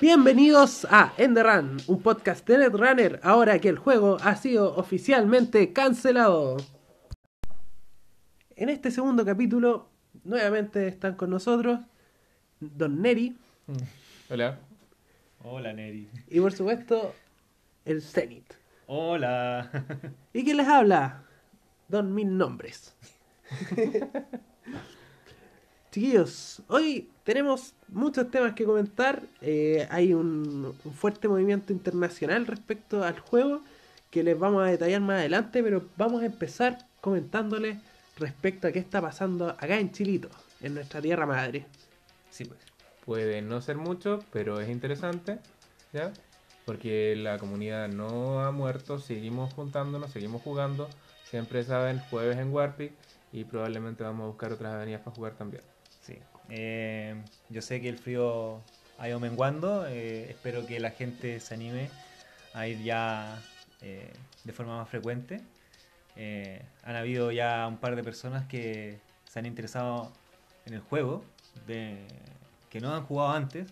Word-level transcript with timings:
Bienvenidos 0.00 0.86
a 0.90 1.12
Enderrun, 1.18 1.76
un 1.86 2.02
podcast 2.02 2.46
de 2.48 2.56
Netrunner, 2.56 3.20
ahora 3.22 3.58
que 3.58 3.68
el 3.68 3.76
juego 3.78 4.16
ha 4.22 4.34
sido 4.36 4.74
oficialmente 4.76 5.74
cancelado. 5.74 6.56
En 8.56 8.70
este 8.70 8.90
segundo 8.90 9.26
capítulo, 9.26 9.88
nuevamente 10.24 10.88
están 10.88 11.16
con 11.16 11.28
nosotros 11.28 11.80
Don 12.60 13.02
Neri 13.02 13.36
Hola. 14.30 14.58
Hola, 15.44 15.72
Neri. 15.74 16.08
y 16.28 16.40
por 16.40 16.52
supuesto 16.52 17.14
el 17.84 18.00
Zenith. 18.00 18.54
Hola. 18.86 19.70
¿Y 20.32 20.44
quién 20.44 20.56
les 20.56 20.66
habla? 20.68 21.24
Don 21.88 22.14
Mil 22.14 22.38
Nombres. 22.38 22.94
Chiquillos, 25.90 26.62
hoy 26.68 27.10
tenemos 27.24 27.74
muchos 27.88 28.30
temas 28.30 28.54
que 28.54 28.64
comentar. 28.64 29.22
Eh, 29.40 29.88
hay 29.90 30.14
un, 30.14 30.72
un 30.84 30.92
fuerte 30.94 31.26
movimiento 31.26 31.72
internacional 31.72 32.46
respecto 32.46 33.02
al 33.02 33.18
juego 33.18 33.60
que 34.10 34.22
les 34.22 34.38
vamos 34.38 34.62
a 34.62 34.66
detallar 34.66 35.00
más 35.00 35.18
adelante, 35.18 35.62
pero 35.64 35.84
vamos 35.96 36.22
a 36.22 36.26
empezar 36.26 36.78
comentándoles 37.00 37.78
respecto 38.18 38.68
a 38.68 38.72
qué 38.72 38.78
está 38.78 39.00
pasando 39.00 39.48
acá 39.48 39.80
en 39.80 39.90
Chilito, 39.90 40.28
en 40.60 40.74
nuestra 40.74 41.00
tierra 41.00 41.26
madre. 41.26 41.66
Pues. 42.36 42.50
Puede 43.04 43.42
no 43.42 43.60
ser 43.60 43.76
mucho, 43.76 44.20
pero 44.32 44.60
es 44.60 44.68
interesante, 44.68 45.38
¿ya? 45.92 46.12
Porque 46.66 47.16
la 47.16 47.38
comunidad 47.38 47.88
no 47.88 48.44
ha 48.44 48.52
muerto, 48.52 49.00
seguimos 49.00 49.52
juntándonos, 49.54 50.12
seguimos 50.12 50.42
jugando. 50.42 50.88
Siempre 51.24 51.64
saben, 51.64 51.98
jueves 52.10 52.38
en 52.38 52.52
Warpic 52.52 52.92
y 53.32 53.44
probablemente 53.44 54.04
vamos 54.04 54.24
a 54.24 54.26
buscar 54.28 54.52
otras 54.52 54.74
avenidas 54.74 55.00
para 55.02 55.16
jugar 55.16 55.32
también. 55.34 55.62
Eh, 56.50 57.14
yo 57.48 57.62
sé 57.62 57.80
que 57.80 57.88
el 57.88 57.96
frío 57.98 58.60
ha 58.98 59.08
ido 59.08 59.20
menguando. 59.20 59.86
eh, 59.86 60.30
espero 60.30 60.66
que 60.66 60.80
la 60.80 60.90
gente 60.90 61.40
se 61.40 61.54
anime 61.54 61.88
a 62.54 62.66
ir 62.66 62.82
ya 62.82 63.40
eh, 63.82 64.10
de 64.44 64.52
forma 64.52 64.76
más 64.76 64.88
frecuente. 64.88 65.40
Han 66.84 66.96
habido 66.96 67.30
ya 67.32 67.66
un 67.66 67.78
par 67.78 67.96
de 67.96 68.02
personas 68.04 68.44
que 68.46 68.98
se 69.28 69.38
han 69.38 69.46
interesado 69.46 70.12
en 70.66 70.74
el 70.74 70.80
juego, 70.80 71.24
de, 71.66 71.96
que 72.68 72.80
no 72.80 72.94
han 72.94 73.04
jugado 73.04 73.30
antes. 73.30 73.66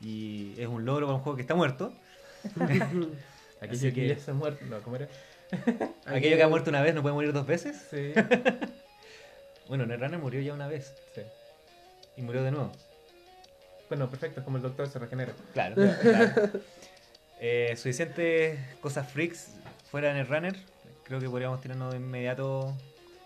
Y 0.00 0.54
es 0.60 0.66
un 0.66 0.84
logro 0.84 1.06
para 1.06 1.16
un 1.16 1.22
juego 1.22 1.36
que 1.36 1.42
está 1.42 1.54
muerto. 1.54 1.92
Aquí 3.60 3.76
Así 3.76 3.88
que 3.90 3.94
que- 3.94 4.08
ya 4.08 4.18
se 4.18 4.32
ha 4.32 4.34
muerto. 4.34 4.64
No, 4.66 4.80
¿cómo 4.80 4.96
era? 4.96 5.06
Aquello 6.06 6.36
que 6.36 6.42
ha 6.42 6.48
muerto 6.48 6.70
una 6.70 6.82
vez 6.82 6.92
no 6.94 7.02
puede 7.02 7.14
morir 7.14 7.32
dos 7.32 7.46
veces. 7.46 7.76
Sí. 7.90 8.12
Bueno, 9.68 9.86
Netrunner 9.86 10.18
murió 10.18 10.40
ya 10.42 10.52
una 10.52 10.66
vez 10.66 10.92
sí. 11.14 11.22
Y 12.16 12.22
murió 12.22 12.42
de 12.42 12.50
nuevo. 12.50 12.72
Bueno, 13.88 14.08
perfecto, 14.08 14.40
es 14.40 14.44
como 14.44 14.56
el 14.56 14.62
doctor 14.62 14.88
se 14.88 14.98
regenera. 14.98 15.32
Claro, 15.52 15.74
claro. 16.02 16.50
Eh, 17.40 17.74
suficientes 17.76 18.58
cosas 18.80 19.10
freaks 19.10 19.48
fuera 19.90 20.08
de 20.08 20.14
Netrunner. 20.14 20.56
Creo 21.04 21.20
que 21.20 21.28
podríamos 21.28 21.60
tirarnos 21.60 21.92
de 21.92 21.98
inmediato 21.98 22.74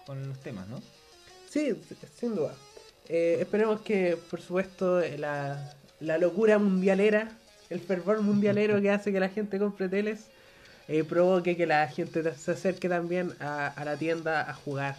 con 0.07 0.27
los 0.27 0.41
temas, 0.41 0.67
¿no? 0.69 0.81
Sí, 1.48 1.81
sin 2.19 2.34
duda. 2.34 2.55
Eh, 3.09 3.39
esperemos 3.41 3.83
que, 3.83 4.19
por 4.31 4.41
supuesto, 4.41 5.01
la, 5.19 5.75
la 6.01 6.19
locura 6.19 6.59
mundialera, 6.59 7.31
el 7.70 7.81
fervor 7.81 8.20
mundialero 8.23 8.81
que 8.83 8.91
hace 8.91 9.12
que 9.12 9.20
la 9.20 9.29
gente 9.29 9.59
compre 9.59 9.89
teles, 9.89 10.27
eh, 10.89 11.05
provoque 11.05 11.57
que 11.57 11.67
la 11.67 11.86
gente 11.89 12.23
se 12.35 12.53
acerque 12.53 12.89
también 12.89 13.35
a, 13.41 13.68
a 13.68 13.85
la 13.85 13.97
tienda 13.97 14.48
a 14.48 14.55
jugar 14.55 14.97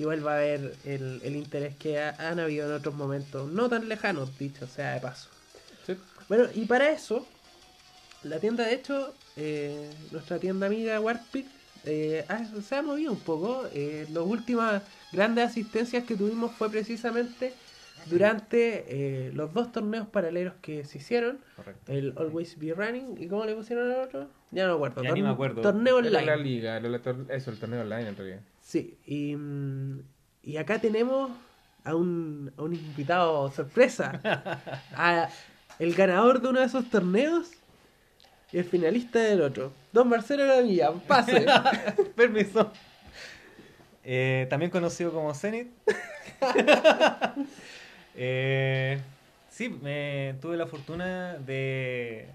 y 0.00 0.04
vuelva 0.04 0.34
a 0.36 0.38
ver 0.38 0.72
el, 0.86 1.20
el 1.22 1.36
interés 1.36 1.76
que 1.76 2.00
ha- 2.00 2.16
han 2.30 2.40
habido 2.40 2.66
en 2.66 2.72
otros 2.72 2.94
momentos, 2.94 3.50
no 3.52 3.68
tan 3.68 3.86
lejanos, 3.86 4.30
dicho 4.38 4.66
sea 4.66 4.94
de 4.94 5.00
paso. 5.00 5.28
Sí. 5.86 5.94
Bueno, 6.26 6.44
y 6.54 6.64
para 6.64 6.88
eso, 6.90 7.26
la 8.22 8.38
tienda, 8.38 8.64
de 8.66 8.72
hecho, 8.74 9.12
eh, 9.36 9.90
nuestra 10.10 10.38
tienda 10.38 10.68
amiga 10.68 10.98
Warpic 11.00 11.46
eh, 11.84 12.24
ha- 12.28 12.46
se 12.62 12.76
ha 12.76 12.82
movido 12.82 13.12
un 13.12 13.20
poco. 13.20 13.66
Eh, 13.74 14.06
las 14.10 14.24
últimas 14.24 14.82
grandes 15.12 15.48
asistencias 15.50 16.04
que 16.04 16.16
tuvimos 16.16 16.52
fue 16.52 16.70
precisamente 16.70 17.52
durante 18.06 18.84
eh, 18.88 19.32
los 19.34 19.52
dos 19.52 19.70
torneos 19.72 20.06
paralelos 20.08 20.54
que 20.62 20.84
se 20.84 20.96
hicieron. 20.96 21.38
Correcto. 21.56 21.92
El 21.92 22.14
Always 22.16 22.58
Be 22.58 22.72
Running. 22.72 23.16
¿Y 23.18 23.28
cómo 23.28 23.44
le 23.44 23.54
pusieron 23.54 23.90
al 23.90 24.00
otro? 24.00 24.28
Ya 24.50 24.66
no 24.66 24.70
me 24.78 24.86
acuerdo. 24.86 25.02
Ya 25.02 25.12
ni 25.12 25.20
me 25.22 25.28
Torne- 25.28 25.32
acuerdo. 25.34 25.60
Torneo 25.62 25.96
online. 25.98 26.24
la 26.26 26.36
liga, 26.36 26.78
eso, 27.28 27.50
el 27.50 27.58
torneo 27.58 27.82
online 27.82 28.08
en 28.08 28.16
realidad. 28.16 28.40
Sí, 28.70 28.96
y, 29.04 29.34
mm, 29.34 30.00
y 30.44 30.56
acá 30.56 30.80
tenemos 30.80 31.32
a 31.82 31.96
un, 31.96 32.52
a 32.56 32.62
un 32.62 32.72
invitado 32.72 33.50
sorpresa. 33.50 34.20
A 34.94 35.28
el 35.80 35.92
ganador 35.92 36.40
de 36.40 36.48
uno 36.50 36.60
de 36.60 36.66
esos 36.66 36.88
torneos 36.88 37.50
y 38.52 38.58
el 38.58 38.64
finalista 38.64 39.18
del 39.18 39.42
otro. 39.42 39.72
Don 39.92 40.08
Marcelo 40.08 40.46
Lamilla, 40.46 40.92
pase. 40.92 41.44
Permiso. 42.16 42.70
Eh, 44.04 44.46
también 44.48 44.70
conocido 44.70 45.12
como 45.12 45.34
Zenith. 45.34 45.68
Eh, 48.22 49.00
sí, 49.48 49.68
me, 49.68 50.34
tuve 50.42 50.56
la 50.56 50.66
fortuna 50.66 51.34
de, 51.34 52.28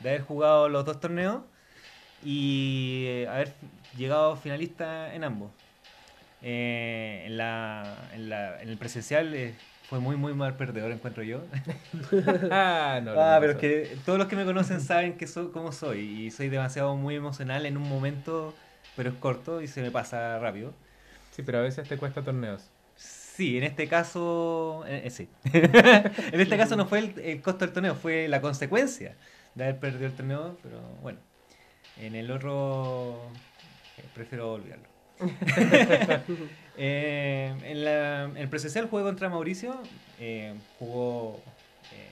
de 0.00 0.08
haber 0.08 0.22
jugado 0.22 0.68
los 0.68 0.84
dos 0.84 0.98
torneos 0.98 1.42
y 2.24 3.04
eh, 3.06 3.28
haber 3.28 3.52
llegado 3.96 4.34
finalista 4.36 5.14
en 5.14 5.22
ambos. 5.22 5.52
Eh, 6.42 7.24
en, 7.26 7.36
la, 7.36 8.08
en, 8.12 8.28
la- 8.30 8.62
en 8.62 8.68
el 8.68 8.78
presencial 8.78 9.34
eh, 9.34 9.60
fue 9.84 10.00
muy, 10.00 10.16
muy 10.16 10.34
mal 10.34 10.56
perdedor, 10.56 10.92
encuentro 10.92 11.22
yo. 11.22 11.46
ah, 12.50 13.00
no. 13.02 13.12
Ah, 13.18 13.38
pero 13.40 13.52
es 13.52 13.58
que 13.58 14.00
todos 14.04 14.18
los 14.18 14.28
que 14.28 14.36
me 14.36 14.44
conocen 14.44 14.80
saben 14.80 15.16
que 15.16 15.26
soy, 15.26 15.50
cómo 15.50 15.72
soy 15.72 16.00
y 16.26 16.30
soy 16.30 16.48
demasiado 16.48 16.96
muy 16.96 17.16
emocional 17.16 17.66
en 17.66 17.76
un 17.76 17.88
momento, 17.88 18.56
pero 18.94 19.10
es 19.10 19.16
corto 19.16 19.60
y 19.62 19.66
se 19.68 19.82
me 19.82 19.90
pasa 19.90 20.38
rápido. 20.38 20.74
Sí, 21.30 21.42
pero 21.42 21.58
a 21.58 21.62
veces 21.62 21.86
te 21.86 21.98
cuesta 21.98 22.22
torneos. 22.22 22.72
Sí, 22.94 23.56
en 23.56 23.64
este 23.64 23.88
caso, 23.88 24.84
eh, 24.86 25.02
eh, 25.06 25.10
sí. 25.10 25.30
en 25.52 26.40
este 26.40 26.56
caso 26.58 26.76
no 26.76 26.86
fue 26.86 26.98
el, 26.98 27.18
el 27.20 27.40
costo 27.42 27.64
del 27.64 27.72
torneo, 27.72 27.94
fue 27.94 28.28
la 28.28 28.40
consecuencia 28.42 29.16
de 29.54 29.64
haber 29.64 29.80
perdido 29.80 30.06
el 30.06 30.14
torneo, 30.14 30.58
pero 30.62 30.80
bueno, 30.96 31.20
en 31.96 32.14
el 32.16 32.30
otro 32.30 33.40
eh, 33.96 34.10
prefiero 34.12 34.52
olvidarlo. 34.54 34.88
Eh, 36.82 37.54
en, 37.64 37.84
la- 37.84 38.24
en 38.24 38.36
el 38.38 38.48
presencial 38.48 38.88
jugué 38.88 39.02
contra 39.02 39.28
Mauricio, 39.28 39.76
eh, 40.18 40.54
jugó... 40.78 41.38
eh, 41.92 42.08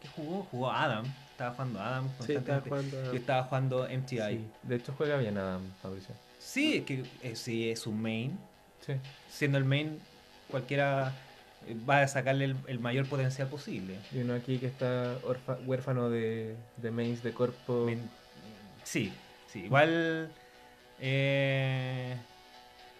¿Qué 0.00 0.08
jugó? 0.08 0.46
Jugó 0.50 0.70
Adam, 0.72 1.04
estaba 1.32 1.50
jugando 1.52 1.80
Adam 1.80 2.08
Sí, 2.24 2.32
estaba 2.32 2.60
constantemente. 2.62 2.90
jugando. 2.90 3.12
Yo 3.12 3.18
estaba 3.18 3.42
jugando 3.44 3.88
MTI. 3.90 4.16
Sí. 4.16 4.46
De 4.62 4.76
hecho, 4.76 4.94
juega 4.96 5.18
bien 5.18 5.36
Adam, 5.36 5.60
Fabricio. 5.82 6.14
Sí, 6.38 6.76
es 6.78 6.84
que 6.86 7.34
sí 7.36 7.68
es 7.70 7.86
un 7.86 8.00
main. 8.00 8.38
Sí. 8.86 8.94
Siendo 9.28 9.58
el 9.58 9.64
main, 9.64 10.00
cualquiera 10.50 11.12
va 11.86 12.00
a 12.00 12.08
sacarle 12.08 12.46
el, 12.46 12.56
el 12.68 12.78
mayor 12.78 13.06
potencial 13.06 13.48
posible. 13.48 13.96
Y 14.14 14.20
uno 14.20 14.32
aquí 14.32 14.56
que 14.58 14.66
está 14.66 15.16
orfa- 15.26 15.58
huérfano 15.66 16.08
de, 16.08 16.56
de 16.78 16.90
mains 16.90 17.22
de 17.22 17.32
cuerpo. 17.32 17.84
Men- 17.84 18.08
Sí, 18.82 19.12
sí, 19.52 19.64
igual. 19.64 20.30
eh, 21.00 22.16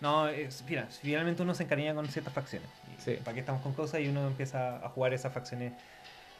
no, 0.00 0.28
es- 0.28 0.62
mira, 0.69 0.87
finalmente 0.91 1.43
uno 1.43 1.55
se 1.55 1.65
encariña 1.65 1.94
con 1.94 2.09
ciertas 2.09 2.33
facciones. 2.33 2.69
Sí. 2.99 3.19
¿Para 3.25 3.34
qué 3.34 3.41
estamos 3.41 3.62
con 3.62 3.72
cosas? 3.75 4.00
Y 4.00 4.09
uno 4.09 4.27
empieza 4.27 4.77
a 4.77 4.89
jugar 4.91 5.13
esas 5.15 5.33
facciones 5.33 5.72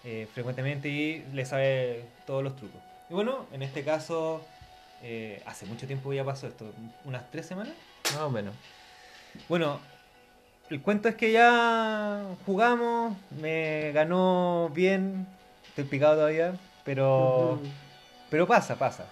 eh, 0.05 0.27
frecuentemente 0.33 0.89
y 0.89 1.25
le 1.33 1.45
sabe 1.45 2.05
todos 2.27 2.43
los 2.43 2.57
trucos. 2.57 2.81
Y 3.11 3.15
bueno, 3.15 3.47
en 3.53 3.63
este 3.63 3.85
caso, 3.85 4.43
eh, 5.03 5.43
hace 5.47 5.67
mucho 5.67 5.87
tiempo 5.87 6.13
ya 6.13 6.25
pasó 6.25 6.47
esto, 6.47 6.73
unas 7.05 7.31
tres 7.31 7.47
semanas. 7.47 7.75
Más 8.13 8.23
o 8.23 8.31
menos. 8.31 8.55
Bueno, 9.49 9.79
el 10.71 10.81
cuento 10.81 11.09
es 11.09 11.17
que 11.17 11.33
ya 11.33 12.25
jugamos, 12.47 13.17
me 13.41 13.93
ganó 13.93 14.71
bien, 14.73 15.27
estoy 15.69 15.85
picado 15.85 16.15
todavía, 16.15 16.55
pero, 16.85 17.59
pero 18.31 18.47
pasa, 18.47 18.77
pasa. 18.77 19.05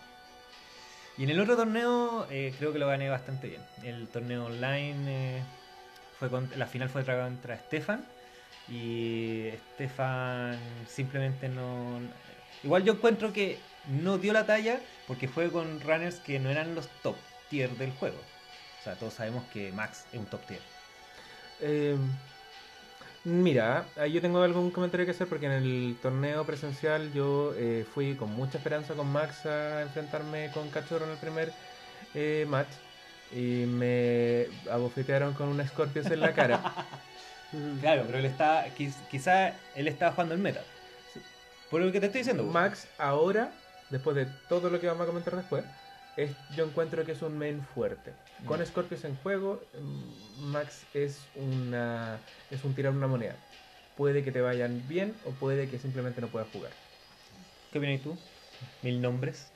Y 1.18 1.24
en 1.24 1.30
el 1.30 1.40
otro 1.40 1.56
torneo 1.56 2.28
eh, 2.30 2.54
creo 2.56 2.72
que 2.72 2.78
lo 2.78 2.86
gané 2.88 3.10
bastante 3.10 3.48
bien. 3.48 3.66
El 3.82 4.08
torneo 4.10 4.46
online, 4.46 5.40
eh, 5.40 5.46
fue 6.12 6.30
con- 6.30 6.50
la 6.56 6.66
final 6.66 6.88
fue 6.90 7.04
contra 7.04 7.58
Stefan 7.58 8.12
y 8.66 9.50
Stefan 9.56 10.84
simplemente 10.86 11.48
no... 11.48 12.10
Igual 12.62 12.84
yo 12.84 12.94
encuentro 12.94 13.32
que 13.32 13.70
no 13.84 14.18
dio 14.18 14.32
la 14.32 14.46
talla 14.46 14.84
porque 15.06 15.28
fue 15.28 15.52
con 15.52 15.80
runners 15.80 16.20
que 16.20 16.38
no 16.40 16.50
eran 16.50 16.74
los 16.76 17.00
top 17.02 17.26
tier 17.48 17.76
del 17.76 17.92
juego. 17.92 18.20
O 18.78 18.80
sea, 18.80 18.98
todos 18.98 19.14
sabemos 19.14 19.46
que 19.48 19.72
Max 19.72 20.08
es 20.12 20.20
un 20.20 20.28
top 20.30 20.46
tier. 20.46 20.64
Eh, 21.60 21.98
mira, 23.24 23.92
yo 24.10 24.20
tengo 24.20 24.42
algún 24.42 24.70
comentario 24.70 25.04
que 25.06 25.12
hacer 25.12 25.28
porque 25.28 25.46
en 25.46 25.52
el 25.52 25.98
torneo 26.00 26.44
presencial 26.46 27.12
yo 27.12 27.52
eh, 27.56 27.84
fui 27.92 28.16
con 28.16 28.30
mucha 28.30 28.58
esperanza 28.58 28.94
con 28.94 29.08
Max 29.08 29.44
a 29.46 29.82
enfrentarme 29.82 30.50
con 30.52 30.70
Cachorro 30.70 31.04
en 31.06 31.12
el 31.12 31.18
primer 31.18 31.52
eh, 32.14 32.46
match 32.48 32.72
y 33.30 33.66
me 33.66 34.46
abofetearon 34.70 35.34
con 35.34 35.48
una 35.48 35.66
Scorpius 35.66 36.06
en 36.06 36.20
la 36.20 36.32
cara. 36.32 36.62
Claro, 37.80 38.02
pero 38.04 38.18
él 38.18 38.26
está, 38.26 38.66
quiz- 38.76 39.06
quizá 39.10 39.48
él 39.74 39.88
estaba 39.88 40.12
jugando 40.12 40.34
el 40.34 40.40
meta. 40.40 40.60
Por 41.70 41.80
lo 41.80 41.90
que 41.90 41.98
te 41.98 42.04
estoy 42.06 42.20
diciendo. 42.20 42.44
Max 42.44 42.86
ahora, 42.98 43.52
después 43.88 44.14
de 44.16 44.26
todo 44.50 44.68
lo 44.68 44.78
que 44.78 44.86
vamos 44.86 45.04
a 45.04 45.06
comentar 45.06 45.34
después, 45.34 45.64
es, 46.22 46.36
yo 46.48 46.64
encuentro 46.64 47.04
que 47.04 47.12
es 47.12 47.22
un 47.22 47.38
main 47.38 47.62
fuerte. 47.62 48.16
Con. 48.44 48.64
Scorpius 48.64 49.04
en 49.04 49.16
juego, 49.16 49.70
mm, 49.74 50.36
Max 50.36 50.88
es 50.92 51.30
una 51.34 52.24
es 52.50 52.64
un 52.64 52.74
tirar 52.74 52.92
una 52.94 53.06
moneda. 53.08 53.44
Puede 53.94 54.22
que 54.22 54.32
te 54.32 54.40
vayan 54.40 54.86
bien 54.86 55.20
o 55.22 55.38
puede 55.38 55.68
que 55.68 55.78
simplemente 55.78 56.20
no 56.20 56.30
puedas 56.30 56.48
jugar. 56.48 56.78
¿Qué 57.70 57.78
opinas 57.78 58.02
tú? 58.02 58.18
Mil 58.82 59.00
nombres. 59.00 59.54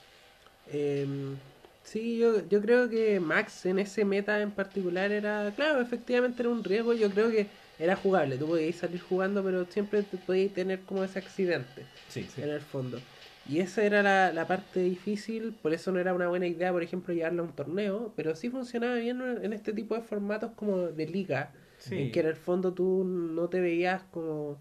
Em, 0.65 1.41
sí, 1.83 2.19
yo, 2.19 2.47
yo 2.47 2.61
creo 2.63 2.89
que 2.89 3.19
Max 3.21 3.67
en 3.67 3.79
ese 3.79 4.05
meta 4.05 4.41
en 4.41 4.55
particular 4.55 5.11
era, 5.13 5.55
claro, 5.55 5.81
efectivamente 5.81 6.43
era 6.43 6.51
un 6.51 6.65
riesgo, 6.65 6.95
yo 6.95 7.11
creo 7.11 7.31
que 7.31 7.51
era 7.79 7.97
jugable, 7.97 8.39
tú 8.39 8.47
podías 8.47 8.77
salir 8.77 9.01
jugando, 9.01 9.43
pero 9.45 9.69
siempre 9.71 10.03
te 10.05 10.19
podías 10.19 10.53
tener 10.53 10.85
como 10.85 11.03
ese 11.05 11.19
accidente 11.19 11.91
Sí. 12.09 12.29
en 12.37 12.51
el 12.51 12.61
fondo. 12.61 13.07
Y 13.45 13.59
esa 13.61 13.83
era 13.85 14.03
la, 14.03 14.33
la 14.33 14.47
parte 14.47 14.81
difícil, 14.81 15.55
por 15.55 15.73
eso 15.75 15.91
no 15.93 15.99
era 15.99 16.15
una 16.15 16.29
buena 16.29 16.47
idea, 16.47 16.73
por 16.73 16.83
ejemplo, 16.83 17.13
llevarlo 17.13 17.43
a 17.43 17.47
un 17.47 17.53
torneo, 17.57 18.13
pero 18.17 18.37
sí 18.37 18.51
funcionaba 18.51 18.95
bien 18.97 19.21
en 19.43 19.53
este 19.53 19.73
tipo 19.73 19.95
de 19.97 20.03
formatos 20.03 20.53
como 20.53 20.79
de 20.89 21.07
liga, 21.07 21.53
Sí. 21.79 21.97
en 21.99 22.13
que 22.13 22.21
en 22.21 22.27
el 22.27 22.37
fondo 22.37 22.73
tú 22.73 23.05
no 23.05 23.49
te 23.49 23.61
veías 23.61 24.05
como 24.13 24.59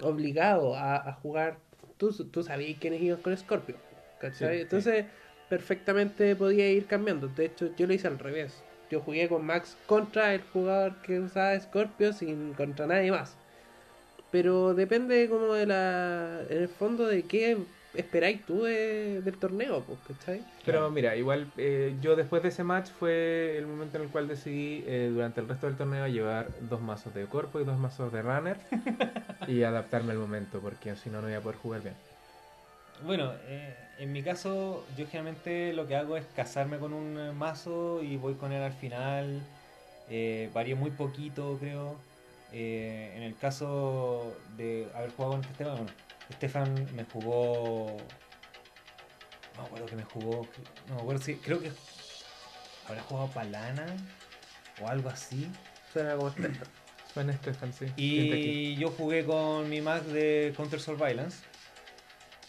obligado 0.00 0.76
a, 0.76 0.96
a 0.96 1.12
jugar, 1.14 1.58
tú, 1.98 2.12
tú 2.30 2.42
sabías 2.42 2.78
quiénes 2.80 3.02
iban 3.02 3.20
con 3.22 3.36
Scorpio, 3.36 3.76
¿cachai? 4.20 4.56
Sí, 4.56 4.62
Entonces 4.62 5.06
perfectamente 5.48 6.36
podía 6.36 6.70
ir 6.70 6.86
cambiando, 6.86 7.28
de 7.28 7.46
hecho 7.46 7.74
yo 7.76 7.86
lo 7.86 7.94
hice 7.94 8.08
al 8.08 8.18
revés, 8.18 8.62
yo 8.90 9.00
jugué 9.00 9.28
con 9.28 9.44
Max 9.44 9.76
contra 9.86 10.34
el 10.34 10.42
jugador 10.42 11.00
que 11.02 11.20
usaba 11.20 11.58
Scorpio 11.60 12.12
sin 12.12 12.54
contra 12.54 12.86
nadie 12.86 13.10
más. 13.10 13.36
Pero 14.30 14.74
depende 14.74 15.28
como 15.28 15.54
de 15.54 15.66
la, 15.66 16.42
en 16.48 16.62
el 16.62 16.68
fondo 16.68 17.06
de 17.06 17.22
qué 17.26 17.56
esperáis 17.94 18.44
tú 18.46 18.62
de- 18.62 19.20
del 19.22 19.38
torneo, 19.38 19.84
pues, 19.86 20.00
¿cachai? 20.02 20.44
Pero 20.64 20.90
mira, 20.90 21.14
igual 21.16 21.52
eh, 21.56 21.96
yo 22.00 22.16
después 22.16 22.42
de 22.42 22.48
ese 22.48 22.64
match 22.64 22.90
fue 22.90 23.56
el 23.58 23.66
momento 23.66 23.98
en 23.98 24.04
el 24.04 24.10
cual 24.10 24.28
decidí 24.28 24.82
eh, 24.86 25.10
durante 25.12 25.40
el 25.40 25.48
resto 25.48 25.66
del 25.66 25.76
torneo 25.76 26.06
llevar 26.08 26.48
dos 26.60 26.80
mazos 26.80 27.12
de 27.14 27.26
corpo 27.28 27.60
y 27.60 27.64
dos 27.64 27.78
mazos 27.78 28.12
de 28.12 28.22
runner 28.22 28.56
y 29.46 29.62
adaptarme 29.62 30.12
al 30.12 30.18
momento 30.18 30.60
porque 30.60 30.96
si 30.96 31.10
no 31.10 31.20
no 31.20 31.28
iba 31.28 31.38
a 31.38 31.42
poder 31.42 31.56
jugar 31.58 31.82
bien. 31.82 31.94
Bueno, 33.02 33.32
eh, 33.42 33.76
en 33.98 34.12
mi 34.12 34.22
caso, 34.22 34.86
yo 34.94 35.06
generalmente 35.06 35.72
lo 35.72 35.86
que 35.86 35.96
hago 35.96 36.16
es 36.16 36.26
casarme 36.28 36.78
con 36.78 36.92
un 36.92 37.18
eh, 37.18 37.32
mazo 37.32 38.02
y 38.02 38.16
voy 38.16 38.36
con 38.36 38.52
él 38.52 38.62
al 38.62 38.72
final. 38.72 39.46
Eh, 40.06 40.50
varío 40.54 40.76
muy 40.76 40.90
poquito, 40.92 41.58
creo. 41.58 42.04
Eh, 42.48 43.14
en 43.16 43.22
el 43.24 43.36
caso 43.36 44.42
de 44.46 44.90
haber 44.94 45.10
jugado 45.10 45.34
con 45.34 45.44
Estefan, 45.44 45.76
bueno, 45.76 45.94
Estefan 46.30 46.74
me 46.94 47.04
jugó. 47.04 47.96
No 49.56 49.62
me 49.62 49.66
acuerdo 49.66 49.86
que 49.86 49.96
me 49.96 50.04
jugó. 50.04 50.48
No 50.88 50.94
me 50.96 51.00
acuerdo 51.00 51.22
si. 51.22 51.34
Creo 51.36 51.60
que. 51.60 51.70
Habrá 52.86 53.02
jugado 53.02 53.28
Palana 53.28 53.86
o 54.80 54.88
algo 54.88 55.08
así. 55.08 55.50
Suena 55.92 56.16
como 56.16 56.30
Stefan. 56.30 56.68
Suena 57.14 57.32
Stefan, 57.34 57.72
sí. 57.72 57.86
Y 57.96 58.74
yo 58.76 58.90
jugué 58.90 59.24
con 59.24 59.68
mi 59.68 59.80
Mac 59.80 60.02
de 60.04 60.52
Counter 60.56 60.80
Surveillance 60.80 61.38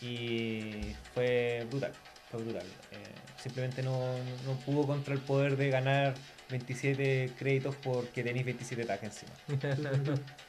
y 0.02 0.96
fue 1.14 1.66
brutal, 1.70 1.94
fue 2.32 2.42
brutal. 2.42 2.66
Eh, 2.92 2.98
simplemente 3.38 3.84
no, 3.84 4.16
no 4.46 4.54
pudo 4.66 4.88
contra 4.88 5.14
el 5.14 5.20
poder 5.20 5.56
de 5.56 5.70
ganar 5.70 6.16
27 6.50 7.34
créditos 7.38 7.76
porque 7.76 8.24
tenéis 8.24 8.46
27 8.46 8.86
tags 8.86 9.04
encima. 9.04 9.34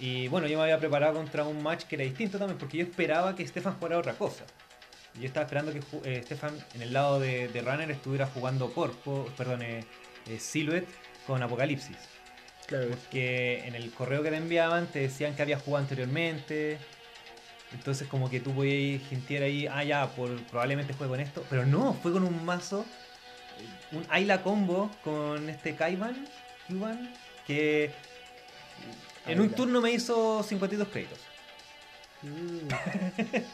Y 0.00 0.28
bueno, 0.28 0.46
yo 0.46 0.58
me 0.58 0.64
había 0.64 0.78
preparado 0.78 1.14
contra 1.14 1.44
un 1.44 1.62
match 1.62 1.84
que 1.84 1.94
era 1.96 2.04
distinto 2.04 2.38
también 2.38 2.58
porque 2.58 2.78
yo 2.78 2.84
esperaba 2.84 3.34
que 3.34 3.46
Stefan 3.46 3.74
jugara 3.74 3.98
otra 3.98 4.14
cosa. 4.14 4.44
Yo 5.14 5.26
estaba 5.26 5.44
esperando 5.44 5.72
que 5.72 5.80
eh, 6.04 6.22
Stefan 6.24 6.58
en 6.74 6.82
el 6.82 6.92
lado 6.92 7.20
de, 7.20 7.48
de 7.48 7.62
Runner 7.62 7.90
estuviera 7.90 8.26
jugando 8.26 8.72
Corpo, 8.72 9.28
perdón, 9.36 9.62
eh, 9.62 9.84
eh, 10.26 10.38
Silhouette 10.40 10.88
con 11.26 11.42
Apocalipsis. 11.42 11.96
Claro. 12.66 12.88
Porque 12.88 13.62
en 13.66 13.74
el 13.76 13.92
correo 13.92 14.22
que 14.22 14.30
te 14.30 14.36
enviaban 14.36 14.86
te 14.88 15.00
decían 15.00 15.36
que 15.36 15.42
había 15.42 15.58
jugado 15.58 15.84
anteriormente. 15.84 16.78
Entonces 17.72 18.08
como 18.08 18.28
que 18.28 18.40
tú 18.40 18.52
podías 18.54 19.02
gentear 19.08 19.44
ahí, 19.44 19.66
ah 19.66 19.84
ya, 19.84 20.08
por, 20.08 20.34
probablemente 20.46 20.94
juegue 20.94 21.10
con 21.10 21.20
esto. 21.20 21.44
Pero 21.48 21.64
no, 21.64 21.94
fue 21.94 22.12
con 22.12 22.24
un 22.24 22.44
mazo, 22.44 22.84
un 23.92 24.04
Ayla 24.08 24.42
combo 24.42 24.90
con 25.04 25.48
este 25.48 25.76
Kaiban, 25.76 26.26
Cuban, 26.68 27.12
que 27.46 27.92
en 29.26 29.40
un 29.40 29.50
turno 29.50 29.80
me 29.80 29.90
hizo 29.92 30.42
52 30.42 30.88
créditos. 30.88 31.18
Mm. 32.22 32.68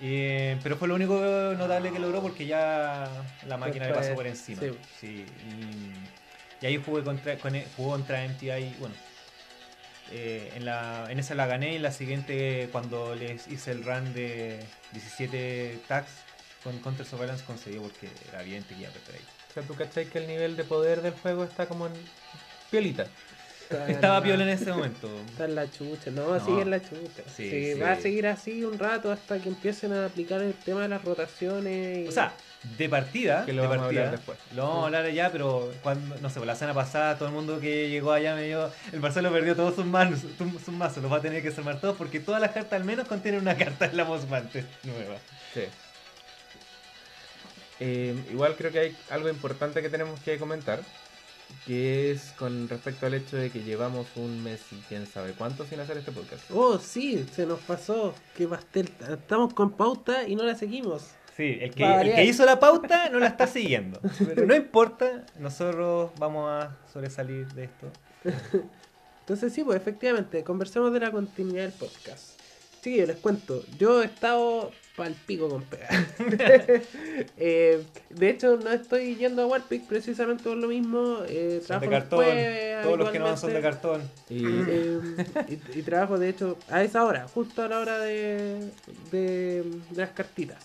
Eh, 0.00 0.56
pero 0.62 0.76
fue 0.76 0.86
lo 0.86 0.94
único 0.94 1.14
notable 1.58 1.90
que 1.90 1.98
logró 1.98 2.22
porque 2.22 2.46
ya 2.46 3.10
la 3.48 3.56
máquina 3.56 3.86
le 3.86 3.90
Después, 3.92 4.06
pasó 4.06 4.14
por 4.16 4.26
encima. 4.28 4.60
sí. 4.62 4.70
Sí, 5.00 5.26
y, 6.60 6.64
y 6.64 6.66
ahí 6.68 6.76
jugué 6.84 7.02
contra, 7.02 7.36
con, 7.38 7.54
e- 7.56 7.66
jugó 7.76 7.90
contra 7.92 8.24
MTI. 8.24 8.76
Bueno, 8.78 8.94
eh, 10.12 10.52
en, 10.54 10.64
la, 10.64 11.06
en 11.10 11.18
esa 11.18 11.34
la 11.34 11.46
gané. 11.46 11.72
Y 11.72 11.76
en 11.76 11.82
la 11.82 11.90
siguiente, 11.90 12.68
cuando 12.70 13.16
les 13.16 13.48
hice 13.48 13.72
el 13.72 13.82
run 13.84 14.14
de 14.14 14.60
17 14.92 15.80
tags 15.88 16.12
con 16.62 16.78
Counter 16.78 17.04
Surveillance, 17.04 17.44
conseguí 17.44 17.78
porque 17.78 18.08
era 18.28 18.42
evidente 18.42 18.74
que 18.76 18.82
iba 18.82 18.90
a 18.90 18.92
perder 18.92 19.16
ahí. 19.16 19.26
O 19.50 19.52
sea, 19.54 19.62
tú 19.64 19.74
cachai 19.74 20.06
que 20.06 20.18
el 20.18 20.28
nivel 20.28 20.56
de 20.56 20.62
poder 20.62 21.02
del 21.02 21.14
juego 21.14 21.42
está 21.42 21.66
como 21.66 21.88
en 21.88 21.92
Estaba 23.88 24.22
piola 24.22 24.44
en 24.44 24.48
ese 24.50 24.70
momento. 24.72 25.08
Está 25.30 25.44
en 25.44 25.54
la 25.54 25.70
chucha, 25.70 26.10
no, 26.10 26.34
No. 26.38 26.44
sigue 26.44 26.62
en 26.62 26.70
la 26.70 26.80
chucha. 26.80 27.22
Sí, 27.36 27.50
Sí, 27.50 27.72
sí. 27.74 27.80
Va 27.80 27.92
a 27.92 27.96
seguir 27.96 28.26
así 28.26 28.64
un 28.64 28.78
rato 28.78 29.12
hasta 29.12 29.38
que 29.40 29.48
empiecen 29.48 29.92
a 29.92 30.06
aplicar 30.06 30.40
el 30.42 30.54
tema 30.54 30.82
de 30.82 30.88
las 30.88 31.04
rotaciones. 31.04 31.98
y- 32.06 32.08
O 32.08 32.12
sea, 32.12 32.32
de 32.76 32.88
partida, 32.88 33.44
Que 33.46 33.52
lo 33.52 33.62
de 33.62 33.68
vamos 33.68 33.82
a 33.82 33.84
partida, 33.86 34.00
hablar 34.06 34.16
después. 34.16 34.38
Lo 34.56 34.62
vamos 34.64 34.82
a 34.82 34.86
hablar 34.86 35.04
allá, 35.04 35.30
pero 35.30 35.70
cuando, 35.82 36.16
no 36.20 36.30
sé, 36.30 36.44
la 36.44 36.54
semana 36.56 36.74
pasada 36.74 37.16
todo 37.18 37.28
el 37.28 37.34
mundo 37.34 37.60
que 37.60 37.88
llegó 37.88 38.12
allá 38.12 38.34
me 38.34 38.42
dijo, 38.44 38.70
el 38.92 39.00
Marcelo 39.00 39.30
perdió 39.30 39.54
todos 39.54 39.74
sus 39.74 39.84
mazos, 39.84 40.20
sus 40.64 40.74
mazos, 40.74 41.02
los 41.02 41.12
va 41.12 41.18
a 41.18 41.22
tener 41.22 41.42
que 41.42 41.50
desarmar 41.50 41.80
todos 41.80 41.96
porque 41.96 42.20
todas 42.20 42.40
las 42.40 42.50
cartas 42.52 42.72
al 42.72 42.84
menos 42.84 43.06
contienen 43.06 43.40
una 43.42 43.56
carta 43.56 43.84
en 43.86 43.96
la 43.96 44.04
Mosmantes 44.04 44.64
nueva. 44.82 45.16
Sí. 45.54 45.62
Eh, 47.80 48.14
igual 48.32 48.56
creo 48.56 48.72
que 48.72 48.78
hay 48.80 48.96
algo 49.10 49.28
importante 49.28 49.80
que 49.82 49.88
tenemos 49.88 50.18
que 50.20 50.36
comentar, 50.38 50.80
que 51.66 52.10
es 52.10 52.32
con 52.38 52.68
respecto 52.68 53.06
al 53.06 53.14
hecho 53.14 53.36
de 53.36 53.50
que 53.50 53.62
llevamos 53.62 54.06
un 54.16 54.42
mes 54.42 54.60
y 54.72 54.76
quién 54.88 55.06
sabe 55.06 55.32
cuánto 55.32 55.66
sin 55.66 55.80
hacer 55.80 55.98
este 55.98 56.12
podcast. 56.12 56.50
Oh, 56.50 56.78
sí, 56.78 57.26
se 57.32 57.46
nos 57.46 57.60
pasó. 57.60 58.14
Qué 58.36 58.46
pastel. 58.46 58.90
Estamos 59.08 59.54
con 59.54 59.72
pauta 59.72 60.26
y 60.26 60.34
no 60.34 60.44
la 60.44 60.54
seguimos. 60.54 61.10
Sí, 61.36 61.58
el 61.60 61.72
que, 61.72 61.84
el 61.84 62.28
hizo 62.28 62.44
la 62.44 62.58
pauta 62.58 63.10
no 63.10 63.18
la 63.18 63.28
está 63.28 63.46
siguiendo. 63.46 64.00
Pero 64.26 64.46
no 64.46 64.56
importa, 64.56 65.24
nosotros 65.38 66.10
vamos 66.18 66.50
a 66.50 66.76
sobresalir 66.92 67.46
de 67.52 67.64
esto. 67.64 67.90
Entonces 69.20 69.52
sí, 69.52 69.62
pues 69.62 69.76
efectivamente, 69.76 70.42
conversemos 70.42 70.92
de 70.92 71.00
la 71.00 71.12
continuidad 71.12 71.64
del 71.64 71.72
podcast. 71.72 72.40
Chiquillos, 72.82 73.08
les 73.08 73.18
cuento, 73.18 73.62
yo 73.78 74.02
he 74.02 74.06
estado 74.06 74.72
pal 74.98 75.14
pico 75.26 75.48
con 75.48 75.62
pega. 75.62 75.88
Eh, 77.36 77.82
de 78.10 78.30
hecho, 78.30 78.56
no 78.56 78.70
estoy 78.70 79.16
yendo 79.16 79.42
a 79.42 79.46
Warpic 79.46 79.86
precisamente 79.86 80.44
por 80.44 80.56
lo 80.56 80.68
mismo. 80.68 81.20
Eh, 81.26 81.62
Son 81.66 81.80
de 81.80 81.88
cartón, 81.88 82.18
jueves 82.24 82.82
todos 82.82 82.98
los 82.98 83.10
que 83.10 83.18
no 83.18 83.36
son 83.36 83.52
de 83.52 83.60
cartón. 83.60 84.02
Y 84.28 84.44
Eh, 84.44 85.00
y, 85.48 85.78
y 85.78 85.82
trabajo 85.82 86.18
de 86.18 86.28
hecho 86.28 86.58
a 86.68 86.82
esa 86.82 87.04
hora, 87.04 87.26
justo 87.32 87.62
a 87.62 87.68
la 87.68 87.78
hora 87.80 87.98
de, 88.00 88.70
de, 89.10 89.64
de 89.90 89.96
las 89.96 90.10
cartitas. 90.10 90.62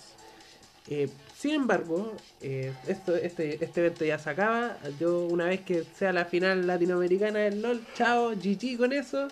Eh, 0.90 1.10
sin 1.38 1.52
embargo, 1.56 2.14
eh, 2.42 2.74
esto, 2.88 3.16
este, 3.16 3.64
este 3.64 3.82
evento 3.82 4.06
ya 4.06 4.18
se 4.20 4.30
acaba. 4.30 4.78
Yo 5.00 5.26
una 5.26 5.46
vez 5.46 5.62
que 5.62 5.84
sea 5.98 6.12
la 6.14 6.26
final 6.26 6.68
latinoamericana 6.68 7.40
del 7.40 7.62
LOL, 7.62 7.82
chao, 7.96 8.32
GG 8.32 8.78
con 8.78 8.94
eso. 8.94 9.28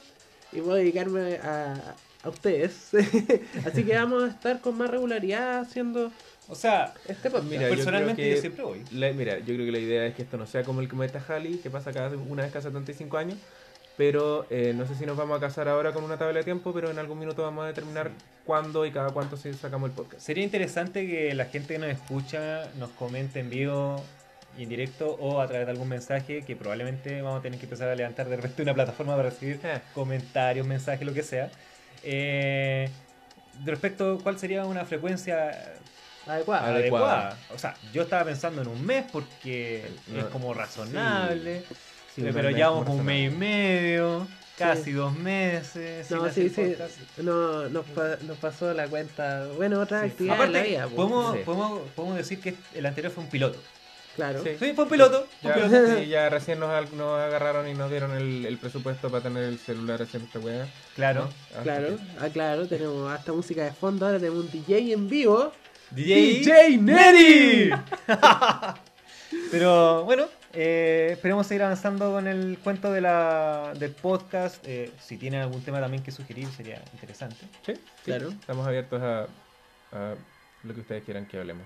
Y 0.51 0.59
voy 0.59 0.73
a 0.73 0.75
dedicarme 0.77 1.35
a, 1.35 1.95
a 2.23 2.29
ustedes. 2.29 2.89
Así 3.65 3.83
que 3.83 3.95
vamos 3.95 4.23
a 4.23 4.27
estar 4.27 4.59
con 4.61 4.77
más 4.77 4.89
regularidad 4.89 5.59
haciendo 5.61 6.11
O 6.47 6.55
sea, 6.55 6.93
este 7.07 7.29
podcast. 7.29 7.49
Mira, 7.49 7.63
yo 7.63 7.75
personalmente 7.75 8.21
yo, 8.21 8.25
creo 8.25 8.35
que- 8.35 8.41
siempre 8.41 8.63
voy. 8.63 8.83
la- 8.91 9.11
mira, 9.13 9.39
yo 9.39 9.53
creo 9.55 9.65
que 9.65 9.71
la 9.71 9.79
idea 9.79 10.05
es 10.05 10.15
que 10.15 10.21
esto 10.23 10.37
no 10.37 10.45
sea 10.45 10.63
como 10.63 10.81
el 10.81 10.87
Cometa 10.87 11.23
Halley, 11.27 11.57
que 11.57 11.69
pasa 11.69 11.91
cada 11.91 12.15
una 12.15 12.43
vez 12.43 12.51
cada 12.51 12.63
75 12.63 13.17
años. 13.17 13.37
Pero 13.97 14.47
eh, 14.49 14.73
no 14.75 14.87
sé 14.87 14.95
si 14.95 15.05
nos 15.05 15.17
vamos 15.17 15.37
a 15.37 15.41
casar 15.41 15.67
ahora 15.67 15.91
con 15.93 16.03
una 16.03 16.17
tabla 16.17 16.39
de 16.39 16.43
tiempo, 16.45 16.73
pero 16.73 16.89
en 16.89 16.97
algún 16.97 17.19
minuto 17.19 17.43
vamos 17.43 17.65
a 17.65 17.67
determinar 17.67 18.09
cuándo 18.45 18.85
y 18.85 18.91
cada 18.91 19.11
cuánto 19.11 19.35
sacamos 19.37 19.89
el 19.89 19.95
podcast. 19.95 20.21
Sería 20.23 20.43
interesante 20.43 21.05
que 21.05 21.33
la 21.35 21.45
gente 21.45 21.73
que 21.73 21.79
nos 21.79 21.89
escucha 21.89 22.71
nos 22.79 22.89
comente 22.91 23.39
en 23.41 23.49
vivo 23.49 24.01
y 24.57 24.63
en 24.63 24.69
directo 24.69 25.17
o 25.19 25.39
a 25.41 25.47
través 25.47 25.67
de 25.67 25.71
algún 25.73 25.89
mensaje 25.89 26.41
que 26.43 26.55
probablemente 26.55 27.21
vamos 27.21 27.39
a 27.39 27.41
tener 27.43 27.59
que 27.59 27.65
empezar 27.65 27.89
a 27.89 27.95
levantar 27.95 28.27
de 28.29 28.37
repente 28.37 28.63
una 28.63 28.73
plataforma 28.73 29.15
para 29.15 29.29
recibir 29.29 29.59
Eh, 29.63 29.81
comentarios, 29.93 30.65
mensajes, 30.65 31.05
lo 31.05 31.13
que 31.13 31.23
sea. 31.23 31.51
Eh, 32.03 32.89
de 33.63 33.71
respecto 33.71 34.19
cuál 34.23 34.39
sería 34.39 34.65
una 34.65 34.85
frecuencia. 34.85 35.75
Adecuada. 36.27 36.67
adecuada. 36.67 37.37
O 37.53 37.57
sea, 37.57 37.75
yo 37.91 38.03
estaba 38.03 38.25
pensando 38.25 38.61
en 38.61 38.67
un 38.67 38.85
mes 38.85 39.05
porque 39.11 39.83
No, 40.07 40.19
es 40.19 40.25
como 40.25 40.53
razonable. 40.53 41.63
sí, 42.15 42.21
pero 42.21 42.39
un 42.39 42.45
mes 42.45 42.55
llevamos 42.55 42.87
un 42.89 43.03
mes 43.05 43.31
y 43.31 43.35
medio. 43.35 44.27
casi 44.57 44.91
dos 44.91 45.13
meses. 45.17 46.09
No, 46.11 46.29
sí, 46.31 46.47
sí. 46.49 46.75
No, 47.17 47.67
nos, 47.69 47.83
pa- 47.87 48.17
nos 48.27 48.37
pasó 48.37 48.71
la 48.75 48.87
cuenta. 48.87 49.47
Bueno, 49.57 49.79
otra 49.81 50.01
Sí. 50.01 50.07
actividad 50.09 50.35
Aparte, 50.35 50.57
en 50.57 50.63
la 50.63 50.69
vida. 50.69 50.83
pues. 50.83 50.95
podemos, 50.95 51.33
Sí. 51.35 51.41
podemos, 51.43 51.79
podemos 51.95 52.17
decir 52.17 52.39
que 52.39 52.53
el 52.75 52.85
anterior 52.85 53.11
fue 53.11 53.23
un 53.23 53.29
piloto. 53.31 53.59
Claro. 54.15 54.43
Sí. 54.43 54.51
Sí, 54.59 54.73
fue 54.73 54.83
un 54.83 54.89
piloto. 54.89 55.25
un 55.43 55.49
Ya, 55.49 55.55
piloto. 55.55 55.95
sí, 55.97 56.05
ya 56.09 56.29
recién 56.29 56.59
nos, 56.59 56.69
agarraron 56.69 57.67
y 57.67 57.73
nos 57.73 57.89
dieron 57.89 58.11
el, 58.11 58.45
el 58.45 58.57
presupuesto 58.57 59.09
para 59.09 59.23
tener 59.23 59.43
el 59.45 59.57
celular 59.57 60.01
haciendo 60.01 60.27
esta 60.27 60.39
weá. 60.39 60.67
Claro. 60.95 61.21
¿no? 61.21 61.27
Así 61.55 61.63
Claro, 61.63 61.87
que- 61.95 62.03
ah, 62.25 62.29
claro, 62.31 62.67
tenemos 62.67 63.11
hasta 63.11 63.31
música 63.31 63.63
de 63.63 63.71
fondo, 63.71 64.05
ahora 64.05 64.19
tenemos 64.19 64.43
un 64.45 64.51
DJ 64.51 64.93
en 64.93 65.09
vivo. 65.09 65.51
DJ, 65.91 66.77
Neri. 66.77 67.71
Pero 69.51 70.03
bueno, 70.03 70.25
eh, 70.53 71.09
esperemos 71.13 71.47
seguir 71.47 71.63
avanzando 71.63 72.11
con 72.11 72.27
el 72.27 72.57
cuento 72.63 72.91
de 72.91 73.01
la, 73.01 73.73
del 73.77 73.91
podcast. 73.91 74.61
Eh, 74.67 74.91
si 75.01 75.17
tienen 75.17 75.41
algún 75.41 75.61
tema 75.63 75.79
también 75.79 76.03
que 76.03 76.11
sugerir, 76.11 76.47
sería 76.49 76.81
interesante. 76.93 77.37
Sí, 77.65 77.73
sí, 77.75 77.81
Claro. 78.03 78.29
Estamos 78.29 78.67
abiertos 78.67 79.01
a, 79.01 79.21
a 79.93 80.15
lo 80.63 80.73
que 80.73 80.81
ustedes 80.81 81.03
quieran 81.03 81.25
que 81.25 81.37
hablemos. 81.39 81.65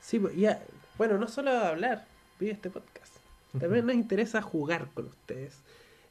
Sí, 0.00 0.18
pues, 0.18 0.34
ya, 0.36 0.58
bueno, 0.98 1.18
no 1.18 1.28
solo 1.28 1.50
hablar, 1.50 2.04
vive 2.38 2.52
este 2.52 2.70
podcast. 2.70 3.14
También 3.58 3.86
nos 3.86 3.94
interesa 3.94 4.42
jugar 4.42 4.88
con 4.94 5.06
ustedes. 5.06 5.58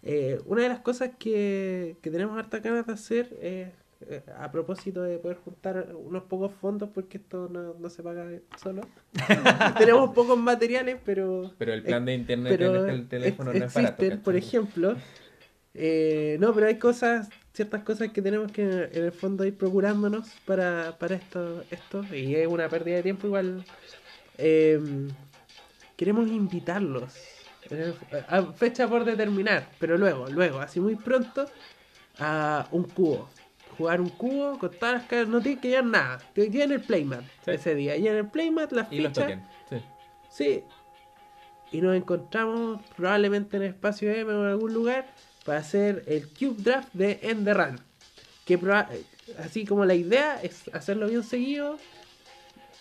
Eh, 0.01 0.39
una 0.45 0.63
de 0.63 0.69
las 0.69 0.79
cosas 0.79 1.11
que, 1.19 1.95
que 2.01 2.09
tenemos 2.09 2.37
harta 2.37 2.59
ganas 2.59 2.87
de 2.87 2.93
hacer 2.93 3.37
es, 3.41 3.67
eh, 4.09 4.21
a 4.37 4.51
propósito 4.51 5.01
de 5.03 5.17
poder 5.17 5.37
juntar 5.37 5.89
unos 5.95 6.23
pocos 6.23 6.51
fondos, 6.61 6.89
porque 6.93 7.17
esto 7.17 7.49
no, 7.51 7.73
no 7.79 7.89
se 7.89 8.01
paga 8.03 8.27
solo. 8.61 8.81
tenemos 9.77 10.13
pocos 10.13 10.37
materiales, 10.37 10.97
pero 11.05 11.51
Pero 11.57 11.73
el 11.73 11.83
plan 11.83 12.05
de 12.05 12.13
internet 12.13 12.59
en 12.61 12.75
este 12.75 13.17
teléfono 13.17 13.51
ex- 13.51 13.59
no 13.59 13.65
es 13.65 13.73
barato. 13.73 14.03
existen, 14.03 14.21
por 14.21 14.33
¿cachai? 14.33 14.47
ejemplo. 14.47 14.95
eh, 15.73 16.37
no, 16.39 16.53
pero 16.53 16.67
hay 16.67 16.77
cosas, 16.79 17.29
ciertas 17.53 17.83
cosas 17.83 18.11
que 18.11 18.21
tenemos 18.21 18.51
que 18.51 18.63
en 18.63 19.03
el 19.03 19.11
fondo 19.11 19.43
ir 19.45 19.57
procurándonos 19.57 20.29
para, 20.45 20.97
para 20.99 21.15
esto, 21.15 21.63
esto, 21.71 22.03
y 22.13 22.35
es 22.35 22.47
una 22.47 22.69
pérdida 22.69 22.97
de 22.97 23.03
tiempo 23.03 23.27
igual. 23.27 23.63
Eh, 24.37 24.79
queremos 25.95 26.27
invitarlos. 26.29 27.13
eh, 27.69 27.93
A 28.27 28.41
fecha 28.53 28.87
por 28.87 29.05
determinar, 29.05 29.67
pero 29.79 29.97
luego, 29.97 30.27
luego, 30.27 30.59
así 30.59 30.79
muy 30.79 30.95
pronto, 30.95 31.45
a 32.19 32.67
un 32.71 32.83
cubo. 32.83 33.29
Jugar 33.77 34.01
un 34.01 34.09
cubo 34.09 34.59
con 34.59 34.69
todas 34.71 34.95
las 34.95 35.03
caras, 35.05 35.27
no 35.27 35.41
tienen 35.41 35.59
que 35.61 35.69
llevar 35.69 35.85
nada. 35.85 36.17
Te 36.33 36.49
llevan 36.49 36.73
el 36.73 36.81
playmat 36.81 37.23
Sí. 37.43 37.51
ese 37.51 37.73
día. 37.73 37.95
Y 37.97 38.07
en 38.07 38.15
el 38.17 38.27
playmat 38.27 38.71
las 38.71 38.91
Y 38.91 38.99
los 38.99 39.09
fichas. 39.13 39.23
tokens. 39.25 39.43
Sí. 39.69 39.77
Sí. 40.29 40.63
Y 41.71 41.81
nos 41.81 41.95
encontramos 41.95 42.81
probablemente 42.95 43.57
en 43.57 43.63
el 43.63 43.69
espacio 43.69 44.11
M 44.11 44.31
o 44.31 44.41
en 44.43 44.49
algún 44.51 44.73
lugar 44.73 45.07
para 45.43 45.57
hacer 45.59 46.03
el 46.05 46.27
Cube 46.29 46.55
Draft 46.61 46.89
de 46.93 47.19
Enderrun. 47.23 47.79
Que 48.45 48.59
proba- 48.59 48.87
así 49.39 49.65
como 49.65 49.85
la 49.85 49.95
idea 49.95 50.39
es 50.43 50.69
hacerlo 50.73 51.07
bien 51.07 51.23
seguido, 51.23 51.79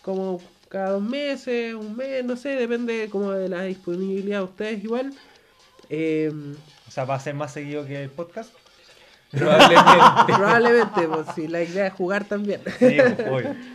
como 0.03 0.41
cada 0.73 0.91
dos 0.93 1.03
meses, 1.03 1.75
un 1.75 1.95
mes, 1.97 2.25
no 2.25 2.37
sé, 2.37 2.51
depende 2.51 3.11
como 3.11 3.33
de 3.33 3.49
la 3.49 3.63
disponibilidad 3.65 4.39
de 4.39 4.45
ustedes 4.45 4.85
igual. 4.85 5.15
Eh, 5.91 6.33
O 6.89 6.91
sea, 6.91 7.05
va 7.05 7.17
a 7.17 7.21
ser 7.21 7.35
más 7.35 7.53
seguido 7.53 7.85
que 7.87 8.03
el 8.05 8.11
podcast. 8.11 8.55
Probablemente. 9.31 10.33
probablemente, 10.35 11.09
pues 11.09 11.27
si 11.35 11.49
la 11.49 11.63
idea 11.63 11.87
es 11.89 11.93
jugar 11.95 12.25
también. 12.27 12.63
Sí, 12.79 12.99
obvio. 13.01 13.55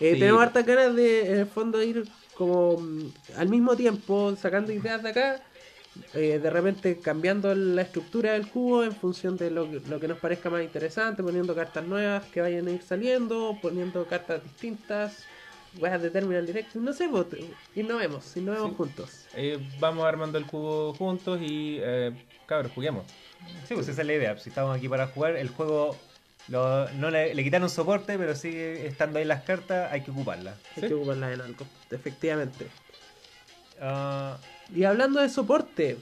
Eh, 0.00 0.14
Sí. 0.14 0.18
Tenemos 0.18 0.42
hartas 0.42 0.66
ganas 0.66 0.96
de, 0.96 1.30
en 1.30 1.38
el 1.40 1.46
fondo, 1.46 1.80
ir 1.80 2.08
como 2.34 2.78
mm, 2.80 3.12
al 3.36 3.48
mismo 3.48 3.76
tiempo 3.76 4.34
sacando 4.34 4.72
ideas 4.72 5.00
de 5.02 5.10
acá, 5.10 5.42
eh, 6.12 6.40
de 6.42 6.50
repente 6.50 6.98
cambiando 7.00 7.54
la 7.54 7.82
estructura 7.82 8.32
del 8.32 8.48
cubo 8.48 8.82
en 8.82 8.92
función 8.96 9.36
de 9.36 9.50
lo, 9.52 9.66
lo 9.66 10.00
que 10.00 10.08
nos 10.08 10.18
parezca 10.18 10.50
más 10.50 10.62
interesante, 10.64 11.22
poniendo 11.22 11.54
cartas 11.54 11.86
nuevas 11.86 12.24
que 12.26 12.40
vayan 12.40 12.66
a 12.66 12.72
ir 12.72 12.82
saliendo, 12.82 13.56
poniendo 13.62 14.06
cartas 14.06 14.42
distintas, 14.42 15.28
weas 15.78 16.00
de 16.02 16.10
Terminal 16.10 16.46
Direct, 16.46 16.74
no 16.76 16.92
sé, 16.92 17.08
pues, 17.08 17.26
innovemos, 17.74 18.36
innovemos 18.36 18.70
Sí. 18.70 18.76
juntos. 18.76 19.26
Eh, 19.34 19.58
vamos 19.80 20.04
armando 20.06 20.38
el 20.38 20.46
cubo 20.46 20.94
juntos 20.94 21.40
y, 21.40 21.78
eh, 21.80 22.12
cabros, 22.46 22.72
juguemos. 22.72 23.04
Sí, 23.68 23.74
pues 23.74 23.88
esa 23.88 24.00
es 24.00 24.06
la 24.06 24.14
idea. 24.14 24.38
Si 24.38 24.48
estamos 24.48 24.76
aquí 24.76 24.88
para 24.88 25.06
jugar, 25.08 25.36
el 25.36 25.48
juego 25.48 25.96
lo- 26.48 26.88
no 26.92 27.10
le, 27.10 27.34
le 27.34 27.44
quitaron 27.44 27.68
soporte, 27.68 28.16
pero 28.18 28.34
sigue 28.34 28.86
estando 28.86 29.18
ahí 29.18 29.24
las 29.24 29.42
cartas, 29.42 29.92
hay 29.92 30.00
que 30.02 30.10
ocuparlas. 30.10 30.56
Hay 30.76 30.82
Sí. 30.82 30.88
que 30.88 30.94
ocuparlas 30.94 31.34
en 31.34 31.40
algo, 31.40 31.66
efectivamente. 31.90 32.66
Ah, 33.80 34.38
Y 34.74 34.82
hablando 34.84 35.20
de 35.20 35.28
soporte, 35.28 35.96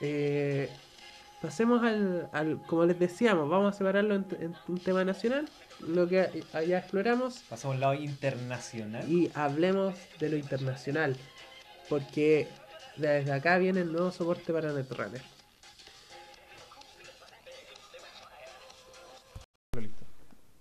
eh, 0.00 0.70
pasemos 1.42 1.82
al, 1.82 2.28
al- 2.32 2.58
como 2.66 2.84
les 2.86 2.98
decíamos, 2.98 3.48
vamos 3.50 3.74
a 3.74 3.76
separarlo 3.78 4.14
en, 4.14 4.26
en 4.40 4.54
un 4.68 4.78
tema 4.78 5.04
nacional, 5.04 5.46
lo 5.86 6.08
que 6.08 6.44
allá 6.52 6.78
exploramos, 6.78 7.42
pasamos 7.48 7.74
al 7.74 7.80
lado 7.80 7.94
internacional. 7.94 9.10
y 9.10 9.30
hablemos 9.34 9.94
de 10.18 10.28
lo 10.30 10.36
internacional, 10.36 11.16
porque 11.88 12.48
desde 12.96 13.32
acá 13.32 13.58
viene 13.58 13.80
el 13.80 13.92
nuevo 13.92 14.10
soporte 14.10 14.52
para 14.52 14.72
Netrunner. 14.72 15.22
Listo. 19.78 20.04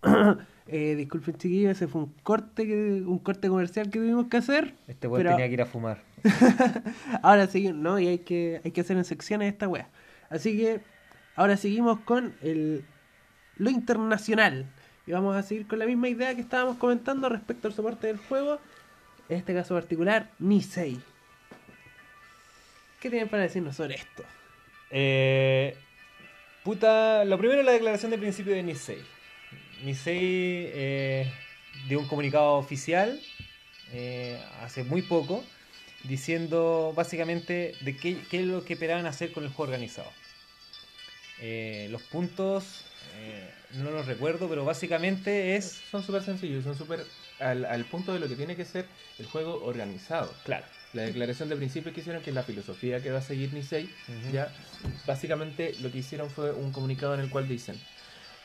Eh, 0.66 0.96
disculpen 0.96 1.36
chiquillos, 1.38 1.74
ese 1.74 1.88
fue 1.88 2.02
un 2.02 2.14
corte 2.24 2.66
que, 2.66 2.74
un 3.06 3.20
corte 3.20 3.48
comercial 3.50 3.92
que 3.92 4.00
tuvimos 4.00 4.28
que 4.28 4.38
hacer. 4.38 4.74
Este 4.88 5.08
weón 5.08 5.20
Pero- 5.20 5.32
tenía 5.36 5.48
que 5.48 5.54
ir 5.54 5.62
a 5.62 5.66
fumar. 5.66 6.02
Ahora 7.22 7.46
seguimos, 7.48 7.76
¿no? 7.78 8.00
Y 8.00 8.08
hay 8.08 8.20
que, 8.20 8.62
hay 8.64 8.72
que 8.72 8.82
hacer 8.82 8.98
en 8.98 9.04
secciones 9.04 9.52
esta 9.52 9.68
wea. 9.68 9.90
Así 10.30 10.58
que 10.58 10.80
ahora 11.36 11.58
seguimos 11.58 12.00
con 12.00 12.34
el, 12.42 12.86
lo 13.58 13.70
internacional. 13.70 14.66
Y 15.06 15.12
vamos 15.12 15.36
a 15.36 15.44
seguir 15.44 15.68
con 15.68 15.80
la 15.80 15.86
misma 15.86 16.08
idea 16.10 16.34
que 16.34 16.42
estábamos 16.42 16.78
comentando 16.78 17.28
respecto 17.30 17.68
al 17.68 17.74
soporte 17.74 18.08
del 18.08 18.18
juego. 18.18 18.60
En 19.30 19.38
este 19.38 19.54
caso 19.54 19.74
particular, 19.74 20.30
Nisei. 20.40 21.00
¿Qué 23.00 23.10
tienen 23.10 23.28
para 23.28 23.44
decirnos 23.44 23.76
sobre 23.76 23.96
esto? 23.96 24.24
Eh, 24.90 25.76
puta, 26.64 27.26
lo 27.26 27.38
primero 27.38 27.62
la 27.64 27.74
declaración 27.74 28.12
de 28.12 28.18
principio 28.18 28.54
de 28.54 28.64
Nisei. 28.64 29.02
Nisei 29.84 30.20
eh, 30.74 31.34
dio 31.88 32.00
un 32.00 32.08
comunicado 32.08 32.54
oficial 32.54 33.20
eh, 33.92 34.42
hace 34.62 34.84
muy 34.84 35.02
poco 35.02 35.44
diciendo 36.04 36.94
básicamente 36.96 37.76
de 37.82 37.96
qué, 37.96 38.18
qué 38.30 38.40
es 38.42 38.46
lo 38.46 38.64
que 38.66 38.74
esperaban 38.74 39.06
hacer 39.06 39.32
con 39.32 39.44
el 39.44 39.50
juego 39.50 39.72
organizado. 39.72 40.12
Eh, 41.42 41.88
los 41.92 42.02
puntos 42.04 42.86
eh, 43.16 43.50
no 43.74 43.92
los 43.92 44.06
recuerdo, 44.06 44.50
pero 44.50 44.66
básicamente 44.66 45.56
es 45.56 45.82
Son 45.92 46.04
súper 46.04 46.24
sencillos, 46.24 46.64
son 46.64 46.76
súper 46.76 47.08
al, 47.40 47.66
al 47.66 47.86
punto 47.86 48.14
de 48.14 48.20
lo 48.20 48.28
que 48.30 48.36
tiene 48.36 48.56
que 48.56 48.66
ser 48.66 48.90
el 49.18 49.26
juego 49.26 49.64
organizado. 49.64 50.34
claro. 50.44 50.66
La 50.92 51.04
declaración 51.04 51.50
de 51.50 51.56
principio 51.56 51.92
que 51.92 52.02
hicieron, 52.02 52.22
que 52.22 52.30
es 52.30 52.36
la 52.36 52.44
filosofía 52.44 53.02
que 53.02 53.12
va 53.12 53.18
a 53.20 53.22
seguir 53.22 53.52
Nisei, 53.54 53.90
ya 54.32 54.54
básicamente 55.06 55.76
lo 55.80 55.92
que 55.92 56.00
hicieron 56.00 56.30
fue 56.30 56.52
un 56.54 56.72
comunicado 56.72 57.14
en 57.16 57.20
el 57.22 57.30
cual 57.30 57.48
dicen 57.48 57.82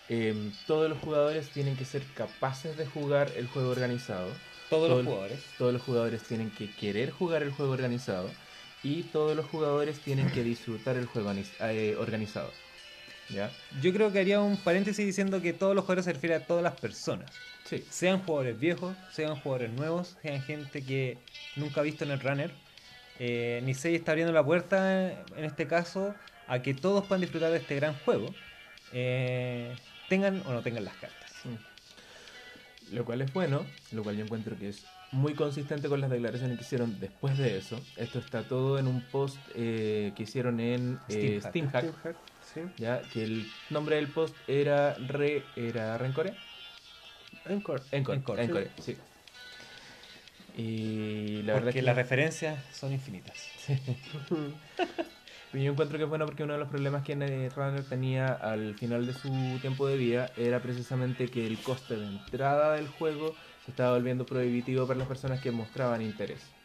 em, 0.09 0.53
todos 0.67 0.89
los 0.89 0.99
jugadores 0.99 1.51
tienen 1.53 1.77
que 1.77 1.85
ser 1.85 2.13
capaces 2.15 2.77
de 2.77 2.87
jugar 2.87 3.33
el 3.37 3.47
juego 3.47 3.71
organizado 3.71 4.43
Todos 4.69 4.89
todo 4.89 4.97
los 4.97 5.03
jugadores. 5.03 5.45
todos 5.57 5.73
los 5.73 5.83
jugadores 5.83 6.27
tienen 6.27 6.53
que 6.55 6.75
querer 6.75 7.11
jugar 7.11 7.43
el 7.43 7.51
juego 7.51 7.73
organizado 7.73 8.39
y 8.83 9.05
todos 9.05 9.37
los 9.37 9.47
jugadores 9.47 10.03
tienen 10.03 10.31
que 10.31 10.45
disfrutar 10.45 10.97
el 10.97 11.07
juego 11.07 11.33
eh, 11.61 11.97
organizado 11.99 12.61
ya 13.31 13.51
Yo 13.83 13.93
creo 13.93 14.13
que 14.13 14.19
haría 14.21 14.41
un 14.41 14.57
paréntesis 14.57 15.05
diciendo 15.05 15.41
que 15.43 15.53
todos 15.53 15.75
los 15.75 15.85
jugadores 15.85 16.05
se 16.05 16.13
refiere 16.13 16.35
a 16.37 16.47
todas 16.47 16.63
las 16.63 16.75
personas. 16.81 17.31
sí 17.65 17.85
Sean 17.91 18.21
jugadores 18.23 18.59
viejos, 18.59 18.97
sean 19.13 19.37
jugadores 19.37 19.73
nuevos, 19.73 20.17
sean 20.23 20.43
gente 20.43 20.83
que 20.85 21.19
nunca 21.57 21.81
ha 21.81 21.85
visto 21.85 22.05
en 22.05 22.11
el 22.13 22.21
runner. 22.21 22.51
Eh, 23.19 23.61
Nisei 23.65 23.95
está 23.97 24.13
abriendo 24.13 24.33
la 24.33 24.45
puerta, 24.45 25.11
en 25.37 25.45
este 25.45 25.67
caso, 25.67 26.15
a 26.47 26.63
que 26.63 26.73
todos 26.75 27.05
puedan 27.07 27.21
disfrutar 27.21 27.51
de 27.51 27.59
este 27.59 27.75
gran 27.77 27.95
juego. 28.05 28.35
eh, 28.93 29.75
tengan 30.09 30.43
o 30.47 30.53
no 30.53 30.63
tengan 30.63 30.85
las 30.85 30.95
cartas. 30.95 31.33
Mm. 31.45 32.95
Lo 32.95 33.05
cual 33.05 33.21
es 33.21 33.33
bueno, 33.33 33.67
lo 33.93 34.03
cual 34.03 34.17
yo 34.17 34.25
encuentro 34.25 34.57
que 34.57 34.71
es 34.71 34.87
muy 35.13 35.35
consistente 35.35 35.89
con 35.89 36.01
las 36.01 36.11
declaraciones 36.11 36.59
que 36.59 36.65
hicieron 36.65 36.99
después 37.01 37.37
de 37.39 37.59
eso. 37.59 37.81
Esto 37.97 38.19
está 38.19 38.43
todo 38.43 38.79
en 38.79 38.87
un 38.87 39.03
post 39.03 39.37
eh, 39.55 40.13
que 40.17 40.23
hicieron 40.23 40.61
en 40.61 40.99
eh, 41.09 41.41
Steamhack. 41.43 41.85
Steamhack, 41.85 42.17
Sí. 42.55 42.63
ya 42.79 43.03
que 43.13 43.25
el 43.25 43.47
nombre 43.71 43.97
del 43.97 44.09
post 44.09 44.35
era 44.49 44.95
re 44.95 45.45
era 45.57 45.99
Rencore. 45.99 46.35
Encore. 47.49 47.83
Encore, 47.93 48.19
Encore, 48.19 48.43
Encore, 48.43 48.71
sí. 48.81 48.97
Y 50.57 51.43
la 51.43 51.55
verdad 51.55 51.67
porque 51.67 51.69
es 51.71 51.75
que 51.77 51.83
las 51.83 51.97
referencias 51.97 52.59
son 52.75 52.93
infinitas. 52.93 53.49
Y 55.55 55.65
Yo 55.65 55.73
encuentro 55.73 55.97
que 55.97 56.05
es 56.05 56.11
bueno 56.11 56.27
porque 56.27 56.43
uno 56.43 56.53
de 56.53 56.59
los 56.59 56.69
problemas 56.69 57.05
que 57.05 57.17
Netrunner 57.17 57.83
tenía 57.85 58.27
al 58.27 58.75
final 58.75 59.07
de 59.07 59.15
su 59.15 59.59
tiempo 59.63 59.87
de 59.87 59.97
vida 59.97 60.31
era 60.37 60.61
precisamente 60.61 61.31
que 61.31 61.47
el 61.47 61.57
coste 61.59 61.97
de 61.97 62.07
entrada 62.07 62.75
del 62.75 62.87
juego 62.87 63.35
se 63.65 63.71
estaba 63.71 63.95
volviendo 63.95 64.27
prohibitivo 64.27 64.87
para 64.87 64.99
las 64.99 65.09
personas 65.09 65.41
que 65.41 65.51
mostraban 65.51 66.03
interés. 66.03 66.58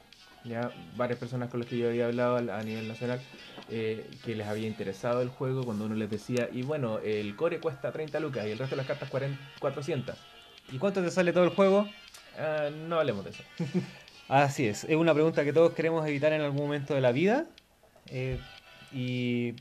Ya 0.44 0.72
varias 0.96 1.20
personas 1.20 1.50
con 1.50 1.60
las 1.60 1.70
que 1.70 1.78
yo 1.78 1.88
había 1.88 2.08
hablado 2.08 2.38
a 2.38 2.64
nivel 2.64 2.88
nacional 2.88 3.22
eh, 3.70 4.10
que 4.24 4.36
les 4.36 4.48
había 4.48 4.68
interesado 4.68 5.22
el 5.22 5.30
juego 5.30 5.64
cuando 5.64 5.86
uno 5.86 5.96
les 5.96 6.10
decía, 6.10 6.50
y 6.52 6.64
bueno, 6.64 7.00
el 7.00 7.36
core 7.36 7.60
cuesta 7.60 7.92
30 7.92 8.20
lucas 8.20 8.46
y 8.46 8.52
el 8.52 8.58
resto 8.58 8.76
de 8.76 8.78
las 8.78 8.88
cartas 8.88 9.10
40, 9.10 9.40
400. 9.60 10.16
¿Y 10.72 10.78
cuánto 10.78 11.02
te 11.02 11.12
sale 11.12 11.34
todo 11.34 11.44
el 11.46 11.50
juego? 11.52 11.88
Ah, 12.38 12.70
no 12.88 13.00
hablemos 13.00 13.24
de 13.24 13.32
eso. 13.32 13.44
Así 14.28 14.68
es, 14.68 14.84
es 14.86 14.96
una 14.96 15.14
pregunta 15.14 15.44
que 15.44 15.54
todos 15.54 15.74
queremos 15.74 16.08
evitar 16.08 16.34
en 16.34 16.42
algún 16.42 16.62
momento 16.62 16.94
de 16.94 17.02
la 17.02 17.12
vida 17.12 17.46
eh, 18.08 18.40
y 18.92 19.56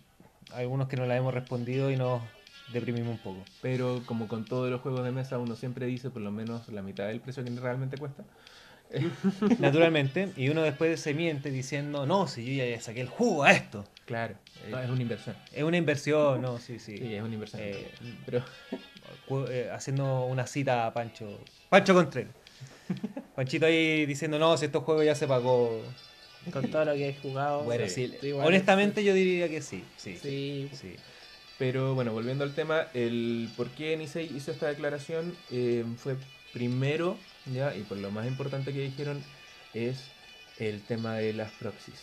algunos 0.55 0.89
que 0.89 0.97
no 0.97 1.07
la 1.07 1.17
hemos 1.17 1.35
respondido 1.35 1.91
y 1.91 1.97
nos 1.97 2.23
deprimimos 2.73 3.11
un 3.11 3.19
poco. 3.19 3.45
Pero 3.61 4.03
como 4.07 4.29
con 4.29 4.45
todos 4.45 4.71
los 4.71 4.81
juegos 4.81 5.05
de 5.05 5.13
mesa, 5.13 5.39
uno 5.39 5.57
siempre 5.57 5.87
dice 5.87 6.11
por 6.11 6.23
lo 6.23 6.31
menos 6.31 6.69
la 6.69 6.83
mitad 6.83 7.07
del 7.07 7.21
precio 7.21 7.45
que 7.45 7.51
realmente 7.51 7.99
cuesta. 7.99 8.25
Naturalmente, 9.59 10.31
y 10.37 10.49
uno 10.49 10.63
después 10.63 11.01
se 11.01 11.15
miente 11.15 11.51
diciendo, 11.51 12.07
no, 12.07 12.27
si 12.27 12.57
yo 12.57 12.65
ya 12.65 12.81
saqué 12.81 13.01
el 13.01 13.09
jugo 13.09 13.45
a 13.45 13.53
esto. 13.53 13.85
Claro, 14.07 14.35
no, 14.71 14.79
es 14.81 14.91
una 14.91 15.03
inversión. 15.03 15.37
Es 15.53 15.63
una 15.63 15.77
inversión, 15.77 16.43
no, 16.43 16.59
sí, 16.59 16.79
sí. 16.79 16.99
Sí, 16.99 17.15
es 17.15 17.23
una 17.23 17.35
inversión. 17.35 17.63
Eh, 17.63 17.89
Pero 18.27 18.45
eh, 19.51 19.71
haciendo 19.73 20.27
una 20.27 20.47
cita 20.47 20.87
a 20.87 20.93
Pancho. 20.93 21.39
Pancho 21.69 21.95
Contreras. 21.95 22.33
Panchito 23.35 23.67
ahí 23.67 24.05
diciendo, 24.07 24.39
no, 24.39 24.57
si 24.57 24.67
estos 24.67 24.85
juegos 24.85 25.05
ya 25.05 25.15
se 25.15 25.27
pagó. 25.27 25.81
Con 26.53 26.69
todo 26.71 26.85
lo 26.85 26.95
que 26.95 27.11
he 27.11 27.15
jugado. 27.15 27.63
Bueno, 27.63 27.89
sí, 27.89 28.13
honestamente 28.35 29.05
yo 29.05 29.15
diría 29.15 29.49
que 29.49 29.63
sí. 29.63 29.85
Sí, 29.97 30.17
Sí. 30.21 30.69
sí. 30.73 30.97
Pero 31.59 31.95
bueno, 31.95 32.13
volviendo 32.13 32.43
al 32.43 32.55
tema, 32.55 32.89
el 32.93 33.49
por 33.57 33.71
qué 33.71 33.97
Nisei 33.97 34.29
hizo 34.35 34.51
esta 34.51 34.67
declaración 34.67 35.37
eh, 35.53 35.85
fue 35.97 36.17
primero, 36.53 37.17
ya, 37.47 37.75
y 37.77 37.83
por 37.83 37.99
lo 37.99 38.11
más 38.11 38.27
importante 38.27 38.73
que 38.73 38.81
dijeron, 38.81 39.23
es 39.75 39.99
el 40.59 40.81
tema 40.83 41.15
de 41.17 41.33
las 41.33 41.51
proxies. 41.53 42.01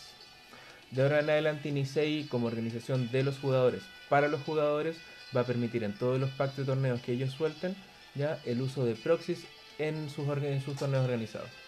De 0.90 1.02
ahora 1.02 1.20
en 1.20 1.30
adelante, 1.30 1.70
Nisei, 1.70 2.24
como 2.24 2.48
organización 2.48 3.10
de 3.10 3.22
los 3.22 3.38
jugadores, 3.38 3.82
para 4.08 4.28
los 4.28 4.42
jugadores, 4.42 4.96
va 5.34 5.42
a 5.42 5.46
permitir 5.46 5.84
en 5.84 5.94
todos 5.94 6.18
los 6.18 6.30
packs 6.30 6.56
de 6.56 6.64
torneos 6.64 7.00
que 7.00 7.12
ellos 7.12 7.30
suelten, 7.32 7.76
ya, 8.14 8.40
el 8.44 8.60
uso 8.60 8.84
de 8.84 8.96
proxies 8.96 9.44
en 9.78 10.10
sus, 10.10 10.26
en 10.42 10.60
sus 10.60 10.76
torneos 10.76 11.04
organizados. 11.04 11.59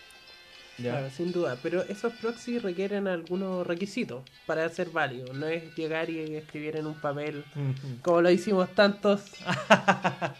Claro, 0.91 1.11
sin 1.11 1.33
duda. 1.33 1.57
Pero 1.63 1.83
esos 1.83 2.13
proxies 2.15 2.63
requieren 2.63 3.07
algunos 3.09 3.67
requisitos 3.67 4.23
para 4.47 4.69
ser 4.69 4.91
válidos. 4.91 5.35
No 5.35 5.47
es 5.47 5.75
llegar 5.77 6.11
y 6.11 6.35
escribir 6.37 6.77
en 6.77 6.87
un 6.87 6.95
papel 6.95 7.45
como 8.03 8.21
lo 8.21 8.31
hicimos 8.31 8.69
tantos. 8.75 9.23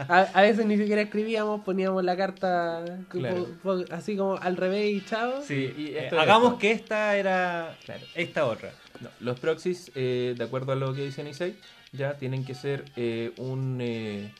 A, 0.09 0.29
a 0.35 0.43
veces 0.43 0.67
ni 0.67 0.77
siquiera 0.77 1.03
escribíamos, 1.03 1.63
poníamos 1.63 2.03
la 2.05 2.17
carta 2.17 2.85
co- 3.11 3.19
Claro. 3.19 3.47
po- 3.63 3.77
po- 3.85 3.95
así 3.95 4.17
como 4.17 4.37
al 4.37 4.57
revés 4.57 4.93
y 4.93 5.05
chao. 5.05 5.43
Sí, 5.47 5.73
y 5.77 5.87
Eh, 5.89 6.05
esto 6.05 6.21
hagamos 6.21 6.49
esto. 6.51 6.59
que 6.59 6.71
esta 6.73 7.17
era 7.17 7.77
Claro. 7.85 8.05
esta 8.15 8.45
otra. 8.47 8.73
No, 9.01 9.09
los 9.21 9.39
proxies, 9.41 9.91
eh, 9.95 10.35
de 10.37 10.45
acuerdo 10.45 10.73
a 10.73 10.77
lo 10.77 10.95
que 10.95 11.05
dice 11.05 11.25
Nisei, 11.25 11.57
ya 11.93 12.15
tienen 12.15 12.45
que 12.45 12.55
ser 12.55 12.85
eh, 12.97 13.33
un, 13.39 13.79
eh, 13.81 14.31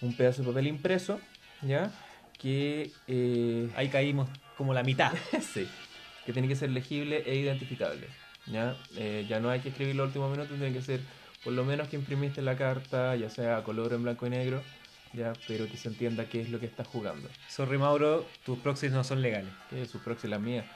un 0.00 0.14
pedazo 0.16 0.42
de 0.42 0.48
papel 0.48 0.66
impreso, 0.68 1.20
ya, 1.62 1.90
que, 2.38 2.90
eh, 3.08 3.68
Ahí 3.76 3.88
caímos 3.88 4.28
como 4.60 4.74
la 4.74 4.82
mitad. 4.82 5.14
sí, 5.54 5.66
que 6.26 6.34
tiene 6.34 6.46
que 6.46 6.54
ser 6.54 6.68
legible 6.68 7.22
e 7.24 7.34
identificable. 7.34 8.06
Ya, 8.44 8.76
Eh, 8.98 9.24
ya 9.26 9.40
no 9.40 9.48
hay 9.48 9.60
que 9.60 9.70
escribir 9.70 9.96
los 9.96 10.08
últimos 10.08 10.30
minutos, 10.30 10.54
tiene 10.58 10.74
que 10.74 10.82
ser 10.82 11.00
por 11.42 11.54
lo 11.54 11.64
menos 11.64 11.88
que 11.88 11.96
imprimiste 11.96 12.42
la 12.42 12.56
carta, 12.58 13.16
ya 13.16 13.30
sea 13.30 13.56
a 13.56 13.62
color 13.64 13.94
o 13.94 13.96
en 13.96 14.02
blanco 14.02 14.26
y 14.26 14.30
negro, 14.30 14.62
ya, 15.14 15.32
pero 15.48 15.66
que 15.66 15.78
se 15.78 15.88
entienda 15.88 16.26
qué 16.26 16.42
es 16.42 16.50
lo 16.50 16.60
que 16.60 16.66
estás 16.66 16.86
jugando. 16.86 17.26
Sorry 17.48 17.78
Mauro, 17.78 18.26
tus 18.44 18.58
proxies 18.58 18.92
no 18.92 19.02
son 19.02 19.22
legales. 19.22 19.50
Que 19.70 19.86
su 19.86 19.98
proxy 20.00 20.28
la 20.28 20.38
mía. 20.38 20.66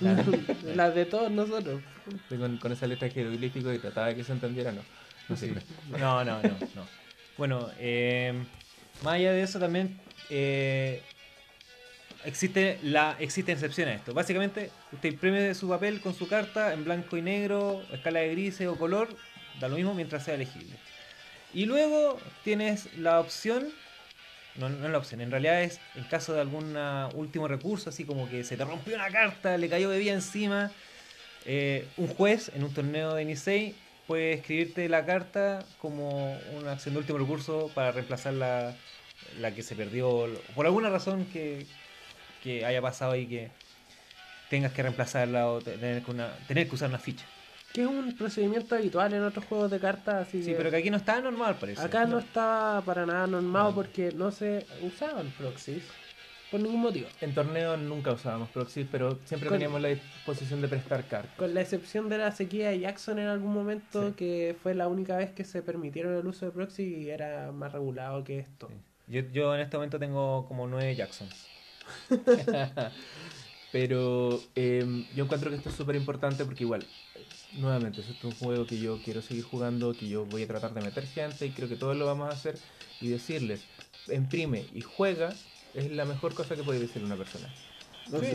Las 0.74 0.94
de 0.94 1.04
todos 1.04 1.30
nosotros. 1.30 1.82
Con, 2.30 2.56
con 2.56 2.72
esa 2.72 2.86
letra 2.86 3.10
jeroglífico 3.10 3.70
y 3.70 3.78
trataba 3.78 4.06
de 4.06 4.16
que 4.16 4.24
se 4.24 4.32
entendiera, 4.32 4.72
no. 4.72 4.80
No 5.28 5.36
sirve. 5.36 5.60
No, 5.90 6.24
no, 6.24 6.42
no, 6.42 6.56
no. 6.74 6.86
Bueno, 7.36 7.68
eh, 7.78 8.32
más 9.02 9.14
allá 9.14 9.32
de 9.32 9.42
eso 9.42 9.58
también 9.58 10.00
eh, 10.30 11.02
existe 12.26 12.78
la 12.82 13.16
existe 13.18 13.52
excepción 13.52 13.88
a 13.88 13.94
esto. 13.94 14.12
Básicamente, 14.12 14.70
usted 14.92 15.10
imprime 15.10 15.54
su 15.54 15.68
papel 15.68 16.00
con 16.00 16.14
su 16.14 16.28
carta 16.28 16.74
en 16.74 16.84
blanco 16.84 17.16
y 17.16 17.22
negro, 17.22 17.82
escala 17.92 18.20
de 18.20 18.32
grises 18.32 18.66
o 18.66 18.76
color, 18.76 19.08
da 19.60 19.68
lo 19.68 19.76
mismo 19.76 19.94
mientras 19.94 20.24
sea 20.24 20.36
legible. 20.36 20.76
Y 21.54 21.64
luego 21.64 22.18
tienes 22.44 22.92
la 22.98 23.20
opción, 23.20 23.68
no, 24.56 24.68
no 24.68 24.86
es 24.86 24.92
la 24.92 24.98
opción, 24.98 25.20
en 25.20 25.30
realidad 25.30 25.62
es 25.62 25.80
en 25.94 26.04
caso 26.04 26.34
de 26.34 26.40
algún 26.40 26.76
último 27.14 27.48
recurso, 27.48 27.90
así 27.90 28.04
como 28.04 28.28
que 28.28 28.44
se 28.44 28.56
te 28.56 28.64
rompió 28.64 28.96
una 28.96 29.10
carta, 29.10 29.56
le 29.56 29.68
cayó 29.68 29.88
bebida 29.88 30.12
encima, 30.12 30.72
eh, 31.44 31.86
un 31.96 32.08
juez 32.08 32.50
en 32.54 32.64
un 32.64 32.74
torneo 32.74 33.14
de 33.14 33.24
Nisei 33.24 33.74
puede 34.08 34.34
escribirte 34.34 34.88
la 34.88 35.06
carta 35.06 35.64
como 35.80 36.36
una 36.58 36.72
acción 36.72 36.94
de 36.94 37.00
último 37.00 37.18
recurso 37.18 37.70
para 37.74 37.92
reemplazar 37.92 38.34
la, 38.34 38.74
la 39.40 39.54
que 39.54 39.62
se 39.62 39.76
perdió 39.76 40.28
por 40.54 40.66
alguna 40.66 40.90
razón 40.90 41.24
que, 41.26 41.66
que 42.46 42.64
haya 42.64 42.80
pasado 42.80 43.12
ahí 43.12 43.26
que 43.26 43.50
tengas 44.48 44.72
que 44.72 44.80
reemplazarla 44.82 45.48
o 45.48 45.60
tener 45.60 46.00
que, 46.02 46.10
una, 46.12 46.32
tener 46.46 46.68
que 46.68 46.74
usar 46.76 46.88
una 46.88 46.98
ficha. 47.00 47.24
Que 47.72 47.82
es 47.82 47.88
un 47.88 48.16
procedimiento 48.16 48.76
habitual 48.76 49.12
en 49.14 49.22
otros 49.24 49.44
juegos 49.46 49.68
de 49.70 49.80
cartas. 49.80 50.28
Así 50.28 50.42
Sí, 50.44 50.50
que 50.50 50.56
pero 50.56 50.70
que 50.70 50.76
aquí 50.76 50.88
no 50.90 50.96
está 50.96 51.20
normal, 51.20 51.56
parece. 51.60 51.82
acá 51.82 52.04
no 52.04 52.12
No. 52.12 52.18
estaba 52.20 52.80
para 52.82 53.04
nada 53.04 53.26
normado 53.26 53.70
No. 53.70 53.74
porque 53.74 54.12
no 54.12 54.30
se 54.30 54.64
usaban 54.82 55.30
proxies 55.36 55.82
por 56.52 56.60
ningún 56.60 56.80
motivo. 56.82 57.08
En 57.20 57.34
torneo 57.34 57.76
nunca 57.76 58.12
usábamos 58.12 58.48
proxies, 58.50 58.86
pero 58.92 59.18
siempre 59.24 59.48
Con- 59.48 59.58
teníamos 59.58 59.80
la 59.82 59.88
disposición 59.88 60.62
de 60.62 60.68
prestar 60.68 61.04
cartas. 61.08 61.34
Con 61.36 61.52
la 61.52 61.60
excepción 61.62 62.08
de 62.08 62.18
la 62.18 62.30
sequía 62.30 62.70
de 62.70 62.78
Jackson 62.78 63.18
en 63.18 63.26
algún 63.26 63.52
momento, 63.52 64.10
Sí. 64.10 64.14
que 64.16 64.56
fue 64.62 64.72
la 64.76 64.86
única 64.86 65.16
vez 65.16 65.32
que 65.32 65.42
se 65.42 65.62
permitieron 65.62 66.14
el 66.16 66.24
uso 66.24 66.46
de 66.46 66.52
proxy 66.52 66.84
y 66.84 67.10
era 67.10 67.50
más 67.50 67.72
regulado 67.72 68.22
que 68.22 68.38
esto. 68.38 68.70
Yo, 69.08 69.22
yo 69.32 69.52
en 69.54 69.60
este 69.62 69.76
momento 69.76 69.98
tengo 69.98 70.46
como 70.46 70.68
nueve 70.68 70.94
Jacksons. 70.94 71.48
Pero 73.70 74.42
eh, 74.54 74.86
yo 75.14 75.24
encuentro 75.24 75.50
que 75.50 75.56
esto 75.56 75.68
es 75.68 75.74
súper 75.74 75.96
importante 75.96 76.44
porque 76.44 76.64
igual, 76.64 76.86
nuevamente, 77.52 78.00
esto 78.00 78.12
es 78.12 78.24
un 78.24 78.32
juego 78.34 78.66
que 78.66 78.78
yo 78.78 79.02
quiero 79.02 79.22
seguir 79.22 79.44
jugando, 79.44 79.96
que 79.96 80.08
yo 80.08 80.24
voy 80.24 80.42
a 80.44 80.46
tratar 80.46 80.72
de 80.74 80.80
meter 80.82 81.06
gente 81.06 81.46
y 81.46 81.50
creo 81.50 81.68
que 81.68 81.76
todos 81.76 81.96
lo 81.96 82.06
vamos 82.06 82.28
a 82.28 82.32
hacer 82.32 82.58
y 83.00 83.08
decirles, 83.08 83.66
imprime 84.08 84.66
y 84.72 84.80
juega 84.82 85.34
es 85.74 85.90
la 85.90 86.04
mejor 86.04 86.34
cosa 86.34 86.56
que 86.56 86.62
puede 86.64 86.78
decir 86.80 87.02
una 87.02 87.16
persona. 87.16 87.48
No 88.10 88.20
Sí. 88.20 88.26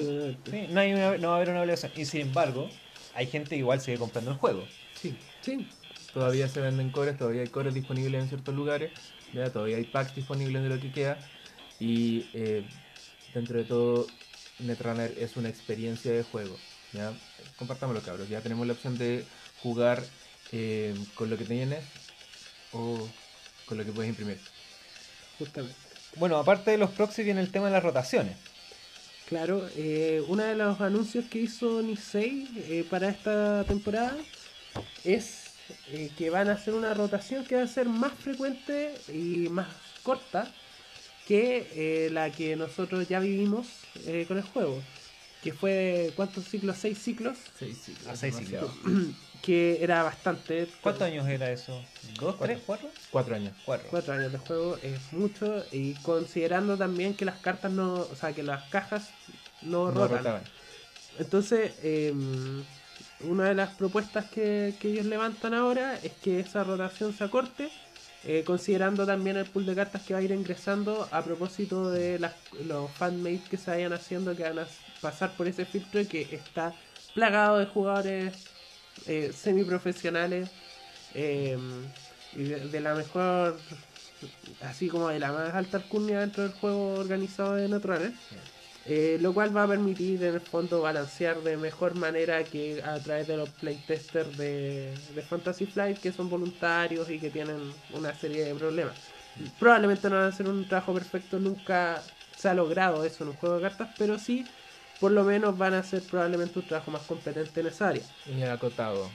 Sí, 0.50 0.68
no, 0.70 0.82
hay 0.82 0.94
una- 0.94 1.18
no 1.18 1.30
va 1.30 1.34
a 1.36 1.38
haber 1.38 1.50
una 1.50 1.62
obligación. 1.62 1.92
Y 1.96 2.06
sin 2.06 2.22
embargo, 2.22 2.70
hay 3.14 3.28
gente 3.28 3.52
que 3.52 3.58
igual 3.58 3.80
sigue 3.80 3.98
comprando 3.98 4.32
el 4.32 4.38
juego. 4.38 4.68
Sí, 4.94 5.18
Sí, 5.42 5.66
todavía 6.14 6.48
se 6.50 6.62
venden 6.62 6.92
cores, 6.92 7.18
todavía 7.18 7.42
hay 7.42 7.48
cores 7.48 7.74
disponibles 7.74 8.22
en 8.22 8.28
ciertos 8.28 8.54
lugares, 8.54 8.92
¿ya? 9.34 9.52
todavía 9.52 9.78
hay 9.78 9.86
packs 9.86 10.14
disponibles 10.14 10.62
de 10.62 10.70
lo 10.70 10.80
que 10.80 10.92
queda 10.92 11.30
y 11.80 12.26
eh, 12.34 12.64
dentro 13.34 13.58
de 13.58 13.64
todo 13.64 14.08
Netrunner 14.60 15.16
es 15.18 15.38
una 15.38 15.50
experiencia 15.50 16.12
de 16.12 16.24
juego. 16.24 16.58
¿ya? 16.94 17.14
Compartámoslo 17.58 18.02
cabros, 18.02 18.30
ya 18.30 18.42
tenemos 18.42 18.66
la 18.68 18.74
opción 18.74 18.98
de 18.98 19.26
jugar 19.62 20.04
eh, 20.52 20.96
con 21.16 21.30
lo 21.30 21.38
que 21.38 21.46
tienes 21.46 21.84
o 22.74 23.08
con 23.66 23.78
lo 23.78 23.86
que 23.86 23.92
puedes 23.92 24.10
imprimir. 24.10 24.40
justamente. 25.38 25.76
Bueno, 26.18 26.38
aparte 26.38 26.72
de 26.72 26.78
los 26.78 26.90
proxies 26.92 27.26
viene 27.26 27.42
el 27.42 27.52
tema 27.52 27.68
de 27.68 27.72
las 27.72 27.84
rotaciones. 27.84 28.36
Claro, 29.32 29.66
eh, 29.78 30.22
uno 30.28 30.44
de 30.44 30.56
los 30.56 30.82
anuncios 30.82 31.24
que 31.30 31.40
hizo 31.40 31.82
Nisei 31.82 32.50
eh, 32.68 32.86
para 32.90 33.08
esta 33.08 33.64
temporada 33.64 34.18
es 35.06 35.52
eh, 35.88 36.12
que 36.18 36.30
van 36.30 36.50
a 36.50 36.54
hacer 36.54 36.74
una 36.74 36.94
rotación 36.94 37.46
que 37.46 37.56
va 37.56 37.64
a 37.64 37.68
ser 37.68 37.88
más 37.88 38.12
frecuente 38.12 38.94
y 39.08 39.48
más 39.48 39.68
corta 40.04 40.52
que 41.28 41.68
eh, 41.76 42.10
la 42.12 42.32
que 42.32 42.56
nosotros 42.56 43.08
ya 43.08 43.20
vivimos 43.20 43.68
eh, 44.06 44.26
con 44.28 44.38
el 44.38 44.44
juego. 44.44 44.82
Que 45.44 45.54
fue, 45.54 46.12
¿cuántos 46.16 46.46
ciclos? 46.46 46.78
¿Seis 46.78 47.00
ciclos? 47.00 47.38
Seis 47.58 47.78
ciclos. 47.86 48.08
A 48.08 48.16
seis 48.16 48.36
demasiado. 48.36 48.74
Que 49.42 49.84
era 49.84 50.04
bastante. 50.04 50.68
¿Cuántos 50.82 51.02
años 51.02 51.28
era 51.28 51.50
eso? 51.52 51.74
¿Dos, 52.20 52.36
Cuatro. 52.36 52.46
tres, 52.46 52.60
cuatro? 52.64 52.90
Cuatro 53.10 53.36
años. 53.36 53.54
Cuatro. 53.66 53.88
Cuatro 53.90 54.14
años 54.14 54.32
de 54.32 54.38
juego 54.38 54.78
es 54.84 55.00
mucho 55.14 55.66
y 55.72 55.96
considerando 56.04 56.78
también 56.78 57.16
que 57.16 57.26
las 57.26 57.40
cartas 57.40 57.72
no, 57.72 57.94
o 58.02 58.16
sea, 58.16 58.34
que 58.34 58.44
las 58.44 58.70
cajas 58.70 59.10
no, 59.64 59.86
No 59.92 60.02
rotan. 60.02 60.18
rotaban. 60.20 60.44
Entonces, 61.18 61.72
eh, 61.82 62.14
una 63.22 63.46
de 63.46 63.56
las 63.56 63.74
propuestas 63.76 64.26
que, 64.30 64.76
que 64.80 64.90
ellos 64.90 65.08
levantan 65.08 65.56
ahora 65.56 65.98
es 66.04 66.12
que 66.24 66.40
esa 66.40 66.64
rotación 66.64 67.12
se 67.18 67.24
acorte, 67.24 67.72
eh, 68.24 68.44
considerando 68.46 69.06
también 69.06 69.38
el 69.38 69.46
pool 69.46 69.66
de 69.66 69.74
cartas 69.74 70.04
que 70.04 70.14
va 70.14 70.20
a 70.20 70.24
ir 70.24 70.32
ingresando 70.32 71.08
a 71.12 71.24
propósito 71.24 71.90
de 71.90 72.20
las, 72.20 72.36
los 72.68 72.92
fanmates 72.92 73.50
que 73.50 73.58
se 73.58 73.72
vayan 73.72 73.94
haciendo, 73.94 74.36
que 74.36 74.44
van 74.44 74.60
a 74.60 74.68
pasar 75.02 75.36
por 75.36 75.48
ese 75.48 75.66
filtro 75.66 76.08
que 76.08 76.28
está 76.32 76.74
plagado 77.16 77.58
de 77.58 77.66
jugadores 77.66 78.34
eh, 79.08 79.32
semiprofesionales 79.34 80.50
eh, 81.16 81.58
y 82.34 82.44
de, 82.44 82.80
la 82.80 82.94
mejor, 82.94 83.58
así 84.62 84.88
como 84.88 85.10
de 85.10 85.20
la 85.20 85.32
más 85.32 85.54
alta 85.56 85.78
alcurnia 85.78 86.20
dentro 86.20 86.44
del 86.44 86.54
juego 86.54 86.94
organizado 87.00 87.56
de 87.56 87.68
Netrunner. 87.68 88.14
Eh, 88.86 89.20
lo 89.22 89.32
cual 89.34 89.56
va 89.56 89.64
a 89.64 89.68
permitir 89.68 90.24
en 90.24 90.34
el 90.34 90.42
fondo 90.42 90.82
balancear 90.82 91.42
de 91.42 91.56
mejor 91.56 91.94
manera 91.94 92.44
que 92.44 92.82
a 92.82 92.98
través 92.98 93.28
de 93.28 93.38
los 93.38 93.50
playtesters 93.50 94.36
de, 94.38 94.92
de 95.14 95.22
Fantasy 95.22 95.68
Flight 95.68 96.00
que 96.00 96.12
son 96.12 96.30
voluntarios 96.32 97.08
y 97.12 97.20
que 97.20 97.30
tienen 97.30 97.60
una 97.94 98.14
serie 98.16 98.44
de 98.44 98.56
problemas. 98.56 98.96
Probablemente 99.60 100.10
no 100.10 100.16
van 100.16 100.26
a 100.26 100.28
hacer 100.30 100.48
un 100.48 100.68
trabajo 100.68 100.96
perfecto, 100.96 101.38
nunca 101.38 102.02
se 102.36 102.50
ha 102.50 102.56
logrado 102.56 103.06
eso 103.06 103.24
en 103.24 103.30
un 103.30 103.36
juego 103.36 103.58
de 103.58 103.62
cartas, 103.62 103.90
pero 104.00 104.18
sí, 104.18 104.46
por 105.00 105.12
lo 105.12 105.24
menos 105.24 105.58
van 105.58 105.76
a 105.76 105.80
hacer 105.80 106.02
probablemente 106.02 106.58
un 106.58 106.66
trabajo 106.66 106.90
más 106.90 107.04
competente 107.04 107.62
en 107.62 107.68
esa 107.68 107.90
área. 107.90 108.04
Y 108.26 108.42
acotado. 108.42 109.10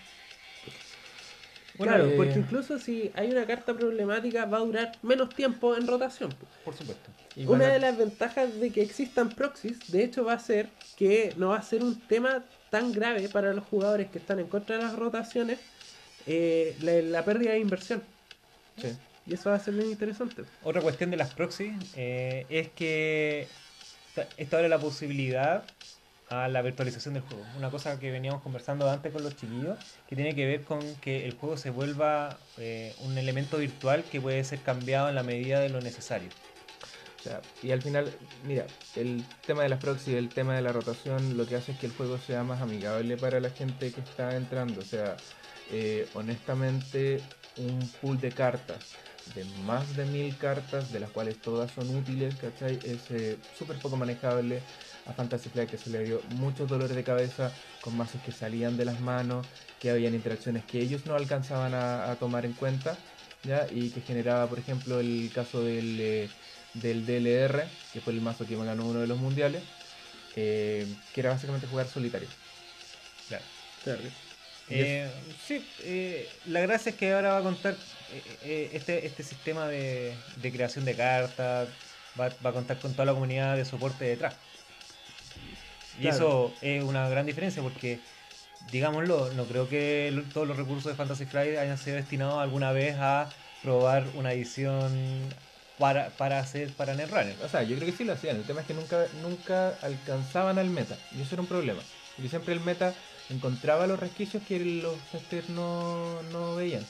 claro, 1.77 2.07
eh, 2.07 2.15
porque 2.17 2.39
incluso 2.39 2.79
si 2.79 3.11
hay 3.17 3.33
una 3.33 3.45
carta 3.47 3.75
problemática 3.75 4.47
va 4.47 4.59
a 4.59 4.61
durar 4.61 4.93
menos 5.03 5.29
tiempo 5.31 5.77
en 5.77 5.89
rotación. 5.89 6.31
po. 6.31 6.47
Por 6.65 6.75
supuesto. 6.75 7.26
Una 7.37 7.68
de 7.68 7.79
las 7.79 7.99
ventajas 7.99 8.59
de 8.61 8.70
que 8.70 8.83
existan 8.83 9.29
proxies, 9.29 9.92
de 9.92 10.05
hecho, 10.05 10.25
va 10.25 10.33
a 10.33 10.38
ser 10.38 10.70
que 10.96 11.35
no 11.37 11.49
va 11.49 11.59
a 11.59 11.62
ser 11.62 11.83
un 11.83 12.01
tema 12.01 12.42
tan 12.70 12.92
grave 12.92 13.29
para 13.29 13.53
los 13.53 13.64
jugadores 13.64 14.09
que 14.11 14.18
están 14.18 14.38
en 14.38 14.46
contra 14.46 14.77
de 14.77 14.83
las 14.83 14.96
rotaciones 14.96 15.59
eh, 16.27 16.75
la, 16.81 16.92
la 17.03 17.25
pérdida 17.25 17.53
de 17.53 17.59
inversión. 17.59 18.03
Sí. 18.81 18.88
Y 19.27 19.35
eso 19.35 19.51
va 19.51 19.57
a 19.57 19.61
ser 19.61 19.75
bien 19.75 19.90
interesante. 19.90 20.42
Otra 20.62 20.81
cuestión 20.81 21.11
de 21.11 21.16
las 21.16 21.35
proxies 21.35 21.75
eh, 21.94 22.46
es 22.49 22.68
que 22.70 23.49
ta- 24.14 24.29
esto 24.37 24.57
abre 24.57 24.68
la 24.68 24.79
posibilidad 24.79 25.64
a 26.29 26.49
la 26.49 26.62
virtualización 26.62 27.14
del 27.14 27.22
juego. 27.22 27.44
Una 27.57 27.70
cosa 27.70 27.99
que 27.99 28.11
veníamos 28.11 28.42
conversando 28.42 28.90
antes 28.90 29.12
con 29.12 29.22
los 29.22 29.37
chiquillos, 29.37 29.79
que 30.09 30.16
tiene 30.16 30.35
que 30.35 30.46
ver 30.46 30.64
con 30.64 30.81
que 30.96 31.27
el 31.27 31.35
juego 31.35 31.57
se 31.57 31.70
vuelva 31.70 32.37
eh, 32.59 32.94
un 33.05 33.16
elemento 33.18 33.59
virtual 33.59 34.05
que 34.05 34.20
puede 34.20 34.42
ser 34.44 34.61
cambiado 34.61 35.09
en 35.09 35.14
la 35.14 35.22
medida 35.22 35.61
de 35.61 35.68
lo 35.68 35.81
necesario. 35.81 36.31
Sea, 37.27 37.41
y 37.61 37.73
al 37.73 37.83
final, 37.83 38.09
mira, 38.47 38.67
el 38.95 39.25
tema 39.47 39.65
de 39.65 39.69
las 39.69 39.81
proxies, 39.81 40.17
el 40.17 40.29
tema 40.29 40.55
de 40.55 40.62
la 40.62 40.71
rotación, 40.73 41.37
lo 41.37 41.45
que 41.45 41.57
hace 41.57 41.73
es 41.73 41.79
que 41.79 41.87
el 41.87 41.93
juego 41.93 42.19
sea 42.19 42.45
más 42.45 42.62
amigable 42.62 43.17
para 43.17 43.41
la 43.41 43.51
gente 43.51 43.91
que 43.91 44.01
está 44.01 44.37
entrando. 44.37 44.81
O 44.81 44.85
sea, 44.85 45.17
eh, 45.73 46.07
honestamente, 46.15 47.21
un 47.57 47.89
pool 48.01 48.21
de 48.21 48.31
cartas 48.31 48.95
de 49.35 49.45
más 49.65 49.97
de 49.97 50.05
mil 50.05 50.37
cartas, 50.39 50.93
de 50.93 51.01
las 51.01 51.11
cuales 51.11 51.37
todas 51.43 51.73
son 51.73 51.91
útiles, 51.97 52.37
¿cachai? 52.37 52.79
Es 52.85 53.11
eh, 53.11 53.37
súper 53.59 53.77
poco 53.79 53.97
manejable. 53.97 54.61
A 55.07 55.12
Fantasy 55.12 55.49
Flight 55.49 55.71
que 55.71 55.79
se 55.79 55.91
le 55.91 56.05
dio 56.05 56.21
muchos 56.31 56.69
dolores 56.69 56.95
de 56.97 57.03
cabeza 57.05 57.53
con 57.81 57.97
mazos 57.97 58.21
que 58.23 58.33
salían 58.33 58.77
de 58.77 58.85
las 58.85 59.01
manos, 59.01 59.47
que 59.81 59.91
habían 59.91 60.15
interacciones 60.15 60.65
que 60.65 60.81
ellos 60.81 61.07
no 61.07 61.15
alcanzaban 61.15 61.75
a, 61.75 62.11
a 62.11 62.17
tomar 62.17 62.45
en 62.45 62.55
cuenta, 62.55 62.99
¿ya? 63.45 63.67
Y 63.71 63.91
que 63.91 64.01
generaba, 64.01 64.49
por 64.49 64.59
ejemplo, 64.59 65.01
el 65.01 65.31
caso 65.33 65.62
del, 65.62 65.99
eh, 66.01 66.29
del 66.81 67.07
DLR, 67.07 67.79
que 67.93 68.01
fue 68.01 68.12
el 68.12 68.21
mazo 68.21 68.47
que 68.47 68.57
ganó 68.57 68.87
uno 68.87 69.01
de 69.01 69.07
los 69.07 69.19
mundiales, 69.19 69.73
eh, 70.35 71.03
que 71.12 71.21
era 71.21 71.31
básicamente 71.31 71.67
jugar 71.67 71.89
solitario. 71.89 72.37
Claro. 73.29 73.47
Claro. 73.83 74.17
Eh, 74.69 75.35
sí, 75.37 75.75
eh, 75.79 76.41
la 76.45 76.61
gracia 76.61 76.91
es 76.91 76.97
que 76.97 77.12
ahora 77.12 77.33
va 77.33 77.39
a 77.39 77.43
contar 77.43 77.87
eh, 78.09 78.71
este, 78.73 79.07
este 79.07 79.23
sistema 79.25 79.69
de, 79.69 80.27
de 80.35 80.53
creación 80.53 80.85
de 80.85 80.97
cartas, 80.97 81.79
va, 82.19 82.39
va 82.45 82.51
a 82.51 82.53
contar 82.53 82.81
con 82.81 82.95
toda 82.95 83.07
la 83.07 83.15
comunidad 83.15 83.57
de 83.57 83.65
soporte 83.65 84.05
detrás. 84.07 84.37
Y 85.93 86.09
Claro. 86.09 86.17
eso 86.17 86.59
es 86.61 86.83
una 86.85 87.09
gran 87.09 87.27
diferencia 87.27 87.62
porque, 87.62 88.09
digámoslo, 88.61 89.33
no 89.33 89.49
creo 89.49 89.69
que 89.69 90.27
todos 90.33 90.47
los 90.47 90.57
recursos 90.57 90.91
de 90.93 90.97
Fantasy 90.97 91.27
Flight 91.27 91.57
hayan 91.59 91.79
sido 91.79 91.97
destinados 91.97 92.41
alguna 92.43 92.73
vez 92.73 92.97
a 92.99 93.39
probar 93.62 94.11
una 94.15 94.33
edición 94.33 95.39
para, 95.79 96.17
para 96.17 96.39
hacer 96.41 96.75
para 96.75 96.95
Netrunner. 96.95 97.37
O 97.43 97.49
sea, 97.49 97.62
yo 97.62 97.77
creo 97.77 97.87
que 97.91 97.97
sí 97.97 98.05
lo 98.05 98.12
hacían. 98.12 98.37
El 98.37 98.45
tema 98.45 98.61
es 98.62 98.67
que 98.67 98.75
nunca, 98.75 99.09
nunca 99.23 99.71
alcanzaban 99.83 100.59
al 100.59 100.71
meta. 100.71 100.97
Y 101.11 101.21
eso 101.23 101.35
era 101.35 101.43
un 101.43 101.49
problema. 101.49 101.83
Porque 102.15 102.29
siempre 102.29 102.55
el 102.55 102.61
meta 102.61 102.95
encontraba 103.29 103.87
los 103.87 103.99
resquicios 103.99 104.43
que 104.43 104.59
los 104.61 104.99
testers 105.11 105.49
no, 105.49 106.23
no 106.23 106.55
veían. 106.55 106.85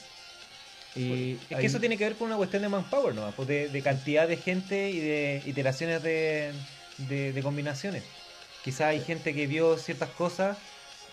Y 0.95 1.33
Es 1.33 1.47
que 1.47 1.55
ahí- 1.55 1.65
eso 1.65 1.79
tiene 1.79 1.97
que 1.97 2.05
ver 2.05 2.17
con 2.17 2.27
una 2.27 2.37
cuestión 2.37 2.61
de 2.63 2.69
manpower, 2.69 3.13
¿no? 3.13 3.35
Pues 3.35 3.47
de, 3.47 3.69
de 3.69 3.83
cantidad 3.83 4.27
de 4.27 4.37
gente 4.37 4.89
y 4.91 4.99
de 4.99 5.43
iteraciones 5.45 6.01
de, 6.01 6.53
de- 6.97 7.33
de 7.33 7.43
combinaciones. 7.43 8.03
Quizá 8.63 8.87
hay 8.89 9.01
gente 9.01 9.33
que 9.33 9.47
vio 9.47 9.77
ciertas 9.77 10.09
cosas 10.11 10.57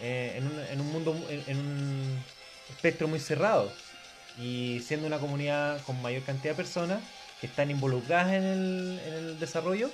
eh, 0.01 0.35
en, 0.37 0.47
un, 0.47 0.59
en 0.59 0.81
un 0.81 0.87
mundo, 0.93 1.13
mu- 1.15 1.29
en, 1.29 1.45
en 1.47 1.59
un 1.59 2.25
espectro 2.69 3.09
muy 3.09 3.21
cerrado. 3.21 3.83
Y 4.37 4.81
siendo 4.83 5.07
una 5.07 5.21
comunidad 5.21 5.83
con 5.85 6.01
mayor 6.03 6.25
cantidad 6.25 6.53
de 6.53 6.57
personas 6.57 7.01
que 7.45 7.51
están 7.51 7.71
involucradas 7.71 8.33
en 8.33 8.43
el, 8.43 9.01
en 9.07 9.13
el 9.13 9.39
desarrollo, 9.39 9.91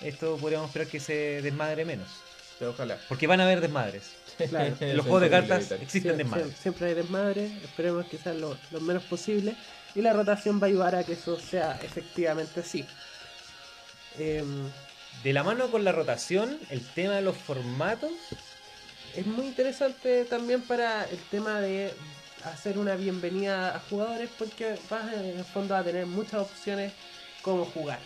esto 0.00 0.38
podríamos 0.38 0.68
esperar 0.68 0.88
que 0.88 1.00
se 1.00 1.42
desmadre 1.42 1.84
menos. 1.84 2.08
Ojalá. 2.66 2.96
Porque 3.10 3.26
van 3.26 3.40
a 3.40 3.44
haber 3.44 3.60
desmadres. 3.60 4.12
Claro. 4.48 4.74
En 4.80 4.96
los 4.96 5.04
juegos 5.04 5.20
de 5.20 5.28
cartas 5.28 5.70
existen 5.72 6.14
Siempre, 6.16 6.24
desmadres. 6.24 6.56
siempre 6.56 6.86
hay 6.88 6.94
desmadre, 6.94 7.46
esperemos 7.62 8.06
que 8.06 8.16
sean 8.16 8.40
lo, 8.40 8.56
lo 8.70 8.80
menos 8.80 9.02
posible. 9.02 9.54
Y 9.94 10.00
la 10.00 10.14
rotación 10.14 10.58
va 10.62 10.64
a 10.64 10.70
ayudar 10.70 10.94
a 10.94 11.04
que 11.04 11.12
eso 11.12 11.38
sea 11.38 11.78
efectivamente 11.82 12.60
así. 12.60 12.86
Em, 14.18 14.70
De 15.22 15.32
la 15.34 15.42
mano 15.42 15.70
con 15.70 15.84
la 15.84 15.92
rotación, 15.92 16.58
el 16.70 16.80
tema 16.94 17.16
de 17.16 17.22
los 17.22 17.36
formatos 17.36 18.12
es 19.14 19.26
muy 19.26 19.46
interesante 19.46 20.24
también 20.24 20.62
para 20.62 21.04
el 21.04 21.18
tema 21.30 21.60
de 21.60 21.92
hacer 22.44 22.78
una 22.78 22.94
bienvenida 22.94 23.74
a 23.74 23.80
jugadores 23.80 24.30
porque 24.38 24.78
vas 24.90 25.12
en 25.12 25.38
el 25.38 25.44
fondo 25.44 25.74
a 25.74 25.82
tener 25.82 26.06
muchas 26.06 26.42
opciones 26.42 26.92
como 27.42 27.64
jugar. 27.64 28.00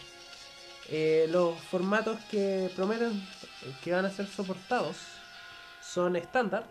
Eh, 0.90 1.26
los 1.30 1.58
formatos 1.58 2.18
que 2.30 2.70
prometen 2.74 3.22
que 3.82 3.92
van 3.92 4.04
a 4.06 4.10
ser 4.10 4.26
soportados 4.26 4.96
son 5.82 6.16
estándar, 6.16 6.64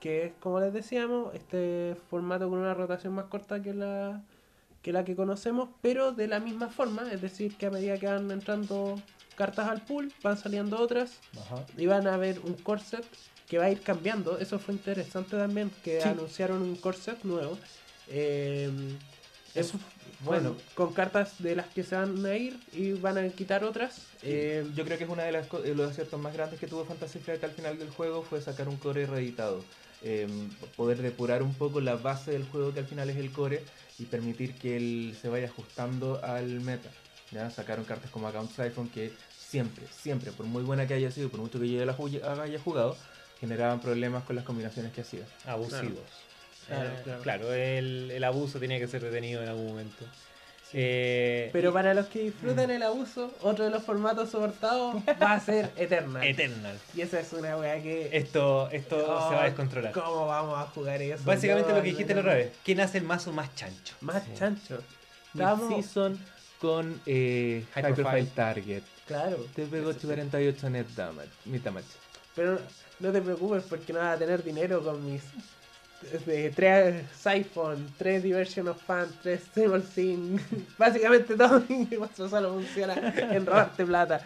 que 0.00 0.26
es 0.26 0.32
como 0.40 0.60
les 0.60 0.72
decíamos, 0.72 1.34
este 1.34 1.96
formato 2.08 2.48
con 2.48 2.58
una 2.58 2.74
rotación 2.74 3.14
más 3.14 3.26
corta 3.26 3.62
que 3.62 3.74
la 3.74 4.22
que 4.82 4.92
la 4.92 5.04
que 5.04 5.14
conocemos, 5.14 5.68
pero 5.82 6.12
de 6.12 6.26
la 6.26 6.40
misma 6.40 6.68
forma, 6.68 7.12
es 7.12 7.20
decir, 7.20 7.54
que 7.56 7.66
a 7.66 7.70
medida 7.70 7.98
que 7.98 8.06
van 8.06 8.30
entrando 8.30 9.00
cartas 9.36 9.68
al 9.68 9.82
pool, 9.82 10.12
van 10.22 10.38
saliendo 10.38 10.78
otras 10.78 11.18
y 11.76 11.86
van 11.86 12.06
a 12.06 12.16
ver 12.16 12.40
un 12.40 12.54
core 12.54 12.80
set 12.80 13.04
que 13.50 13.58
va 13.58 13.64
a 13.64 13.70
ir 13.70 13.80
cambiando. 13.82 14.38
Eso 14.38 14.58
fue 14.60 14.72
interesante 14.74 15.36
también, 15.36 15.70
que 15.82 16.00
Sí. 16.00 16.08
anunciaron 16.08 16.62
un 16.62 16.76
core 16.76 16.96
set 16.96 17.24
nuevo. 17.24 17.58
Eh, 18.08 18.70
Eso, 19.52 19.80
bueno, 20.20 20.56
con 20.76 20.92
cartas 20.92 21.42
de 21.42 21.56
las 21.56 21.66
que 21.66 21.82
se 21.82 21.96
van 21.96 22.24
a 22.24 22.36
ir 22.36 22.56
y 22.72 22.92
van 22.92 23.18
a 23.18 23.28
quitar 23.30 23.64
otras. 23.64 24.02
Eh, 24.22 24.64
Yo 24.76 24.84
creo 24.84 24.96
que 24.96 25.02
es 25.04 25.10
uno 25.10 25.22
de 25.22 25.32
de 25.32 25.74
los 25.74 25.90
aciertos 25.90 26.20
más 26.20 26.32
grandes 26.32 26.60
que 26.60 26.68
tuvo 26.68 26.84
Fantasy 26.84 27.18
Flight 27.18 27.42
al 27.42 27.50
final 27.50 27.76
del 27.76 27.90
juego 27.90 28.22
fue 28.22 28.40
sacar 28.40 28.68
un 28.68 28.76
core 28.76 29.06
reeditado. 29.06 29.64
Eh, 30.02 30.28
poder 30.76 31.02
depurar 31.02 31.42
un 31.42 31.52
poco 31.52 31.80
la 31.80 31.96
base 31.96 32.30
del 32.30 32.44
juego 32.44 32.72
que 32.72 32.78
al 32.80 32.86
final 32.86 33.10
es 33.10 33.16
el 33.16 33.32
core 33.32 33.64
y 33.98 34.04
permitir 34.04 34.54
que 34.54 34.76
él 34.76 35.16
se 35.20 35.28
vaya 35.28 35.46
ajustando 35.46 36.20
al 36.22 36.60
meta. 36.60 36.90
¿ya? 37.32 37.50
Sacaron 37.50 37.84
cartas 37.84 38.10
como 38.12 38.28
Account 38.28 38.50
Siphon 38.52 38.88
que 38.88 39.12
siempre, 39.36 39.84
siempre, 39.90 40.30
por 40.30 40.46
muy 40.46 40.62
buena 40.62 40.86
que 40.86 40.94
haya 40.94 41.10
sido, 41.10 41.28
por 41.28 41.40
mucho 41.40 41.58
que 41.58 41.68
yo 41.68 41.78
ya 41.78 41.86
la 41.86 42.42
haya 42.42 42.58
jugado, 42.60 42.96
generaban 43.40 43.80
problemas 43.80 44.22
con 44.24 44.36
las 44.36 44.44
combinaciones 44.44 44.92
que 44.92 45.00
hacía. 45.00 45.24
abusivos. 45.46 45.98
Claro, 46.66 46.88
Eh, 46.88 47.00
claro. 47.02 47.22
claro, 47.22 47.52
el, 47.52 48.10
el 48.12 48.22
abuso 48.24 48.60
tenía 48.60 48.78
que 48.78 48.86
ser 48.86 49.02
detenido 49.02 49.42
en 49.42 49.48
algún 49.48 49.66
momento. 49.68 50.04
Eh, 50.72 51.50
pero 51.52 51.70
y- 51.70 51.72
para 51.72 51.94
los 51.94 52.06
que 52.06 52.20
disfrutan 52.20 52.70
el 52.70 52.82
abuso, 52.84 53.34
otro 53.42 53.64
de 53.64 53.70
los 53.72 53.82
formatos 53.82 54.30
soportados 54.30 55.02
va 55.20 55.32
a 55.32 55.40
ser 55.40 55.68
Eternal. 55.76 56.24
Eternal. 56.24 56.78
y 56.94 57.00
esa 57.00 57.18
es 57.18 57.32
una 57.32 57.56
weá 57.56 57.82
que. 57.82 58.10
Esto, 58.16 58.68
esto 58.70 58.96
Oh, 58.98 59.28
se 59.30 59.34
va 59.34 59.42
a 59.42 59.44
descontrolar. 59.46 59.90
¿Cómo 59.92 60.26
vamos 60.28 60.56
a 60.58 60.66
jugar 60.66 61.02
eso? 61.02 61.24
Básicamente 61.24 61.70
lo 61.72 61.82
que 61.82 61.88
dijiste 61.90 62.14
la 62.14 62.22
no, 62.22 62.28
otra 62.28 62.34
vez. 62.38 62.52
¿Quién 62.64 62.78
hace 62.80 62.98
el 62.98 63.04
mazo 63.04 63.32
más 63.32 63.52
chancho? 63.56 63.96
Más 64.00 64.22
Sí. 64.22 64.30
chancho. 64.36 64.80
Season 65.34 66.18
con 66.60 67.00
eh. 67.06 67.64
Profile 67.74 68.26
Target. 68.34 68.82
Claro. 69.08 69.44
Te 69.56 69.66
pegó 69.66 69.92
48 69.92 70.70
net 70.70 70.86
damage, 70.94 71.30
net 71.46 71.62
damage. 71.62 71.86
Pero 72.36 72.60
no 73.00 73.12
te 73.12 73.20
preocupes 73.20 73.64
porque 73.68 73.92
no 73.92 73.98
vas 73.98 74.16
a 74.16 74.18
tener 74.18 74.42
dinero 74.42 74.82
con 74.82 75.04
mis 75.04 75.22
de 76.26 76.50
tres 76.50 77.04
Siphon, 77.14 77.92
tres 77.98 78.22
Diversion 78.22 78.68
of 78.68 78.80
Fun, 78.82 79.06
tres 79.22 79.42
Simple 79.54 79.80
Thing. 79.80 80.38
Básicamente 80.78 81.36
todo 81.36 81.62
mi 81.68 81.96
mazo 81.98 82.28
solo 82.28 82.54
funciona 82.54 82.94
en 83.16 83.44
robarte 83.44 83.84
plata. 83.84 84.20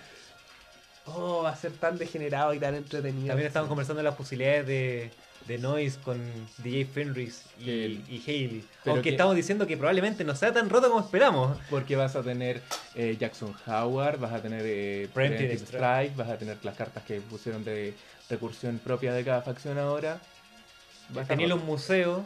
Oh, 1.07 1.43
va 1.43 1.51
a 1.51 1.57
ser 1.57 1.73
tan 1.73 1.99
degenerado 1.99 2.55
y 2.55 2.59
tan 2.59 2.75
entretenido. 2.75 3.29
También 3.29 3.49
estamos 3.49 3.69
conversando 3.69 3.99
de 3.99 4.05
las 4.05 4.15
posibilidades 4.15 4.67
de, 4.67 5.11
de 5.47 5.59
Noise 5.59 5.99
con 6.03 6.21
DJ 6.59 6.87
Fenris 6.87 7.43
y, 7.61 7.71
y 7.71 8.23
Haley. 8.27 8.65
pero 8.83 8.95
Aunque 8.95 9.11
que- 9.11 9.15
estamos 9.15 9.37
diciendo 9.37 9.67
que 9.67 9.77
probablemente 9.77 10.25
no 10.25 10.35
sea 10.35 10.53
tan 10.53 10.71
roto 10.71 10.89
como 10.89 11.01
esperamos. 11.01 11.59
Porque 11.69 11.97
vas 11.97 12.17
a 12.17 12.23
tener 12.23 12.63
eh, 12.95 13.17
Jackson 13.19 13.55
Howard, 13.67 14.19
vas 14.19 14.33
a 14.33 14.41
tener 14.41 14.63
eh, 14.65 15.09
Preemptive 15.13 15.53
Strike. 15.55 15.69
Strike, 16.13 16.17
vas 16.17 16.29
a 16.31 16.39
tener 16.39 16.57
las 16.63 16.77
cartas 16.77 17.03
que 17.05 17.21
pusieron 17.21 17.63
de 17.65 17.95
recursión 18.31 18.79
propia 18.79 19.13
de 19.13 19.25
cada 19.25 19.43
facción 19.43 19.79
ahora. 19.79 20.19
Va 21.15 21.21
a 21.21 21.23
estar 21.23 21.27
Tenía 21.37 21.49
los 21.49 21.59
roto. 21.61 21.71
museos. 21.73 22.23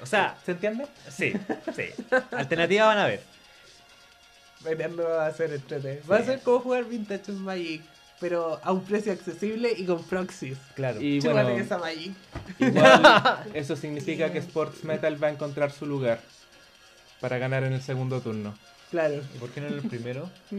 O 0.00 0.06
sea, 0.06 0.36
¿Se 0.44 0.52
entiende? 0.52 0.86
sí, 1.10 1.32
sí. 1.74 1.86
Alternativas 2.30 2.86
van 2.86 2.98
a 2.98 3.06
ver. 3.06 3.20
Va 4.66 5.26
a 5.26 5.32
ser 5.32 5.52
entretenido. 5.52 6.02
Va 6.10 6.16
a 6.18 6.24
ser 6.24 6.40
como 6.40 6.60
jugar 6.60 6.84
Vintage 6.84 7.32
Magic 7.32 7.82
pero 8.20 8.60
a 8.62 8.72
un 8.72 8.82
precio 8.84 9.12
accesible 9.12 9.72
y 9.76 9.84
con 9.84 10.02
proxies. 10.04 10.58
Claro. 10.74 11.00
Y 11.00 11.20
bueno, 11.20 11.48
esa 11.50 11.78
Magic. 11.78 12.12
igual 12.58 13.44
eso 13.54 13.76
significa 13.76 14.32
que 14.32 14.38
Sports 14.38 14.84
Metal 14.84 15.22
va 15.22 15.28
a 15.28 15.30
encontrar 15.30 15.70
su 15.70 15.86
lugar 15.86 16.20
para 17.20 17.38
ganar 17.38 17.64
en 17.64 17.72
el 17.72 17.82
segundo 17.82 18.20
turno. 18.20 18.54
Claro. 18.90 19.22
¿Y 19.34 19.38
por 19.38 19.50
qué 19.50 19.60
no 19.60 19.68
en 19.68 19.74
el 19.74 19.82
primero? 19.82 20.30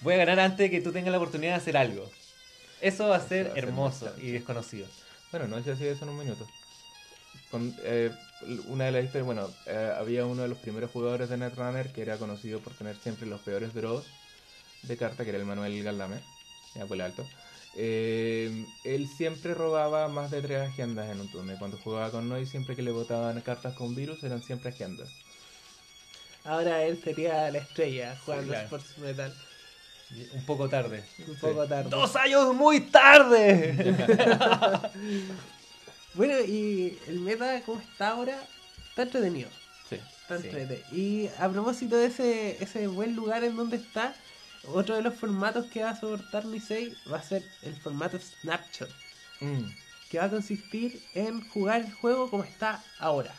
Voy 0.00 0.14
a 0.14 0.16
ganar 0.16 0.40
antes 0.40 0.58
de 0.58 0.70
que 0.70 0.80
tú 0.80 0.90
tengas 0.92 1.12
la 1.12 1.18
oportunidad 1.18 1.52
de 1.52 1.56
hacer 1.58 1.76
algo. 1.76 2.10
Eso 2.80 3.08
va 3.08 3.16
a 3.16 3.20
ser 3.20 3.48
Va 3.48 3.50
a 3.50 3.54
ser 3.54 3.64
hermoso 3.64 4.12
y 4.20 4.30
desconocido. 4.30 4.86
Bueno, 5.30 5.48
no 5.48 5.62
sé 5.62 5.76
si 5.76 5.86
eso 5.86 6.04
en 6.04 6.10
un 6.10 6.18
minuto. 6.18 6.46
Con, 7.50 7.74
eh, 7.84 8.10
una 8.68 8.84
de 8.84 8.92
las 8.92 9.04
historias, 9.04 9.26
bueno, 9.26 9.50
eh, 9.66 9.92
había 9.98 10.24
uno 10.26 10.42
de 10.42 10.48
los 10.48 10.58
primeros 10.58 10.90
jugadores 10.90 11.28
de 11.28 11.36
Netrunner 11.36 11.92
que 11.92 12.02
era 12.02 12.16
conocido 12.16 12.60
por 12.60 12.74
tener 12.74 12.96
siempre 12.96 13.26
los 13.26 13.40
peores 13.40 13.74
draws 13.74 14.04
de 14.86 14.96
carta, 14.96 15.24
que 15.24 15.30
era 15.30 15.38
el 15.38 15.44
Manuel 15.44 15.82
Galdame, 15.82 16.20
ya 16.74 16.86
por 16.86 17.00
alto. 17.00 17.26
Eh, 17.78 18.64
él 18.84 19.06
siempre 19.08 19.52
robaba 19.52 20.08
más 20.08 20.30
de 20.30 20.40
tres 20.40 20.62
agendas 20.68 21.10
en 21.10 21.20
un 21.20 21.30
turno. 21.30 21.52
Y 21.52 21.58
cuando 21.58 21.76
jugaba 21.78 22.10
con 22.10 22.28
Noy, 22.28 22.46
siempre 22.46 22.74
que 22.74 22.82
le 22.82 22.90
botaban 22.90 23.40
cartas 23.42 23.74
con 23.74 23.94
virus, 23.94 24.22
eran 24.24 24.42
siempre 24.42 24.70
agendas. 24.70 25.10
Ahora 26.44 26.84
él 26.84 27.00
sería 27.02 27.50
la 27.50 27.58
estrella 27.58 28.16
jugando 28.24 28.48
claro. 28.52 28.64
Sports 28.64 28.98
Metal. 28.98 29.34
Un 30.34 30.46
poco 30.46 30.68
tarde. 30.68 31.04
Un 31.26 31.36
poco 31.36 31.66
tarde. 31.66 31.90
¡Dos 31.90 32.14
años 32.16 32.54
muy 32.54 32.80
tarde! 32.80 33.96
Bueno, 36.14 36.40
y 36.40 36.98
el 37.08 37.20
meta, 37.20 37.60
como 37.62 37.78
está 37.80 38.08
ahora, 38.10 38.42
está 38.88 39.02
entretenido. 39.02 39.50
Sí. 39.88 39.96
Está 40.22 40.38
Sí. 40.40 40.46
entretenido. 40.46 40.82
Y 40.92 41.28
a 41.38 41.48
propósito 41.50 41.96
de 41.98 42.06
ese, 42.06 42.62
ese 42.62 42.86
buen 42.86 43.14
lugar 43.14 43.44
en 43.44 43.54
donde 43.54 43.76
está, 43.76 44.14
otro 44.68 44.96
de 44.96 45.02
los 45.02 45.14
formatos 45.14 45.66
que 45.66 45.82
va 45.82 45.90
a 45.90 45.96
soportar 45.96 46.44
Nisei 46.46 46.96
va 47.10 47.18
a 47.18 47.22
ser 47.22 47.42
el 47.62 47.74
formato 47.76 48.18
Snapshot, 48.18 48.90
Mm. 49.40 49.64
que 50.10 50.18
va 50.18 50.24
a 50.24 50.30
consistir 50.30 51.02
en 51.14 51.40
jugar 51.48 51.82
el 51.82 51.92
juego 51.92 52.30
como 52.30 52.44
está 52.44 52.82
ahora. 52.98 53.34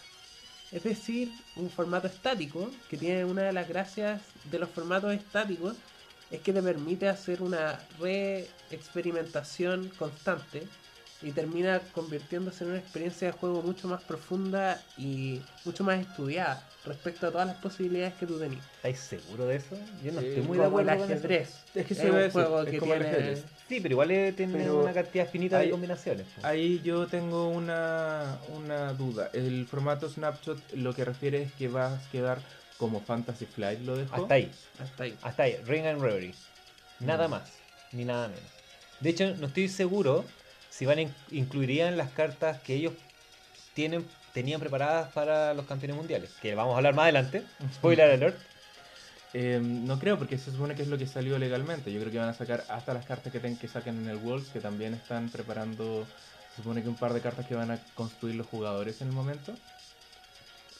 Es 0.71 0.83
decir, 0.83 1.31
un 1.55 1.69
formato 1.69 2.07
estático, 2.07 2.69
que 2.89 2.97
tiene 2.97 3.25
una 3.25 3.43
de 3.43 3.53
las 3.53 3.67
gracias 3.67 4.21
de 4.43 4.59
los 4.59 4.69
formatos 4.69 5.13
estáticos, 5.13 5.75
es 6.29 6.41
que 6.41 6.51
te 6.53 6.61
permite 6.61 7.07
hacer 7.07 7.41
una 7.41 7.79
re-experimentación 7.99 9.89
constante 9.97 10.67
y 11.21 11.31
termina 11.31 11.79
convirtiéndose 11.93 12.63
en 12.63 12.71
una 12.71 12.79
experiencia 12.79 13.27
de 13.27 13.31
juego 13.33 13.61
mucho 13.63 13.87
más 13.87 14.01
profunda 14.03 14.81
y 14.97 15.41
mucho 15.65 15.83
más 15.83 15.99
estudiada 15.99 16.63
respecto 16.85 17.27
a 17.27 17.31
todas 17.31 17.47
las 17.47 17.55
posibilidades 17.57 18.13
que 18.15 18.25
tú 18.27 18.39
tenías. 18.39 18.63
¿Estáis 18.77 18.99
seguros 18.99 19.47
de 19.47 19.55
eso? 19.55 19.75
Yo 20.03 20.11
no 20.11 20.21
Sí, 20.21 20.27
estoy 20.27 20.43
muy 20.43 20.57
de 20.57 20.63
el 20.63 20.69
acuerdo 20.69 20.91
con 20.97 21.03
ajedrez. 21.11 21.55
Es 21.75 21.85
que 21.85 21.93
Es 21.93 21.99
un 22.03 22.19
eso, 22.19 22.31
juego 22.31 22.61
es 22.61 22.69
que 22.69 22.77
como 22.77 22.93
el 22.93 23.01
tiene-. 23.09 23.35
Sí, 23.67 23.79
pero 23.81 23.93
igual 23.93 24.11
eh, 24.11 24.31
tiene 24.33 24.57
Pero 24.59 24.79
una 24.81 24.93
cantidad 24.93 25.27
finita 25.29 25.57
hay- 25.57 25.65
de 25.65 25.71
combinaciones. 25.71 26.27
Ahí 26.43 26.79
yo 26.83 27.07
tengo 27.07 27.49
una, 27.49 28.37
una 28.55 28.93
duda. 28.93 29.29
El 29.33 29.65
formato 29.65 30.07
Snapshot 30.09 30.73
lo 30.73 30.93
que 30.93 31.03
refiere 31.03 31.41
es 31.41 31.51
que 31.53 31.67
va 31.67 31.95
a 31.95 32.01
quedar 32.11 32.39
como 32.77 33.01
Fantasy 33.01 33.45
Flight 33.47 33.81
lo 33.81 33.97
dejó. 33.97 34.15
Hasta 34.15 34.35
ahí. 34.35 34.51
Hasta 34.79 35.03
ahí. 35.03 35.17
Hasta 35.23 35.43
ahí, 35.43 35.57
Ring 35.65 35.85
and 35.87 36.01
Reverie. 36.01 36.35
Nada 36.99 37.27
Mm. 37.27 37.31
más, 37.31 37.51
ni 37.91 38.05
nada 38.05 38.27
menos. 38.27 38.43
De 39.01 39.09
hecho, 39.09 39.35
no 39.35 39.47
estoy 39.47 39.67
seguro 39.67 40.23
si 40.77 40.85
van 40.85 40.99
a 40.99 41.01
in- 41.01 41.13
incluirían 41.31 41.97
las 41.97 42.11
cartas 42.11 42.61
que 42.61 42.75
ellos 42.75 42.93
tienen 43.73 44.05
tenían 44.33 44.59
preparadas 44.59 45.11
para 45.13 45.55
los 45.55 45.65
campeones 45.65 45.97
mundiales. 45.97 46.29
Que 46.39 46.53
vamos 46.53 46.73
a 46.75 46.77
hablar 46.77 46.93
más 46.93 47.03
adelante. 47.05 47.43
Spoiler 47.73 48.11
alert. 48.11 48.37
Eh, 49.33 49.59
no 49.61 49.97
creo, 49.99 50.17
porque 50.19 50.37
se 50.37 50.51
supone 50.51 50.75
que 50.75 50.83
es 50.83 50.87
lo 50.87 50.97
que 50.99 51.07
salió 51.07 51.39
legalmente. 51.39 51.91
Yo 51.91 51.99
creo 51.99 52.11
que 52.11 52.19
van 52.19 52.29
a 52.29 52.33
sacar 52.33 52.63
hasta 52.69 52.93
las 52.93 53.05
cartas 53.05 53.31
que, 53.33 53.39
ten- 53.39 53.57
que 53.57 53.67
saquen 53.67 53.97
en 53.97 54.09
el 54.09 54.17
Worlds, 54.17 54.49
que 54.49 54.59
también 54.59 54.93
están 54.93 55.29
preparando. 55.29 56.05
Se 56.55 56.61
supone 56.61 56.83
que 56.83 56.89
un 56.89 56.95
par 56.95 57.13
de 57.13 57.21
cartas 57.21 57.47
que 57.47 57.55
van 57.55 57.71
a 57.71 57.79
construir 57.95 58.35
los 58.35 58.45
jugadores 58.47 59.01
en 59.01 59.07
el 59.07 59.13
momento. 59.13 59.55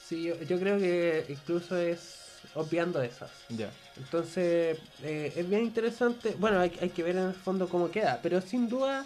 Sí, 0.08 0.24
yo, 0.24 0.36
yo 0.44 0.60
creo 0.60 0.78
que 0.78 1.26
incluso 1.30 1.76
es 1.78 2.16
obviando 2.54 3.02
esas. 3.02 3.32
Ya. 3.50 3.70
Entonces, 3.98 4.78
eh, 5.04 5.34
es 5.36 5.50
bien 5.50 5.64
interesante. 5.64 6.36
Bueno, 6.38 6.60
hay, 6.60 6.72
hay 6.80 6.90
que 6.90 7.02
ver 7.04 7.16
en 7.18 7.28
el 7.30 7.34
fondo 7.34 7.68
cómo 7.68 7.90
queda, 7.90 8.20
pero 8.22 8.40
sin 8.42 8.70
duda, 8.70 9.06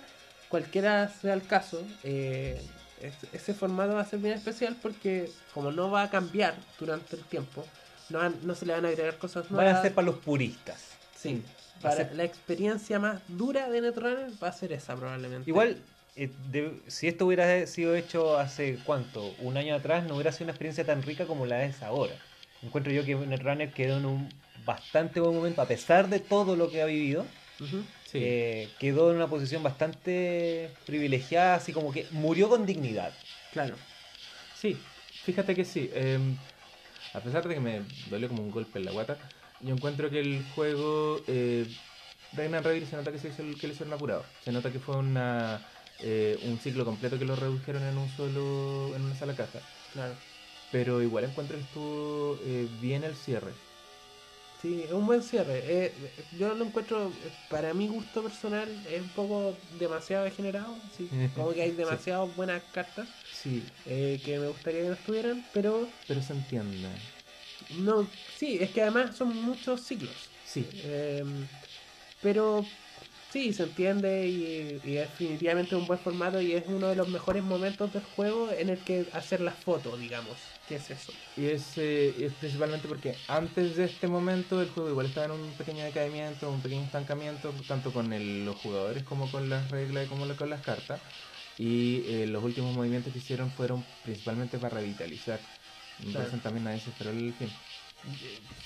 cualquiera 0.52 1.08
sea 1.10 1.34
el 1.34 1.48
caso, 1.48 1.82
eh, 2.04 2.62
es- 3.02 3.34
ese 3.34 3.54
formato 3.56 3.94
va 3.96 4.02
a 4.02 4.06
ser 4.06 4.20
bien 4.20 4.36
especial 4.36 4.76
porque, 4.82 5.32
como 5.54 5.72
no 5.72 5.90
va 5.90 6.04
a 6.04 6.10
cambiar 6.12 6.54
durante 6.80 7.16
el 7.16 7.24
tiempo, 7.24 7.66
no, 8.10 8.20
van- 8.20 8.36
no 8.44 8.54
se 8.54 8.66
le 8.66 8.74
van 8.74 8.86
a 8.86 8.90
agregar 8.90 9.18
cosas 9.18 9.46
Van 9.50 9.64
nuevas. 9.64 9.80
a 9.80 9.82
ser 9.82 9.94
para 9.96 10.06
los 10.08 10.18
puristas. 10.20 10.84
Sí, 11.18 11.42
para 11.82 11.96
ser- 11.96 12.14
la 12.16 12.26
experiencia 12.26 13.00
más 13.00 13.22
dura 13.30 13.70
de 13.70 13.82
Netrunner 13.82 14.30
va 14.44 14.50
a 14.50 14.54
ser 14.54 14.74
esa, 14.74 14.96
probablemente. 14.96 15.50
Igual, 15.50 15.78
eh, 16.18 16.30
de- 16.52 16.80
si 16.88 17.08
esto 17.08 17.26
hubiera 17.26 17.66
sido 17.66 17.96
hecho 17.96 18.38
hace 18.38 18.78
cuánto, 18.86 19.34
un 19.40 19.56
año 19.58 19.74
atrás, 19.74 20.04
no 20.04 20.16
hubiera 20.16 20.32
sido 20.34 20.46
una 20.46 20.52
experiencia 20.52 20.86
tan 20.86 21.02
rica 21.02 21.26
como 21.26 21.46
la 21.46 21.64
es 21.64 21.82
ahora. 21.82 22.14
Encuentro 22.62 22.92
yo 22.92 23.06
que 23.06 23.16
Netrunner 23.16 23.72
quedó 23.72 23.98
en 23.98 24.06
un 24.06 24.30
bastante 24.66 25.20
buen 25.22 25.34
momento, 25.34 25.62
a 25.62 25.66
pesar 25.68 26.10
de 26.10 26.20
todo 26.20 26.56
lo 26.56 26.70
que 26.70 26.82
ha 26.82 26.86
vivido. 26.86 27.26
Sí. 28.12 28.20
eh, 28.22 28.70
quedó 28.80 29.10
en 29.12 29.18
una 29.18 29.28
posición 29.28 29.64
bastante 29.64 30.70
privilegiada, 30.86 31.56
así 31.56 31.72
como 31.72 31.94
que 31.94 32.08
murió 32.12 32.50
con 32.50 32.66
dignidad. 32.66 33.14
Claro. 33.54 33.76
Sí, 34.56 34.78
fíjate 35.24 35.56
que 35.56 35.64
sí. 35.64 35.90
eh, 35.94 36.20
a 37.14 37.20
pesar 37.20 37.48
de 37.48 37.54
que 37.54 37.60
me 37.60 37.82
dolió 38.10 38.28
como 38.28 38.44
un 38.44 38.52
golpe 38.52 38.80
en 38.80 38.86
la 38.86 38.92
guata, 38.92 39.18
yo 39.62 39.76
encuentro 39.76 40.10
que 40.10 40.20
el 40.20 40.44
juego 40.56 41.22
eh, 41.28 41.66
Reign 42.34 42.56
and 42.56 42.66
Reverie 42.66 42.88
se 42.88 42.96
nota 42.96 43.12
que, 43.12 43.20
se 43.20 43.30
hizo, 43.30 43.44
que 43.60 43.68
lo 43.68 43.74
hicieron 43.74 43.94
apurado. 43.94 44.24
Se 44.44 44.52
nota 44.52 44.72
que 44.72 44.80
fue 44.80 44.98
una, 44.98 45.62
eh, 46.02 46.38
un 46.44 46.60
ciclo 46.60 46.86
completo 46.86 47.20
que 47.20 47.26
lo 47.26 47.36
redujeron 47.36 47.84
en 47.84 47.98
un 47.98 48.10
solo 48.10 48.96
en 48.96 49.04
una 49.04 49.16
sola 49.16 49.36
caja. 49.36 49.60
Claro. 49.94 50.16
Pero 50.72 51.02
igual 51.02 51.26
encuentro 51.26 51.58
que 51.58 51.64
estuvo 51.64 52.38
eh, 52.46 52.68
bien 52.80 53.04
el 53.04 53.16
cierre. 53.16 53.52
Sí, 54.62 54.84
es 54.84 54.92
un 54.92 55.08
buen 55.08 55.24
cierre. 55.24 55.62
Eh, 55.88 56.28
yo 56.32 56.54
lo 56.54 56.66
encuentro, 56.66 57.18
eh, 57.24 57.32
para 57.48 57.74
mi 57.74 57.88
gusto 57.88 58.22
personal, 58.22 58.86
es 58.86 59.02
un 59.02 59.10
poco 59.10 59.60
demasiado 59.72 60.24
degenerado. 60.24 60.84
Sí, 60.92 61.16
como 61.34 61.52
que 61.54 61.64
hay 61.64 61.72
Sí. 61.72 61.76
demasiadas 61.76 62.34
buenas 62.36 62.64
cartas 62.72 63.10
Sí, 63.30 63.74
eh, 63.86 64.22
que 64.24 64.40
me 64.40 64.48
gustaría 64.50 64.84
que 64.84 64.90
no 64.90 64.94
estuvieran, 64.96 65.50
pero 65.52 65.96
pero 66.06 66.22
se 66.22 66.34
entiende. 66.34 67.02
no, 67.70 68.12
sí, 68.34 68.58
es 68.60 68.72
que 68.72 68.82
además 68.82 69.16
son 69.18 69.36
muchos 69.36 69.86
ciclos. 69.86 70.34
Sí, 70.44 70.78
Eh, 70.84 71.24
pero 72.20 72.78
sí, 73.32 73.54
se 73.54 73.64
entiende 73.64 74.28
y, 74.28 74.44
y 74.84 74.94
definitivamente 74.96 75.76
es 75.76 75.82
un 75.82 75.88
buen 75.88 76.00
formato 76.00 76.42
y 76.42 76.54
es 76.54 76.66
uno 76.68 76.90
de 76.90 76.96
los 76.96 77.08
mejores 77.08 77.44
momentos 77.44 77.92
del 77.92 78.04
juego 78.04 78.52
en 78.52 78.70
el 78.70 78.84
que 78.84 79.08
hacer 79.14 79.42
las 79.42 79.58
fotos, 79.64 79.98
digamos. 80.00 80.60
¿Qué 80.66 80.76
es 80.76 80.90
eso? 80.92 81.14
y 81.36 81.48
es, 81.48 81.78
eh, 81.78 82.26
es 82.26 82.34
principalmente 82.36 82.88
porque 82.88 83.24
antes 83.28 83.76
de 83.78 83.86
este 83.86 84.08
momento 84.08 84.62
el 84.62 84.70
juego 84.70 84.90
igual 84.90 85.06
estaba 85.08 85.26
en 85.28 85.32
un 85.32 85.58
pequeño 85.58 85.84
decaimiento, 85.84 86.52
un 86.52 86.62
pequeño 86.62 86.84
estancamiento, 86.86 87.64
tanto 87.66 87.94
con 87.94 88.12
el- 88.14 88.44
los 88.46 88.58
jugadores 88.58 89.04
como 89.06 89.32
con 89.32 89.50
las 89.50 89.70
reglas 89.72 90.06
y 90.06 90.08
como 90.10 90.36
con 90.36 90.50
las 90.50 90.62
cartas. 90.62 91.02
Y 91.58 92.04
eh, 92.08 92.28
los 92.28 92.44
últimos 92.44 92.74
movimientos 92.74 93.14
que 93.14 93.20
hicieron 93.20 93.52
fueron 93.52 93.88
principalmente 94.02 94.60
para 94.60 94.76
revitalizar. 94.78 95.50
Entonces 96.00 96.42
Claro. 96.42 96.42
también 96.42 96.64
nadie 96.66 96.80
se 96.80 96.90
esperó 96.92 97.12
el 97.12 97.34
fin. 97.34 97.64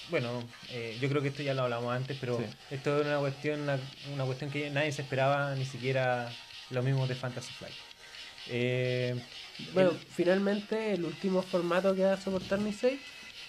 Bueno, 0.09 0.43
eh, 0.69 0.97
yo 0.99 1.09
creo 1.09 1.21
que 1.21 1.29
esto 1.29 1.43
ya 1.43 1.53
lo 1.53 1.63
hablamos 1.63 1.93
antes, 1.93 2.15
pero 2.19 2.37
Sí. 2.37 2.45
esto 2.69 2.99
es 2.99 3.05
una 3.05 3.19
cuestión, 3.19 3.61
una, 3.61 3.79
una 4.13 4.25
cuestión 4.25 4.49
que 4.51 4.69
nadie 4.69 4.91
se 4.91 5.01
esperaba, 5.01 5.55
ni 5.55 5.65
siquiera 5.65 6.31
lo 6.69 6.83
mismo 6.83 7.07
de 7.07 7.15
Fantasy 7.15 7.53
Flight. 7.53 7.73
Eh, 8.47 9.15
Bueno, 9.73 9.91
el- 9.91 9.97
finalmente 9.97 10.93
el 10.93 11.05
último 11.05 11.41
formato 11.41 11.95
que 11.95 12.03
va 12.03 12.13
a 12.13 12.17
soportar 12.17 12.59
Nisei 12.59 12.99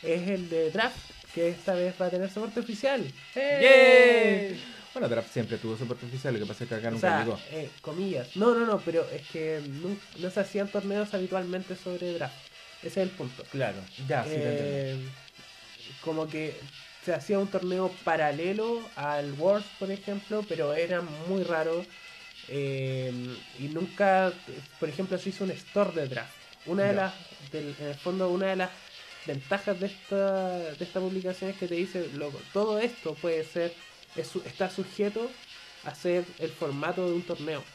es 0.02 0.28
el 0.28 0.48
de 0.48 0.70
draft, 0.70 1.10
que 1.34 1.48
esta 1.48 1.74
vez 1.74 1.94
va 2.00 2.06
a 2.06 2.10
tener 2.10 2.30
soporte 2.30 2.60
oficial. 2.60 3.04
¡Eh! 3.34 4.58
Bueno, 4.92 5.08
Draft 5.10 5.30
siempre 5.30 5.58
tuvo 5.58 5.76
soporte 5.76 6.06
oficial, 6.06 6.32
lo 6.32 6.40
que 6.40 6.46
pasa 6.46 6.64
es 6.64 6.68
que 6.70 6.74
acá 6.76 6.88
O 6.88 6.92
nunca 6.92 7.08
sea, 7.08 7.24
llegó. 7.24 7.38
eh, 7.50 7.70
comillas. 7.82 8.34
No, 8.34 8.54
no, 8.54 8.64
no, 8.64 8.82
pero 8.82 9.10
es 9.10 9.22
que 9.26 9.60
no, 9.62 9.98
no 10.18 10.30
se 10.30 10.40
hacían 10.40 10.70
torneos 10.70 11.12
habitualmente 11.12 11.76
sobre 11.76 12.12
draft. 12.12 12.34
Ese 12.82 13.00
es 13.02 13.08
el 13.08 13.10
punto. 13.10 13.44
claro, 13.50 13.82
Ya, 14.06 14.24
sí, 14.24 14.30
te 14.30 14.48
entiendo. 14.48 14.74
Eh, 14.74 14.96
como 16.06 16.30
que 16.30 16.70
se 17.02 17.14
hacía 17.14 17.38
un 17.40 17.50
torneo 17.50 18.04
paralelo 18.04 18.92
al 18.96 19.34
Worlds, 19.34 19.72
por 19.74 19.92
ejemplo, 19.92 20.48
pero 20.48 20.74
era 20.74 21.02
muy 21.02 21.44
raro. 21.44 21.88
eh, 22.48 23.12
y 23.54 23.68
nunca, 23.68 24.44
por 24.78 24.88
ejemplo, 24.88 25.18
se 25.18 25.30
hizo 25.30 25.44
un 25.44 25.50
store 25.52 25.92
de 25.92 26.08
draft. 26.08 26.44
Una 26.64 26.84
de 26.86 26.94
las, 26.94 27.14
del- 27.40 27.76
en 27.78 27.86
el 27.88 27.96
fondo, 27.96 28.30
una 28.30 28.48
de 28.48 28.56
las 28.56 28.72
ventajas 29.24 29.78
de 29.80 29.86
esta, 29.88 30.74
de 30.76 30.84
esta 30.84 31.00
publicación 31.00 31.50
es 31.50 31.56
que 31.56 31.68
te 31.68 31.74
dice, 31.74 32.08
loco, 32.08 32.44
todo 32.46 32.78
esto 32.78 33.18
puede 33.20 33.44
ser, 33.44 33.76
es 34.14 34.34
está 34.44 34.70
sujeto 34.70 35.40
a 35.82 35.94
ser 35.94 36.34
el 36.38 36.52
formato 36.52 37.08
de 37.08 37.14
un 37.16 37.26
torneo. 37.26 37.66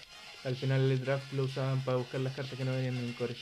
Al 0.44 0.56
final 0.58 0.91
el 0.91 1.00
draft 1.00 1.32
lo 1.34 1.46
usaban 1.46 1.84
para 1.84 1.98
buscar 1.98 2.22
las 2.22 2.34
cartas 2.34 2.58
que 2.58 2.65
no 2.65 2.74
venían 2.76 2.98
en 3.00 3.06
el 3.06 3.15
core. 3.15 3.39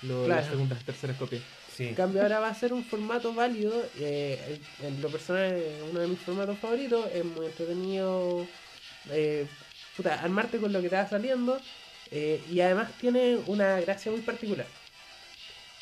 Lo, 0.00 0.28
Claro. 0.28 0.32
Las 0.32 0.46
segundas, 0.46 0.84
terceras 0.84 1.16
copias. 1.16 1.44
Sí. 1.80 1.88
En 1.88 1.94
cambio 1.94 2.20
ahora 2.20 2.40
va 2.40 2.48
a 2.48 2.54
ser 2.54 2.74
un 2.74 2.84
formato 2.84 3.32
válido, 3.32 3.72
eh, 3.98 4.60
en 4.82 5.00
lo 5.00 5.08
personal 5.08 5.54
es 5.54 5.82
uno 5.90 6.00
de 6.00 6.08
mis 6.08 6.18
formatos 6.18 6.58
favoritos, 6.58 7.06
es 7.10 7.24
muy 7.24 7.46
entretenido 7.46 8.46
eh, 9.08 9.46
puta, 9.96 10.20
armarte 10.20 10.58
con 10.58 10.74
lo 10.74 10.82
que 10.82 10.90
te 10.90 10.96
va 10.96 11.08
saliendo 11.08 11.58
eh, 12.10 12.44
y 12.50 12.60
además 12.60 12.92
tiene 13.00 13.38
una 13.46 13.80
gracia 13.80 14.12
muy 14.12 14.20
particular, 14.20 14.66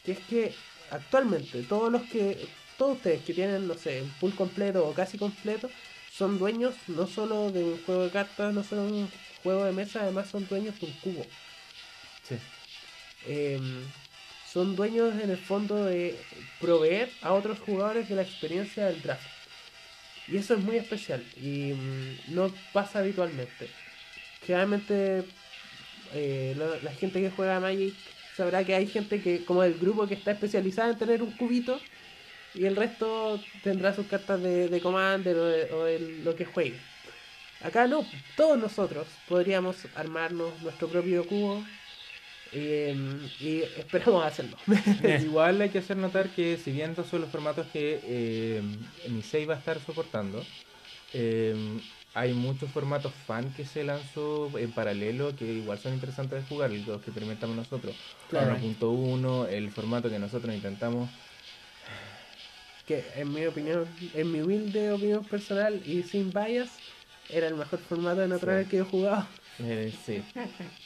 que 0.04 0.12
es 0.12 0.20
que 0.20 0.54
actualmente 0.92 1.64
todos 1.64 1.90
los 1.90 2.02
que, 2.02 2.46
todos 2.76 2.98
ustedes 2.98 3.24
que 3.24 3.34
tienen, 3.34 3.66
no 3.66 3.74
sé, 3.74 4.02
un 4.02 4.10
pool 4.20 4.36
completo 4.36 4.86
o 4.86 4.94
casi 4.94 5.18
completo, 5.18 5.68
son 6.12 6.38
dueños 6.38 6.76
no 6.86 7.08
solo 7.08 7.50
de 7.50 7.64
un 7.64 7.82
juego 7.84 8.04
de 8.04 8.10
cartas, 8.10 8.54
no 8.54 8.62
solo 8.62 8.84
de 8.84 8.92
un 8.92 9.10
juego 9.42 9.64
de 9.64 9.72
mesa, 9.72 10.02
además 10.02 10.28
son 10.30 10.46
dueños 10.46 10.78
de 10.78 10.86
un 10.86 10.92
cubo. 10.92 11.26
Sí. 12.22 12.36
Son 14.52 14.76
dueños 14.76 15.14
en 15.22 15.30
el 15.30 15.36
fondo 15.36 15.84
de 15.84 16.18
proveer 16.60 17.10
a 17.20 17.34
otros 17.34 17.58
jugadores 17.58 18.08
de 18.08 18.16
la 18.16 18.22
experiencia 18.22 18.86
del 18.86 19.02
draft. 19.02 19.26
Y 20.26 20.36
eso 20.36 20.54
es 20.54 20.60
muy 20.60 20.76
especial 20.76 21.22
y 21.36 21.72
mm, 21.74 22.34
no 22.34 22.52
pasa 22.72 23.00
habitualmente. 23.00 23.68
Generalmente 24.46 25.24
eh, 26.14 26.56
la 26.82 26.92
gente 26.92 27.20
que 27.20 27.30
juega 27.30 27.60
Magic 27.60 27.94
sabrá 28.36 28.64
que 28.64 28.74
hay 28.74 28.86
gente 28.86 29.20
que, 29.20 29.44
como 29.44 29.62
el 29.64 29.74
grupo 29.74 30.06
que 30.06 30.14
está 30.14 30.30
especializada 30.30 30.90
en 30.90 30.98
tener 30.98 31.22
un 31.22 31.32
cubito 31.32 31.80
y 32.54 32.64
el 32.64 32.76
resto 32.76 33.40
tendrá 33.62 33.94
sus 33.94 34.06
cartas 34.06 34.40
de, 34.42 34.68
de 34.68 34.80
Commander 34.80 35.36
o, 35.36 35.44
de, 35.44 35.72
o 35.72 35.84
de 35.84 35.98
lo 36.24 36.34
que 36.34 36.44
juegue. 36.44 36.78
Acá 37.60 37.86
no, 37.86 38.06
todos 38.36 38.56
nosotros 38.56 39.06
podríamos 39.28 39.76
armarnos 39.96 40.62
nuestro 40.62 40.88
propio 40.88 41.26
cubo 41.26 41.64
eh, 42.52 42.96
y 43.40 43.60
esperamos 43.78 44.24
hacerlo. 44.24 44.56
Igual 45.22 45.60
hay 45.60 45.70
que 45.70 45.78
hacer 45.78 45.96
notar 45.96 46.28
que 46.30 46.56
si 46.56 46.70
bien 46.72 46.90
estos 46.90 47.08
son 47.08 47.20
los 47.22 47.30
formatos 47.30 47.66
que 47.72 48.00
eh, 48.02 48.62
Nisei 49.08 49.44
va 49.44 49.54
a 49.54 49.58
estar 49.58 49.78
soportando, 49.80 50.44
eh, 51.12 51.54
hay 52.14 52.32
muchos 52.32 52.70
formatos 52.70 53.12
fan 53.26 53.52
que 53.54 53.64
se 53.64 53.84
lanzó 53.84 54.50
en 54.58 54.72
paralelo 54.72 55.36
que 55.36 55.44
igual 55.44 55.78
son 55.78 55.94
interesantes 55.94 56.42
de 56.42 56.48
jugar, 56.48 56.70
los 56.70 57.00
que 57.02 57.10
experimentamos 57.10 57.54
nosotros. 57.56 57.94
Claro. 58.30 58.56
1.1, 58.56 59.48
el 59.48 59.70
formato 59.70 60.08
que 60.10 60.18
nosotros 60.18 60.54
intentamos. 60.54 61.08
que 62.86 63.04
en 63.16 63.32
mi 63.34 63.44
opinión, 63.44 63.86
en 64.14 64.32
mi 64.32 64.40
humilde 64.40 64.90
opinión 64.92 65.22
personal 65.24 65.80
y 65.84 66.02
sin 66.02 66.32
bias, 66.32 66.70
era 67.28 67.46
el 67.46 67.54
mejor 67.54 67.78
formato 67.80 68.20
de 68.22 68.28
natural 68.28 68.64
Sí. 68.64 68.70
que 68.70 68.78
he 68.78 68.82
jugado. 68.82 69.26
Eh, 69.60 69.92
sí, 70.06 70.22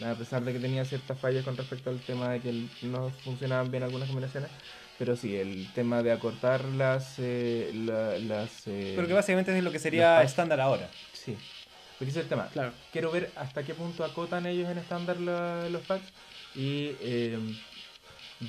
a 0.04 0.14
pesar 0.14 0.42
de 0.44 0.52
que 0.52 0.58
tenía 0.58 0.84
ciertas 0.84 1.18
fallas 1.18 1.44
con 1.44 1.56
respecto 1.56 1.90
al 1.90 2.00
tema 2.00 2.30
de 2.30 2.40
que 2.40 2.66
no 2.82 3.10
funcionaban 3.24 3.70
bien 3.70 3.82
algunas 3.82 4.08
combinaciones, 4.08 4.50
pero 4.98 5.16
sí, 5.16 5.36
el 5.36 5.70
tema 5.74 6.02
de 6.02 6.12
acortar 6.12 6.64
las... 6.64 7.14
eh, 7.18 7.70
la- 7.74 8.18
las 8.18 8.66
eh, 8.66 8.92
Pero 8.96 9.06
que 9.08 9.14
básicamente 9.14 9.56
es 9.56 9.64
lo 9.64 9.72
que 9.72 9.78
sería 9.78 10.22
estándar 10.22 10.60
ahora. 10.60 10.88
Sí, 11.12 11.36
porque 11.98 12.10
ese 12.10 12.20
es 12.20 12.24
el 12.24 12.28
tema. 12.28 12.48
Claro. 12.52 12.72
Quiero 12.92 13.10
ver 13.10 13.30
hasta 13.36 13.62
qué 13.62 13.74
punto 13.74 14.04
acotan 14.04 14.46
ellos 14.46 14.68
en 14.70 14.78
estándar 14.78 15.16
los 15.18 15.82
packs 15.82 16.06
y 16.54 16.92
eh, 17.00 17.38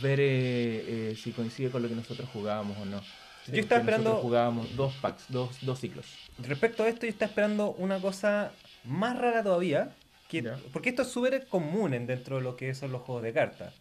ver 0.02 0.20
eh, 0.22 1.16
si 1.22 1.32
coincide 1.32 1.70
con 1.70 1.82
lo 1.82 1.90
que 1.90 1.96
nosotros 1.96 2.28
jugábamos 2.34 2.78
o 2.78 2.86
no. 2.86 3.02
Yo 3.48 3.56
estaba 3.62 3.82
esperando- 3.82 4.16
jugábamos 4.22 4.74
dos 4.76 4.94
packs, 5.02 5.26
dos, 5.28 5.50
dos 5.62 5.80
ciclos. 5.80 6.06
Respecto 6.40 6.84
a 6.84 6.88
esto, 6.88 7.06
yo 7.06 7.10
estaba 7.10 7.30
esperando 7.30 7.72
una 7.78 8.00
cosa 8.00 8.52
más 8.86 9.18
rara 9.18 9.44
todavía. 9.44 9.92
Que. 10.42 10.70
Porque 10.72 10.90
esto 10.90 11.02
es 11.04 11.08
súper 11.10 11.46
común 11.48 11.94
en 11.94 12.08
dentro 12.08 12.38
de 12.38 12.42
lo 12.44 12.56
que 12.56 12.74
son 12.74 12.92
los 12.92 13.02
juegos 13.04 13.24
de 13.24 13.34
cartas. 13.34 13.74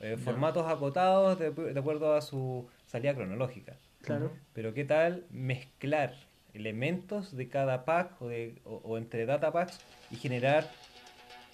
Eh, 0.00 0.16
formatos 0.16 0.70
acotados 0.70 1.38
de, 1.38 1.50
de 1.50 1.78
acuerdo 1.80 2.14
a 2.14 2.20
su 2.22 2.68
salida 2.86 3.14
cronológica. 3.14 3.76
Claro. 4.02 4.32
Pero 4.52 4.72
qué 4.72 4.84
tal 4.84 5.24
mezclar 5.30 6.14
elementos 6.54 7.36
de 7.36 7.48
cada 7.48 7.84
pack 7.84 8.20
o, 8.22 8.28
de, 8.28 8.60
o, 8.64 8.76
o 8.84 8.96
entre 8.98 9.26
data 9.26 9.52
packs 9.52 9.80
y 10.10 10.16
generar 10.16 10.70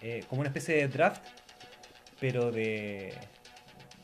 eh, 0.03 0.25
como 0.29 0.41
una 0.41 0.49
especie 0.51 0.77
de 0.77 0.89
draft, 0.89 1.23
pero 2.21 2.51
de, 2.53 3.15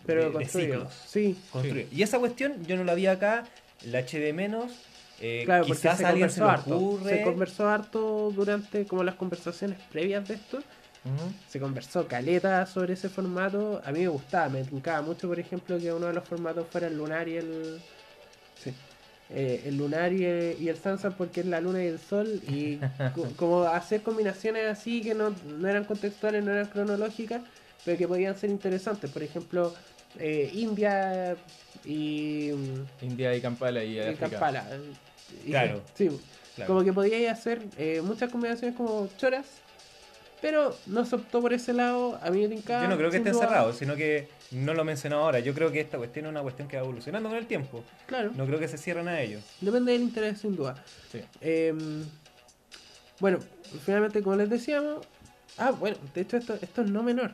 Pero 0.07 0.31
de- 0.31 0.45
ciclos 0.47 0.93
Sí, 1.07 1.39
construido. 1.53 1.89
Y 1.93 2.03
esa 2.03 2.19
cuestión 2.19 2.65
yo 2.67 2.77
no 2.77 2.85
la 2.85 2.95
vi 2.95 3.07
acá, 3.07 3.45
la 3.85 4.01
eché 4.01 4.19
de 4.19 4.33
menos. 4.33 4.73
Eh, 5.21 5.43
claro, 5.45 5.65
porque 5.67 5.81
quizás 5.81 5.99
se 5.99 6.05
a 6.05 6.09
alguien 6.09 6.31
se 6.31 6.43
harto. 6.43 6.77
ocurre. 6.77 7.19
Se 7.19 7.23
conversó 7.23 7.69
harto 7.69 8.33
durante 8.35 8.87
como 8.87 9.05
las 9.05 9.15
conversaciones 9.17 9.79
previas 9.91 10.27
de 10.29 10.35
esto. 10.35 10.59
Se 11.49 11.59
conversó 11.59 12.07
caleta 12.07 12.67
sobre 12.67 12.93
ese 12.93 13.09
formato. 13.09 13.81
A 13.87 13.91
mí 13.93 14.01
me 14.01 14.09
gustaba, 14.09 14.51
me 14.51 14.63
tincaba 14.65 15.01
mucho, 15.01 15.29
por 15.29 15.39
ejemplo, 15.41 15.79
que 15.79 15.91
uno 15.93 16.07
de 16.09 16.13
los 16.13 16.25
formatos 16.29 16.67
fuera 16.71 16.89
el 16.89 16.97
lunar 16.99 17.27
y 17.29 17.37
el. 17.39 17.81
Sí. 18.63 18.73
Eh, 19.31 19.63
el 19.67 19.77
lunar 19.79 20.13
y 20.13 20.25
el, 20.25 20.57
y 20.61 20.69
el 20.69 20.77
Sansa 20.77 21.11
porque 21.11 21.41
es 21.41 21.47
la 21.47 21.61
luna 21.61 21.83
y 21.83 21.87
el 21.87 21.99
sol. 21.99 22.41
Y 22.49 22.77
co- 23.15 23.29
como 23.37 23.63
hacer 23.65 24.03
combinaciones 24.03 24.67
así 24.67 25.01
que 25.01 25.15
no, 25.15 25.35
no 25.59 25.69
eran 25.69 25.85
contextuales, 25.85 26.45
no 26.45 26.51
eran 26.53 26.67
cronológicas, 26.67 27.41
pero 27.85 27.97
que 27.97 28.07
podían 28.09 28.37
ser 28.37 28.51
interesantes. 28.51 29.11
Por 29.11 29.23
ejemplo, 29.23 29.73
eh, 30.19 30.51
India 30.53 31.35
y. 31.87 32.51
India 33.01 33.35
y 33.35 33.41
Kampala 33.41 33.83
y, 33.85 33.95
y 33.95 34.01
África. 34.01 34.29
Kampala. 34.29 34.67
Y- 35.47 35.51
Claro. 35.51 35.83
Sí, 35.95 36.09
Claro. 36.57 36.69
como 36.75 36.85
que 36.85 36.93
podíais 36.93 37.29
hacer 37.31 37.63
eh, 37.79 38.01
muchas 38.03 38.31
combinaciones 38.31 38.77
como 38.77 39.09
choras, 39.17 39.47
pero 40.43 40.77
no 40.87 41.05
se 41.05 41.17
optó 41.17 41.41
por 41.41 41.53
ese 41.53 41.73
lado. 41.73 42.19
A 42.23 42.31
mí 42.31 42.47
me 42.49 42.57
Yo 42.61 42.89
no 42.89 42.97
creo 42.97 43.11
que 43.11 43.19
esté 43.19 43.33
cerrado, 43.35 43.73
sino 43.73 43.95
que 43.97 44.29
no 44.51 44.75
lo 44.75 44.85
mencionó 44.85 45.19
ahora. 45.21 45.39
Yo 45.41 45.55
creo 45.55 45.71
que 45.71 45.81
esta 45.81 45.99
cuestión 45.99 46.27
es 46.27 46.31
una 46.31 46.43
cuestión 46.43 46.67
que 46.69 46.77
va 46.77 46.83
evolucionando 46.83 47.29
con 47.29 47.39
el 47.39 47.47
tiempo. 47.47 47.85
Claro, 48.07 48.33
No 48.35 48.47
creo 48.47 48.59
que 48.59 48.67
se 48.69 48.79
cierren 48.79 49.07
a 49.09 49.21
ello. 49.21 49.39
depende 49.61 49.93
del 49.93 50.03
interés, 50.03 50.41
sin 50.41 50.57
duda. 50.57 50.83
Sí. 51.13 51.21
Em, 51.41 52.05
bueno, 53.21 53.39
finalmente, 53.85 54.23
como 54.23 54.37
les 54.37 54.49
decíamos, 54.51 55.07
ah, 55.59 55.71
bueno, 55.73 55.97
de 56.15 56.21
hecho, 56.23 56.37
esto, 56.39 56.55
esto 56.61 56.83
es 56.83 56.91
no 56.91 57.03
menor. 57.03 57.33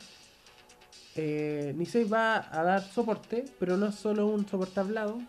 Eh, 1.15 1.73
Nisei 1.75 2.03
va 2.03 2.45
a 2.51 2.63
dar 2.63 2.83
soporte, 2.83 3.45
pero 3.59 3.77
no 3.77 3.91
solo 3.91 4.27
un 4.27 4.47
soporte 4.47 4.79
hablado. 4.79 5.19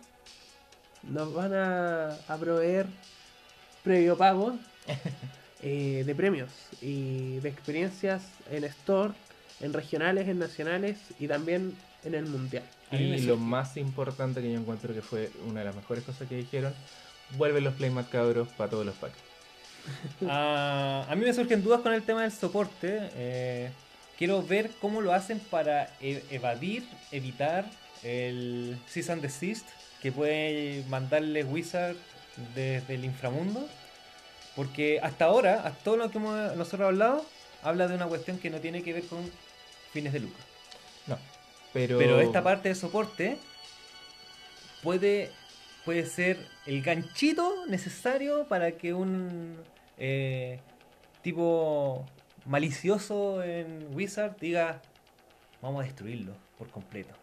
Nos 1.03 1.33
van 1.33 1.53
a, 1.53 2.09
a 2.27 2.37
proveer 2.37 2.85
previo 3.83 4.17
pago 4.17 4.57
eh, 5.61 6.03
de 6.05 6.15
premios 6.15 6.49
y 6.81 7.37
de 7.39 7.49
experiencias 7.49 8.23
en 8.51 8.63
store, 8.65 9.13
en 9.61 9.73
regionales, 9.73 10.27
en 10.27 10.39
nacionales 10.39 10.97
y 11.19 11.27
también 11.27 11.75
en 12.03 12.15
el 12.15 12.25
mundial. 12.25 12.63
Y 12.91 13.19
lo 13.21 13.37
más 13.37 13.77
importante 13.77 14.41
que 14.41 14.51
yo 14.51 14.59
encuentro 14.59 14.93
que 14.93 15.01
fue 15.01 15.29
una 15.47 15.59
de 15.59 15.65
las 15.67 15.75
mejores 15.75 16.03
cosas 16.03 16.27
que 16.27 16.35
dijeron, 16.35 16.73
vuelven 17.37 17.63
los 17.63 17.75
playmat 17.75 18.09
cabros 18.09 18.47
para 18.49 18.69
todos 18.69 18.85
los 18.85 18.95
packs. 18.95 19.17
Ah, 20.27 21.05
a 21.09 21.15
mí 21.15 21.25
me 21.25 21.33
surgen 21.33 21.63
dudas 21.63 21.81
con 21.81 21.93
el 21.93 22.03
tema 22.03 22.21
del 22.23 22.31
soporte. 22.31 22.99
eh, 23.15 23.71
quiero 24.17 24.43
ver 24.43 24.69
cómo 24.81 25.01
lo 25.01 25.13
hacen 25.13 25.39
para 25.39 25.89
e- 26.01 26.23
evadir, 26.29 26.83
evitar 27.11 27.65
el 28.03 28.77
Cease 28.87 29.11
and 29.13 29.21
Desist 29.21 29.65
que 30.01 30.11
puede 30.11 30.83
mandarle 30.89 31.43
Wizard 31.43 31.95
desde 32.55 32.95
el 32.95 33.05
inframundo. 33.05 33.67
Porque 34.55 34.99
hasta 35.01 35.25
ahora, 35.25 35.61
hasta 35.63 35.83
todo 35.83 35.97
lo 35.97 36.11
que 36.11 36.17
hemos 36.17 36.55
nosotros 36.55 36.87
hablado, 36.87 37.25
habla 37.63 37.87
de 37.87 37.95
una 37.95 38.07
cuestión 38.07 38.37
que 38.39 38.49
no 38.49 38.59
tiene 38.59 38.83
que 38.83 38.93
ver 38.93 39.03
con 39.03 39.29
fines 39.91 40.13
de 40.13 40.19
lucro. 40.19 40.43
No, 41.07 41.17
pero... 41.73 41.97
Pero 41.97 42.19
esta 42.19 42.43
parte 42.43 42.69
de 42.69 42.75
soporte 42.75 43.37
puede, 44.83 45.31
puede 45.85 46.05
ser 46.05 46.45
el 46.65 46.81
ganchito 46.81 47.65
necesario 47.67 48.47
para 48.47 48.71
que 48.73 48.93
un 48.93 49.57
eh, 49.97 50.59
tipo 51.21 52.05
malicioso 52.45 53.43
en 53.43 53.87
Wizard 53.93 54.37
diga 54.39 54.81
vamos 55.61 55.81
a 55.81 55.85
destruirlo 55.85 56.33
por 56.57 56.69
completo. 56.69 57.13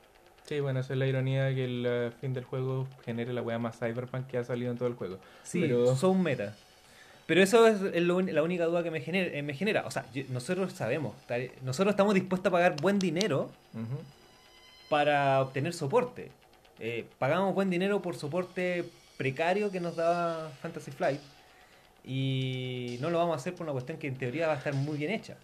Sí, 0.46 0.60
bueno, 0.60 0.80
esa 0.80 0.92
es 0.92 0.98
la 0.98 1.06
ironía 1.06 1.44
de 1.44 1.54
que 1.54 1.64
el 1.64 1.84
eh, 1.86 2.10
fin 2.20 2.32
del 2.32 2.44
juego 2.44 2.86
genere 3.04 3.32
la 3.32 3.42
wea 3.42 3.58
más 3.58 3.78
cyberpunk 3.78 4.26
que 4.28 4.38
ha 4.38 4.44
salido 4.44 4.70
en 4.70 4.78
todo 4.78 4.88
el 4.88 4.94
juego. 4.94 5.18
Sí, 5.42 5.60
Pero- 5.60 5.96
son 5.96 6.22
meta. 6.22 6.54
Pero 7.26 7.42
eso 7.42 7.66
es 7.66 7.80
lo 8.02 8.20
la 8.20 8.42
única 8.44 8.66
duda 8.66 8.84
que 8.84 8.92
me 8.92 9.00
genera. 9.00 9.36
eh, 9.36 9.42
me 9.42 9.52
genera. 9.54 9.84
O 9.86 9.90
sea, 9.90 10.06
yo- 10.14 10.22
nosotros 10.28 10.72
sabemos, 10.72 11.14
nosotros 11.62 11.92
estamos 11.92 12.14
dispuestos 12.14 12.50
a 12.50 12.52
pagar 12.52 12.76
buen 12.80 13.00
dinero 13.00 13.50
para 14.88 15.40
obtener 15.42 15.72
soporte. 15.74 16.30
Eh, 16.78 17.04
pagamos 17.18 17.54
buen 17.54 17.68
dinero 17.70 18.00
por 18.00 18.14
soporte 18.16 18.84
precario 19.16 19.70
que 19.72 19.80
nos 19.80 19.96
da 19.96 20.50
Fantasy 20.62 20.90
Flight 20.92 21.20
y 22.04 22.98
no 23.00 23.10
lo 23.10 23.18
vamos 23.18 23.32
a 23.34 23.36
hacer 23.36 23.54
por 23.54 23.64
una 23.64 23.72
cuestión 23.72 23.98
que 23.98 24.06
en 24.06 24.16
teoría 24.16 24.46
va 24.46 24.54
a 24.54 24.58
estar 24.58 24.74
muy 24.74 24.96
bien 24.96 25.10
hecha. 25.10 25.36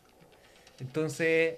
Entonces, 0.79 1.55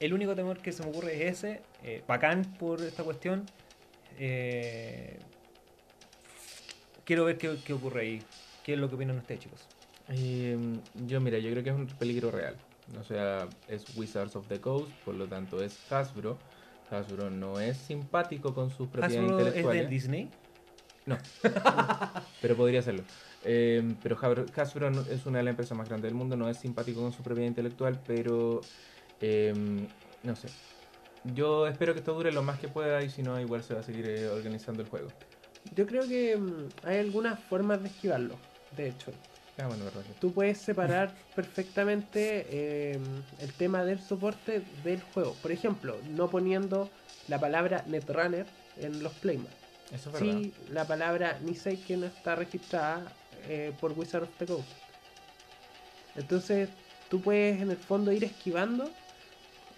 el 0.00 0.12
único 0.12 0.34
temor 0.34 0.58
que 0.58 0.72
se 0.72 0.82
me 0.82 0.90
ocurre 0.90 1.26
es 1.28 1.38
ese, 1.38 1.60
eh, 1.82 2.02
bacán 2.06 2.44
por 2.58 2.80
esta 2.82 3.02
cuestión. 3.04 3.46
eh, 4.18 5.18
quiero 7.04 7.24
ver 7.24 7.38
qué, 7.38 7.56
qué 7.64 7.72
ocurre 7.72 8.00
ahí. 8.02 8.22
¿Qué 8.64 8.74
es 8.74 8.78
lo 8.78 8.88
que 8.88 8.96
opinan 8.96 9.16
ustedes, 9.18 9.40
chicos? 9.40 9.66
Eh, 10.10 10.56
yo, 11.06 11.20
mira, 11.20 11.38
yo 11.38 11.50
creo 11.50 11.62
que 11.64 11.70
es 11.70 11.76
un 11.76 11.86
peligro 11.86 12.30
real. 12.30 12.56
O 13.00 13.04
sea, 13.04 13.48
es 13.68 13.96
Wizards 13.96 14.36
of 14.36 14.46
the 14.48 14.60
Coast, 14.60 14.90
por 15.04 15.14
lo 15.14 15.26
tanto 15.26 15.62
es 15.62 15.78
Hasbro. 15.92 16.38
Hasbro 16.90 17.30
no 17.30 17.60
es 17.60 17.76
simpático 17.76 18.54
con 18.54 18.70
sus 18.70 18.88
propiedades 18.88 19.18
Hasbro 19.30 19.38
es 19.40 19.46
intelectuales. 19.46 19.82
de 19.84 19.88
Disney. 19.88 20.30
No, 21.06 21.16
pero 22.42 22.56
podría 22.56 22.82
serlo. 22.82 23.02
Eh, 23.44 23.94
pero 24.02 24.16
Hasbro, 24.20 24.90
es 25.10 25.26
una 25.26 25.38
de 25.38 25.44
las 25.44 25.52
empresas 25.52 25.76
más 25.76 25.88
grandes 25.88 26.10
del 26.10 26.14
mundo, 26.18 26.36
no 26.36 26.48
es 26.48 26.58
simpático 26.58 27.00
con 27.00 27.12
su 27.12 27.22
propiedad 27.22 27.48
intelectual, 27.48 28.00
pero 28.06 28.60
eh, 29.20 29.54
no 30.22 30.36
sé. 30.36 30.54
Yo 31.22 31.66
espero 31.68 31.94
que 31.94 32.00
esto 32.00 32.14
dure 32.14 32.32
lo 32.32 32.42
más 32.42 32.58
que 32.60 32.68
pueda 32.68 33.02
y 33.02 33.10
si 33.10 33.22
no, 33.22 33.40
igual 33.40 33.62
se 33.62 33.74
va 33.74 33.80
a 33.80 33.82
seguir 33.84 34.06
eh, 34.06 34.28
organizando 34.28 34.82
el 34.82 34.88
juego. 34.88 35.14
Yo 35.64 35.86
creo 35.86 36.06
que 36.08 36.36
mm, 36.36 36.72
hay 36.82 36.98
algunas 36.98 37.40
formas 37.44 37.82
de 37.82 37.88
esquivarlo, 37.90 38.40
de 38.70 38.88
hecho. 38.88 39.14
Ah, 39.56 39.66
bueno, 39.66 39.84
verdad. 39.84 40.04
Tú 40.18 40.34
puedes 40.34 40.58
separar 40.58 41.28
perfectamente 41.34 42.92
eh, 42.94 43.00
el 43.38 43.54
tema 43.56 43.84
del 43.84 44.00
soporte 44.00 44.60
del 44.60 45.02
juego. 45.02 45.40
Por 45.40 45.52
ejemplo, 45.52 46.02
no 46.04 46.28
poniendo 46.30 46.92
la 47.26 47.38
palabra 47.40 47.84
Netrunner 47.86 48.52
en 48.74 49.02
los 49.02 49.14
playmats. 49.14 49.56
Eso 49.90 50.10
es 50.10 50.12
verdad. 50.14 50.42
Sí, 50.44 50.56
la 50.66 50.86
palabra 50.88 51.38
Nisei 51.40 51.82
que 51.84 51.96
no 51.96 52.06
está 52.06 52.34
registrada 52.36 53.20
eh, 53.32 53.76
por 53.78 53.92
Wizard 53.92 54.24
of 54.24 54.36
the 54.36 54.46
Coast. 54.46 54.90
Entonces, 56.14 56.70
tú 57.08 57.22
puedes 57.22 57.60
en 57.60 57.70
el 57.70 57.78
fondo 57.78 58.12
ir 58.12 58.24
esquivando, 58.24 58.98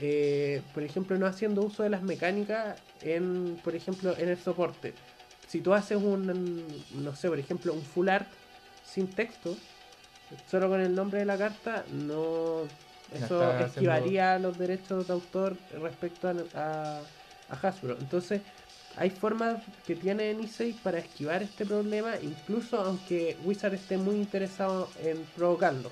eh, 0.01 0.63
por 0.73 0.83
ejemplo, 0.83 1.17
no 1.19 1.27
haciendo 1.27 1.63
uso 1.63 1.83
de 1.83 1.91
las 1.91 2.03
mecánicas 2.03 2.79
en, 3.03 3.59
por 3.63 3.75
ejemplo, 3.75 4.17
en 4.17 4.29
el 4.29 4.39
soporte. 4.39 4.95
Si 5.47 5.61
tú 5.61 5.75
haces 5.75 5.99
un, 5.99 6.67
no 6.95 7.15
sé, 7.15 7.29
por 7.29 7.39
ejemplo, 7.39 7.73
un 7.73 7.83
full 7.83 8.09
art 8.09 8.29
sin 8.85 9.09
texto, 9.09 9.57
solo 10.51 10.69
con 10.69 10.81
el 10.81 10.95
nombre 10.95 11.19
de 11.19 11.25
la 11.25 11.37
carta, 11.37 11.85
no, 11.93 12.63
eso 13.13 13.59
esquivaría 13.59 14.39
los 14.39 14.57
derechos 14.57 15.07
de 15.07 15.13
autor 15.13 15.57
respecto 15.81 16.29
a, 16.29 16.35
a, 16.55 17.01
a 17.49 17.69
Hasbro. 17.69 17.97
Entonces, 17.99 18.43
hay 18.97 19.11
formas 19.11 19.63
que 19.87 19.97
tiene 19.97 20.33
Nisei 20.35 20.73
para 20.73 20.99
esquivar 20.99 21.43
este 21.43 21.67
problema, 21.67 22.15
incluso 22.23 22.81
aunque 22.81 23.37
Wizard 23.45 23.75
esté 23.75 23.97
muy 23.97 24.17
interesado 24.17 24.89
en 25.03 25.25
provocarlo. 25.37 25.91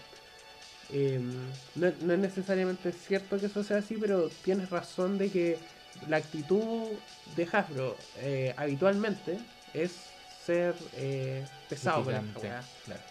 Eh, 0.88 1.18
no, 1.20 1.56
no 1.74 2.12
es 2.12 2.18
necesariamente 2.18 2.92
cierto 2.92 3.40
que 3.40 3.46
eso 3.46 3.62
sea 3.62 3.78
así, 3.78 3.98
pero 3.98 4.32
tienes 4.32 4.70
razón 4.70 5.18
de 5.18 5.30
que 5.30 5.66
la 6.00 6.16
actitud 6.16 7.02
de 7.24 7.48
Hasbro 7.52 8.10
eh, 8.14 8.54
habitualmente 8.56 9.44
es 9.72 10.16
ser 10.26 10.76
eh, 10.92 11.48
pesado 11.68 12.04
con 12.04 12.32
claro. 12.32 13.04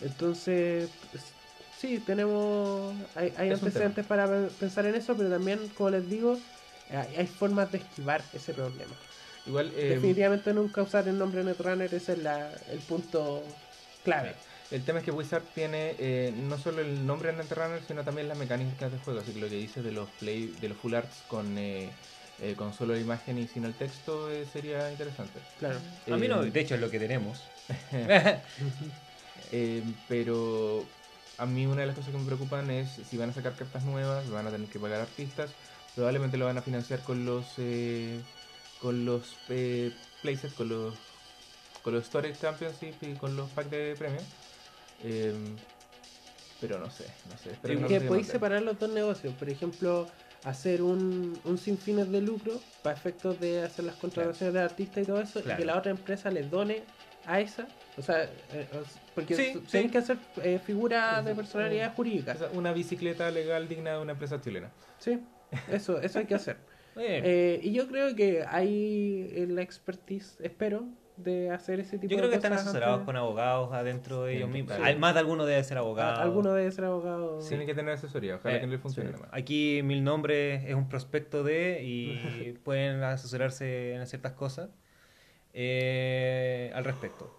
Entonces, 0.00 0.90
pues, 1.10 1.36
sí, 1.70 2.00
tenemos. 2.00 3.08
Hay, 3.14 3.32
hay 3.36 3.50
antecedentes 3.50 4.04
para 4.04 4.28
pe- 4.28 4.50
pensar 4.56 4.86
en 4.86 4.94
eso, 4.94 5.16
pero 5.16 5.30
también, 5.30 5.68
como 5.68 5.90
les 5.90 6.08
digo, 6.08 6.44
hay, 6.88 7.14
hay 7.16 7.26
formas 7.26 7.70
de 7.70 7.78
esquivar 7.78 8.28
ese 8.32 8.54
problema. 8.54 9.00
Igual, 9.44 9.72
eh, 9.74 9.98
Definitivamente 9.98 10.54
nunca 10.54 10.82
usar 10.82 11.08
el 11.08 11.18
nombre 11.18 11.42
Netrunner 11.44 11.92
ese 11.94 12.12
es 12.12 12.18
la- 12.18 12.52
el 12.66 12.82
punto 12.82 13.60
clave. 14.02 14.40
El 14.72 14.84
tema 14.84 14.98
es 14.98 15.04
que 15.04 15.10
Wizard 15.10 15.44
tiene 15.54 15.94
eh, 15.98 16.32
no 16.36 16.58
solo 16.58 16.80
el 16.80 17.06
nombre 17.06 17.30
de 17.30 17.38
Netrunner, 17.38 17.82
sino 17.86 18.04
también 18.04 18.28
las 18.28 18.38
mecánicas 18.38 18.90
del 18.90 19.00
juego. 19.00 19.20
Así 19.20 19.32
que 19.32 19.40
lo 19.40 19.48
que 19.48 19.56
dice 19.56 19.82
de 19.82 19.92
los 19.92 20.08
play, 20.18 20.54
de 20.60 20.68
los 20.68 20.78
full 20.78 20.94
arts 20.94 21.22
con, 21.28 21.56
eh, 21.58 21.90
eh, 22.40 22.54
con 22.56 22.72
solo 22.72 22.94
la 22.94 23.00
imagen 23.00 23.38
y 23.38 23.46
sin 23.46 23.64
el 23.64 23.74
texto 23.74 24.30
eh, 24.30 24.46
sería 24.50 24.90
interesante. 24.90 25.38
Claro. 25.58 25.78
A 26.10 26.16
mí 26.16 26.26
no, 26.26 26.42
de 26.42 26.60
hecho 26.60 26.74
es 26.74 26.80
lo 26.80 26.90
que 26.90 26.98
tenemos. 26.98 27.42
Eh, 29.54 29.82
pero 30.08 30.82
a 31.36 31.44
mí 31.44 31.66
una 31.66 31.82
de 31.82 31.86
las 31.86 31.96
cosas 31.96 32.10
que 32.10 32.18
me 32.18 32.24
preocupan 32.24 32.70
es 32.70 32.88
si 32.88 33.18
van 33.18 33.30
a 33.30 33.32
sacar 33.34 33.54
cartas 33.54 33.84
nuevas, 33.84 34.30
van 34.30 34.46
a 34.46 34.50
tener 34.50 34.68
que 34.68 34.78
pagar 34.78 35.00
artistas, 35.00 35.50
probablemente 35.94 36.38
lo 36.38 36.46
van 36.46 36.56
a 36.56 36.62
financiar 36.62 37.00
con 37.02 37.26
los 37.26 37.54
eh, 37.58 38.18
con 38.80 39.04
los 39.04 39.36
eh, 39.50 39.92
playsets, 40.22 40.54
con 40.54 40.70
los 40.70 40.94
con 41.82 41.92
los 41.92 42.06
Storage 42.06 42.38
Championship 42.40 42.94
y 43.02 43.14
con 43.14 43.36
los 43.36 43.50
packs 43.50 43.70
de 43.70 43.94
premios. 43.98 44.24
Eh, 45.02 45.32
pero 46.58 46.78
no 46.78 46.90
sé, 46.90 47.06
no 47.24 47.36
sé. 47.36 47.58
no 47.76 47.88
que 47.88 48.00
podéis 48.02 48.28
separar 48.28 48.62
los 48.62 48.78
dos 48.78 48.90
negocios. 48.90 49.34
Por 49.34 49.50
ejemplo, 49.50 50.10
hacer 50.42 50.82
un, 50.82 51.40
un 51.44 51.58
sin 51.58 51.76
fines 51.76 52.08
de 52.10 52.20
lucro 52.20 52.60
para 52.82 52.96
efectos 52.96 53.40
de 53.40 53.62
hacer 53.62 53.84
las 53.84 53.96
contrataciones 53.96 54.54
de 54.54 54.60
artistas 54.60 55.02
y 55.02 55.06
todo 55.06 55.20
eso, 55.20 55.40
y 55.40 55.42
Claro. 55.42 55.58
que 55.58 55.64
la 55.64 55.76
otra 55.78 55.90
empresa 55.90 56.30
les 56.30 56.48
done 56.48 56.84
a 57.24 57.40
esa. 57.40 57.68
O 57.96 58.02
sea, 58.02 58.24
eh, 58.24 58.68
porque 59.12 59.34
Sí, 59.34 59.52
tienen 59.70 59.90
que 59.90 59.98
hacer 59.98 60.18
eh, 60.42 60.58
figuras 60.60 61.24
de 61.24 61.34
personalidad 61.34 61.90
sí. 61.90 61.96
jurídica. 61.96 62.32
O 62.32 62.36
sea, 62.38 62.50
una 62.50 62.72
bicicleta 62.72 63.30
legal 63.30 63.68
digna 63.68 63.94
de 63.94 63.98
una 64.00 64.12
empresa 64.12 64.40
chilena. 64.40 64.72
Sí, 64.98 65.20
eso, 65.66 66.00
eso 66.00 66.18
hay 66.20 66.26
que 66.26 66.34
hacer. 66.34 66.58
Eh, 66.94 67.22
Eh, 67.24 67.60
y 67.62 67.72
yo 67.72 67.88
creo 67.88 68.14
que 68.14 68.44
hay 68.46 69.26
eh, 69.32 69.46
la 69.48 69.62
expertise, 69.62 70.38
espero, 70.40 70.86
de 71.16 71.50
hacer 71.50 71.78
ese 71.80 71.98
tipo 71.98 72.10
yo 72.10 72.16
creo 72.16 72.28
de 72.28 72.30
que 72.30 72.36
están 72.36 72.52
cosas 72.52 72.66
asesorados 72.68 72.94
antes. 73.00 73.06
con 73.06 73.16
abogados 73.16 73.72
adentro 73.72 74.24
de 74.24 74.32
Sí, 74.32 74.36
ellos 74.38 74.50
mismos. 74.50 74.76
sí. 74.76 74.82
Al- 74.82 74.98
Más 74.98 75.14
de 75.14 75.20
alguno 75.20 75.44
debe 75.44 75.62
ser 75.62 75.78
abogado. 75.78 76.20
A- 76.20 76.22
Alguno 76.22 76.52
debe 76.54 76.70
ser 76.72 76.84
abogado. 76.86 77.38
Tienen 77.46 77.66
que 77.66 77.74
tener 77.74 77.92
asesoría, 77.94 78.36
ojalá 78.36 78.56
Eh, 78.56 78.60
que 78.60 78.66
le 78.66 78.78
funcione 78.78 79.10
sí. 79.10 79.14
nomás. 79.16 79.28
Aquí 79.32 79.82
Mil 79.84 80.02
Nombres 80.02 80.64
es 80.66 80.74
un 80.74 80.88
prospecto 80.88 81.42
de 81.44 81.82
y 81.84 82.52
pueden 82.64 83.02
asesorarse 83.02 83.94
en 83.94 84.06
ciertas 84.06 84.32
cosas 84.32 84.70
eh, 85.54 86.70
al 86.74 86.84
respecto. 86.84 87.30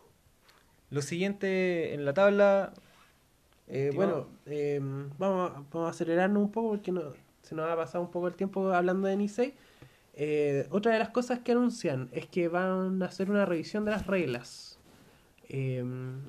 Lo 0.90 1.02
siguiente 1.02 1.94
en 1.94 2.06
la 2.06 2.14
tabla, 2.14 2.74
Eh, 3.68 3.92
bueno, 3.96 4.28
eh, 4.46 4.80
vamos, 5.18 5.50
a- 5.52 5.64
vamos 5.72 5.88
a 5.88 5.90
acelerarnos 5.92 6.44
un 6.44 6.52
poco 6.52 6.72
porque 6.72 6.92
no, 6.92 7.02
se 7.42 7.56
nos 7.56 7.68
ha 7.72 7.76
pasado 7.78 8.04
un 8.04 8.12
poco 8.12 8.28
el 8.28 8.36
tiempo 8.36 8.72
hablando 8.74 9.08
de 9.08 9.16
Nisei. 9.16 9.54
Eh, 10.16 10.68
otra 10.70 10.94
de 10.94 11.00
las 11.00 11.10
cosas 11.10 11.40
que 11.40 11.54
anuncian 11.54 12.10
es 12.12 12.28
que 12.28 12.48
van 12.48 13.02
a 13.02 13.06
hacer 13.06 13.30
una 13.32 13.46
revisión 13.46 13.84
de 13.86 13.92
las 13.92 14.06
reglas. 14.08 14.78
Eh, 15.50 15.84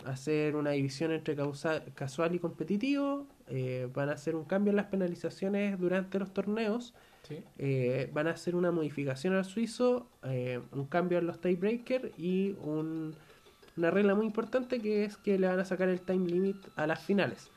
hacer 0.05 0.57
una 0.57 0.71
división 0.71 1.13
entre 1.13 1.37
causa- 1.37 1.85
casual 1.95 2.35
y 2.35 2.39
competitivo. 2.39 3.27
eh, 3.49 3.89
van 3.93 4.09
a 4.09 4.13
hacer 4.13 4.37
un 4.37 4.45
cambio 4.45 4.71
en 4.71 4.77
las 4.77 4.87
penalizaciones 4.87 5.79
durante 5.79 6.19
los 6.19 6.33
torneos. 6.33 6.95
Sí. 7.29 7.43
eh, 7.59 8.11
van 8.13 8.27
a 8.27 8.33
hacer 8.33 8.55
una 8.55 8.71
modificación 8.71 9.35
al 9.35 9.47
suizo, 9.47 10.07
eh, 10.25 10.61
un 10.73 10.85
cambio 10.87 11.17
en 11.19 11.27
los 11.27 11.41
tiebreakers 11.41 12.11
y 12.19 12.55
un- 12.63 13.15
una 13.79 13.91
regla 13.91 14.15
muy 14.15 14.27
importante 14.27 14.79
que 14.81 15.05
es 15.05 15.17
que 15.17 15.39
le 15.39 15.47
van 15.47 15.59
a 15.59 15.65
sacar 15.65 15.89
el 15.89 16.01
time 16.03 16.27
limit 16.29 16.57
a 16.77 16.87
las 16.87 17.03
finales. 17.03 17.51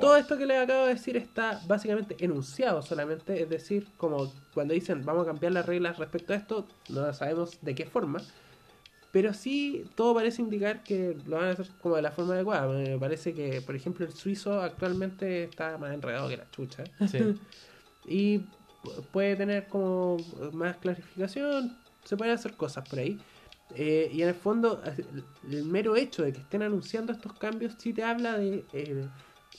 Todo 0.00 0.16
esto 0.16 0.36
que 0.36 0.46
les 0.46 0.58
acabo 0.58 0.86
de 0.86 0.94
decir 0.94 1.16
está 1.16 1.60
básicamente 1.66 2.16
enunciado 2.24 2.82
solamente, 2.82 3.40
es 3.42 3.48
decir, 3.48 3.86
como 3.96 4.32
cuando 4.52 4.74
dicen 4.74 5.04
vamos 5.04 5.22
a 5.24 5.26
cambiar 5.26 5.52
las 5.52 5.66
reglas 5.66 5.98
respecto 5.98 6.32
a 6.32 6.36
esto, 6.36 6.66
no 6.88 7.12
sabemos 7.12 7.58
de 7.62 7.74
qué 7.74 7.86
forma, 7.86 8.20
pero 9.12 9.32
sí 9.32 9.84
todo 9.94 10.14
parece 10.14 10.42
indicar 10.42 10.82
que 10.82 11.16
lo 11.26 11.36
van 11.36 11.46
a 11.46 11.50
hacer 11.52 11.68
como 11.80 11.94
de 11.96 12.02
la 12.02 12.10
forma 12.10 12.34
adecuada. 12.34 12.66
Me 12.66 12.98
parece 12.98 13.32
que, 13.32 13.60
por 13.62 13.76
ejemplo, 13.76 14.04
el 14.04 14.12
suizo 14.12 14.60
actualmente 14.60 15.44
está 15.44 15.78
más 15.78 15.92
enredado 15.94 16.28
que 16.28 16.36
la 16.38 16.50
chucha 16.50 16.82
Sí. 17.08 17.18
y 18.06 18.38
pu- 18.38 19.02
puede 19.12 19.36
tener 19.36 19.68
como 19.68 20.16
más 20.52 20.76
clarificación, 20.78 21.76
se 22.04 22.16
pueden 22.16 22.34
hacer 22.34 22.54
cosas 22.54 22.88
por 22.88 22.98
ahí. 22.98 23.18
Eh, 23.76 24.10
y 24.12 24.22
en 24.22 24.28
el 24.28 24.34
fondo, 24.34 24.82
el- 24.84 25.24
el 25.54 25.64
mero 25.64 25.94
hecho 25.96 26.22
de 26.24 26.32
que 26.32 26.40
estén 26.40 26.62
anunciando 26.62 27.12
estos 27.12 27.32
cambios 27.34 27.74
sí 27.78 27.92
te 27.92 28.02
habla 28.02 28.36
de 28.38 28.64
eh, 28.72 29.06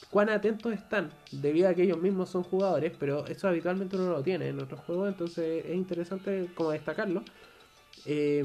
cuán 0.09 0.29
atentos 0.29 0.73
están, 0.73 1.11
debido 1.31 1.69
a 1.69 1.73
que 1.73 1.83
ellos 1.83 1.99
mismos 1.99 2.29
son 2.29 2.43
jugadores, 2.43 2.93
pero 2.99 3.25
eso 3.27 3.47
habitualmente 3.47 3.95
uno 3.95 4.07
no 4.07 4.11
lo 4.13 4.23
tiene 4.23 4.49
en 4.49 4.59
otros 4.59 4.79
juegos, 4.81 5.09
entonces 5.09 5.65
es 5.65 5.75
interesante 5.75 6.49
como 6.55 6.71
destacarlo. 6.71 7.23
Eh, 8.05 8.43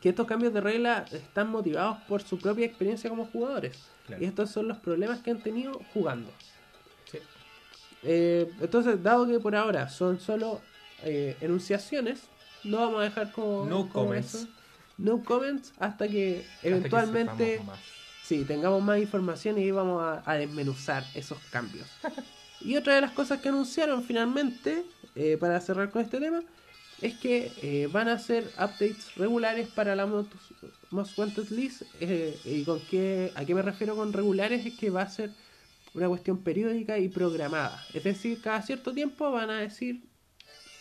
que 0.00 0.08
estos 0.08 0.26
cambios 0.26 0.52
de 0.52 0.60
regla 0.60 1.04
están 1.12 1.48
motivados 1.48 1.98
por 2.08 2.22
su 2.22 2.36
propia 2.36 2.66
experiencia 2.66 3.08
como 3.08 3.24
jugadores. 3.26 3.78
Claro. 4.06 4.20
Y 4.20 4.26
estos 4.26 4.50
son 4.50 4.66
los 4.66 4.78
problemas 4.78 5.20
que 5.20 5.30
han 5.30 5.40
tenido 5.40 5.80
jugando. 5.94 6.28
Sí. 7.10 7.18
Eh, 8.02 8.50
entonces, 8.60 9.00
dado 9.00 9.28
que 9.28 9.38
por 9.38 9.54
ahora 9.54 9.88
son 9.88 10.18
solo 10.18 10.60
eh, 11.04 11.36
enunciaciones, 11.40 12.24
no 12.64 12.78
vamos 12.78 13.00
a 13.00 13.04
dejar 13.04 13.30
como, 13.30 13.64
No 13.64 13.88
como 13.88 14.06
comments. 14.06 14.34
eso. 14.34 14.48
No 14.98 15.22
comments 15.22 15.72
hasta 15.78 16.08
que 16.08 16.44
Hasta 16.46 16.60
que 16.62 16.68
eventualmente. 16.68 17.60
Sí, 18.32 18.44
tengamos 18.44 18.82
más 18.82 18.98
información 18.98 19.58
y 19.58 19.70
vamos 19.70 20.02
a, 20.02 20.22
a 20.24 20.36
desmenuzar 20.36 21.04
esos 21.14 21.38
cambios. 21.50 21.86
y 22.62 22.76
otra 22.76 22.94
de 22.94 23.02
las 23.02 23.10
cosas 23.10 23.40
que 23.42 23.50
anunciaron 23.50 24.02
finalmente, 24.02 24.84
eh, 25.14 25.36
para 25.38 25.60
cerrar 25.60 25.90
con 25.90 26.00
este 26.00 26.18
tema, 26.18 26.42
es 27.02 27.14
que 27.18 27.52
eh, 27.60 27.88
van 27.92 28.08
a 28.08 28.14
hacer 28.14 28.44
updates 28.56 29.14
regulares 29.16 29.68
para 29.68 29.94
la 29.94 30.06
Most, 30.06 30.32
Most 30.90 31.18
Wanted 31.18 31.50
List. 31.50 31.82
eh, 32.00 32.34
¿Y 32.46 32.64
con 32.64 32.80
qué, 32.90 33.32
a 33.34 33.44
qué 33.44 33.54
me 33.54 33.60
refiero 33.60 33.94
con 33.96 34.14
regulares? 34.14 34.64
Es 34.64 34.78
que 34.78 34.88
va 34.88 35.02
a 35.02 35.10
ser 35.10 35.30
una 35.92 36.08
cuestión 36.08 36.38
periódica 36.38 36.98
y 36.98 37.08
programada. 37.10 37.84
Es 37.92 38.04
decir, 38.04 38.40
cada 38.40 38.62
cierto 38.62 38.94
tiempo 38.94 39.30
van 39.30 39.50
a 39.50 39.58
decir... 39.58 40.00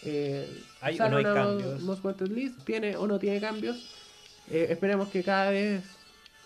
Eh, 0.04 0.48
Hay 0.80 0.98
o 0.98 1.10
no 1.10 1.18
hay 1.18 1.24
cambios. 1.26 1.82
Most 1.82 2.06
Wanted 2.06 2.30
List, 2.30 2.64
tiene 2.64 2.96
o 2.96 3.08
no 3.08 3.20
tiene 3.20 3.42
cambios. 3.42 3.78
Esperemos 4.50 5.10
que 5.10 5.24
cada 5.24 5.52
vez, 5.52 5.84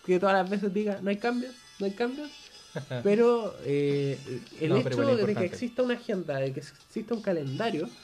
que 0.05 0.19
todas 0.19 0.35
las 0.35 0.49
veces 0.49 0.73
diga 0.73 1.01
no 1.01 1.09
hay 1.09 1.19
cambios, 1.19 1.55
no 1.79 1.85
hay 1.85 1.95
cambios. 1.95 2.31
Pero 3.01 3.57
eh, 3.61 4.45
el 4.51 4.71
No, 4.71 4.77
hecho 4.77 4.89
pero 4.99 5.15
de 5.15 5.25
que 5.37 5.45
exista 5.45 5.83
una 5.83 5.95
agenda, 5.95 6.37
de 6.39 6.53
que 6.53 6.61
exista 6.61 7.13
un 7.15 7.21
calendario, 7.21 7.95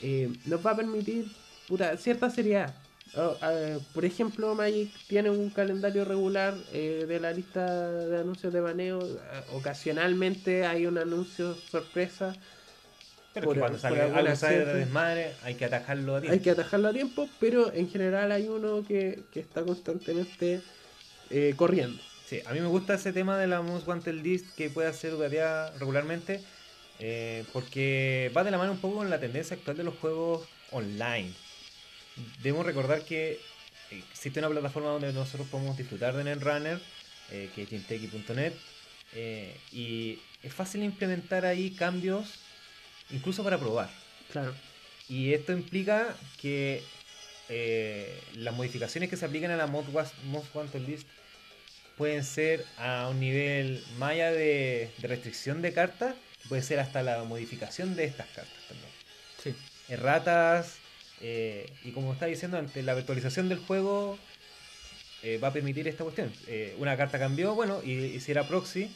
eh, 0.00 0.36
nos 0.44 0.64
va 0.64 0.72
a 0.72 0.76
permitir 0.76 1.36
puta, 1.66 1.96
cierta 1.96 2.30
seriedad. 2.30 2.82
Oh, 3.14 3.38
por 3.92 4.04
ejemplo, 4.04 4.54
Magic 4.54 5.00
tiene 5.06 5.30
un 5.30 5.50
calendario 5.50 6.04
regular 6.04 6.66
eh, 6.72 7.06
de 7.08 7.20
la 7.20 7.32
lista 7.32 7.90
de 7.92 8.18
anuncios 8.18 8.52
de 8.52 8.60
baneo. 8.60 9.18
Ocasionalmente 9.48 10.66
hay 10.66 10.86
un 10.86 10.98
anuncio 10.98 11.54
sorpresa. 11.54 12.36
Pero 13.32 13.46
Por- 13.46 13.54
que 13.54 13.60
cuando 13.60 13.78
sale 13.78 14.00
algo 14.02 14.34
sale 14.36 14.64
de 14.64 14.74
desmadre, 14.74 15.36
hay 15.42 15.56
que 15.56 15.64
atajarlo 15.66 16.16
a 16.16 16.20
tiempo. 16.20 16.34
Hay 16.34 16.40
que 16.42 16.50
atajarlo 16.50 16.88
a 16.88 16.92
tiempo, 16.92 17.36
pero 17.38 17.72
en 17.72 17.88
general 17.88 18.32
hay 18.32 18.48
uno 18.48 18.84
que, 18.84 19.28
que 19.30 19.40
está 19.40 19.64
constantemente 19.64 20.64
eh, 21.30 21.54
corriendo. 21.56 22.00
Sí, 22.28 22.40
a 22.44 22.52
mí 22.52 22.60
me 22.60 22.66
gusta 22.66 22.94
ese 22.94 23.12
tema 23.12 23.38
de 23.38 23.46
la 23.46 23.62
Most 23.62 23.86
Wanted 23.86 24.14
List 24.14 24.54
que 24.56 24.68
puede 24.68 24.92
ser 24.92 25.14
updateada 25.14 25.70
regularmente 25.78 26.42
eh, 26.98 27.44
porque 27.52 28.30
va 28.36 28.44
de 28.44 28.50
la 28.50 28.58
mano 28.58 28.72
un 28.72 28.78
poco 28.78 28.96
con 28.96 29.10
la 29.10 29.20
tendencia 29.20 29.56
actual 29.56 29.76
de 29.76 29.84
los 29.84 29.96
juegos 29.98 30.46
online. 30.70 31.32
Debemos 32.42 32.64
recordar 32.64 33.02
que 33.02 33.38
existe 33.90 34.38
una 34.38 34.48
plataforma 34.48 34.90
donde 34.90 35.12
nosotros 35.12 35.48
podemos 35.48 35.76
disfrutar 35.76 36.16
de 36.16 36.24
Netrunner, 36.24 36.80
eh, 37.30 37.50
que 37.54 37.62
es 37.62 37.68
ginteki.net, 37.68 38.54
eh, 39.14 39.56
y 39.72 40.18
es 40.42 40.52
fácil 40.52 40.82
implementar 40.82 41.44
ahí 41.44 41.70
cambios 41.72 42.38
incluso 43.10 43.44
para 43.44 43.58
probar. 43.58 43.90
Claro. 44.32 44.54
Y 45.08 45.34
esto 45.34 45.52
implica 45.52 46.16
que 46.40 46.82
eh, 47.48 48.20
las 48.34 48.54
modificaciones 48.54 49.08
que 49.10 49.16
se 49.16 49.24
aplican 49.24 49.50
a 49.50 49.56
la 49.56 49.66
Most, 49.66 49.88
Most 50.24 50.54
Wanted 50.54 50.80
List 50.86 51.06
pueden 51.96 52.24
ser 52.24 52.64
a 52.78 53.08
un 53.08 53.20
nivel 53.20 53.82
más 53.98 54.12
allá 54.12 54.30
de, 54.30 54.90
de 54.98 55.08
restricción 55.08 55.62
de 55.62 55.72
cartas, 55.72 56.14
puede 56.48 56.62
ser 56.62 56.78
hasta 56.78 57.02
la 57.02 57.24
modificación 57.24 57.96
de 57.96 58.04
estas 58.04 58.26
cartas 58.26 58.58
también. 58.68 58.90
Sí. 59.42 59.54
Erratas, 59.88 60.76
eh, 61.20 61.72
y 61.84 61.92
como 61.92 62.12
está 62.12 62.26
diciendo 62.26 62.58
antes, 62.58 62.84
la 62.84 62.94
virtualización 62.94 63.48
del 63.48 63.58
juego 63.58 64.18
eh, 65.22 65.38
va 65.38 65.48
a 65.48 65.52
permitir 65.52 65.88
esta 65.88 66.04
cuestión. 66.04 66.32
Eh, 66.46 66.74
una 66.78 66.96
carta 66.96 67.18
cambió, 67.18 67.54
bueno, 67.54 67.80
y, 67.82 67.92
y 67.92 68.20
si 68.20 68.30
era 68.32 68.46
proxy, 68.46 68.90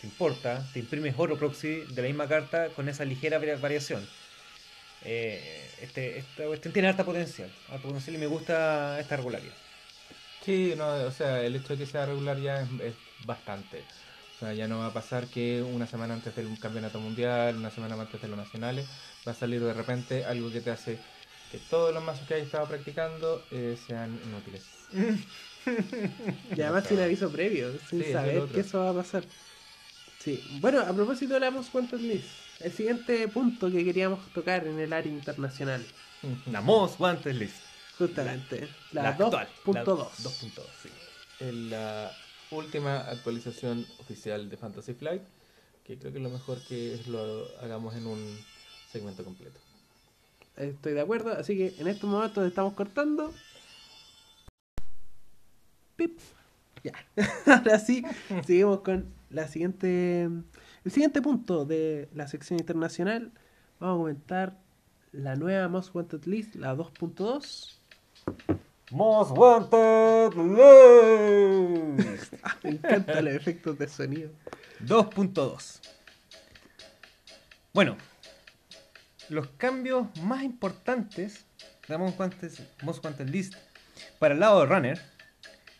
¿qué 0.00 0.06
importa? 0.08 0.68
Te 0.72 0.80
imprimes 0.80 1.14
otro 1.16 1.38
proxy 1.38 1.84
de 1.88 2.02
la 2.02 2.08
misma 2.08 2.26
carta 2.26 2.68
con 2.70 2.88
esa 2.88 3.04
ligera 3.04 3.40
vari- 3.40 3.60
variación. 3.60 4.08
Eh, 5.00 5.76
este, 5.78 6.18
esta 6.18 6.46
cuestión 6.46 6.72
tiene 6.72 6.88
alta 6.88 7.04
potencial, 7.04 7.56
alta 7.68 7.88
potencial 7.88 8.16
y 8.16 8.18
me 8.18 8.26
gusta 8.26 8.98
esta 9.00 9.16
regularidad. 9.16 9.58
Sí, 10.40 10.74
no, 10.76 10.88
o 11.04 11.10
sea, 11.10 11.42
el 11.44 11.56
hecho 11.56 11.74
de 11.74 11.78
que 11.78 11.86
sea 11.86 12.06
regular 12.06 12.38
ya 12.38 12.62
es, 12.62 12.70
es 12.80 12.96
bastante. 13.18 13.90
O 14.34 14.38
sea, 14.38 14.54
ya 14.54 14.68
no 14.68 14.78
va 14.78 14.86
a 14.86 14.92
pasar 14.92 15.30
que 15.30 15.62
una 15.62 15.86
semana 15.86 16.14
antes 16.14 16.34
del 16.34 16.58
campeonato 16.60 17.00
mundial, 17.00 17.56
una 17.56 17.70
semana 17.70 18.00
antes 18.00 18.20
de 18.20 18.28
los 18.28 18.36
nacionales, 18.38 18.88
va 19.26 19.32
a 19.32 19.34
salir 19.34 19.62
de 19.62 19.74
repente 19.74 20.24
algo 20.24 20.50
que 20.52 20.60
te 20.60 20.70
hace 20.70 21.04
que 21.48 21.58
todos 21.58 21.92
los 21.92 22.02
mazos 22.04 22.26
que 22.26 22.34
hayas 22.34 22.46
estado 22.46 22.68
practicando 22.68 23.48
eh, 23.50 23.76
sean 23.76 24.20
inútiles. 24.22 24.62
Y 26.54 26.62
además 26.62 26.86
sin 26.86 27.00
aviso 27.00 27.30
previo, 27.30 27.78
sin 27.78 28.04
Sí, 28.04 28.10
eso 28.10 28.10
es 28.10 28.12
saber 28.12 28.48
que 28.50 28.60
eso 28.60 28.80
va 28.80 28.90
a 28.90 28.94
pasar. 28.94 29.24
Sí, 30.18 30.44
bueno, 30.50 30.80
a 30.80 30.94
propósito 30.94 31.34
de 31.34 31.40
la 31.40 31.50
Most 31.50 31.74
Wanted 31.74 32.00
List, 32.00 32.47
el 32.60 32.72
siguiente 32.72 33.28
punto 33.28 33.70
que 33.70 33.84
queríamos 33.84 34.20
tocar 34.32 34.66
en 34.66 34.78
el 34.78 34.92
área 34.92 35.12
internacional, 35.12 35.84
La 36.50 36.60
Most 36.60 36.98
Wanted 37.00 37.34
List. 37.34 37.56
justamente, 37.96 38.68
la, 38.92 39.02
La 39.02 39.08
actual, 39.10 39.48
la 39.66 39.84
2.2. 39.84 40.10
2.2, 40.22 40.62
sí. 40.82 40.88
En 41.40 41.70
la 41.70 42.12
última 42.50 43.00
actualización 43.00 43.86
oficial 43.98 44.48
de 44.48 44.56
Fantasy 44.56 44.94
Flight, 44.94 45.22
que 45.84 45.98
creo 45.98 46.12
que 46.12 46.18
lo 46.18 46.30
mejor 46.30 46.60
que 46.66 46.94
es 46.94 47.06
lo 47.06 47.46
hagamos 47.60 47.94
en 47.94 48.06
un 48.06 48.38
segmento 48.90 49.24
completo. 49.24 49.58
Estoy 50.56 50.92
de 50.94 51.00
acuerdo, 51.00 51.32
así 51.32 51.56
que 51.56 51.74
en 51.78 51.86
estos 51.86 52.10
momentos 52.10 52.44
estamos 52.46 52.74
cortando. 52.74 53.32
Pip. 55.96 56.18
Ya. 56.82 56.92
Ahora 57.46 57.78
sí, 57.78 58.02
seguimos 58.46 58.80
con 58.80 59.12
la 59.30 59.46
siguiente. 59.48 60.28
El 60.88 60.92
siguiente 60.92 61.20
punto 61.20 61.66
de 61.66 62.08
la 62.14 62.26
sección 62.28 62.58
internacional. 62.58 63.30
Vamos 63.78 63.96
a 63.96 63.98
comentar 63.98 64.56
la 65.12 65.36
nueva 65.36 65.68
Most 65.68 65.94
Wanted 65.94 66.24
List, 66.24 66.54
la 66.54 66.74
2.2. 66.74 67.78
Most 68.92 69.32
Wanted 69.36 70.32
List. 71.98 72.32
Me 72.64 72.70
encantan 72.70 73.22
los 73.26 73.34
efectos 73.34 73.76
de 73.76 73.86
sonido. 73.86 74.30
2.2. 74.82 75.80
Bueno, 77.74 77.98
los 79.28 79.46
cambios 79.58 80.06
más 80.22 80.42
importantes 80.42 81.44
de 81.86 81.98
Most 81.98 82.18
Wanted, 82.18 82.52
Most 82.82 83.04
Wanted 83.04 83.28
List 83.28 83.56
para 84.18 84.32
el 84.32 84.40
lado 84.40 84.60
de 84.60 84.66
Runner, 84.66 84.98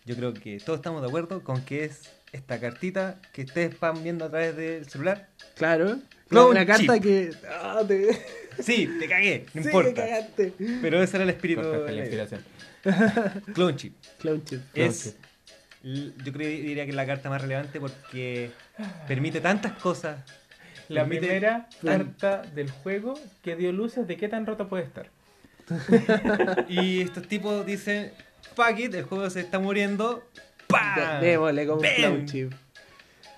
yo 0.08 0.16
creo 0.16 0.32
que 0.34 0.58
todos 0.58 0.78
estamos 0.78 1.02
de 1.02 1.08
acuerdo 1.08 1.42
con 1.44 1.62
que 1.64 1.84
es 1.84 2.10
esta 2.32 2.58
cartita 2.58 3.20
que 3.32 3.42
ustedes 3.42 3.78
van 3.78 4.02
viendo 4.02 4.24
a 4.24 4.30
través 4.30 4.56
del 4.56 4.88
celular. 4.88 5.28
Claro. 5.54 5.98
Clone 6.28 6.50
una 6.50 6.66
carta 6.66 6.94
chip. 6.94 7.02
que. 7.02 7.30
Ah, 7.48 7.82
te... 7.86 8.08
Sí, 8.62 8.88
te 8.98 9.06
cagué, 9.08 9.46
no 9.54 9.62
Sí, 9.62 9.68
importa. 9.68 9.90
te 9.90 9.94
cagaste. 9.94 10.52
Pero 10.82 11.00
ese 11.00 11.16
era 11.16 11.22
el 11.24 11.30
espíritu 11.30 11.62
de 11.62 11.92
la 11.92 12.00
inspiración. 12.00 12.40
Clone 13.54 13.76
Chip. 13.76 13.94
Clown 14.18 14.44
chip. 14.44 14.60
Es, 14.74 15.14
yo 15.84 16.32
creo, 16.32 16.48
diría 16.48 16.82
que 16.84 16.90
es 16.90 16.96
la 16.96 17.06
carta 17.06 17.30
más 17.30 17.40
relevante 17.40 17.78
porque 17.78 18.50
permite 19.06 19.40
tantas 19.40 19.72
cosas. 19.74 20.18
La 20.88 21.02
Permite 21.02 21.20
primera 21.26 21.68
tan- 21.84 21.98
carta 22.14 22.42
del 22.54 22.70
juego 22.70 23.14
que 23.44 23.54
dio 23.56 23.70
luces 23.72 24.08
de 24.08 24.16
qué 24.16 24.26
tan 24.28 24.44
rota 24.46 24.68
puede 24.68 24.84
estar. 24.84 25.08
Y 26.68 27.02
estos 27.02 27.28
tipos 27.28 27.64
dicen, 27.66 28.10
fuck 28.54 28.78
it, 28.78 28.94
el 28.94 29.04
juego 29.04 29.28
se 29.30 29.40
está 29.40 29.58
muriendo. 29.58 30.24
¡Pam! 30.66 31.20
De- 31.20 31.26
Démosle 31.28 31.66
como 31.66 31.80
¡Bam! 31.82 31.94
Clown 31.96 32.26
Chip. 32.26 32.52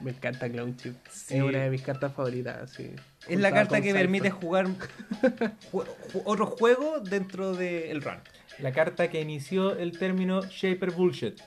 Me 0.01 0.11
encanta 0.13 0.49
Clown 0.51 0.77
Chip. 0.77 0.97
Sí. 1.11 1.37
Es 1.37 1.43
una 1.43 1.59
de 1.65 1.71
mis 1.71 1.83
cartas 1.83 2.13
favoritas. 2.15 2.71
Sí. 2.71 2.91
Es 3.29 3.39
la 3.39 3.53
carta 3.53 3.77
que 3.81 3.89
Cypher. 3.89 4.01
permite 4.01 4.31
jugar 4.31 4.67
ju- 5.23 5.57
ju- 5.73 6.23
otro 6.25 6.47
juego 6.47 7.01
dentro 7.01 7.55
del 7.55 8.01
run. 8.03 8.19
La 8.61 8.73
carta 8.73 9.09
que 9.11 9.21
inició 9.21 9.77
el 9.77 9.99
término 9.99 10.43
Shaper 10.47 10.91
Bullshit. 10.91 11.39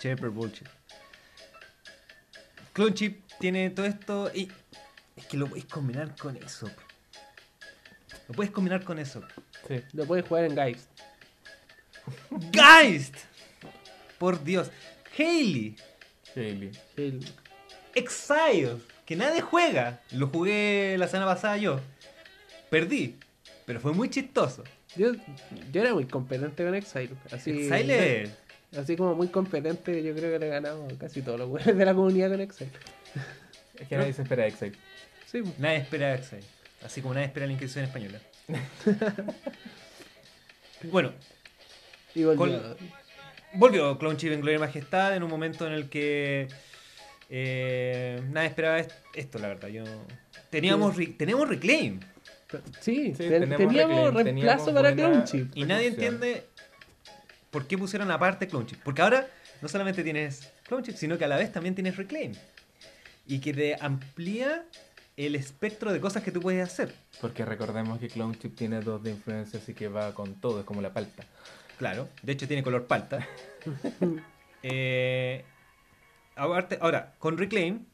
Shaper 0.00 0.30
bullshit. 0.30 0.68
Clone 2.72 2.94
Chip 2.94 3.22
tiene 3.40 3.70
todo 3.70 3.86
esto 3.86 4.30
y 4.34 4.50
es 5.16 5.26
que 5.26 5.36
lo 5.36 5.46
puedes 5.48 5.64
combinar 5.66 6.14
con 6.16 6.36
eso. 6.36 6.70
Lo 8.28 8.34
puedes 8.34 8.52
combinar 8.52 8.84
con 8.84 8.98
eso. 8.98 9.22
Sí. 9.66 9.82
Lo 9.92 10.04
puedes 10.06 10.26
jugar 10.26 10.44
en 10.44 10.54
Geist. 10.56 10.88
Geist. 12.52 13.14
Por 14.18 14.42
Dios. 14.42 14.70
Haley. 15.16 15.76
Hailey. 16.34 16.70
El- 16.96 17.24
Exile. 17.94 18.76
Que 19.06 19.16
nadie 19.16 19.40
juega. 19.40 20.00
Lo 20.12 20.28
jugué 20.28 20.96
la 20.98 21.08
semana 21.08 21.26
pasada 21.26 21.56
yo. 21.56 21.80
Perdí. 22.70 23.16
Pero 23.66 23.80
fue 23.80 23.92
muy 23.92 24.08
chistoso. 24.10 24.64
Yo, 24.96 25.12
yo 25.72 25.80
era 25.80 25.94
muy 25.94 26.06
competente 26.06 26.64
con 26.64 26.74
Exile. 26.74 27.10
Así, 27.32 27.50
Exile 27.50 28.30
así 28.76 28.96
como 28.96 29.14
muy 29.14 29.28
competente, 29.28 30.02
yo 30.02 30.14
creo 30.14 30.32
que 30.32 30.38
le 30.38 30.46
he 30.46 30.50
ganado 30.50 30.86
casi 30.98 31.22
todos 31.22 31.38
los 31.38 31.48
juegos 31.48 31.76
de 31.76 31.84
la 31.84 31.94
comunidad 31.94 32.30
con 32.30 32.40
Exile. 32.40 32.70
Es 33.78 33.88
que 33.88 33.96
nadie 33.96 34.12
se 34.12 34.22
espera 34.22 34.46
Exile. 34.46 34.76
Sí, 35.26 35.42
Nadie 35.58 35.78
espera 35.78 36.14
Exile. 36.14 36.42
Así 36.84 37.00
como 37.00 37.14
nadie 37.14 37.26
espera 37.26 37.46
la 37.46 37.52
Inquisición 37.52 37.84
española. 37.84 38.20
bueno, 40.84 41.12
y 42.18 42.24
volvió. 42.24 42.36
Con- 42.62 42.76
volvió 43.54 43.98
Clone 43.98 44.16
Chip 44.16 44.32
en 44.32 44.40
Gloria 44.40 44.56
y 44.56 44.60
Majestad 44.60 45.14
en 45.16 45.22
un 45.22 45.30
momento 45.30 45.66
en 45.66 45.72
el 45.72 45.88
que 45.88 46.48
eh, 47.30 48.22
nadie 48.30 48.48
esperaba 48.48 48.78
est- 48.78 48.92
esto, 49.14 49.38
la 49.38 49.48
verdad. 49.48 49.68
Yo 49.68 49.84
teníamos 50.50 50.96
re- 50.96 51.08
tenemos 51.08 51.48
Reclaim 51.48 52.00
Sí, 52.80 53.12
Sí, 53.14 53.28
ten- 53.28 53.48
teníamos 53.56 54.14
Reclaim, 54.14 54.14
reemplazo 54.14 54.24
teníamos 54.24 54.72
para 54.72 54.94
Clown 54.94 55.24
Chip. 55.24 55.50
y 55.54 55.64
nadie 55.64 55.88
entiende 55.88 56.46
por 57.50 57.66
qué 57.66 57.76
pusieron 57.76 58.10
aparte 58.10 58.48
Clone 58.48 58.66
Chip. 58.66 58.80
Porque 58.82 59.02
ahora 59.02 59.26
no 59.60 59.68
solamente 59.68 60.02
tienes 60.02 60.50
Clone 60.66 60.82
Chip, 60.84 60.96
sino 60.96 61.18
que 61.18 61.24
a 61.24 61.28
la 61.28 61.36
vez 61.36 61.52
también 61.52 61.74
tienes 61.74 61.96
Reclaim. 61.96 62.32
Y 63.26 63.40
que 63.40 63.52
te 63.52 63.76
amplía 63.78 64.64
el 65.18 65.34
espectro 65.34 65.92
de 65.92 66.00
cosas 66.00 66.22
que 66.22 66.30
tú 66.32 66.40
puedes 66.40 66.64
hacer. 66.64 66.94
Porque 67.20 67.44
recordemos 67.44 67.98
que 67.98 68.08
Clone 68.08 68.38
Chip 68.38 68.56
tiene 68.56 68.80
dos 68.80 69.02
de 69.02 69.10
influencia, 69.10 69.58
así 69.58 69.74
que 69.74 69.88
va 69.88 70.14
con 70.14 70.40
todo, 70.40 70.60
es 70.60 70.64
como 70.64 70.80
la 70.80 70.92
palta. 70.94 71.24
Claro, 71.78 72.08
de 72.22 72.32
hecho 72.32 72.46
tiene 72.48 72.62
color 72.62 72.86
palta. 72.86 73.26
Eh, 74.64 75.44
ahora, 76.34 77.14
con 77.20 77.38
Reclaim, 77.38 77.86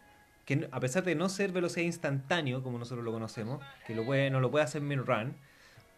que 0.47 0.67
a 0.73 0.81
pesar 0.81 1.05
de 1.05 1.15
no 1.15 1.29
ser 1.29 1.53
velocidad 1.53 1.85
instantáneo, 1.85 2.63
como 2.63 2.79
nosotros 2.79 3.05
lo 3.05 3.13
conocemos, 3.13 3.63
que 3.87 3.95
lo 3.95 4.03
puede, 4.07 4.31
no 4.31 4.41
lo 4.41 4.51
puede 4.51 4.65
hacer 4.65 4.81
min 4.81 5.05
run, 5.05 5.37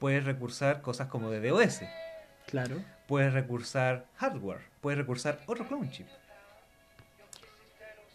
puedes 0.00 0.24
recursar 0.24 0.82
cosas 0.82 1.06
como 1.06 1.30
de 1.30 1.48
DOS, 1.48 1.82
Claro. 2.48 2.82
puedes 3.06 3.32
recursar 3.32 4.06
hardware, 4.16 4.58
puedes 4.80 4.98
recursar 4.98 5.38
otro 5.46 5.68
clone 5.68 5.88
chip. 5.92 6.08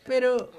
Pero. 0.05 0.51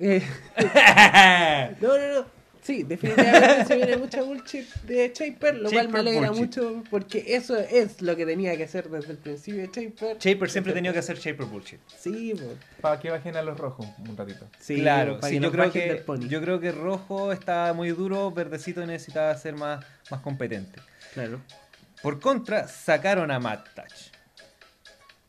eh, 0.00 0.22
no, 1.80 1.88
no, 1.98 2.14
no. 2.20 2.41
Sí, 2.62 2.84
definitivamente 2.84 3.64
se 3.66 3.76
viene 3.76 3.96
mucha 3.96 4.22
bullshit 4.22 4.68
de 4.84 5.12
Shaper, 5.12 5.56
lo 5.56 5.68
cual 5.70 5.88
me 5.88 5.98
alegra 5.98 6.30
bullshit. 6.30 6.58
mucho 6.58 6.84
porque 6.90 7.24
eso 7.34 7.58
es 7.58 8.00
lo 8.00 8.14
que 8.14 8.24
tenía 8.24 8.56
que 8.56 8.62
hacer 8.64 8.88
desde 8.88 9.10
el 9.12 9.18
principio 9.18 9.62
de 9.62 9.66
Shaper. 9.68 10.16
Shaper 10.18 10.48
siempre 10.50 10.70
ha 10.70 10.74
tenido 10.74 10.92
que 10.92 11.00
hacer 11.00 11.18
Shaper 11.18 11.46
Bullshit. 11.46 11.80
Sí. 11.98 12.34
Para 12.80 13.00
que 13.00 13.10
bajen 13.10 13.36
a 13.36 13.42
los 13.42 13.58
rojos 13.58 13.86
un 13.98 14.16
ratito. 14.16 14.48
sí 14.60 14.76
claro, 14.80 15.18
para 15.18 15.28
sí, 15.28 15.34
que 15.34 15.40
yo, 15.40 15.42
nos 15.42 15.50
creo 15.52 15.66
bajen 15.66 15.82
que, 15.82 15.88
del 15.94 16.04
pony. 16.04 16.28
yo 16.28 16.40
creo 16.40 16.60
que 16.60 16.70
rojo 16.70 17.32
está 17.32 17.72
muy 17.72 17.88
duro, 17.90 18.30
verdecito 18.30 18.86
necesitaba 18.86 19.36
ser 19.36 19.54
más, 19.56 19.84
más 20.10 20.20
competente. 20.20 20.80
Claro, 21.14 21.40
Por 22.00 22.20
contra, 22.20 22.68
sacaron 22.68 23.32
a 23.32 23.40
Matt 23.40 23.74
Touch. 23.74 24.11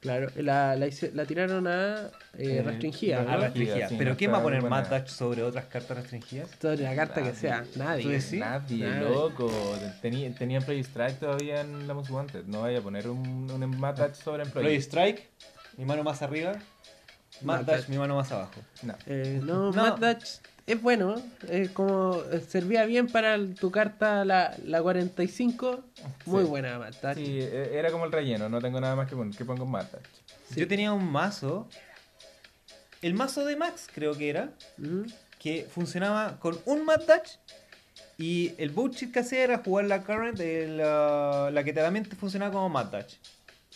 Claro. 0.04 0.28
La, 0.36 0.76
la, 0.76 0.86
hice- 0.86 1.12
la 1.16 1.26
tiraron 1.26 1.66
a 1.66 2.12
eh, 2.38 2.58
Eh, 2.58 2.62
restringida, 2.64 3.22
a 3.22 3.24
¿no? 3.24 3.32
A 3.32 3.38
restringida. 3.38 3.90
sí, 3.90 3.96
Pero 3.98 4.12
no 4.12 4.18
¿quién 4.18 4.32
va 4.32 4.38
a 4.38 4.44
poner. 4.44 4.62
Matt 4.62 4.90
Touch 4.90 5.08
sobre 5.08 5.42
otras 5.42 5.66
cartas 5.66 5.98
restringidas? 5.98 6.50
Sobre 6.62 6.78
la 6.84 6.96
carta 6.96 7.16
que 7.16 7.22
Nadie. 7.30 7.36
sea, 7.40 7.64
¿Tú 7.74 7.80
nadie. 7.80 8.08
decís? 8.10 8.34
Nadie, 8.34 8.86
Nadie. 8.86 9.10
loco. 9.10 9.52
Tenía, 10.02 10.32
tenían 10.36 10.62
Play 10.64 10.82
Strike 10.82 11.20
todavía 11.20 11.62
en 11.62 11.88
la 11.88 11.94
Most 11.96 12.12
Wanted. 12.12 12.46
No 12.46 12.62
vaya 12.62 12.78
a 12.78 12.82
poner 12.82 13.08
un, 13.10 13.50
un 13.50 13.80
Match 13.80 14.14
sobre 14.16 14.44
Play 14.46 14.76
Employee. 14.76 14.78
Strike, 14.82 15.30
mi 15.78 15.86
mano 15.86 16.04
más 16.04 16.22
arriba. 16.22 16.54
Touch, 17.44 17.66
Touch. 17.66 17.88
mi 17.90 17.98
mano 17.98 18.16
más 18.16 18.32
abajo. 18.32 18.62
No. 18.84 18.94
Eh, 19.08 19.40
no, 19.44 19.72
No. 19.72 19.98
Mad 19.98 19.98
Dutch 19.98 20.28
es 20.66 20.82
bueno, 20.82 21.16
es 21.50 21.70
como 21.72 22.22
eh, 22.32 22.40
servía 22.48 22.86
bien 22.86 23.08
para 23.08 23.36
el- 23.36 23.56
tu 23.56 23.70
carta 23.72 24.24
la, 24.26 24.56
la 24.66 24.82
45, 24.82 25.84
muy 26.26 26.44
Sí. 26.44 26.50
buena 26.50 26.80
Mad 26.80 26.94
Dutch. 27.02 27.16
Sí, 27.16 27.40
e- 27.42 27.78
era 27.78 27.92
como 27.92 28.06
el 28.06 28.12
relleno. 28.12 28.48
No 28.50 28.62
tengo 28.62 28.80
nada 28.80 28.96
más 28.96 29.10
que 29.10 29.16
poner. 29.16 29.36
Que 29.36 29.46
pongo 29.46 29.66
Match. 29.66 29.90
Sí. 30.50 30.60
Yo 30.60 30.68
tenía 30.68 30.94
un 30.94 31.10
mazo. 31.12 31.68
El 33.02 33.14
mazo 33.14 33.44
de 33.46 33.56
Max, 33.58 33.88
creo 33.94 34.18
que 34.18 34.30
era. 34.30 34.52
Que 35.40 35.68
funcionaba 35.70 36.40
con 36.40 36.58
un 36.66 36.86
Mad 36.86 37.02
Touch. 37.02 37.32
Y 38.18 38.54
el 38.58 38.70
bullshit 38.70 39.12
que 39.12 39.20
hacía 39.20 39.44
era 39.44 39.58
jugar 39.58 39.86
la 39.86 40.04
current, 40.04 40.38
de 40.38 40.68
la, 40.68 41.50
la 41.52 41.64
que 41.64 41.74
también 41.74 42.08
te 42.08 42.16
funcionaba 42.16 42.52
como 42.54 42.70
Mad 42.70 42.92
Touch. 42.92 43.16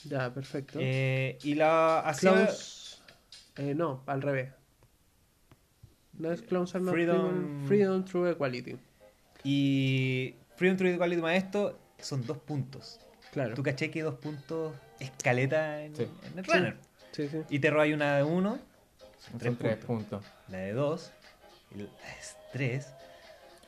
Ya, 0.06 0.34
perfecto. 0.34 0.80
Eh, 0.82 1.38
y 1.44 1.56
la 1.56 2.00
hacía. 2.00 2.32
Close. 2.46 2.98
eh, 3.58 3.74
no, 3.76 4.04
al 4.06 4.22
revés. 4.22 4.52
No 6.18 6.32
es 6.32 6.42
Clones 6.42 6.74
are 6.76 6.84
not 6.84 6.94
Freedom- 6.94 7.66
freedom, 7.68 8.04
through 8.06 8.28
equality. 8.28 8.78
Y 9.44 10.36
Freedom 10.56 10.78
Trade 10.78 10.98
Quality 10.98 11.22
más 11.22 11.36
esto 11.36 11.78
son 12.00 12.26
dos 12.26 12.38
puntos. 12.40 13.00
Claro. 13.32 13.54
Tú 13.56 13.64
caché 13.64 13.92
que 13.92 14.02
dos 14.02 14.16
puntos 14.16 14.74
escaleta 15.00 15.84
en, 15.84 15.96
Sí. 15.96 16.08
en 16.32 16.40
el 16.40 16.46
Sí. 16.46 16.52
runner. 16.52 16.78
Sí, 17.12 17.28
sí. 17.30 17.38
Y 17.50 17.60
te 17.60 17.70
roba 17.70 17.86
una 17.86 18.18
de 18.18 18.24
uno, 18.24 18.60
Son 19.20 19.40
Tres 19.40 19.58
tres, 19.58 19.78
puntos. 19.78 20.22
puntos. 20.22 20.26
la 20.50 20.60
de 20.60 20.74
dos, 20.74 21.12
y 21.74 21.80
la 21.80 21.84
de 21.86 21.90
tres. 22.54 22.94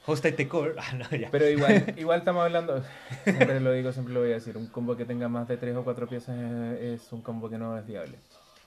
Hostile 0.05 0.33
the 0.35 0.47
core. 0.47 0.73
Ah, 0.77 0.93
no, 0.95 1.09
ya. 1.17 1.29
Pero 1.31 1.49
igual, 1.49 1.93
igual 1.97 2.19
estamos 2.19 2.43
hablando. 2.45 2.83
Siempre 3.23 3.59
lo 3.59 3.71
digo, 3.73 3.91
siempre 3.91 4.13
lo 4.13 4.21
voy 4.21 4.31
a 4.31 4.35
decir. 4.35 4.57
Un 4.57 4.67
combo 4.67 4.95
que 4.95 5.05
tenga 5.05 5.27
más 5.27 5.47
de 5.47 5.57
tres 5.57 5.75
o 5.75 5.83
cuatro 5.83 6.07
piezas 6.07 6.37
es, 6.37 7.01
es 7.03 7.11
un 7.11 7.21
combo 7.21 7.49
que 7.49 7.57
no 7.57 7.77
es 7.77 7.85
viable. 7.85 8.17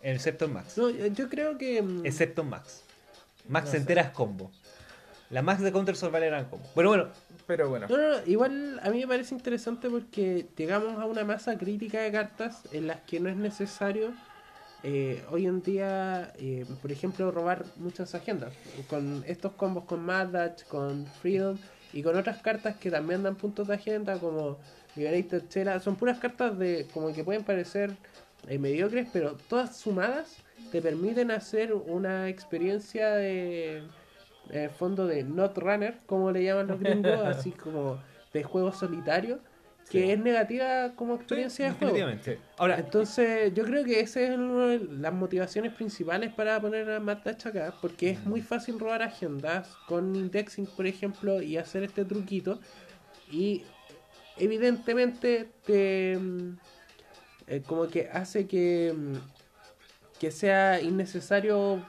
Excepto 0.02 0.44
en 0.46 0.52
Max. 0.54 0.76
No, 0.76 0.90
yo, 0.90 1.28
creo 1.28 1.56
que. 1.56 1.80
mm, 1.82 2.04
Excepto 2.04 2.42
en 2.42 2.48
Max. 2.50 2.84
Max 3.48 3.66
No 3.66 3.70
sé. 3.72 3.76
entera 3.78 4.02
es 4.02 4.10
combo. 4.10 4.50
La 5.30 5.42
Max 5.42 5.62
de 5.62 5.72
Counter 5.72 5.96
Survival 5.96 6.22
eran 6.24 6.44
combo. 6.46 6.66
Bueno, 6.74 6.90
bueno. 6.90 7.08
Pero 7.46 7.68
bueno. 7.68 7.86
No, 7.88 7.96
no, 7.96 8.08
no, 8.10 8.26
igual 8.26 8.80
a 8.82 8.90
mí 8.90 9.00
me 9.00 9.08
parece 9.08 9.34
interesante 9.34 9.90
porque 9.90 10.46
llegamos 10.56 10.98
a 11.00 11.06
una 11.06 11.24
masa 11.24 11.56
crítica 11.58 12.00
de 12.00 12.12
cartas 12.12 12.62
en 12.72 12.86
las 12.86 13.00
que 13.00 13.18
no 13.18 13.28
es 13.28 13.36
necesario 13.36 14.12
eh, 14.84 15.22
hoy 15.30 15.46
en 15.46 15.62
día, 15.62 16.32
eh, 16.38 16.66
por 16.80 16.90
ejemplo, 16.90 17.30
robar 17.30 17.64
muchas 17.76 18.14
agendas. 18.14 18.52
Con 18.88 19.24
estos 19.26 19.52
combos 19.52 19.84
con 19.84 20.04
Mad 20.04 20.28
Dash, 20.28 20.64
con 20.64 21.06
Freedom 21.06 21.56
y 21.92 22.02
con 22.02 22.16
otras 22.16 22.42
cartas 22.42 22.76
que 22.76 22.90
también 22.90 23.22
dan 23.22 23.36
puntos 23.36 23.68
de 23.68 23.74
agenda 23.74 24.18
como 24.18 24.58
Liberated 24.96 25.48
Chela. 25.48 25.78
Son 25.80 25.96
puras 25.96 26.18
cartas 26.18 26.58
de 26.58 26.88
como 26.92 27.12
que 27.12 27.22
pueden 27.22 27.44
parecer 27.44 27.96
eh, 28.48 28.58
mediocres, 28.58 29.06
pero 29.12 29.36
todas 29.48 29.76
sumadas 29.76 30.38
te 30.70 30.80
permiten 30.82 31.30
hacer 31.30 31.72
una 31.72 32.28
experiencia 32.28 33.10
de 33.10 33.82
el 34.50 34.70
fondo 34.70 35.06
de 35.06 35.22
not 35.24 35.56
runner, 35.58 35.98
como 36.06 36.30
le 36.30 36.44
llaman 36.44 36.66
los 36.66 36.80
gringos, 36.80 37.20
así 37.24 37.52
como 37.52 37.98
de 38.32 38.42
juego 38.42 38.72
solitario, 38.72 39.38
que 39.90 40.02
Sí. 40.04 40.10
es 40.10 40.18
negativa 40.18 40.92
como 40.96 41.14
experiencia 41.14 41.66
de 41.66 41.72
juego. 41.72 41.96
Ahora, 42.58 42.78
Entonces, 42.78 43.52
yo 43.54 43.64
creo 43.64 43.84
que 43.84 44.00
esa 44.00 44.20
es 44.20 44.30
una 44.38 44.66
de 44.68 44.78
las 44.78 45.12
motivaciones 45.12 45.72
principales 45.72 46.32
para 46.32 46.60
poner 46.60 46.90
a 46.90 47.00
Matt 47.00 47.24
Touch 47.24 47.46
acá, 47.46 47.74
porque 47.80 48.10
es 48.10 48.24
muy 48.24 48.40
fácil 48.40 48.78
robar 48.78 49.02
agendas 49.02 49.76
con 49.88 50.14
indexing, 50.14 50.66
por 50.66 50.86
ejemplo, 50.86 51.42
y 51.42 51.56
hacer 51.56 51.82
este 51.82 52.04
truquito. 52.04 52.60
Y 53.30 53.62
evidentemente 54.38 55.48
te 55.64 56.18
mm, 56.18 56.56
eh, 57.52 57.62
como 57.66 57.86
que 57.88 58.08
hace 58.10 58.46
que, 58.46 58.94
mm, 58.96 59.16
que 60.18 60.30
sea 60.30 60.80
innecesario 60.80 61.84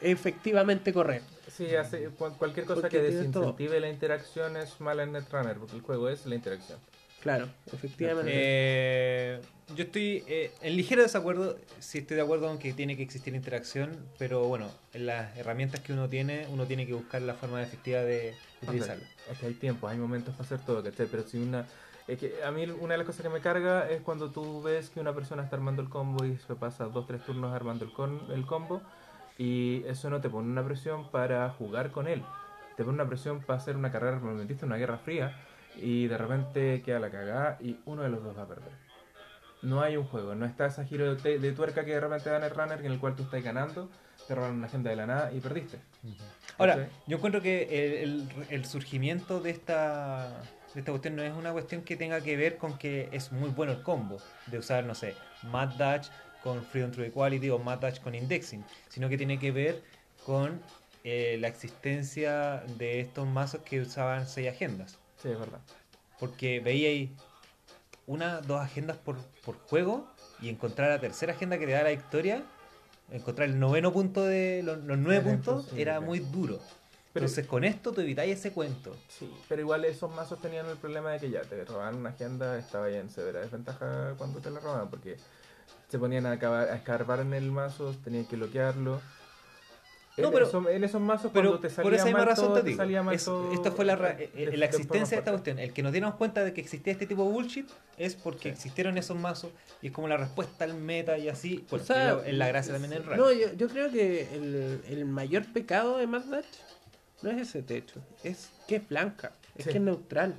efectivamente 0.00 0.92
correr. 0.92 1.22
Sí, 1.48 1.74
hace, 1.76 2.08
cual- 2.10 2.34
cualquier 2.36 2.66
cosa 2.66 2.82
Porque 2.82 2.98
que 2.98 3.02
desincentive 3.04 3.80
la 3.80 3.88
interacción 3.88 4.56
es 4.56 4.80
mala 4.80 5.04
en 5.04 5.12
Netrunner, 5.12 5.56
porque 5.56 5.76
el 5.76 5.82
juego 5.82 6.08
es 6.08 6.26
la 6.26 6.34
interacción. 6.34 6.78
Claro, 7.22 7.48
efectivamente. 7.72 8.30
Eh, 8.34 9.40
yo 9.74 9.84
estoy 9.84 10.22
eh, 10.28 10.52
en 10.60 10.76
ligero 10.76 11.02
desacuerdo. 11.02 11.56
Sí 11.78 11.98
estoy 11.98 12.16
de 12.16 12.22
acuerdo 12.22 12.50
en 12.50 12.58
que 12.58 12.72
tiene 12.72 12.96
que 12.96 13.02
existir 13.02 13.34
interacción, 13.34 13.96
pero 14.18 14.46
bueno, 14.46 14.70
en 14.92 15.06
las 15.06 15.36
herramientas 15.36 15.80
que 15.80 15.92
uno 15.92 16.08
tiene, 16.08 16.46
uno 16.50 16.66
tiene 16.66 16.86
que 16.86 16.92
buscar 16.94 17.22
la 17.22 17.34
forma 17.34 17.62
efectiva 17.62 18.02
de 18.02 18.34
utilizarla. 18.62 19.04
Es 19.30 19.38
que 19.38 19.46
hay 19.46 19.54
tiempo, 19.54 19.88
hay 19.88 19.98
momentos 19.98 20.34
para 20.34 20.44
hacer 20.44 20.60
todo, 20.64 20.82
¿cachai? 20.82 21.06
Pero 21.06 21.22
si 21.26 21.38
una... 21.38 21.66
Es 22.08 22.18
que 22.18 22.44
a 22.44 22.50
mí 22.52 22.64
una 22.80 22.92
de 22.94 22.98
las 22.98 23.06
cosas 23.06 23.22
que 23.22 23.28
me 23.28 23.40
carga 23.40 23.90
es 23.90 24.00
cuando 24.02 24.30
tú 24.30 24.62
ves 24.62 24.90
que 24.90 25.00
una 25.00 25.12
persona 25.12 25.42
está 25.42 25.56
armando 25.56 25.82
el 25.82 25.88
combo 25.88 26.24
y 26.24 26.36
se 26.36 26.54
pasa 26.54 26.84
dos, 26.84 27.06
tres 27.06 27.24
turnos 27.24 27.52
armando 27.52 27.84
el, 27.84 27.92
con, 27.92 28.20
el 28.30 28.46
combo 28.46 28.80
y 29.38 29.82
eso 29.86 30.08
no 30.08 30.20
te 30.20 30.30
pone 30.30 30.48
una 30.48 30.64
presión 30.64 31.10
para 31.10 31.50
jugar 31.50 31.90
con 31.90 32.06
él. 32.06 32.22
Te 32.76 32.84
pone 32.84 32.94
una 32.94 33.08
presión 33.08 33.40
para 33.40 33.58
hacer 33.58 33.76
una 33.76 33.90
carrera 33.90 34.16
armamentista, 34.16 34.66
una 34.66 34.76
guerra 34.76 34.98
fría 34.98 35.36
y 35.76 36.06
de 36.06 36.16
repente 36.16 36.82
queda 36.84 37.00
la 37.00 37.10
cagada 37.10 37.58
y 37.60 37.80
uno 37.86 38.02
de 38.02 38.08
los 38.10 38.22
dos 38.22 38.38
va 38.38 38.42
a 38.42 38.46
perder. 38.46 38.70
No 39.62 39.80
hay 39.80 39.96
un 39.96 40.04
juego, 40.04 40.34
no 40.36 40.46
está 40.46 40.66
ese 40.66 40.84
giro 40.84 41.16
de, 41.16 41.38
de 41.40 41.52
tuerca 41.52 41.84
que 41.84 41.92
de 41.92 42.00
repente 42.00 42.30
da 42.30 42.36
en 42.36 42.44
el 42.44 42.50
runner 42.50 42.78
en 42.84 42.92
el 42.92 43.00
cual 43.00 43.16
tú 43.16 43.24
estás 43.24 43.42
ganando, 43.42 43.88
te 44.28 44.34
roban 44.34 44.52
una 44.52 44.66
agenda 44.68 44.90
de 44.90 44.96
la 44.96 45.06
nada 45.06 45.32
y 45.32 45.40
perdiste. 45.40 45.78
Ahora, 46.58 46.74
yo 47.06 47.16
encuentro 47.16 47.40
que 47.42 48.02
el, 48.02 48.28
el- 48.38 48.46
el 48.50 48.64
surgimiento 48.64 49.40
de 49.40 49.50
esta, 49.50 50.40
esta 50.76 50.92
cuestión 50.92 51.16
no 51.16 51.22
es 51.22 51.32
una 51.34 51.52
cuestión 51.52 51.82
que 51.82 51.96
tenga 51.96 52.20
que 52.20 52.36
ver 52.36 52.58
con 52.58 52.76
que 52.78 53.08
es 53.12 53.32
muy 53.32 53.50
bueno 53.50 53.72
el 53.72 53.82
combo 53.82 54.18
de 54.46 54.58
usar, 54.58 54.84
no 54.84 54.94
sé, 54.94 55.14
Mad 55.44 55.70
Dash 55.76 56.08
con 56.42 56.62
Freedom 56.64 56.90
Through 56.90 57.08
Equality 57.08 57.50
o 57.50 57.58
Mad 57.58 57.78
Dash 57.78 58.00
con 58.00 58.14
Indexing, 58.14 58.64
sino 58.88 59.08
que 59.08 59.16
tiene 59.16 59.38
que 59.38 59.52
ver 59.52 59.82
con 60.24 60.60
eh, 61.02 61.38
la 61.40 61.48
existencia 61.48 62.62
de 62.78 63.00
estos 63.00 63.26
mazos 63.26 63.62
que 63.62 63.80
usaban 63.80 64.26
seis 64.26 64.48
agendas. 64.48 64.98
Sí, 65.22 65.30
es 65.30 65.38
verdad. 65.38 65.60
Porque 66.18 66.60
veía 66.60 66.88
ahí 66.88 67.14
una, 68.06 68.40
dos 68.40 68.60
agendas 68.60 68.96
por, 68.96 69.16
por 69.44 69.56
juego 69.58 70.06
y 70.40 70.48
encontrar 70.48 70.90
la 70.90 71.00
tercera 71.00 71.32
agenda 71.32 71.58
que 71.58 71.66
te 71.66 71.72
da 71.72 71.82
la 71.82 71.90
victoria, 71.90 72.42
encontrar 73.10 73.48
el 73.48 73.58
noveno 73.58 73.92
punto 73.92 74.24
de 74.24 74.62
los, 74.62 74.78
los 74.78 74.98
nueve 74.98 75.30
puntos 75.30 75.72
era 75.76 76.00
muy 76.00 76.18
duro. 76.18 76.60
Pero- 77.16 77.26
Entonces 77.26 77.46
con 77.46 77.64
esto 77.64 77.92
tú 77.92 78.00
evitáis 78.02 78.38
ese 78.38 78.52
cuento. 78.52 78.94
Sí, 79.08 79.30
pero 79.48 79.62
igual 79.62 79.84
esos 79.84 80.14
mazos 80.14 80.40
tenían 80.40 80.66
el 80.66 80.76
problema 80.76 81.12
de 81.12 81.18
que 81.20 81.30
ya 81.30 81.40
te 81.42 81.64
robaban 81.64 81.94
una 81.96 82.10
agenda, 82.10 82.58
estaba 82.58 82.90
ya 82.90 82.98
en 83.00 83.10
severa 83.10 83.40
desventaja 83.40 84.14
cuando 84.18 84.40
te 84.40 84.50
la 84.50 84.60
robaban, 84.60 84.90
porque 84.90 85.16
se 85.88 85.98
ponían 85.98 86.26
a, 86.26 86.32
acabar, 86.32 86.68
a 86.68 86.76
escarbar 86.76 87.20
en 87.20 87.32
el 87.32 87.50
mazo, 87.50 87.94
tenían 88.04 88.26
que 88.26 88.36
bloquearlo. 88.36 89.00
No, 90.18 90.28
en, 90.28 90.32
pero- 90.32 90.46
esos, 90.46 90.66
en 90.68 90.82
esos 90.82 91.00
mazos 91.00 91.30
Pero 91.34 91.50
cuando 91.50 91.60
te 91.68 91.68
salía 91.74 91.82
por 91.84 91.94
esa 91.94 92.04
misma 92.06 92.18
mal 92.20 92.28
razón 92.28 92.44
todo, 92.46 92.54
te 92.54 92.62
te 92.62 92.68
digo. 92.70 92.78
salía 92.78 93.02
mal 93.02 93.14
es- 93.14 93.28
esta 93.52 93.70
fue 93.70 93.84
la, 93.84 93.96
ra- 93.96 94.14
de- 94.14 94.30
eh, 94.34 94.46
de- 94.50 94.56
la 94.56 94.64
existencia 94.64 95.14
de 95.16 95.18
esta 95.18 95.30
cuestión. 95.30 95.58
El 95.58 95.74
que 95.74 95.82
nos 95.82 95.92
diéramos 95.92 96.16
cuenta 96.16 96.42
de 96.42 96.54
que 96.54 96.62
existía 96.62 96.94
este 96.94 97.06
tipo 97.06 97.22
de 97.24 97.28
bullshit 97.32 97.68
es 97.98 98.14
porque 98.14 98.44
Sí. 98.44 98.48
existieron 98.48 98.96
esos 98.96 99.14
mazos 99.18 99.50
y 99.82 99.88
es 99.88 99.92
como 99.92 100.08
la 100.08 100.16
respuesta 100.16 100.64
al 100.64 100.72
meta 100.72 101.18
y 101.18 101.28
así. 101.28 101.66
Bueno, 101.68 101.82
O 101.82 101.86
sea, 101.86 102.18
es 102.24 102.32
la 102.34 102.48
gracia 102.48 102.72
también 102.72 102.92
del 102.92 103.04
run. 103.04 103.18
No, 103.18 103.30
yo, 103.30 103.52
yo 103.58 103.68
creo 103.68 103.90
que 103.90 104.34
el, 104.34 104.80
el 104.88 105.04
mayor 105.04 105.44
pecado 105.52 105.98
de 105.98 106.06
Mad 106.06 106.22
Dutch 106.24 106.46
no 107.22 107.30
es 107.30 107.40
ese 107.48 107.62
techo, 107.62 108.00
es 108.22 108.50
que 108.68 108.76
es 108.76 108.88
blanca, 108.88 109.32
es 109.56 109.64
Sí. 109.64 109.70
que 109.70 109.78
es 109.78 109.84
neutral. 109.84 110.34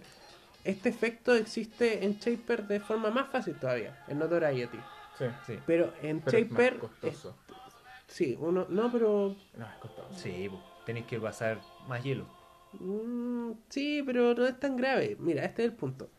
Este 0.64 0.90
efecto 0.90 1.34
existe 1.34 2.04
en 2.04 2.18
Shaper 2.20 2.68
de 2.68 2.80
forma 2.80 3.10
más 3.10 3.30
fácil 3.30 3.56
todavía, 3.56 4.04
en 4.08 4.20
Notoriety. 4.20 4.80
Sí, 5.18 5.26
Sí, 5.46 5.60
Pero 5.66 5.94
en 6.02 6.22
pero 6.22 6.38
es 6.38 6.52
más 6.52 6.60
Shaper, 6.62 6.80
costoso. 6.80 7.30
es- 7.30 8.14
sí, 8.16 8.38
uno, 8.40 8.66
no, 8.70 8.92
pero 8.92 9.36
No, 9.56 9.66
es 9.66 9.76
costoso. 9.78 10.14
sí 10.14 10.50
tenéis 10.86 11.06
que 11.08 11.20
pasar 11.20 11.60
más 11.88 12.04
hielo. 12.04 12.28
mm, 12.74 13.52
sí, 13.70 14.04
pero 14.06 14.34
no 14.36 14.46
es 14.46 14.60
tan 14.60 14.76
grave. 14.76 15.16
Mira, 15.20 15.44
este 15.46 15.64
es 15.64 15.72
el 15.72 15.76
punto. 15.76 16.10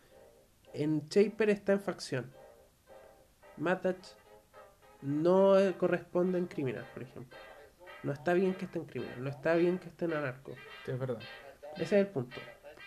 En 0.72 1.08
Shaper 1.08 1.50
está 1.50 1.72
en 1.74 1.80
facción. 1.80 2.32
Mad 3.58 3.78
Dutch 3.82 4.08
no 5.02 5.58
eh, 5.58 5.74
corresponde 5.78 6.38
en 6.38 6.46
criminal, 6.46 6.86
por 6.94 7.02
ejemplo. 7.02 7.38
No 8.02 8.12
está 8.12 8.32
bien 8.32 8.54
que 8.54 8.64
esté 8.66 8.78
en 8.78 8.84
criminal, 8.84 9.22
no 9.24 9.28
está 9.30 9.54
bien 9.54 9.78
que 9.78 9.88
esté 9.88 10.04
en 10.04 10.12
anarco. 10.14 10.54
Sí, 10.84 10.92
es 10.92 10.98
verdad. 10.98 11.18
Ese 11.74 11.82
es 11.84 11.92
el 11.92 12.06
punto. 12.06 12.40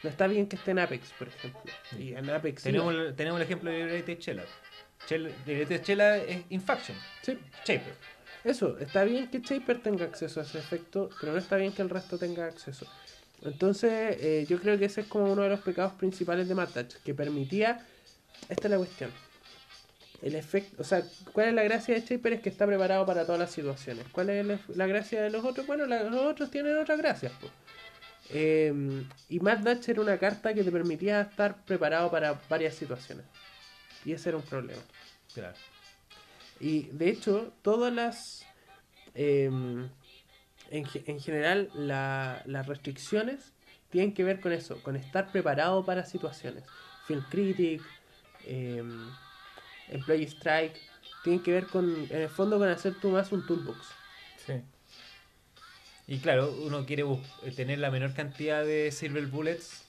No 0.03 0.09
está 0.09 0.25
bien 0.27 0.47
que 0.47 0.55
esté 0.55 0.71
en 0.71 0.79
Apex, 0.79 1.11
por 1.13 1.27
ejemplo. 1.27 1.61
Y 1.99 2.13
en 2.13 2.29
Apex. 2.29 2.61
sí 2.63 2.69
Tenemos, 2.69 2.95
va. 2.95 3.01
el- 3.01 3.15
tenemos 3.15 3.39
el 3.39 3.45
ejemplo 3.45 3.69
de 3.69 3.79
Greatest 3.85 4.21
Chela. 4.21 4.43
Greatest 5.45 5.83
Chela 5.85 6.17
es 6.17 6.43
Infaction. 6.49 6.97
Sí, 7.21 7.37
Shaper. 7.65 7.93
eso. 8.43 8.77
Está 8.79 9.03
bien 9.03 9.29
que 9.29 9.39
Shaper 9.39 9.81
tenga 9.81 10.05
acceso 10.05 10.39
a 10.39 10.43
ese 10.43 10.59
efecto, 10.59 11.09
pero 11.19 11.33
no 11.33 11.37
está 11.37 11.57
bien 11.57 11.71
que 11.73 11.81
el 11.81 11.89
resto 11.89 12.17
tenga 12.17 12.45
acceso. 12.45 12.85
Entonces, 13.43 14.17
eh, 14.21 14.45
yo 14.47 14.59
creo 14.59 14.77
que 14.77 14.85
ese 14.85 15.01
es 15.01 15.07
como 15.07 15.31
uno 15.31 15.41
de 15.43 15.49
los 15.49 15.59
pecados 15.61 15.93
principales 15.93 16.47
de 16.47 16.55
Mad 16.55 16.69
Touch, 16.69 16.95
que 17.03 17.13
permitía. 17.13 17.85
Esta 18.49 18.67
es 18.67 18.71
la 18.71 18.77
cuestión. 18.77 19.11
El 20.21 20.35
efecto, 20.35 20.81
o 20.81 20.83
sea, 20.85 21.03
¿cuál 21.33 21.47
es 21.49 21.53
la 21.55 21.63
gracia 21.63 21.95
de 21.95 22.01
Shaper? 22.01 22.33
Es 22.33 22.41
que 22.41 22.49
está 22.49 22.67
preparado 22.67 23.05
para 23.07 23.25
todas 23.25 23.39
las 23.39 23.51
situaciones. 23.51 24.05
¿Cuál 24.11 24.29
es 24.29 24.45
la, 24.45 24.59
la 24.75 24.85
gracia 24.87 25.21
de 25.21 25.31
los 25.31 25.43
otros? 25.43 25.65
Bueno, 25.65 25.85
la- 25.87 26.03
los 26.03 26.21
otros 26.25 26.51
tienen 26.51 26.77
otras 26.77 26.99
gracias. 26.99 27.31
pues. 27.39 27.51
Eh, 28.29 28.71
y 29.29 29.39
Mad 29.39 29.57
Dutch 29.59 29.89
era 29.89 29.99
una 30.01 30.17
carta 30.17 30.53
que 30.53 30.63
te 30.63 30.71
permitía 30.71 31.21
estar 31.21 31.65
preparado 31.65 32.11
para 32.11 32.39
varias 32.49 32.75
situaciones. 32.75 33.25
Y 34.05 34.13
ese 34.13 34.29
era 34.29 34.37
un 34.37 34.43
problema. 34.43 34.81
Claro. 35.33 35.55
Y 36.59 36.83
de 36.91 37.09
hecho, 37.09 37.51
todas 37.63 37.91
las. 37.91 38.45
eh, 39.15 39.45
en, 39.45 40.87
en 40.93 41.19
general, 41.19 41.69
la- 41.73 42.43
las 42.45 42.67
restricciones 42.67 43.53
tienen 43.89 44.13
que 44.13 44.23
ver 44.23 44.39
con 44.39 44.53
eso, 44.53 44.81
con 44.83 44.95
estar 44.95 45.31
preparado 45.31 45.83
para 45.83 46.05
situaciones. 46.05 46.63
Film 47.07 47.23
Critic, 47.29 47.81
eh, 48.45 48.81
Employee 49.91 50.27
Strike, 50.27 50.75
tienen 51.23 51.43
que 51.43 51.51
ver 51.51 51.67
con, 51.67 52.07
en 52.09 52.21
el 52.21 52.29
fondo, 52.29 52.57
con 52.57 52.67
hacer 52.67 52.95
tú 52.99 53.09
más 53.09 53.31
un 53.31 53.45
toolbox. 53.45 53.79
Sí. 54.45 54.53
Y 56.07 56.19
claro, 56.19 56.51
uno 56.63 56.85
quiere 56.85 57.03
eh, 57.03 57.51
tener 57.55 57.79
la 57.79 57.91
menor 57.91 58.13
cantidad 58.13 58.65
de 58.65 58.91
Silver 58.91 59.27
Bullets, 59.27 59.83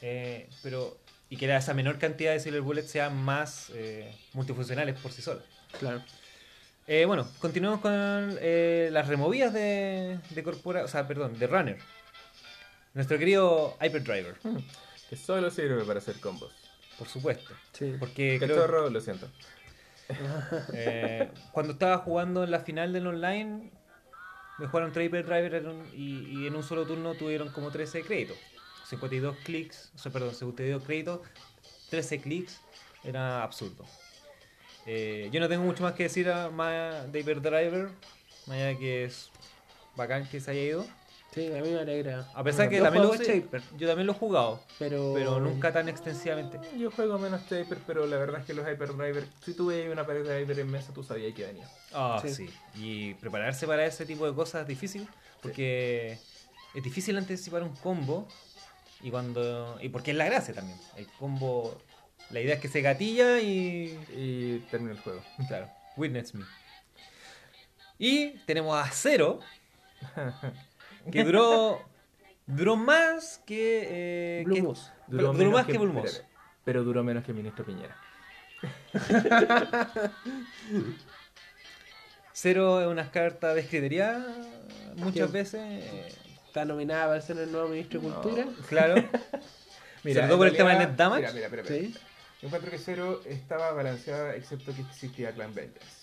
eh, 0.00 0.48
pero 0.62 0.98
y 1.30 1.36
que 1.36 1.54
esa 1.54 1.74
menor 1.74 1.98
cantidad 1.98 2.32
de 2.32 2.40
Silver 2.40 2.62
Bullets 2.62 2.90
sean 2.90 3.16
más 3.22 3.70
eh, 3.74 4.10
multifuncionales 4.32 4.98
por 4.98 5.12
sí 5.12 5.20
solas. 5.20 5.44
Claro. 5.78 6.02
Eh, 6.86 7.04
bueno, 7.04 7.28
continuemos 7.38 7.80
con 7.80 7.92
eh, 8.40 8.88
las 8.90 9.08
removidas 9.08 9.52
de, 9.52 10.18
de 10.30 10.42
Corpora, 10.42 10.84
o 10.84 10.88
sea, 10.88 11.06
perdón, 11.06 11.38
de 11.38 11.46
Runner. 11.46 11.78
Nuestro 12.94 13.18
querido 13.18 13.76
Hyperdriver, 13.82 14.36
Que 15.10 15.16
solo 15.16 15.50
sirve 15.50 15.84
para 15.84 15.98
hacer 15.98 16.18
combos. 16.18 16.50
Por 16.98 17.08
supuesto. 17.08 17.52
Sí. 17.72 17.94
Porque 17.98 18.38
creo- 18.40 18.90
lo 18.90 19.00
siento. 19.00 19.28
Eh, 20.72 21.30
cuando 21.52 21.74
estaba 21.74 21.98
jugando 21.98 22.42
en 22.42 22.50
la 22.50 22.60
final 22.60 22.92
del 22.94 23.06
online, 23.06 23.70
me 24.58 24.66
jugaron 24.66 24.90
tres 24.92 25.06
Hyperdriver 25.06 25.54
en 25.56 25.66
un- 25.68 25.86
y, 25.94 26.42
y 26.42 26.46
en 26.46 26.56
un 26.56 26.62
solo 26.62 26.86
turno 26.86 27.14
tuvieron 27.14 27.50
como 27.50 27.70
13 27.70 28.02
créditos. 28.02 28.36
52 28.86 29.36
clics, 29.44 29.92
o 29.94 29.98
sea, 29.98 30.10
perdón, 30.10 30.34
52 30.34 30.82
créditos, 30.82 31.20
13 31.90 32.20
clics, 32.22 32.58
era 33.04 33.42
absurdo. 33.42 33.84
Eh, 34.86 35.28
yo 35.30 35.40
no 35.40 35.48
tengo 35.48 35.64
mucho 35.64 35.82
más 35.82 35.92
que 35.92 36.04
decir 36.04 36.30
a, 36.30 36.48
más 36.48 37.12
de 37.12 37.20
Hyperdriver, 37.20 37.90
más 38.46 38.56
allá 38.56 38.66
de 38.68 38.78
que 38.78 39.04
es 39.04 39.28
bacán 39.94 40.26
que 40.26 40.40
se 40.40 40.50
haya 40.52 40.62
ido. 40.62 40.86
Sí, 41.34 41.46
a 41.46 41.60
mí 41.62 41.70
me 41.70 41.80
alegra. 41.80 42.26
A 42.34 42.42
pesar 42.42 42.68
que 42.68 42.78
Yo 42.78 42.82
también 42.84 43.04
lo, 43.04 43.14
Shaper, 43.14 43.62
yo 43.76 43.86
también 43.86 44.06
lo 44.06 44.12
he 44.12 44.16
jugado, 44.16 44.60
pero, 44.78 45.12
pero 45.14 45.38
nunca 45.40 45.72
tan 45.72 45.88
extensivamente. 45.88 46.58
Yo 46.76 46.90
juego 46.90 47.18
menos 47.18 47.42
Shaper, 47.48 47.78
pero 47.86 48.06
la 48.06 48.16
verdad 48.16 48.40
es 48.40 48.46
que 48.46 48.54
los 48.54 48.66
Hyperdriver, 48.66 49.26
si 49.44 49.52
veías 49.52 49.92
una 49.92 50.06
pared 50.06 50.26
de 50.26 50.42
Hyper 50.42 50.58
en 50.60 50.70
mesa, 50.70 50.92
tú 50.94 51.04
sabías 51.04 51.34
que 51.34 51.44
venía. 51.44 51.68
Ah, 51.92 52.20
Sí. 52.24 52.34
sí. 52.34 52.50
Y 52.76 53.14
prepararse 53.14 53.66
para 53.66 53.84
ese 53.84 54.06
tipo 54.06 54.26
de 54.26 54.34
cosas 54.34 54.62
es 54.62 54.68
difícil. 54.68 55.06
Porque 55.42 56.18
es 56.74 56.82
difícil 56.82 57.16
anticipar 57.16 57.62
un 57.62 57.76
combo. 57.76 58.26
Y 59.00 59.10
cuando. 59.10 59.78
Y 59.80 59.90
porque 59.90 60.10
es 60.12 60.16
la 60.16 60.24
gracia 60.24 60.54
también. 60.54 60.78
El 60.96 61.06
combo. 61.18 61.78
La 62.30 62.40
idea 62.40 62.54
es 62.54 62.60
que 62.60 62.68
se 62.68 62.80
gatilla 62.80 63.38
y. 63.40 63.96
Y 64.16 64.58
termina 64.70 64.92
el 64.92 65.00
juego. 65.00 65.22
Claro. 65.46 65.68
Witness 65.96 66.34
me. 66.34 66.44
Y 67.98 68.30
tenemos 68.46 68.76
a 68.76 68.90
Cero. 68.90 69.40
Que 71.10 71.24
duró. 71.24 71.80
Duró 72.46 72.76
más 72.76 73.42
que. 73.46 74.40
eh, 74.40 74.44
que-. 74.52 74.62
Duró, 75.08 75.32
menos 75.34 75.52
más 75.52 75.66
que, 75.66 75.76
Bulmos. 75.78 76.04
espérate, 76.06 76.28
Pero 76.64 76.84
duró 76.84 77.02
menos 77.04 77.24
que 77.24 77.32
Ministro 77.32 77.64
Piñera. 77.64 77.96
Cero 82.32 82.80
es 82.80 82.86
una 82.86 83.10
carta 83.10 83.54
de 83.54 83.60
escritería. 83.62 84.24
Muchas 84.96 85.26
Que- 85.30 85.32
veces. 85.38 86.14
Está 86.46 86.64
nominada 86.64 87.08
para 87.08 87.20
ser 87.20 87.38
el 87.38 87.52
nuevo 87.52 87.68
ministro 87.68 88.00
de 88.00 88.08
No. 88.08 88.20
Cultura. 88.22 88.46
Claro. 88.68 88.94
Sobre 90.02 90.14
todo 90.26 90.38
por 90.38 90.46
el 90.46 90.56
tema 90.56 90.70
del 90.70 90.78
realidad- 90.78 90.88
net 90.90 90.96
damage. 90.96 91.20
Mira, 91.20 91.32
mira, 91.34 91.48
mira, 91.50 91.62
mira. 91.62 91.74
Sí. 91.76 91.94
Yo 92.40 92.46
encuentro 92.46 92.70
que 92.70 92.78
Zero 92.78 93.20
estaba 93.26 93.72
balanceada 93.72 94.34
excepto 94.36 94.72
que 94.74 94.80
existía 94.82 95.32
Clan 95.32 95.52
Vengeance. 95.54 95.97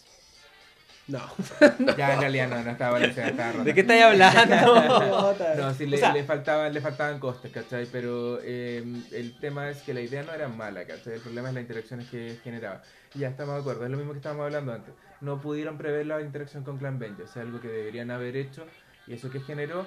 No. 1.08 1.20
Ya, 1.98 2.14
en 2.16 2.20
realidad 2.22 2.50
no, 2.50 2.64
no 2.64 2.72
estaba 2.72 2.94
balanceada, 2.94 3.30
estaba 3.30 3.52
rota. 3.52 3.64
¿De 3.64 3.74
qué 3.76 3.82
estáis 3.82 4.04
hablando? 4.04 5.36
No, 5.58 5.74
sí, 5.74 5.86
le, 5.86 5.98
O 5.98 6.00
sea- 6.00 6.14
le 6.14 6.24
faltaban, 6.24 6.74
le 6.74 6.82
faltaban 6.82 7.20
costes, 7.20 7.52
¿cachai? 7.52 7.86
Pero 7.92 8.40
eh, 8.42 8.84
el 9.12 9.38
tema 9.40 9.70
es 9.70 9.82
que 9.84 9.94
la 9.94 10.02
idea 10.02 10.24
no 10.24 10.34
era 10.34 10.48
mala, 10.48 10.86
¿cachai? 10.86 11.14
El 11.14 11.22
problema 11.22 11.50
es 11.50 11.54
las 11.56 11.62
interacciones 11.62 12.10
que 12.10 12.40
generaba. 12.44 12.82
Y 13.14 13.20
ya 13.20 13.30
estamos 13.30 13.56
de 13.56 13.62
acuerdo, 13.62 13.86
es 13.86 13.92
lo 13.92 13.98
mismo 13.98 14.14
que 14.14 14.18
estábamos 14.20 14.46
hablando 14.46 14.74
antes. 14.74 14.94
No 15.22 15.40
pudieron 15.40 15.78
prever 15.78 16.08
la 16.08 16.22
interacción 16.22 16.64
con 16.64 16.78
Clan 16.78 16.98
Vengeance, 17.00 17.32
es 17.32 17.38
algo 17.46 17.62
que 17.62 17.68
deberían 17.68 18.10
haber 18.12 18.36
hecho. 18.36 18.66
Y 19.08 19.14
eso 19.14 19.30
que 19.30 19.40
generó 19.40 19.86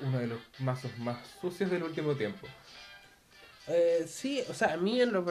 uno 0.00 0.18
de 0.18 0.28
los 0.28 0.38
mazos 0.60 0.96
más 0.98 1.18
sucios 1.40 1.70
del 1.70 1.82
último 1.82 2.14
tiempo. 2.14 2.46
Eh, 3.68 4.04
sí, 4.06 4.42
o 4.48 4.54
sea, 4.54 4.74
a 4.74 4.76
mí 4.76 5.00
en 5.00 5.12
lo, 5.12 5.24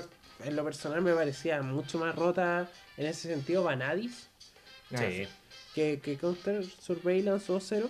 en 0.43 0.55
lo 0.55 0.63
personal 0.63 1.01
me 1.01 1.13
parecía 1.13 1.61
mucho 1.61 1.97
más 1.97 2.15
rota 2.15 2.67
en 2.97 3.07
ese 3.07 3.29
sentido 3.29 3.63
Vanadis 3.63 4.28
Sí. 4.89 5.27
que, 5.75 5.99
que 5.99 6.17
Counter 6.17 6.65
Surveillance 6.65 7.51
o 7.51 7.59
Zero. 7.59 7.89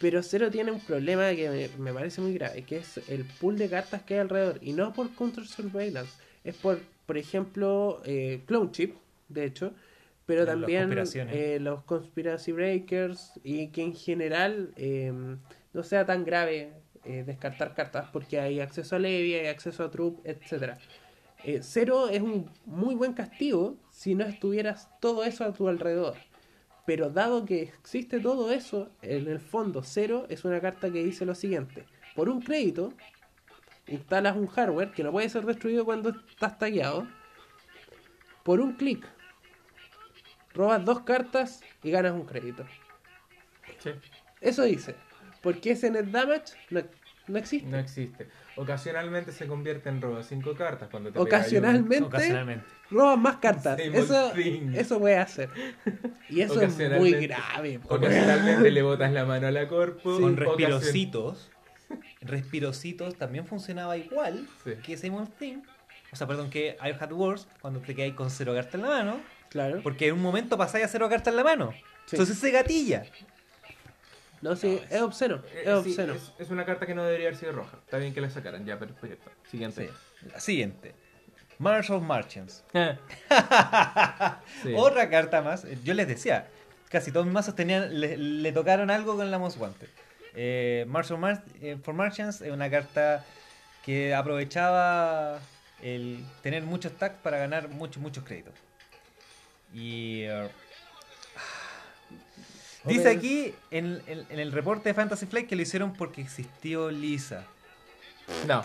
Pero 0.00 0.22
Zero 0.22 0.50
tiene 0.50 0.70
un 0.70 0.80
problema 0.80 1.34
que 1.34 1.50
me, 1.50 1.82
me 1.82 1.92
parece 1.92 2.20
muy 2.20 2.32
grave, 2.32 2.62
que 2.62 2.76
es 2.78 2.98
el 3.08 3.24
pool 3.24 3.58
de 3.58 3.68
cartas 3.68 4.02
que 4.02 4.14
hay 4.14 4.20
alrededor. 4.20 4.58
Y 4.62 4.72
no 4.72 4.92
por 4.92 5.12
Counter 5.14 5.46
Surveillance, 5.46 6.12
es 6.44 6.54
por, 6.54 6.80
por 7.06 7.18
ejemplo, 7.18 8.00
eh, 8.04 8.42
Clone 8.46 8.70
Chip, 8.70 8.94
de 9.28 9.44
hecho. 9.44 9.72
Pero 10.26 10.44
también 10.44 10.92
eh, 11.30 11.58
los 11.58 11.82
Conspiracy 11.84 12.52
Breakers 12.52 13.32
y 13.42 13.68
que 13.68 13.80
en 13.82 13.94
general 13.96 14.72
eh, 14.76 15.10
no 15.72 15.82
sea 15.82 16.04
tan 16.04 16.26
grave 16.26 16.74
eh, 17.06 17.24
descartar 17.26 17.74
cartas 17.74 18.10
porque 18.12 18.38
hay 18.38 18.60
acceso 18.60 18.96
a 18.96 18.98
Levi, 18.98 19.32
hay 19.34 19.46
acceso 19.46 19.84
a 19.84 19.90
Troop, 19.90 20.20
etcétera. 20.24 20.76
Eh, 21.44 21.60
cero 21.62 22.08
es 22.08 22.20
un 22.20 22.50
muy 22.66 22.94
buen 22.94 23.12
castigo 23.12 23.76
si 23.90 24.14
no 24.14 24.24
estuvieras 24.24 24.88
todo 25.00 25.24
eso 25.24 25.44
a 25.44 25.52
tu 25.52 25.68
alrededor. 25.68 26.16
Pero 26.84 27.10
dado 27.10 27.44
que 27.44 27.62
existe 27.62 28.18
todo 28.18 28.50
eso, 28.50 28.90
en 29.02 29.28
el 29.28 29.40
fondo 29.40 29.82
cero 29.82 30.26
es 30.28 30.44
una 30.44 30.60
carta 30.60 30.90
que 30.90 31.04
dice 31.04 31.26
lo 31.26 31.34
siguiente. 31.34 31.84
Por 32.16 32.28
un 32.28 32.40
crédito, 32.40 32.92
instalas 33.86 34.36
un 34.36 34.46
hardware 34.46 34.90
que 34.90 35.04
no 35.04 35.12
puede 35.12 35.28
ser 35.28 35.44
destruido 35.44 35.84
cuando 35.84 36.10
estás 36.10 36.58
tagueado. 36.58 37.06
Por 38.42 38.60
un 38.60 38.72
clic, 38.72 39.06
robas 40.54 40.84
dos 40.84 41.00
cartas 41.00 41.62
y 41.82 41.90
ganas 41.90 42.12
un 42.12 42.24
crédito. 42.24 42.64
Sí, 43.78 43.90
Eso 44.40 44.62
dice. 44.62 44.96
Porque 45.42 45.72
ese 45.72 45.90
net 45.90 46.06
damage 46.06 46.54
no, 46.70 46.82
no 47.28 47.38
existe. 47.38 47.68
no 47.68 47.78
existe. 47.78 48.28
Ocasionalmente 48.56 49.30
se 49.32 49.46
convierte 49.46 49.88
en 49.88 50.00
robo 50.00 50.22
5 50.22 50.54
cartas 50.54 50.88
cuando 50.90 51.12
te 51.12 51.18
Ocasionalmente 51.18 52.04
Ocasionalmente. 52.04 52.64
robas 52.90 53.18
más 53.18 53.36
cartas. 53.36 53.78
Same 53.80 53.98
Eso, 53.98 54.32
thing. 54.34 54.72
eso 54.74 54.98
puede 54.98 55.18
hacer. 55.18 55.48
Y 56.28 56.40
eso 56.40 56.60
es 56.60 56.76
muy 56.98 57.12
grave. 57.12 57.78
po. 57.78 57.94
Ocasionalmente 57.94 58.70
le 58.70 58.82
botas 58.82 59.12
la 59.12 59.24
mano 59.24 59.46
a 59.46 59.50
la 59.50 59.68
corpo. 59.68 60.02
Con 60.18 60.32
ocasión- 60.34 60.36
respirocitos. 60.36 61.50
Respirocitos 62.20 63.16
también 63.16 63.46
funcionaba 63.46 63.96
igual 63.96 64.46
Sí. 64.64 64.72
que 64.84 64.96
Simon 64.96 65.26
Thing. 65.38 65.58
O 66.12 66.16
sea, 66.16 66.26
perdón, 66.26 66.50
que 66.50 66.76
I 66.82 66.90
Had 66.98 67.12
Wars 67.12 67.46
cuando 67.60 67.80
te 67.80 67.94
quedáis 67.94 68.14
con 68.14 68.30
cero 68.30 68.52
cartas 68.54 68.74
en 68.74 68.82
la 68.82 68.88
mano. 68.88 69.20
Claro. 69.50 69.80
Porque 69.82 70.08
en 70.08 70.14
un 70.14 70.22
momento 70.22 70.56
pasáis 70.58 70.84
a 70.84 70.88
cero 70.88 71.08
cartas 71.08 71.32
en 71.32 71.36
la 71.36 71.44
mano. 71.44 71.72
Sí. 72.06 72.16
Entonces 72.16 72.38
se 72.38 72.50
gatilla. 72.50 73.04
No, 74.40 74.54
sí, 74.56 74.80
es 74.90 75.00
obsceno. 75.02 75.36
Eh, 75.52 75.62
Es 75.66 75.82
sí, 75.82 75.90
obsceno. 75.90 76.14
es, 76.14 76.32
es 76.38 76.50
una 76.50 76.64
carta 76.64 76.86
que 76.86 76.94
no 76.94 77.04
debería 77.04 77.28
haber 77.28 77.38
sido 77.38 77.52
roja. 77.52 77.78
Está 77.84 77.98
bien 77.98 78.14
que 78.14 78.20
la 78.20 78.30
sacaran, 78.30 78.64
ya, 78.64 78.78
pero 78.78 78.94
perfecto. 78.94 79.30
Siguiente. 79.50 79.90
La 80.32 80.40
siguiente. 80.40 80.94
Mars 81.58 81.90
of 81.90 82.02
Martians. 82.02 82.64
Sí. 84.62 84.72
Otra 84.76 85.08
carta 85.10 85.42
más. 85.42 85.66
Yo 85.84 85.94
les 85.94 86.08
decía, 86.08 86.48
casi 86.88 87.12
todos 87.12 87.26
mis 87.26 87.32
mazos 87.34 87.54
tenían, 87.54 88.00
le, 88.00 88.16
le 88.16 88.52
tocaron 88.52 88.90
algo 88.90 89.16
con 89.16 89.30
la 89.30 89.38
Most 89.38 89.58
Wanted. 89.58 89.88
Eh, 90.34 90.84
Mars 90.88 91.10
of 91.10 91.18
Mar- 91.18 91.44
eh, 91.60 91.76
for 91.82 91.94
Martians 91.94 92.40
es 92.40 92.50
una 92.52 92.70
carta 92.70 93.24
que 93.84 94.14
aprovechaba 94.14 95.40
el 95.82 96.24
tener 96.42 96.62
muchos 96.62 96.92
tags 96.92 97.16
para 97.22 97.38
ganar 97.38 97.68
muchos, 97.68 98.02
muchos 98.02 98.24
créditos. 98.24 98.54
Y 99.72 100.22
eh, 100.22 100.48
dice 102.84 103.10
aquí 103.10 103.54
en, 103.70 104.00
en- 104.06 104.26
en 104.30 104.38
el 104.38 104.52
reporte 104.52 104.88
de 104.90 104.94
Fantasy 104.94 105.26
Flight 105.26 105.48
que 105.48 105.56
lo 105.56 105.62
hicieron 105.62 105.92
porque 105.94 106.20
existió 106.22 106.90
Lisa. 106.90 107.44
No. 108.46 108.62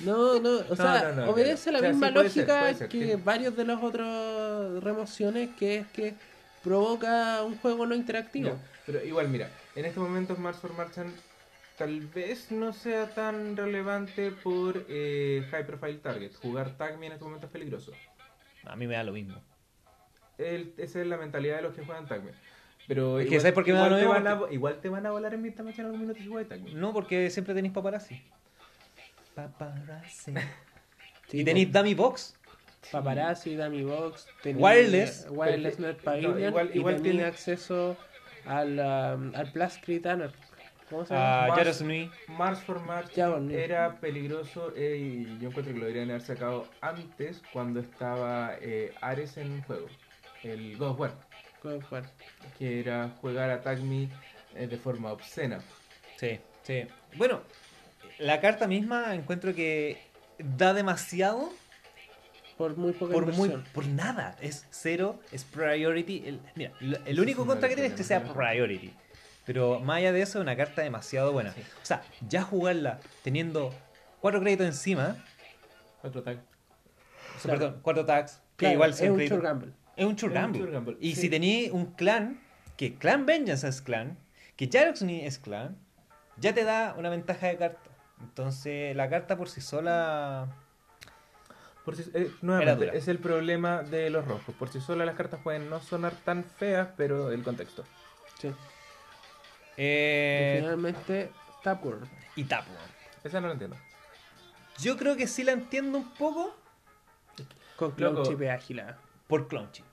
No, 0.00 0.38
no, 0.40 0.58
o 0.68 0.76
sea, 0.76 1.12
no, 1.14 1.24
no, 1.26 1.30
obedece 1.32 1.72
la 1.72 1.78
O 1.78 1.80
sea, 1.80 1.90
misma 1.90 2.08
sí, 2.08 2.12
puede 2.14 2.30
ser, 2.30 2.46
lógica 2.46 2.74
ser, 2.74 2.88
que 2.88 3.14
sí. 3.16 3.22
varios 3.24 3.56
de 3.56 3.64
los 3.64 3.82
otros 3.82 4.84
remociones, 4.84 5.50
que 5.58 5.78
es 5.78 5.86
que 5.88 6.14
provoca 6.62 7.42
un 7.42 7.56
juego 7.58 7.86
no 7.86 7.94
interactivo. 7.94 8.56
Pero 8.84 9.02
igual, 9.04 9.28
mira, 9.28 9.50
en 9.74 9.84
estos 9.86 10.02
momentos 10.02 10.38
Mars 10.38 10.58
for 10.58 10.72
Marchand 10.74 11.12
tal 11.78 12.00
vez 12.00 12.50
no 12.52 12.72
sea 12.72 13.10
tan 13.14 13.56
relevante 13.56 14.30
por 14.30 14.84
eh, 14.88 15.46
high 15.50 15.66
profile 15.66 15.94
target. 15.98 16.32
Jugar 16.34 16.76
tag 16.76 16.98
me 16.98 17.06
en 17.06 17.12
estos 17.12 17.26
momentos 17.26 17.48
es 17.48 17.52
peligroso. 17.52 17.92
A 18.64 18.76
mí 18.76 18.86
me 18.86 18.94
da 18.94 19.04
lo 19.04 19.12
mismo. 19.12 19.40
El- 20.38 20.74
esa 20.76 21.00
es 21.00 21.06
la 21.06 21.16
mentalidad 21.16 21.56
de 21.56 21.62
los 21.62 21.74
que 21.74 21.84
juegan 21.84 22.06
tag 22.06 22.22
Pero 22.88 23.18
Es 23.18 23.24
que 23.24 23.34
igual, 23.34 23.40
¿sabes 23.40 23.54
por 23.54 23.64
qué 23.64 23.72
me 23.72 23.78
da 23.78 23.88
lo 23.88 23.96
te 23.96 24.02
mismo? 24.06 24.12
van 24.14 24.26
a, 24.26 24.40
igual 24.52 24.78
te 24.80 24.88
van 24.88 25.06
a 25.06 25.10
volar 25.10 25.34
en 25.34 25.42
mitad 25.42 25.66
en 25.66 25.74
algunos 25.80 25.98
minutos 26.00 26.22
si 26.22 26.28
juegas 26.28 26.48
tag 26.48 26.60
No, 26.74 26.92
porque 26.92 27.30
siempre 27.30 27.54
tenéis 27.54 27.74
paparazzi. 27.74 28.22
Paparazzi. 29.34 30.32
Sí, 31.28 31.40
y 31.40 31.44
tenéis 31.44 31.72
Dummy 31.72 31.94
Box. 31.94 32.34
Paparazzi, 32.92 33.56
Dummy 33.56 33.82
Box, 33.82 34.28
Wireless. 34.44 35.26
Wireless 35.30 35.78
Net 35.80 35.96
Pavilion 36.02 36.34
No, 36.40 36.48
igual- 36.48 36.70
y 36.72 36.78
igual 36.78 37.02
tiene- 37.02 37.24
acceso 37.24 37.96
al, 38.46 38.78
um, 38.78 39.34
al 39.34 39.50
Plus 39.52 39.78
Critanner. 39.84 40.30
¿Cómo 40.88 41.04
se 41.04 41.14
llama? 41.14 41.44
A 41.44 41.48
Más- 41.48 41.58
Jaros 41.58 41.82
Nui. 41.82 42.08
Mars 42.28 42.60
for 42.60 42.78
Mars 42.80 43.12
Ya, 43.12 43.30
bueno. 43.30 43.50
era 43.52 43.96
peligroso 43.96 44.72
eh, 44.76 44.96
y 44.96 45.38
yo 45.40 45.48
encuentro 45.48 45.74
que 45.74 45.80
lo 45.80 45.86
deberían 45.86 46.10
haber 46.10 46.22
sacado 46.22 46.68
antes 46.80 47.42
cuando 47.52 47.80
estaba 47.80 48.52
eh, 48.60 48.94
Ares 49.00 49.36
en 49.36 49.62
juego. 49.62 49.88
El 50.44 50.76
God 50.78 50.90
of 50.90 51.00
War. 51.00 51.14
Que 52.58 52.80
era 52.80 53.10
jugar 53.20 53.50
a 53.50 53.60
Tag 53.62 53.80
Me 53.80 54.08
eh, 54.54 54.66
de 54.66 54.76
forma 54.76 55.12
obscena. 55.12 55.60
Sí, 56.16 56.38
sí. 56.62 56.86
Bueno, 57.16 57.42
la 58.18 58.40
carta 58.40 58.66
misma 58.66 59.14
encuentro 59.14 59.54
que 59.54 60.00
da 60.38 60.72
demasiado 60.74 61.50
Por 62.56 62.76
muy 62.76 62.92
poca 62.92 63.12
por 63.12 63.26
muy 63.32 63.50
por 63.74 63.86
nada. 63.86 64.36
Es 64.40 64.66
cero, 64.70 65.20
es 65.32 65.44
priority. 65.44 66.22
El, 66.26 66.40
mira, 66.54 66.72
el 67.04 67.20
único 67.20 67.44
contra 67.46 67.68
que 67.68 67.74
tiene 67.74 67.88
es 67.88 67.94
que 67.94 68.04
sea 68.04 68.22
priority. 68.32 68.92
Pero 69.44 69.78
más 69.80 69.98
allá 69.98 70.12
de 70.12 70.22
eso, 70.22 70.38
es 70.38 70.42
una 70.42 70.56
carta 70.56 70.82
demasiado 70.82 71.32
buena. 71.32 71.52
Sí. 71.52 71.60
O 71.82 71.86
sea, 71.86 72.02
ya 72.28 72.42
jugarla 72.42 72.98
teniendo 73.22 73.72
cuatro 74.20 74.40
créditos 74.40 74.66
encima, 74.66 75.16
Otro 76.02 76.22
tag. 76.22 76.38
o 76.38 76.40
sea, 76.40 77.42
Claro. 77.42 77.58
perdón, 77.58 77.80
cuatro 77.82 78.04
tags, 78.06 78.40
que 78.56 78.72
igual 78.72 78.90
es 78.90 79.00
un 79.02 79.40
gamble. 79.40 79.72
Es 79.96 80.04
un 80.04 80.14
Es 80.14 80.22
un 80.22 80.32
gamble, 80.32 80.96
Y 81.00 81.14
sí. 81.14 81.22
si 81.22 81.30
tenéis 81.30 81.70
un 81.72 81.86
clan, 81.94 82.40
que 82.76 82.94
Clan 82.96 83.24
Vengeance 83.26 83.66
es 83.66 83.80
clan, 83.80 84.18
que 84.56 84.68
Jarox 84.70 85.02
ni 85.02 85.24
es 85.24 85.38
clan, 85.38 85.76
ya 86.36 86.52
te 86.54 86.64
da 86.64 86.94
una 86.98 87.08
ventaja 87.08 87.46
de 87.48 87.56
carta. 87.56 87.90
Entonces, 88.20 88.94
la 88.96 89.08
carta 89.08 89.36
por 89.36 89.48
sí 89.48 89.60
sola. 89.60 90.48
Por 91.84 91.96
si, 91.96 92.10
eh, 92.14 92.30
nuevamente, 92.42 92.96
es 92.96 93.08
el 93.08 93.18
problema 93.18 93.82
de 93.82 94.10
los 94.10 94.26
rojos. 94.26 94.54
Por 94.56 94.68
sí 94.68 94.80
solas 94.80 95.06
las 95.06 95.16
cartas 95.16 95.40
pueden 95.42 95.70
no 95.70 95.80
sonar 95.80 96.12
tan 96.24 96.44
feas, 96.44 96.88
pero 96.96 97.30
el 97.30 97.42
contexto. 97.42 97.84
Sí. 98.38 98.48
Y 98.48 98.52
Eh, 99.78 100.58
finalmente, 100.60 101.30
Tapworm. 101.62 102.06
y 102.34 102.44
Tapuan. 102.44 102.76
Esa 103.24 103.40
no 103.40 103.46
la 103.48 103.52
entiendo. 103.54 103.76
Yo 104.78 104.96
creo 104.96 105.16
que 105.16 105.26
sí 105.26 105.42
la 105.42 105.52
entiendo 105.52 105.96
un 105.98 106.10
poco 106.14 106.54
Con 107.76 107.94
Loco. 107.96 108.24
chip 108.24 108.42
ágila. 108.42 108.98
por 109.26 109.48
Clone 109.48 109.68
Chip. 109.72 109.85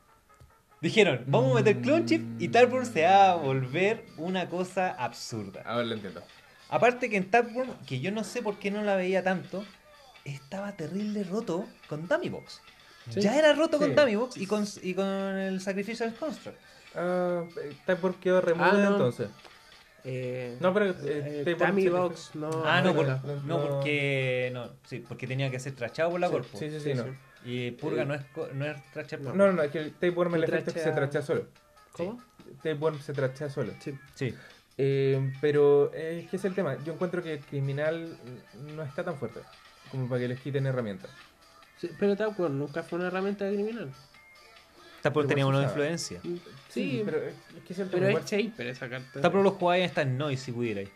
Dijeron, 0.84 1.23
vamos 1.27 1.53
a 1.53 1.55
meter 1.55 1.81
Clone 1.81 2.03
Chip 2.05 2.41
y 2.41 2.49
Tapuan 2.49 2.86
se 2.86 3.03
va 3.05 3.31
a 3.31 3.36
volver 3.36 4.03
una 4.17 4.49
cosa 4.49 4.89
absurda. 4.91 5.61
Ahora 5.65 5.86
lo 5.86 5.93
entiendo. 5.93 6.21
Aparte 6.69 7.09
que 7.09 7.15
en 7.15 7.31
Tapuan, 7.31 7.73
que 7.88 8.01
yo 8.01 8.11
no 8.11 8.25
sé 8.25 8.41
por 8.41 8.59
qué 8.59 8.69
no 8.69 8.81
la 8.84 8.97
veía 8.97 9.23
tanto, 9.23 9.63
estaba 10.25 10.73
terrible 10.73 11.23
roto 11.23 11.65
con 11.88 12.05
Dummy 12.09 12.27
Box. 12.27 12.61
Sí. 13.09 13.21
Ya 13.21 13.39
era 13.39 13.53
roto 13.53 13.79
con. 13.79 13.95
Dummy 13.95 14.15
Box 14.17 14.36
y 14.36 14.45
con, 14.45 14.65
y 14.81 14.93
con 14.93 15.05
el 15.07 15.61
Sacrificial 15.61 16.13
Construct. 16.15 16.57
Ah, 16.95 17.45
Tag 17.86 17.99
por 17.99 18.15
quedó 18.15 18.41
removido 18.41 18.77
Ah, 18.77 18.84
no. 18.84 18.91
entonces. 18.91 19.29
Eh, 20.03 20.57
No, 20.59 20.73
pero, 20.73 20.88
eh, 20.89 21.43
eh, 21.47 21.55
Tammy 21.57 21.88
Box, 21.88 22.31
no. 22.34 22.49
ah, 22.65 22.81
no, 22.81 22.89
no, 22.89 22.95
por- 22.95 23.07
no. 23.07 23.17
no, 23.23 23.36
no, 23.36 23.41
no. 23.45 23.67
porque 23.69 24.49
no, 24.53 24.69
sí, 24.86 24.99
porque 25.07 25.27
tenía 25.27 25.49
que 25.49 25.61
ser 25.61 25.75
trachado 25.75 26.11
por 26.11 26.19
la 26.19 26.27
Sí. 26.27 26.36
Sí, 26.55 26.69
sí, 26.71 26.79
sí, 26.81 26.91
Sí, 26.91 26.93
no. 26.93 27.05
Y 27.46 27.72
Purga 27.72 28.04
Eh, 28.04 28.06
no 28.06 28.14
es 28.14 28.24
co- 28.34 28.48
no 28.54 28.66
es 28.66 28.91
trachar 28.91 29.20
por 29.20 29.36
No, 29.36 29.48
no, 29.48 29.54
no, 29.54 29.64
es 29.64 29.72
que 29.72 29.80
el 29.80 29.91
Tapeworm 29.94 30.36
el 30.36 30.41
Se 30.41 30.48
efecto 30.48 30.70
es 30.70 30.74
que 30.76 30.80
se 30.82 30.86
trachea- 30.91 30.96
trachea 30.96 31.22
solo. 31.22 31.48
¿Cómo? 31.91 32.22
Tapeworm 32.64 33.00
se 33.02 33.14
trachea 33.14 33.50
solo. 33.50 33.74
Sí. 33.80 33.94
Sí. 34.16 34.34
Eh, 34.78 35.32
pero 35.41 35.91
eh, 35.94 36.22
es 36.24 36.30
que 36.30 36.38
es 36.38 36.46
el 36.46 36.56
tema. 36.56 36.78
Yo 36.84 36.94
encuentro 36.94 37.22
que 37.22 37.34
el 37.34 37.39
criminal 37.41 38.18
no 38.76 38.84
está 38.84 39.04
tan 39.04 39.18
fuerte 39.18 39.41
como 39.91 40.08
para 40.10 40.22
que 40.22 40.28
les 40.30 40.39
quiten 40.39 40.66
herramientas. 40.66 41.12
Sí, 41.78 41.89
pero 42.00 42.16
Tapworm 42.16 42.58
nunca 42.58 42.82
fue 42.82 42.98
una 43.00 43.08
herramienta 43.10 43.48
criminal. 43.48 43.91
Tapuan 45.02 45.26
Igual 45.26 45.28
tenía 45.28 45.46
una 45.46 45.58
usaba. 45.60 45.72
influencia. 45.74 46.22
Sí, 46.70 47.02
pero 47.04 47.18
es 47.18 47.34
es 47.58 47.64
que 47.68 47.74
es 47.74 47.80
el 47.80 47.89
pero 47.89 48.08
tema. 48.08 48.20
es 48.20 48.26
Shaper 48.26 48.68
esa 48.68 48.89
carta. 48.89 49.22
Tapuan 49.22 49.44
lo 49.44 49.52
jugáis 49.52 49.86
hasta 49.88 50.02
en 50.04 50.18
Noise 50.18 50.46
si 50.46 50.52
pudierais. 50.54 50.89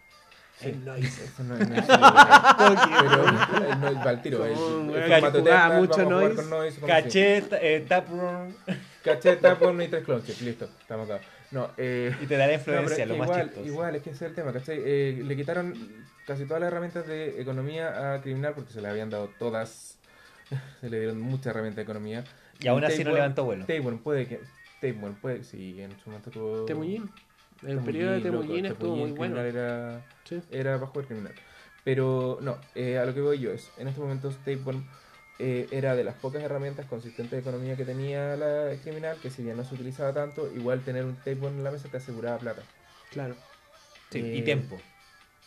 Sí. 0.60 0.70
Eso 0.70 1.44
no 1.44 1.56
es- 1.56 1.70
no 1.70 1.76
es- 1.76 1.86
pero 1.86 3.70
el 3.70 3.80
no 3.80 3.94
va 4.04 4.10
al 4.10 4.22
tiro. 4.22 4.38
Jugaba 4.40 5.18
Eternal, 5.18 5.82
mucho 5.82 5.98
vamos 5.98 6.24
a 6.24 6.30
jugar 6.30 6.46
noise. 6.46 6.82
Caché, 6.82 7.44
eh, 7.62 7.86
Tapuan 7.88 8.56
Caché, 9.04 9.36
Tapeworm 9.38 9.82
y 9.82 9.88
tres 9.88 10.04
clones. 10.04 10.42
Listo, 10.42 10.68
estamos 10.82 11.08
dados. 11.08 11.24
No, 11.52 11.70
eh. 11.78 12.14
y 12.22 12.26
te 12.26 12.36
dará 12.38 12.58
No, 12.58 12.64
pero 12.66 12.82
influencia, 12.82 13.06
lo 13.06 13.14
que 13.14 13.20
más 13.20 13.28
igual, 13.30 13.46
chistoso. 13.46 13.66
igual, 13.68 13.96
es 13.96 14.02
que 14.04 14.10
ese 14.10 14.26
es 14.26 14.30
el 14.32 14.36
tema, 14.36 14.52
¿cachai? 14.52 14.82
Eh, 14.84 15.22
le 15.26 15.36
quitaron 15.36 15.74
casi 16.26 16.44
todas 16.46 16.60
las 16.60 16.68
herramientas 16.72 17.08
de 17.08 17.40
economía 17.42 18.16
a 18.16 18.22
criminal 18.22 18.54
porque 18.54 18.74
se 18.74 18.82
le 18.82 18.88
habían 18.90 19.10
dado 19.10 19.30
todas. 19.40 19.94
Se 20.82 20.90
le 20.90 21.00
dieron 21.00 21.20
muchas 21.20 21.48
herramientas 21.48 21.76
de 21.78 21.82
economía. 21.84 22.24
Y 22.60 22.68
aún 22.70 22.84
así 22.84 23.04
no 23.04 23.12
levantó 23.12 23.44
vuelo. 23.44 23.66
Tapeworm 23.66 24.00
puede 24.00 24.28
que. 24.28 24.40
Tapeworm 24.82 25.16
puede, 25.16 25.44
sí, 25.44 25.82
en 25.82 25.92
su 26.00 26.10
momento 26.10 26.32
tuvo. 26.32 26.66
Temullín. 26.66 27.10
El 27.62 27.68
Temullín, 27.70 27.86
periodo 27.86 28.12
de 28.14 28.20
loco, 28.20 28.44
Temullín 28.44 28.66
estuvo 28.66 28.96
muy 28.96 29.12
bueno. 29.12 29.40
Era, 29.42 30.02
Sí. 30.26 30.42
era 30.52 30.76
para 30.80 30.88
jugar 30.88 31.06
criminal. 31.08 31.34
Pero 31.84 32.40
no, 32.42 32.58
eh, 32.76 32.98
a 32.98 33.06
lo 33.06 33.14
que 33.14 33.22
voy 33.22 33.40
yo 33.40 33.52
es, 33.52 33.72
en 33.78 33.88
estos 33.88 34.04
momentos 34.04 34.38
Tapeworm 34.40 34.84
eh, 35.40 35.68
era 35.72 35.96
de 35.96 36.04
las 36.04 36.16
pocas 36.16 36.44
herramientas 36.44 36.86
consistentes 36.86 37.32
de 37.32 37.40
economía 37.40 37.78
que 37.78 37.86
tenía 37.86 38.36
la 38.36 38.76
criminal, 38.82 39.18
que 39.22 39.30
si 39.30 39.44
bien 39.44 39.56
no 39.58 39.64
se 39.64 39.76
utilizaba 39.76 40.14
tanto, 40.14 40.52
igual 40.52 40.84
tener 40.84 41.06
un 41.06 41.16
Tapeworm 41.16 41.58
en 41.58 41.64
la 41.64 41.72
mesa 41.72 41.90
te 41.90 41.98
aseguraba 41.98 42.40
plata. 42.40 42.64
Claro. 43.10 43.36
Sí, 44.12 44.20
eh, 44.20 44.34
y 44.38 44.42
tempo. 44.44 44.82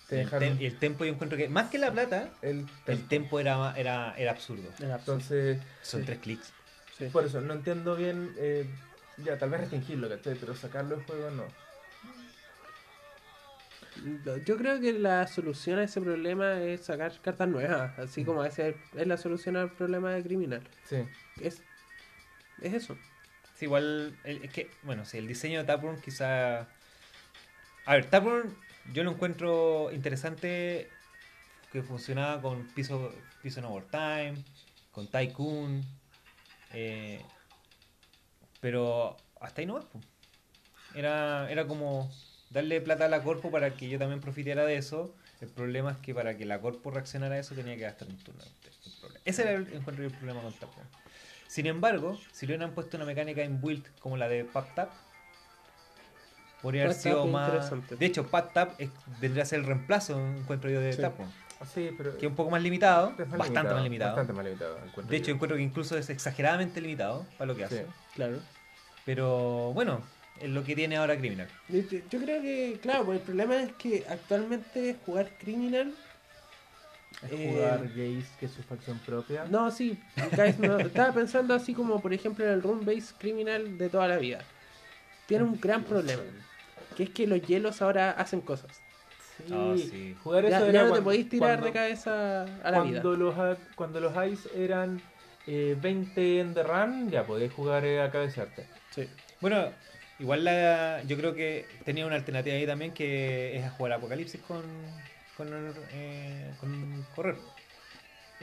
Te 0.06 0.16
El 0.16 0.24
dejaron 0.24 0.48
tem- 0.58 0.60
y 0.62 0.66
el 0.66 0.78
tempo 0.78 1.04
yo 1.04 1.12
encuentro 1.12 1.38
que, 1.38 1.48
más 1.48 1.70
que 1.70 1.78
la 1.78 1.92
plata, 1.92 2.30
el 2.42 2.66
el 2.86 3.06
tempo 3.06 3.38
era, 3.38 3.74
era, 3.76 4.14
era 4.16 4.30
absurdo. 4.32 4.74
Era 4.80 4.94
absurdo. 4.96 5.18
Entonces, 5.20 5.58
Son 5.82 6.00
Sí. 6.00 6.06
tres 6.06 6.18
clics. 6.18 6.52
Sí. 6.98 7.06
por 7.12 7.24
eso, 7.24 7.40
no 7.40 7.54
entiendo 7.54 7.96
bien, 7.96 8.34
eh, 8.38 8.66
ya, 9.16 9.38
tal 9.38 9.50
vez 9.50 9.60
restringirlo, 9.60 10.08
¿cachai? 10.08 10.34
Pero 10.38 10.54
sacarlo 10.54 10.96
del 10.96 11.04
juego 11.04 11.30
no. 11.30 11.44
Yo 14.44 14.56
creo 14.56 14.80
que 14.80 14.92
la 14.92 15.26
solución 15.26 15.78
a 15.78 15.84
ese 15.84 16.00
problema 16.00 16.60
es 16.62 16.82
sacar 16.82 17.12
cartas 17.20 17.48
nuevas, 17.48 17.98
así 17.98 18.24
como 18.24 18.44
ese 18.44 18.74
es 18.96 19.06
la 19.06 19.16
solución 19.16 19.56
al 19.56 19.70
problema 19.70 20.12
de 20.12 20.22
criminal. 20.22 20.62
Sí. 20.84 20.96
Es, 21.40 21.62
es 22.62 22.74
eso. 22.74 22.96
Sí, 23.54 23.66
igual, 23.66 24.14
el- 24.24 24.42
es 24.44 24.50
que, 24.52 24.70
bueno, 24.82 25.04
sí, 25.04 25.18
el 25.18 25.26
diseño 25.26 25.58
de 25.58 25.64
Taproom 25.64 26.00
quizá... 26.00 26.60
A 27.86 27.94
ver, 27.94 28.08
Taproom 28.08 28.54
yo 28.92 29.04
lo 29.04 29.10
encuentro 29.12 29.90
interesante 29.92 30.88
que 31.72 31.82
funcionaba 31.82 32.40
con 32.40 32.64
piso, 32.66 33.12
piso 33.42 33.60
en 33.60 33.66
overtime, 33.66 34.34
con 34.92 35.06
Tycoon, 35.08 35.82
eh, 36.72 37.20
pero 38.60 39.16
hasta 39.40 39.60
ahí 39.60 39.66
no 39.66 39.74
va. 39.74 39.84
Era, 40.94 41.50
era 41.50 41.66
como 41.66 42.10
darle 42.50 42.80
plata 42.80 43.06
a 43.06 43.08
la 43.08 43.22
Corpo 43.22 43.50
para 43.50 43.70
que 43.74 43.88
yo 43.88 43.98
también 43.98 44.20
profitara 44.20 44.64
de 44.64 44.76
eso. 44.76 45.14
El 45.40 45.48
problema 45.48 45.92
es 45.92 45.96
que 45.98 46.14
para 46.14 46.36
que 46.36 46.44
la 46.44 46.60
Corpo 46.60 46.90
reaccionara 46.90 47.36
a 47.36 47.38
eso 47.38 47.54
tenía 47.54 47.74
que 47.76 47.82
gastar 47.82 48.08
un 48.08 48.16
turno. 48.18 48.42
Ese 49.24 49.42
era 49.42 49.52
el, 49.52 49.62
encuentro 49.72 50.02
yo 50.04 50.10
el 50.10 50.14
problema 50.16 50.42
con 50.42 50.52
Taproom. 50.52 50.86
Sin 51.46 51.66
embargo, 51.66 52.18
si 52.32 52.46
le 52.46 52.54
hubieran 52.54 52.74
puesto 52.74 52.96
una 52.96 53.06
mecánica 53.06 53.42
en 53.42 53.60
build 53.60 53.84
como 54.00 54.16
la 54.16 54.28
de 54.28 54.44
Pap 54.44 54.74
Tap, 54.74 54.90
podría 56.62 56.84
haber 56.84 56.94
sido 56.94 57.26
más. 57.26 57.70
De 57.98 58.06
hecho, 58.06 58.26
Pap 58.26 58.52
Tap 58.52 58.80
es- 58.80 58.90
vendría 59.20 59.42
a 59.44 59.46
ser 59.46 59.60
el 59.60 59.66
reemplazo, 59.66 60.18
encuentro 60.36 60.70
yo, 60.70 60.80
de 60.80 60.92
Sí. 60.92 61.00
Taproom. 61.00 61.28
Sí, 61.74 61.90
pero. 61.96 62.16
Que 62.16 62.26
es 62.26 62.30
un 62.30 62.36
poco 62.36 62.50
más 62.50 62.62
limitado, 62.62 63.14
bastante 63.36 63.74
más 63.74 63.82
limitado. 63.82 64.10
Bastante 64.16 64.32
más 64.32 64.44
limitado. 64.44 64.76
encuentro 64.78 65.06
De 65.06 65.16
hecho, 65.16 65.28
yo. 65.28 65.34
encuentro 65.34 65.56
que 65.56 65.62
incluso 65.62 65.98
es 65.98 66.08
exageradamente 66.08 66.80
limitado 66.80 67.26
para 67.36 67.46
lo 67.52 67.56
que 67.56 67.64
hace. 67.64 67.86
Claro. 68.14 68.38
Pero 69.04 69.72
bueno, 69.74 70.00
es 70.40 70.48
lo 70.50 70.64
que 70.64 70.74
tiene 70.74 70.96
ahora 70.96 71.16
Criminal. 71.18 71.48
Yo 71.68 72.18
creo 72.20 72.40
que, 72.42 72.78
claro, 72.82 73.04
pues 73.04 73.18
el 73.20 73.24
problema 73.24 73.56
es 73.62 73.72
que 73.72 74.04
actualmente 74.08 74.96
jugar 75.04 75.28
criminal. 75.38 75.92
Es 77.22 77.32
eh, 77.32 77.50
jugar 77.52 77.88
Gaze, 77.88 78.26
que 78.38 78.46
es 78.46 78.52
su 78.52 78.62
facción 78.62 78.98
propia. 79.00 79.44
No, 79.50 79.70
sí, 79.70 79.98
guys, 80.36 80.58
no, 80.58 80.78
estaba 80.78 81.12
pensando 81.12 81.54
así 81.54 81.74
como, 81.74 82.00
por 82.00 82.14
ejemplo, 82.14 82.44
en 82.46 82.52
el 82.52 82.62
run 82.62 82.84
base 82.84 83.12
criminal 83.18 83.76
de 83.76 83.88
toda 83.90 84.08
la 84.08 84.16
vida. 84.16 84.40
Tiene 85.26 85.44
un 85.44 85.60
gran 85.60 85.84
problema, 85.84 86.22
que 86.96 87.04
es 87.04 87.10
que 87.10 87.26
los 87.26 87.42
hielos 87.42 87.82
ahora 87.82 88.12
hacen 88.12 88.40
cosas. 88.40 88.80
Sí, 89.46 89.52
Ah, 89.54 89.74
sí. 89.76 90.16
jugar 90.22 90.44
eso 90.44 90.50
Ya, 90.58 90.64
era 90.64 90.72
ya 90.72 90.78
no 90.80 90.84
te 90.84 90.90
cuando- 90.90 91.04
podéis 91.04 91.28
tirar 91.28 91.48
cuando- 91.60 91.66
de 91.66 91.72
cabeza 91.72 92.42
a 92.62 92.70
la 92.70 92.80
vida. 92.82 93.00
cuando 93.02 93.16
los, 93.16 93.38
a- 93.38 93.56
cuando 93.74 94.00
los 94.00 94.12
ice 94.28 94.48
eran 94.54 95.00
eh, 95.46 95.76
20 95.80 96.40
en 96.40 96.52
the 96.54 96.62
run, 96.62 97.10
ya 97.10 97.24
podés 97.24 97.52
jugar 97.52 97.84
eh, 97.84 98.02
a 98.02 98.10
cabecearte. 98.10 98.66
Sí. 98.94 99.08
Bueno, 99.40 99.70
igual 100.20 100.44
la, 100.44 101.02
yo 101.04 101.16
creo 101.16 101.34
que 101.34 101.66
tenía 101.84 102.06
una 102.06 102.16
alternativa 102.16 102.54
ahí 102.54 102.66
también 102.66 102.92
que 102.92 103.56
es 103.56 103.70
jugar 103.72 103.94
Apocalipsis 103.94 104.40
con, 104.42 104.62
con, 105.36 105.48
eh, 105.92 106.52
con 106.60 107.04
correr. 107.16 107.36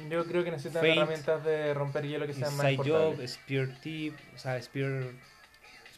Yo 0.09 0.25
creo 0.25 0.43
que 0.43 0.51
necesitan 0.51 0.85
herramientas 0.85 1.43
de 1.43 1.73
romper 1.73 2.05
hielo 2.07 2.27
que 2.27 2.33
sean 2.33 2.55
más 2.55 2.67
Side 2.67 2.77
Job. 2.77 3.27
Spear 3.27 3.69
Tip, 3.81 4.15
o 4.35 4.37
sea, 4.37 4.61
Spear. 4.61 5.11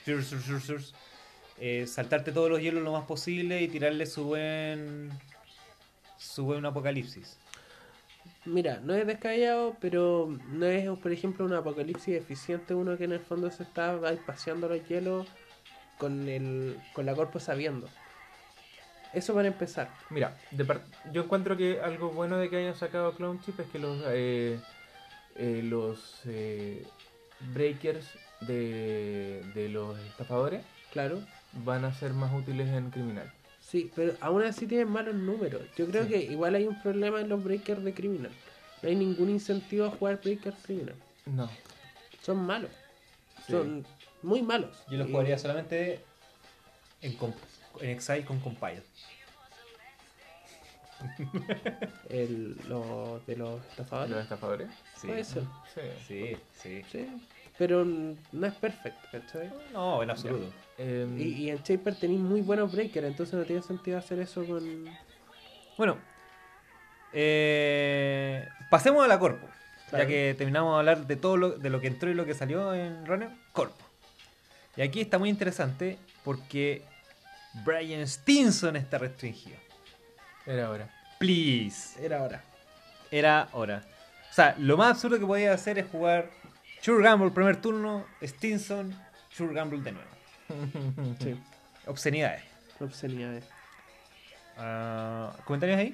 Spear. 0.02 0.24
sur, 0.24 0.42
sur, 0.42 0.62
sur, 0.62 0.82
eh, 1.60 1.86
saltarte 1.86 2.32
todos 2.32 2.50
los 2.50 2.62
hielos 2.62 2.84
lo 2.84 2.94
más 2.94 3.06
posible 3.06 3.62
y 3.62 3.68
tirarle 3.68 4.06
su 4.06 4.24
buen. 4.26 5.10
su 6.18 6.46
buen 6.46 6.66
apocalipsis. 6.66 7.38
Mira, 8.46 8.80
no 8.82 8.96
es 8.96 9.06
descabellado, 9.06 9.76
pero 9.82 10.34
no 10.50 10.66
es, 10.66 10.88
por 11.00 11.12
ejemplo, 11.12 11.46
un 11.46 11.54
apocalipsis 11.54 12.16
eficiente 12.16 12.74
uno 12.74 12.98
que 12.98 13.04
en 13.04 13.12
el 13.12 13.20
fondo 13.20 13.52
se 13.52 13.64
está 13.64 14.00
ahí 14.08 14.18
paseando 14.26 14.70
los 14.70 14.88
hielos 14.88 15.28
con 16.00 16.28
el 16.28 16.80
con 16.94 17.06
la 17.06 17.14
cuerpo 17.14 17.40
sabiendo. 17.40 17.88
Eso 19.14 19.34
para 19.36 19.48
empezar. 19.48 19.90
Mira, 20.10 20.36
de 20.52 20.66
yo 21.12 21.24
encuentro 21.24 21.56
que 21.58 21.80
algo 21.82 22.10
bueno 22.10 22.38
de 22.38 22.50
que 22.50 22.58
hayan 22.58 22.76
sacado 22.76 23.14
Clone 23.14 23.40
Chip 23.46 23.60
es 23.60 23.68
que 23.68 23.80
los 23.80 24.02
eh, 24.08 24.60
eh, 25.36 25.62
los 25.64 26.22
eh, 26.26 26.86
breakers 27.54 28.08
de, 28.42 29.44
de 29.54 29.70
los 29.70 29.98
estafadores 30.00 30.64
Claro. 30.92 31.20
van 31.66 31.86
a 31.86 31.94
ser 31.94 32.14
más 32.14 32.34
útiles 32.34 32.68
en 32.70 32.90
criminal. 32.92 33.32
Sí, 33.62 33.92
pero 33.96 34.14
aún 34.22 34.44
así 34.44 34.66
tienen 34.66 34.90
malos 34.90 35.14
números. 35.16 35.62
Yo 35.78 35.86
creo 35.88 36.04
Sí. 36.04 36.10
que 36.10 36.18
igual 36.24 36.56
hay 36.56 36.66
un 36.66 36.82
problema 36.82 37.22
en 37.22 37.30
los 37.30 37.44
breakers 37.44 37.84
de 37.84 37.94
criminal. 37.94 38.32
No 38.82 38.90
hay 38.90 38.96
ningún 38.96 39.30
incentivo 39.30 39.86
a 39.86 39.92
jugar 39.92 40.20
breakers 40.24 40.56
criminal. 40.64 40.96
No. 41.26 41.50
Son 42.24 42.38
malos. 42.38 42.72
Sí. 43.46 43.52
Son 43.54 43.86
muy 44.22 44.42
malos. 44.42 44.76
Yo 44.90 44.98
los 44.98 45.08
Y- 45.08 45.12
jugaría 45.12 45.38
solamente 45.38 46.02
en, 47.02 47.18
en 47.82 47.90
Exile 47.90 48.26
con 48.26 48.40
Compile. 48.40 48.84
El, 52.10 52.58
los 52.68 53.26
de 53.26 53.36
los 53.38 53.62
estafadores. 53.68 54.12
¿Los 54.12 54.24
estafadores? 54.24 54.68
Sí. 54.98 55.08
Puede 55.08 55.24
ser. 55.24 55.44
Sí. 55.74 55.82
Sí, 56.08 56.38
sí. 56.62 56.86
Sí. 56.92 57.08
Pero 57.58 57.84
no 57.86 58.48
es 58.48 58.54
perfecto, 58.54 59.08
¿cachai? 59.12 59.52
No, 59.74 60.02
en 60.02 60.10
absoluto. 60.10 60.52
Em, 60.78 61.20
Y, 61.20 61.24
y 61.24 61.50
en 61.50 61.58
Shaper 61.62 61.96
tenéis 61.96 62.20
muy 62.22 62.42
buenos 62.42 62.72
breakers, 62.72 63.06
entonces 63.08 63.36
no 63.36 63.44
tiene 63.44 63.62
sentido 63.62 63.98
hacer 63.98 64.20
eso 64.20 64.46
con. 64.46 64.86
Bueno, 65.78 65.98
eh, 67.14 68.48
pasemos 68.70 69.04
a 69.04 69.08
la 69.08 69.20
Corpo. 69.20 69.46
Claro. 69.90 70.04
Ya 70.04 70.08
que 70.08 70.36
terminamos 70.38 70.74
de 70.76 70.80
hablar 70.80 71.08
de 71.08 71.16
todo 71.16 71.36
lo, 71.36 71.50
de 71.52 71.70
lo 71.70 71.82
que 71.82 71.88
entró 71.88 72.10
y 72.10 72.14
lo 72.14 72.26
que 72.26 72.34
salió 72.34 72.74
en 72.74 73.06
Runner, 73.06 73.30
Corpo. 73.54 73.84
Y 74.80 74.82
aquí 74.82 75.02
está 75.02 75.20
muy 75.20 75.28
interesante 75.28 75.98
porque 76.24 76.84
Brian 77.66 78.08
Stinson 78.08 78.78
está 78.78 78.98
restringido. 78.98 79.58
Era 80.46 80.70
hora. 80.70 80.90
Please. 81.20 82.02
Era 82.02 82.20
ahora. 82.20 82.42
Era 83.12 83.50
hora. 83.52 83.84
O 84.32 84.34
sea, 84.34 84.56
lo 84.58 84.78
más 84.78 84.92
absurdo 84.92 85.20
que 85.20 85.26
podía 85.26 85.52
hacer 85.54 85.78
es 85.80 85.86
jugar 85.90 86.30
Sure 86.82 87.04
Gamble 87.04 87.32
primer 87.32 87.58
turno, 87.60 88.06
Stinson, 88.24 88.96
Sure 89.30 89.54
Gamble 89.54 89.82
de 89.82 89.92
nuevo. 89.92 90.10
Sí. 91.20 91.38
Obscenidades. 91.86 92.44
Obscenidades. 92.80 93.44
Ah, 94.58 95.36
¿Comentarios 95.44 95.78
ahí? 95.78 95.94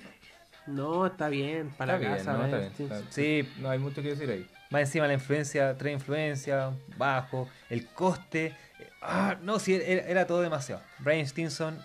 No, 0.67 1.07
está 1.07 1.27
bien, 1.29 1.71
para 1.71 1.95
Está 1.95 2.07
la 2.09 2.15
bien, 2.15 2.25
casa. 2.25 2.33
¿no? 2.37 2.45
Está 2.45 2.57
¿ves? 2.57 2.77
bien, 2.77 2.89
Sí. 2.89 2.93
está- 2.95 3.11
Sí, 3.11 3.53
No 3.61 3.69
hay 3.71 3.79
mucho 3.79 4.03
que 4.03 4.09
decir 4.09 4.29
ahí. 4.29 4.47
Más 4.69 4.81
encima 4.81 5.07
la 5.07 5.13
influencia, 5.13 5.75
tres 5.75 5.93
influencia, 5.93 6.71
bajo, 6.97 7.49
el 7.69 7.87
coste. 7.87 8.55
Eh, 8.79 8.89
Ah, 9.01 9.37
no, 9.41 9.59
sí, 9.59 9.75
era, 9.75 10.07
era 10.07 10.27
todo 10.27 10.41
demasiado. 10.41 10.81
Brian 10.99 11.25
Stinson, 11.27 11.79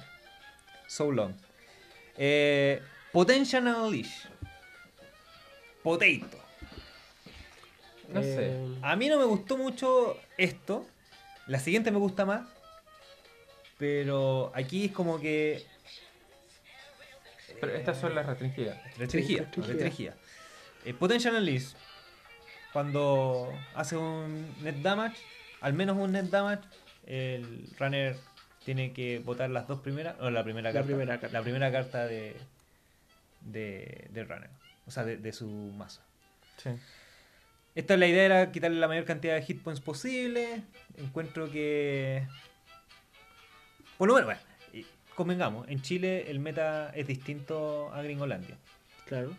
so 0.86 1.10
long. 1.10 1.34
Eh, 2.16 2.82
Potential 3.12 3.66
Unleash. 3.66 4.26
Potato. 5.82 6.38
No 8.08 8.22
sé. 8.22 8.50
Eh, 8.50 8.78
A 8.82 8.96
mí 8.96 9.08
no 9.08 9.18
me 9.18 9.24
gustó 9.24 9.56
mucho 9.56 10.16
esto. 10.36 10.86
La 11.46 11.58
siguiente 11.58 11.90
me 11.90 11.98
gusta 11.98 12.24
más. 12.24 12.42
Pero 13.78 14.52
aquí 14.54 14.86
es 14.86 14.92
como 14.92 15.18
que. 15.20 15.64
Pero 17.60 17.74
estas 17.74 17.98
son 17.98 18.14
las 18.14 18.26
restringidas. 18.26 18.78
Restringida. 18.96 19.42
restringida. 19.42 19.72
restringida. 19.72 20.14
Eh, 20.84 20.94
Potential 20.94 21.34
Unleash. 21.34 21.72
Cuando 22.72 23.52
hace 23.74 23.96
un 23.96 24.54
net 24.62 24.76
damage, 24.76 25.16
al 25.60 25.72
menos 25.74 25.96
un 25.96 26.12
net 26.12 26.26
damage, 26.26 26.62
el 27.06 27.68
runner 27.78 28.16
tiene 28.64 28.92
que 28.92 29.18
votar 29.20 29.50
las 29.50 29.66
dos 29.66 29.80
primeras, 29.80 30.16
o 30.20 30.30
la 30.30 30.44
primera 30.44 30.70
La 30.70 30.72
carta. 30.74 30.86
primera 30.86 31.18
carta. 31.20 31.38
La 31.38 31.42
primera 31.42 31.72
carta 31.72 32.06
de, 32.06 32.36
de, 33.42 34.08
del 34.10 34.28
runner. 34.28 34.50
O 34.86 34.90
sea, 34.90 35.04
de, 35.04 35.16
de 35.16 35.32
su 35.32 35.46
mazo. 35.48 36.00
Sí. 36.56 36.70
Esta 37.74 37.96
la 37.96 38.06
idea 38.06 38.24
era 38.24 38.52
quitarle 38.52 38.78
la 38.80 38.88
mayor 38.88 39.04
cantidad 39.04 39.34
de 39.34 39.42
hit 39.42 39.62
points 39.62 39.80
posible. 39.80 40.62
Encuentro 40.98 41.50
que. 41.50 42.26
Por 43.96 44.08
lo 44.08 44.14
menos, 44.14 44.26
bueno, 44.26 44.86
convengamos, 45.14 45.68
en 45.68 45.82
Chile 45.82 46.30
el 46.30 46.38
meta 46.40 46.90
es 46.94 47.06
distinto 47.06 47.92
a 47.92 48.02
Gringolandia. 48.02 48.56
claro. 49.06 49.36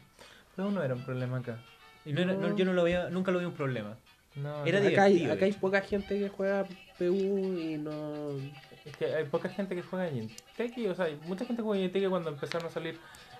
Pero 0.55 0.69
no 0.69 0.84
era 0.84 0.93
un 0.95 1.03
problema 1.05 1.38
acá. 1.38 1.57
Y 2.05 2.11
no 2.13 2.22
era- 2.22 2.34
No. 2.34 2.55
yo 2.57 2.65
no 2.65 2.74
lo 2.74 2.84
veía, 2.84 3.09
nunca 3.09 3.32
lo 3.32 3.39
vi 3.39 3.45
un 3.45 3.53
problema. 3.53 3.97
No, 4.36 4.65
Era 4.65 4.79
no. 4.79 4.88
Acá 4.88 5.03
hay, 5.03 5.25
acá 5.25 5.45
poca 5.59 5.82
gente 5.82 6.17
que 6.17 6.29
juega 6.29 6.65
PU 6.97 7.53
y 7.59 7.77
no. 7.77 8.38
Es 8.86 8.95
que 8.97 9.05
hay 9.13 9.25
poca 9.25 9.49
gente 9.49 9.75
que 9.75 9.82
juega 9.82 10.09
Jinteki, 10.09 10.88
o 10.88 10.95
sea, 10.95 11.05
hay 11.05 11.19
mucha 11.27 11.45
gente 11.45 11.61
que 11.61 11.65
juega 11.65 11.82
Jinteki 11.84 12.07
cuando 12.07 12.29
empezaron 12.29 12.67
a 12.67 12.71
salir 12.71 12.97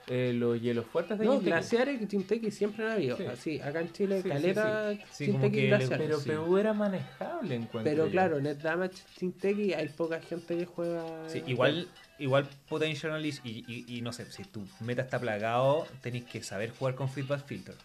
eh, 0.08 0.34
los 0.36 0.62
hielos 0.62 0.86
fuertes 0.86 1.18
de 1.18 1.26
No, 1.26 1.32
Jinteki. 1.34 1.50
glaciares 1.52 2.02
y 2.02 2.08
Jinteki 2.08 2.52
siempre 2.52 2.86
han 2.86 2.92
habido. 2.92 3.18
Sí. 3.18 3.26
Así, 3.26 3.60
acá 3.62 3.80
en 3.82 3.92
Chile, 3.94 4.22
Sí, 4.22 4.30
caleta, 4.30 4.94
Sí, 5.12 5.26
Jinteki 5.28 5.68
glaciares. 5.68 5.98
Pero 6.08 6.20
Sí. 6.20 6.30
PU 6.32 6.58
era 6.58 6.74
manejable 6.74 7.56
en 7.56 7.66
cuanto 7.66 7.90
Pero 7.90 8.08
claro, 8.10 8.40
Net 8.42 8.58
Damage 8.62 8.98
Jinteki 9.18 9.74
hay 9.74 9.88
poca 9.88 10.20
gente 10.20 10.58
que 10.58 10.66
juega. 10.66 11.28
Sí, 11.30 11.42
igual, 11.48 11.88
igual 12.20 12.48
Potential 12.68 13.26
y, 13.26 13.30
y- 13.44 13.86
y 13.98 14.02
no 14.02 14.12
sé, 14.14 14.26
si 14.32 14.44
tu 14.44 14.68
meta 14.82 15.02
está 15.04 15.20
plagado, 15.20 15.88
tenéis 16.02 16.26
que 16.26 16.44
saber 16.44 16.72
jugar 16.72 16.96
con 16.96 17.08
Feedback 17.10 17.46
Filter. 17.46 17.76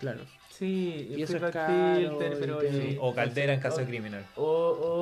Claro. 0.00 0.20
Sí, 0.58 1.08
Y 1.16 1.22
eso 1.22 1.36
es 1.36 1.52
caro, 1.52 2.18
filter, 2.18 2.36
pero... 2.40 2.58
o 3.02 3.14
caldera 3.14 3.52
en 3.52 3.60
caso 3.60 3.76
de 3.78 3.84
criminal. 3.86 4.24
O, 4.36 4.44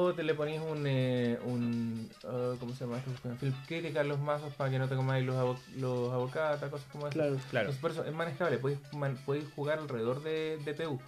o 0.09 0.15
te 0.15 0.25
le 0.25 0.35
ponías 0.35 0.63
un, 0.65 0.85
eh, 0.87 1.39
un 1.45 2.11
ah, 2.25 2.55
¿cómo 2.59 2.75
se 2.75 2.85
llama? 2.85 2.99
esto? 2.99 3.37
Film 3.39 3.55
crítica 3.67 4.01
a 4.01 4.05
los 4.05 4.19
mazos 4.19 4.53
para 4.55 4.71
que 4.71 4.79
no 4.81 4.89
te 4.89 4.97
comáis 4.97 5.25
los, 5.25 5.37
avo- 5.37 5.59
los 5.77 6.13
avocatas, 6.13 6.69
cosas 6.71 6.87
como 6.91 7.07
eso. 7.07 7.15
Claro. 7.15 7.37
Claro. 7.51 7.69
Entonces, 7.71 7.81
por 7.81 7.91
eso 7.93 8.05
es 8.05 8.13
manejable, 8.13 8.59
podéis, 8.59 8.81
man- 8.95 9.17
podéis 9.25 9.45
jugar 9.55 9.79
alrededor 9.79 10.23
de, 10.25 10.59
de 10.65 10.75
PU. 10.75 11.01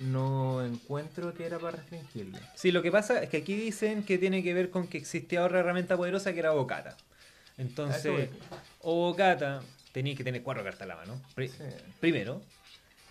No 0.00 0.64
encuentro 0.64 1.34
que 1.34 1.44
era 1.44 1.58
para 1.58 1.76
restringirlo. 1.76 2.38
Sí, 2.54 2.70
lo 2.72 2.80
que 2.80 2.90
pasa 2.90 3.22
es 3.22 3.28
que 3.28 3.38
aquí 3.38 3.54
dicen 3.54 4.02
que 4.04 4.16
tiene 4.18 4.42
que 4.42 4.54
ver 4.54 4.70
con 4.70 4.86
que 4.86 4.96
existía 4.96 5.44
otra 5.44 5.58
herramienta 5.60 5.96
poderosa 5.96 6.32
que 6.32 6.38
era 6.38 6.52
Bocata. 6.52 6.90
A 6.90 6.92
eso 6.94 6.96
Entonces, 7.58 8.30
o 8.80 8.94
Bocata 9.08 9.60
tenía 9.92 10.14
que 10.14 10.24
tener 10.24 10.42
cuatro 10.42 10.62
cartas 10.62 10.82
a 10.82 10.86
la 10.86 10.96
mano. 10.96 11.20
pri- 11.34 11.48
Sí. 11.48 11.64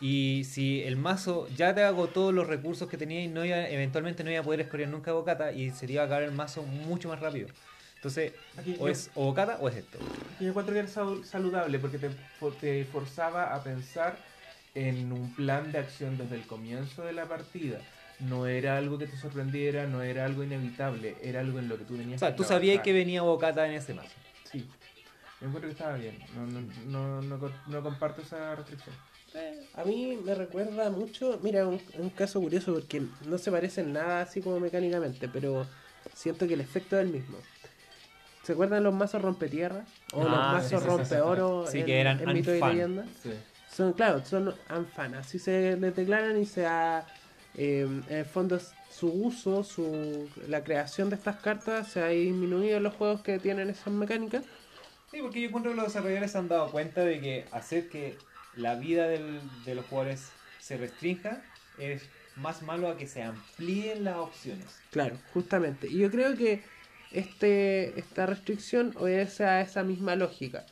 Y 0.01 0.43
si 0.45 0.81
el 0.83 0.95
mazo 0.95 1.47
ya 1.55 1.75
te 1.75 1.83
agotó 1.83 2.31
los 2.31 2.47
recursos 2.47 2.87
que 2.87 2.97
tenía 2.97 3.21
y 3.21 3.27
no 3.27 3.43
iba, 3.43 3.67
eventualmente 3.67 4.23
no 4.23 4.31
iba 4.31 4.39
a 4.39 4.43
poder 4.43 4.61
escoger 4.61 4.87
nunca 4.87 5.11
Bocata 5.11 5.51
y 5.51 5.71
sería 5.71 6.03
acabar 6.03 6.23
el 6.23 6.31
mazo 6.31 6.63
mucho 6.63 7.09
más 7.09 7.19
rápido. 7.19 7.49
Entonces, 7.95 8.31
Aquí 8.57 8.75
o 8.79 8.85
yo- 8.85 8.87
es 8.89 9.11
o 9.15 9.25
Bocata 9.25 9.57
o 9.59 9.67
es 9.67 9.75
esto. 9.75 9.97
Yo 10.39 10.47
encuentro 10.47 10.73
que 10.73 10.79
era 10.79 10.87
sal- 10.87 11.25
saludable 11.25 11.79
porque 11.79 11.97
te, 11.97 12.09
fo- 12.39 12.55
te 12.61 12.85
forzaba 12.85 13.53
a 13.53 13.61
pensar 13.61 14.17
en 14.73 15.11
un 15.11 15.35
plan 15.35 15.71
de 15.73 15.79
acción 15.79 16.17
desde 16.17 16.35
el 16.35 16.43
comienzo 16.47 17.03
de 17.03 17.11
la 17.11 17.25
partida. 17.25 17.79
No 18.19 18.47
era 18.47 18.77
algo 18.77 18.97
que 18.97 19.07
te 19.07 19.17
sorprendiera, 19.17 19.85
no 19.85 20.01
era 20.01 20.23
algo 20.25 20.43
inevitable, 20.43 21.15
era 21.21 21.41
algo 21.41 21.59
en 21.59 21.67
lo 21.67 21.77
que 21.77 21.83
tú 21.85 21.97
tenías 21.97 22.17
O 22.17 22.19
sea, 22.19 22.31
que 22.31 22.37
tú 22.37 22.43
sabías 22.45 22.81
que 22.81 22.93
venía 22.93 23.21
Bocata 23.21 23.65
en 23.67 23.73
ese 23.73 23.93
mazo. 23.93 24.09
Sí, 24.49 24.65
yo 25.41 25.47
encuentro 25.47 25.69
que 25.69 25.73
estaba 25.73 25.95
bien. 25.97 26.17
No, 26.35 26.45
no, 26.45 27.21
no, 27.21 27.51
no 27.67 27.81
comparto 27.83 28.21
esa 28.21 28.55
restricción. 28.55 28.95
A 29.75 29.84
mí 29.84 30.17
me 30.23 30.36
recuerda 30.36 30.89
mucho, 30.89 31.39
mira, 31.43 31.67
un, 31.67 31.80
un 31.97 32.09
caso 32.09 32.39
curioso 32.41 32.73
porque 32.73 33.03
no 33.25 33.38
se 33.38 33.51
parecen 33.51 33.93
nada 33.93 34.21
así 34.21 34.41
como 34.41 34.59
mecánicamente, 34.59 35.27
pero 35.30 35.65
siento 36.13 36.47
que 36.47 36.55
el 36.55 36.61
efecto 36.61 36.97
es 36.97 37.05
el 37.05 37.11
mismo. 37.13 37.38
¿Se 38.43 38.53
acuerdan 38.53 38.84
los 38.84 38.93
mazos 38.93 39.21
rompetierra? 39.21 39.86
O 40.13 40.23
los 40.23 40.32
Ah, 40.34 40.53
mazos 40.53 40.69
sí, 40.69 40.75
sí, 40.77 40.80
sí, 40.80 40.82
sí. 40.82 40.88
rompeoro 40.88 41.65
Sí, 41.67 41.80
en, 41.80 41.86
que 41.86 41.99
eran 41.99 42.19
en 42.19 42.34
mito 42.34 42.55
y 42.55 42.59
leyenda? 42.61 43.05
Sí. 43.21 43.32
Son, 43.71 43.93
claro, 43.93 44.25
son 44.25 44.55
anfan, 44.67 45.13
así 45.15 45.38
se 45.39 45.77
les 45.77 45.95
declaran 45.95 46.41
y 46.41 46.45
se 46.45 46.65
ha, 46.65 47.05
eh, 47.55 47.82
en 48.09 48.15
el 48.17 48.25
fondo 48.25 48.59
su 48.89 49.07
uso, 49.11 49.63
su, 49.63 50.27
la 50.47 50.63
creación 50.63 51.09
de 51.09 51.15
estas 51.15 51.38
cartas 51.38 51.88
se 51.89 52.01
ha 52.01 52.07
disminuido 52.07 52.77
en 52.77 52.84
los 52.84 52.95
juegos 52.95 53.21
que 53.21 53.38
tienen 53.39 53.69
esas 53.69 53.93
mecánicas 53.93 54.43
Sí, 55.11 55.17
porque 55.21 55.41
yo 55.41 55.47
encuentro 55.47 55.71
que 55.71 55.75
los 55.77 55.86
desarrolladores 55.88 56.32
se 56.32 56.38
han 56.38 56.47
dado 56.47 56.71
cuenta 56.71 57.03
de 57.03 57.19
que 57.19 57.45
hacer 57.51 57.89
que 57.89 58.15
la 58.60 58.76
vida 58.76 59.07
del- 59.07 59.64
de 59.64 59.76
los 59.76 59.86
jugadores 59.86 60.39
se 60.57 60.78
restrinja 60.78 61.45
es 61.78 62.12
más 62.36 62.62
malo 62.62 62.89
a 62.89 62.97
que 62.97 63.07
se 63.07 63.24
amplíen 63.24 64.03
las 64.03 64.18
opciones. 64.18 64.86
Claro, 64.91 65.18
justamente. 65.34 65.88
Y 65.88 65.99
yo 65.99 66.10
creo 66.12 66.36
que 66.36 66.64
este, 67.12 67.99
esta 67.99 68.26
restricción 68.26 68.93
obedece 68.97 69.45
a 69.45 69.62
esa 69.62 69.84
misma 69.84 70.16
lógica. 70.16 70.68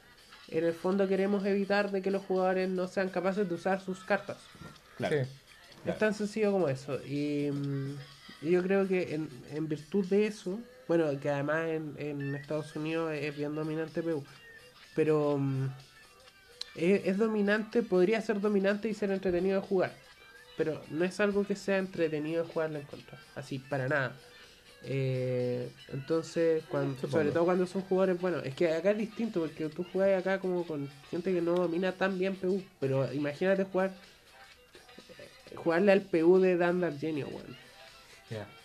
En 0.48 0.64
el 0.64 0.74
fondo 0.74 1.08
queremos 1.08 1.46
evitar 1.46 1.92
de 1.92 2.02
que 2.02 2.12
los 2.12 2.24
jugadores 2.24 2.70
no 2.70 2.88
sean 2.88 3.10
capaces 3.10 3.48
de 3.48 3.56
usar 3.56 3.82
sus 3.82 4.04
cartas. 4.06 4.50
Claro. 4.96 5.16
Sí. 5.16 5.30
Es 5.86 5.98
tan 5.98 6.14
sencillo 6.14 6.52
como 6.52 6.70
eso. 6.70 7.00
Y, 7.06 7.50
mm, 7.52 7.96
y 8.42 8.52
yo 8.52 8.64
creo 8.64 8.88
que 8.88 9.14
en, 9.16 9.44
en 9.50 9.68
virtud 9.68 10.06
de 10.06 10.28
eso, 10.28 10.64
bueno, 10.88 11.20
que 11.20 11.30
además 11.30 11.68
en, 11.70 11.96
en 11.98 12.36
Estados 12.36 12.76
Unidos 12.76 13.14
es 13.14 13.36
bien 13.36 13.56
dominante 13.56 14.04
PU, 14.04 14.26
pero 14.94 15.38
mm, 15.38 15.68
es, 16.78 17.06
es 17.06 17.18
dominante, 17.18 17.84
podría 17.84 18.22
ser 18.22 18.40
dominante 18.40 18.90
y 18.90 18.94
ser 18.94 19.12
entretenido 19.12 19.62
de 19.62 19.68
jugar, 19.68 19.94
pero 20.58 20.82
no 20.90 21.04
es 21.04 21.20
algo 21.20 21.46
que 21.46 21.56
sea 21.56 21.78
entretenido 21.78 22.44
de 22.44 22.50
jugarlo 22.50 22.80
en 22.80 22.86
contra, 22.86 23.20
así, 23.36 23.60
para 23.60 23.88
nada. 23.88 24.16
Eh, 24.84 25.70
entonces, 25.92 26.64
cuando, 26.70 26.94
Supongo. 26.96 27.18
sobre 27.18 27.32
todo 27.32 27.46
cuando 27.46 27.66
son 27.68 27.82
jugadores, 27.82 28.22
bueno, 28.22 28.40
es 28.40 28.56
que 28.56 28.72
acá 28.72 28.92
es 28.92 28.98
distinto 28.98 29.42
porque 29.42 29.70
tú 29.70 29.86
juegas 29.92 30.22
acá 30.22 30.40
como 30.40 30.66
con 30.66 30.88
gente 31.10 31.34
que 31.34 31.42
no 31.42 31.56
domina 31.56 31.92
tan 31.92 32.18
bien 32.18 32.36
PU, 32.36 32.64
pero 32.80 33.12
imagínate 33.12 33.64
jugar 33.64 33.92
jugarle 35.56 35.92
al 35.92 36.02
PU 36.02 36.40
de 36.40 36.58
Dan 36.58 36.98
Genio, 37.00 37.28
weón. 37.28 37.58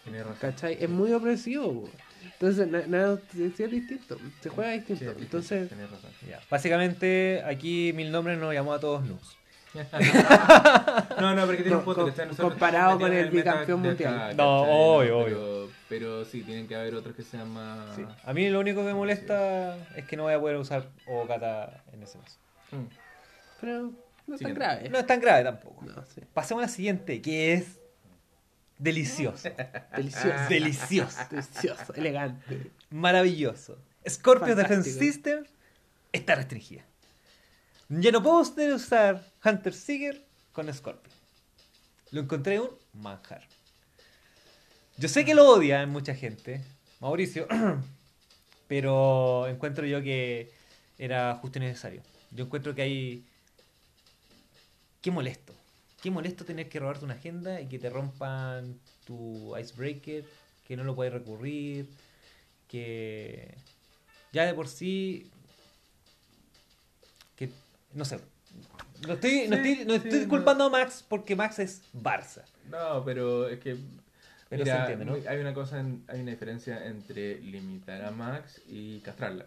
Razón. 0.04 0.36
¿Cachai? 0.40 0.76
Es 0.80 0.88
muy 0.88 1.12
opresivo, 1.12 1.68
weón. 1.68 2.11
Entonces, 2.24 2.68
na- 2.68 2.86
nada, 2.86 3.18
es 3.38 3.56
distinto. 3.70 4.18
Se 4.40 4.48
juega 4.48 4.72
distinto. 4.72 5.12
Entonces, 5.18 5.68
tienes 5.68 5.90
razón. 5.90 6.10
Ya. 6.28 6.40
Básicamente, 6.50 7.42
aquí 7.46 7.92
Mil 7.94 8.10
Nombres 8.10 8.38
nos 8.38 8.52
llamó 8.54 8.72
a 8.74 8.80
todos 8.80 9.04
noobs. 9.04 9.36
No, 11.20 11.34
no, 11.34 11.46
porque 11.46 11.62
tiene 11.62 11.76
un 11.76 11.78
No, 11.80 11.84
punto. 11.84 12.00
com- 12.00 12.04
que 12.06 12.10
está- 12.10 12.24
nosotros 12.26 12.50
comparado 12.52 12.98
con 12.98 13.12
el 13.12 13.30
bicampeón 13.30 13.80
mundial. 13.80 14.14
acá, 14.14 14.34
No, 14.34 14.60
¿cachai? 14.62 14.76
obvio, 15.10 15.24
pero, 15.24 15.68
Pero 15.88 16.24
sí, 16.24 16.42
tienen 16.42 16.66
que 16.66 16.74
haber 16.74 16.94
otros 16.94 17.14
que 17.14 17.22
sean 17.22 17.48
más. 17.50 17.94
Sí. 17.96 18.04
A 18.24 18.32
mí 18.32 18.48
lo 18.48 18.60
único 18.60 18.80
que 18.80 18.86
me 18.86 18.94
molesta 18.94 19.76
es 19.96 20.04
que 20.06 20.16
no 20.16 20.24
voy 20.24 20.34
a 20.34 20.40
poder 20.40 20.56
usar 20.56 20.88
Okata 21.06 21.82
en 21.92 22.02
ese 22.02 22.18
mes. 22.18 22.38
Mm. 22.70 22.86
pero 23.60 23.92
no 24.26 24.34
es 24.34 24.40
tan 24.40 24.54
grave. 24.54 24.88
No 24.88 24.98
es 24.98 25.06
tan 25.06 25.20
grave 25.20 25.44
tampoco. 25.44 25.84
No, 25.84 26.02
sí. 26.14 26.22
Pasemos 26.32 26.62
a 26.62 26.66
la 26.66 26.72
siguiente, 26.72 27.20
que 27.20 27.52
es 27.54 27.78
delicioso. 28.82 29.48
Delicioso. 29.96 30.48
delicioso. 30.48 31.18
Delicioso, 31.30 31.94
elegante. 31.94 32.70
Maravilloso. 32.90 33.78
Scorpio 34.08 34.54
Fantástico. 34.54 34.78
Defense 34.78 34.98
System 34.98 35.44
está 36.12 36.34
restringida. 36.34 36.84
Ya 37.88 38.10
no 38.10 38.22
puedo 38.22 38.40
usar 38.74 39.24
Hunter 39.44 39.74
Seeker 39.74 40.24
con 40.52 40.72
Scorpio. 40.72 41.12
Lo 42.10 42.20
encontré 42.20 42.60
un 42.60 42.70
manjar. 42.94 43.46
Yo 44.96 45.08
sé 45.08 45.24
que 45.24 45.34
lo 45.34 45.48
odia 45.48 45.86
mucha 45.86 46.14
gente, 46.14 46.62
Mauricio, 47.00 47.46
pero 48.68 49.46
encuentro 49.48 49.86
yo 49.86 50.02
que 50.02 50.50
era 50.98 51.34
justo 51.36 51.58
y 51.58 51.62
necesario. 51.62 52.02
Yo 52.30 52.44
encuentro 52.44 52.74
que 52.74 52.82
hay... 52.82 53.26
Qué 55.00 55.10
molesto. 55.10 55.52
Qué 56.02 56.10
molesto 56.10 56.44
tener 56.44 56.68
que 56.68 56.80
robarte 56.80 57.04
una 57.04 57.14
agenda 57.14 57.60
y 57.60 57.68
que 57.68 57.78
te 57.78 57.88
rompan 57.88 58.78
tu 59.06 59.56
icebreaker, 59.56 60.24
que 60.66 60.76
no 60.76 60.84
lo 60.84 60.94
puedes 60.96 61.12
recurrir, 61.12 61.86
que 62.68 63.54
ya 64.32 64.44
de 64.46 64.54
por 64.54 64.66
sí 64.68 65.30
que 67.36 67.50
no 67.94 68.04
sé 68.04 68.18
no 69.06 69.14
estoy, 69.14 69.48
no 69.48 69.56
Sí, 69.56 69.70
estoy, 69.72 69.84
no 69.86 69.94
sí, 69.94 70.00
estoy 70.04 70.20
no. 70.20 70.28
culpando 70.28 70.64
a 70.64 70.70
Max 70.70 71.04
porque 71.08 71.34
Max 71.36 71.58
es 71.58 71.82
Barça 71.94 72.42
No, 72.70 73.04
pero 73.04 73.48
es 73.48 73.58
que. 73.58 73.76
Pero 74.48 74.64
mira, 74.64 74.86
se 74.86 74.92
entiende, 74.92 75.28
hay 75.28 75.38
una 75.40 75.54
cosa, 75.54 75.80
en- 75.80 76.04
hay 76.08 76.20
una 76.20 76.30
diferencia 76.30 76.84
entre 76.86 77.40
limitar 77.40 78.04
a 78.04 78.10
Max 78.10 78.60
y 78.68 79.00
castrarla. 79.00 79.46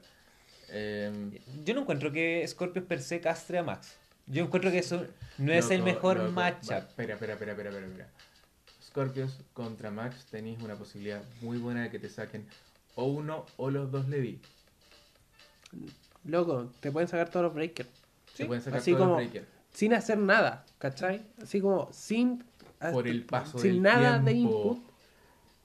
Eh, 0.70 1.39
yo 1.64 1.74
no 1.76 1.82
encuentro 1.82 2.12
que 2.12 2.43
Scorpio 2.47 2.84
per 2.88 3.01
se 3.03 3.22
castre 3.22 3.60
a 3.60 3.64
Max 3.64 3.95
yo 4.28 4.44
encuentro 4.44 4.72
que 4.72 4.80
eso 4.80 5.06
no 5.38 5.54
es 5.54 5.70
el 5.72 5.84
mejor 5.84 6.18
loco, 6.18 6.32
matchup 6.32 6.72
Espera, 6.72 7.14
espera, 7.16 7.34
espera, 7.34 7.52
espera, 7.52 7.70
espera, 7.70 7.88
espera. 7.88 8.10
Scorpios 8.84 9.40
contra 9.54 9.92
Max 9.92 10.26
tenéis 10.32 10.62
una 10.62 10.76
posibilidad 10.76 11.22
muy 11.42 11.58
buena 11.58 11.84
de 11.84 11.90
que 11.90 12.00
te 12.00 12.10
saquen 12.10 12.48
o 12.96 13.06
uno 13.06 13.46
o 13.58 13.70
los 13.70 13.92
dos 13.92 14.08
Levi. 14.08 14.40
Loco, 16.24 16.72
te 16.80 16.92
pueden 16.92 17.08
sacar 17.08 17.30
todos 17.30 17.44
los 17.46 17.54
breakers. 17.54 17.90
Se 18.34 18.46
pueden 18.46 18.64
sacar 18.64 18.80
Así 18.80 18.92
todos 18.92 19.04
como 19.04 19.20
los 19.20 19.30
breakers. 19.30 19.48
sin 19.72 19.94
hacer 19.94 20.18
nada, 20.18 20.66
¿cachai? 20.80 21.26
Así 21.42 21.62
como 21.62 21.90
sin. 21.92 22.44
Por 22.92 23.08
el 23.08 23.26
paso 23.26 23.58
Sin 23.58 23.74
del 23.74 23.82
nada 23.82 24.20
de 24.20 24.32
input. 24.34 24.80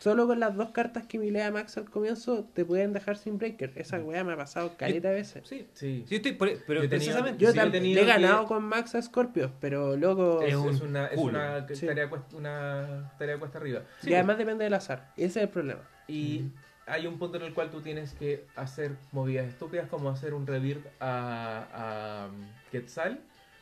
Solo 0.03 0.27
con 0.27 0.41
las 0.41 0.57
dos 0.57 0.71
cartas 0.71 1.05
que 1.07 1.19
milea 1.19 1.51
Max 1.51 1.77
al 1.77 1.91
comienzo 1.91 2.49
te 2.55 2.65
pueden 2.65 2.95
dejar 2.95 3.19
sin 3.19 3.37
breaker. 3.37 3.73
Esa 3.77 3.99
weá 3.99 4.25
me 4.25 4.33
ha 4.33 4.37
pasado 4.37 4.75
caleta 4.79 5.09
de 5.11 5.15
veces. 5.17 5.47
sí 5.47 5.69
Sí. 5.75 6.05
sí 6.09 6.17
estoy 6.17 6.33
por- 6.33 6.49
e, 6.49 6.57
pero 6.67 6.81
Yo 6.81 6.87
he 6.87 6.89
tenido- 6.89 7.07
precisamente 7.13 7.39
Yo 7.45 7.51
Sí, 7.53 7.59
he 7.59 7.61
también 7.61 7.83
tenido 7.83 8.01
he 8.01 8.07
que- 8.07 8.11
ganado 8.11 8.47
con 8.47 8.65
Max 8.65 8.95
a 8.95 9.03
Scorpios, 9.03 9.51
pero 9.61 9.97
loco. 9.99 10.41
Es, 10.41 10.49
Es 10.51 10.55
un 10.57 10.69
es 10.71 10.81
una, 10.81 11.07
es 11.09 11.19
una 11.19 11.67
Sí. 11.75 11.87
tarea, 11.87 12.09
cuesta, 12.09 12.35
una 12.35 13.13
tarea 13.19 13.39
cuesta 13.39 13.59
arriba. 13.59 13.83
y 14.03 14.15
además 14.15 14.39
depende 14.39 14.65
del 14.65 14.73
azar. 14.73 15.13
Ese 15.19 15.27
es 15.27 15.37
el 15.37 15.49
problema. 15.51 15.83
Y 16.09 16.45
hay 16.87 17.07
un 17.07 17.19
punto 17.19 17.37
en 17.37 17.43
el 17.45 17.53
cual 17.53 17.71
tú 17.71 17.83
tienes 17.83 18.15
que 18.15 18.47
hacer 18.57 18.93
movidas 19.13 19.47
estúpidas 19.49 19.87
como 19.91 20.09
hacer 20.09 20.33
un 20.33 20.47
rebirth 20.47 20.87
a, 20.99 22.25
a 22.25 22.27
um, 22.29 22.47
Quetzal 22.73 23.21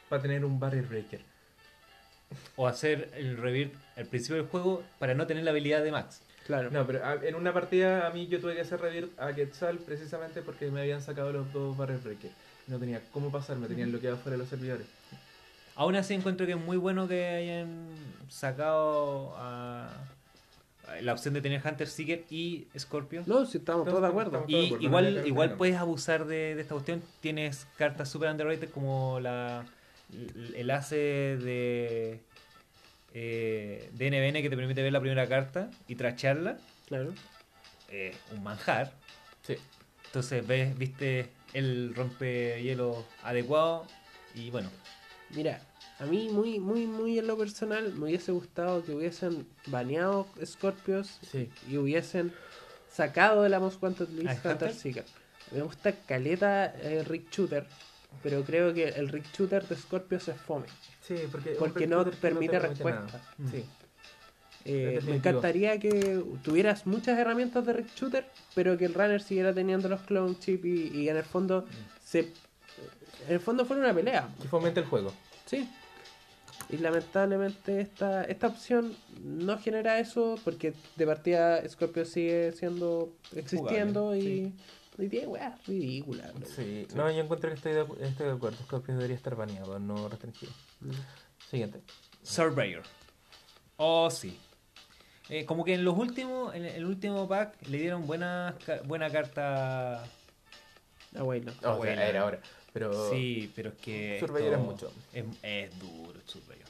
para 0.08 0.22
tener 0.22 0.44
un 0.44 0.60
barrier 0.60 0.86
breaker. 0.86 1.20
o 2.56 2.66
hacer 2.68 3.10
el 3.16 3.38
revirt 3.38 3.74
al 3.96 4.04
principio 4.06 4.36
del 4.36 4.46
juego 4.46 4.82
para 4.98 5.14
no 5.14 5.26
tener 5.26 5.42
la 5.44 5.50
habilidad 5.50 5.82
de 5.82 5.90
Max 5.90 6.22
Claro. 6.48 6.70
No, 6.72 6.84
pero 6.86 7.04
a- 7.04 7.14
en 7.22 7.34
una 7.36 7.52
partida 7.52 8.06
a 8.08 8.10
mí 8.10 8.26
yo 8.26 8.40
tuve 8.40 8.54
que 8.56 8.62
hacer 8.62 8.80
rebirth 8.80 9.16
a 9.20 9.32
Quetzal 9.34 9.78
precisamente 9.78 10.42
porque 10.42 10.70
me 10.70 10.80
habían 10.80 11.00
sacado 11.02 11.30
los 11.32 11.52
dos 11.52 11.76
barrier 11.76 12.00
breakers. 12.00 12.34
No 12.66 12.78
tenía 12.78 13.00
cómo 13.12 13.30
pasar, 13.30 13.56
me 13.58 13.68
tenían 13.68 13.90
bloqueado 13.90 14.16
fuera 14.16 14.32
de 14.32 14.38
los 14.38 14.48
servidores. 14.48 14.86
Aún 15.76 15.94
así 15.94 16.14
encuentro 16.14 16.44
que 16.46 16.52
es 16.52 16.58
muy 16.58 16.76
bueno 16.76 17.06
que 17.06 17.24
hayan 17.24 17.86
sacado 18.28 19.34
a- 19.36 19.90
la 21.02 21.12
opción 21.12 21.34
de 21.34 21.42
tener 21.42 21.60
Hunter 21.64 21.86
Seeker 21.86 22.24
y 22.30 22.66
Scorpio. 22.78 23.22
No, 23.26 23.44
si 23.44 23.58
estamos 23.58 23.86
todos 23.86 24.00
de 24.00 24.08
acuerdo. 24.08 24.44
Y 24.48 24.70
de 24.70 24.86
acuerdo, 24.86 25.26
igual, 25.26 25.52
puedes 25.58 25.76
abusar 25.76 26.24
de, 26.24 26.54
de 26.54 26.62
esta 26.62 26.72
cuestión. 26.74 27.02
Tienes 27.20 27.66
cartas 27.76 28.08
super 28.08 28.30
underrated 28.30 28.70
como 28.70 29.20
la 29.20 29.66
el- 30.10 30.54
el 30.56 30.70
ace 30.70 30.96
de 30.96 32.20
eh, 33.14 33.90
de 33.92 34.10
NBN 34.10 34.42
que 34.42 34.50
te 34.50 34.56
permite 34.56 34.82
ver 34.82 34.92
la 34.92 35.00
primera 35.00 35.26
carta 35.28 35.70
y 35.86 35.94
tracharla. 35.94 36.58
Claro. 36.86 37.12
Eh, 37.90 38.14
un 38.32 38.42
manjar. 38.42 38.92
Sí. 39.42 39.56
Entonces 40.06 40.46
ves, 40.46 40.76
viste 40.76 41.30
el 41.54 41.94
rompehielo 41.94 43.04
adecuado 43.22 43.86
y 44.34 44.50
bueno. 44.50 44.70
Mira, 45.30 45.60
a 45.98 46.06
mí 46.06 46.28
muy, 46.30 46.58
muy, 46.58 46.86
muy 46.86 47.18
en 47.18 47.26
lo 47.26 47.36
personal 47.36 47.92
me 47.94 48.04
hubiese 48.06 48.32
gustado 48.32 48.84
que 48.84 48.92
hubiesen 48.92 49.46
baneado 49.66 50.26
Scorpios 50.44 51.18
Sí. 51.30 51.50
y 51.68 51.76
hubiesen 51.76 52.32
sacado 52.90 53.42
de 53.42 53.48
la 53.50 53.60
Most 53.60 53.82
Wanted 53.82 54.08
List 54.10 54.28
¿Ah, 54.28 54.32
Hunter 54.34 54.52
Hunter? 54.52 54.74
Seeker. 54.74 55.04
Me 55.52 55.62
gusta 55.62 55.92
caleta 55.92 56.66
eh, 56.82 57.04
Rick 57.06 57.30
Shooter, 57.30 57.66
pero 58.22 58.42
creo 58.42 58.72
que 58.74 58.88
el 58.88 59.08
Rick 59.08 59.26
Shooter 59.32 59.66
de 59.66 59.76
Scorpios 59.76 60.28
es 60.28 60.36
fome. 60.40 60.66
Sí, 61.06 61.16
porque, 61.30 61.50
Porque 61.52 61.86
no 61.86 62.04
permite 62.04 62.58
respuesta. 62.58 63.00
nada. 63.00 63.50
Sí. 63.50 63.64
Eh, 64.64 65.00
me 65.06 65.16
encantaría 65.16 65.78
que 65.78 66.22
tuvieras 66.42 66.86
muchas 66.86 67.18
herramientas 67.18 67.64
de 67.64 67.72
Rick 67.72 67.94
Shooter, 67.94 68.26
pero 68.54 68.76
que 68.76 68.84
el 68.84 68.94
runner 68.94 69.22
siguiera 69.22 69.54
teniendo 69.54 69.88
los 69.88 70.00
clone 70.02 70.38
chip 70.38 70.64
y, 70.66 70.88
y 70.88 71.08
en 71.08 71.16
el 71.16 71.24
fondo 71.24 71.64
se 72.04 72.32
en 73.26 73.34
el 73.34 73.40
fondo 73.40 73.64
fuera 73.64 73.82
una 73.82 73.94
pelea. 73.94 74.28
Que 74.40 74.48
fomente 74.48 74.80
el 74.80 74.86
juego. 74.86 75.12
Sí. 75.46 75.68
Y 76.70 76.76
lamentablemente 76.78 77.80
esta, 77.80 78.24
esta 78.24 78.48
opción 78.48 78.94
no 79.22 79.58
genera 79.58 79.98
eso 79.98 80.38
porque 80.44 80.74
de 80.96 81.06
partida 81.06 81.66
Scorpio 81.68 82.04
sigue 82.04 82.52
siendo 82.52 83.12
existiendo 83.34 84.14
y, 84.14 84.52
y 84.98 85.08
tiene 85.08 85.26
weas 85.28 85.66
ridículas. 85.66 86.34
loco. 86.34 86.46
Sí, 86.54 86.86
no, 86.94 87.10
yo 87.10 87.20
encuentro 87.20 87.50
que 87.50 87.56
estoy 87.56 87.72
de, 87.72 87.86
estoy 88.00 88.26
de 88.26 88.32
acuerdo. 88.32 88.58
Scorpio 88.64 88.94
debería 88.94 89.16
estar 89.16 89.36
baneado, 89.36 89.78
no 89.78 90.08
restringido. 90.08 90.52
Mm. 90.80 90.90
Siguiente. 91.50 91.80
Surveyor. 92.22 92.82
Oh, 93.76 94.10
sí. 94.10 94.38
Eh, 95.28 95.44
como 95.44 95.64
que 95.64 95.74
en 95.74 95.84
los 95.84 95.96
últimos, 95.96 96.54
en 96.54 96.64
el 96.64 96.84
último 96.84 97.28
pack 97.28 97.54
le 97.68 97.78
dieron 97.78 98.06
buena, 98.06 98.56
buena 98.86 99.10
carta. 99.10 100.04
Bueno. 101.12 101.52
O 101.58 101.60
sea, 101.60 101.70
Abuela. 101.70 102.06
era 102.06 102.22
ahora. 102.22 102.40
Pero 102.72 103.10
Sí, 103.10 103.52
pero 103.54 103.70
es 103.70 103.76
que. 103.76 104.16
Surveyor 104.20 104.54
es 104.54 104.60
mucho. 104.60 104.92
Es, 105.12 105.24
es 105.42 105.78
duro 105.78 106.18
el 106.18 106.28
Surveyor. 106.28 106.68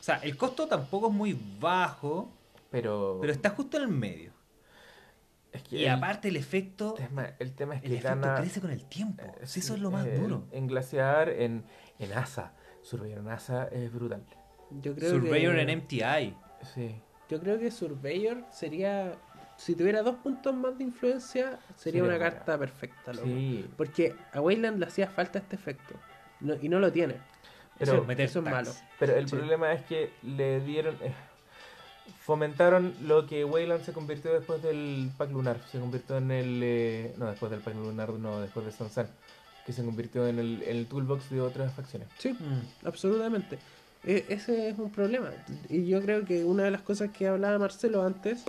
O 0.00 0.02
sea, 0.02 0.16
el 0.18 0.36
costo 0.36 0.66
tampoco 0.68 1.08
es 1.08 1.12
muy 1.12 1.36
bajo, 1.58 2.30
pero, 2.70 3.18
pero 3.20 3.32
está 3.32 3.50
justo 3.50 3.76
en 3.76 3.82
el 3.84 3.88
medio. 3.88 4.30
Es 5.56 5.62
que 5.64 5.76
Y 5.76 5.84
el 5.84 5.90
aparte 5.90 6.28
el 6.28 6.36
efecto, 6.36 6.94
tema, 6.94 7.30
el 7.38 7.52
tema 7.54 7.74
es 7.76 7.82
el 7.84 7.90
que 7.90 7.96
efecto 7.98 8.20
gana. 8.20 8.40
crece 8.40 8.60
con 8.60 8.70
el 8.70 8.84
tiempo. 8.86 9.24
eh, 9.40 9.46
Sí, 9.46 9.60
eso 9.60 9.74
es 9.74 9.80
lo 9.80 9.90
más 9.90 10.06
eh, 10.06 10.18
duro. 10.18 10.46
En 10.52 10.66
Glaciar, 10.66 11.28
en, 11.30 11.64
en 11.98 12.12
Asa. 12.12 12.52
Surveyor 12.82 13.18
en 13.18 13.28
Asa 13.28 13.68
es 13.72 13.92
brutal. 13.92 14.22
Yo 14.70 14.94
creo 14.94 15.10
Surveyor 15.10 15.54
que, 15.56 15.62
en 15.62 15.78
MTI. 15.78 16.36
Sí. 16.74 17.00
Yo 17.28 17.40
creo 17.40 17.58
que 17.58 17.70
Surveyor 17.70 18.44
sería. 18.50 19.14
Si 19.56 19.74
tuviera 19.74 20.02
dos 20.02 20.16
puntos 20.16 20.54
más 20.54 20.76
de 20.76 20.84
influencia, 20.84 21.58
sería 21.76 21.76
Sería 21.76 22.02
una 22.04 22.16
buena. 22.18 22.30
carta 22.30 22.58
perfecta. 22.58 23.12
loco. 23.14 23.26
Sí. 23.26 23.68
Porque 23.76 24.14
a 24.32 24.40
Wayland 24.40 24.78
le 24.78 24.86
hacía 24.86 25.08
falta 25.08 25.38
este 25.38 25.56
efecto. 25.56 25.94
No- 26.40 26.54
y 26.60 26.68
no 26.68 26.78
lo 26.78 26.92
tiene. 26.92 27.14
Pero- 27.78 27.94
eso, 27.94 28.04
Meter 28.04 28.26
eso 28.26 28.38
es 28.40 28.44
malo. 28.44 28.70
Pero 28.98 29.14
el 29.14 29.28
Sí. 29.28 29.36
problema 29.36 29.72
es 29.72 29.82
que 29.86 30.10
le 30.22 30.60
dieron. 30.60 30.96
eh, 31.02 31.12
fomentaron 32.26 32.92
lo 33.02 33.26
que 33.26 33.44
Wayland 33.44 33.84
se 33.84 33.92
convirtió 33.92 34.32
después 34.32 34.60
del 34.62 35.10
Pack 35.16 35.30
Lunar. 35.30 35.60
Se 35.70 35.78
convirtió 35.78 36.16
en 36.18 36.30
el. 36.32 36.60
eh, 36.62 37.14
no, 37.18 37.26
después 37.30 37.50
del 37.52 37.60
Pack 37.60 37.74
Lunar, 37.76 38.10
no, 38.14 38.40
después 38.40 38.66
de 38.66 38.72
Sansan. 38.72 39.08
Que 39.64 39.72
se 39.72 39.84
convirtió 39.84 40.26
en 40.28 40.38
el, 40.38 40.62
en 40.62 40.76
el 40.76 40.86
toolbox 40.86 41.30
de 41.30 41.40
otras 41.40 41.72
facciones. 41.74 42.08
Sí, 42.18 42.32
Mm. 42.32 42.86
absolutamente. 42.86 43.58
E- 44.04 44.24
ese 44.28 44.68
es 44.68 44.78
un 44.78 44.90
problema. 44.92 45.30
Y 45.68 45.86
yo 45.86 46.00
creo 46.02 46.24
que 46.24 46.44
una 46.44 46.64
de 46.64 46.70
las 46.70 46.82
cosas 46.82 47.10
que 47.10 47.26
hablaba 47.26 47.58
Marcelo 47.58 48.02
antes, 48.04 48.44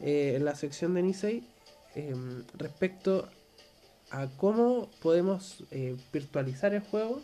eh, 0.00 0.34
en 0.36 0.44
la 0.44 0.54
sección 0.54 0.92
de 0.94 1.02
Nisei, 1.02 1.42
eh, 1.94 2.14
respecto 2.58 3.28
a 4.10 4.26
cómo 4.36 4.90
podemos 5.00 5.64
eh, 5.70 5.96
virtualizar 6.12 6.74
el 6.74 6.80
juego, 6.82 7.22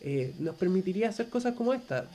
eh, 0.00 0.34
nos 0.40 0.56
permitiría 0.56 1.08
hacer 1.10 1.28
cosas 1.28 1.54
como 1.54 1.72
esta. 1.72 2.06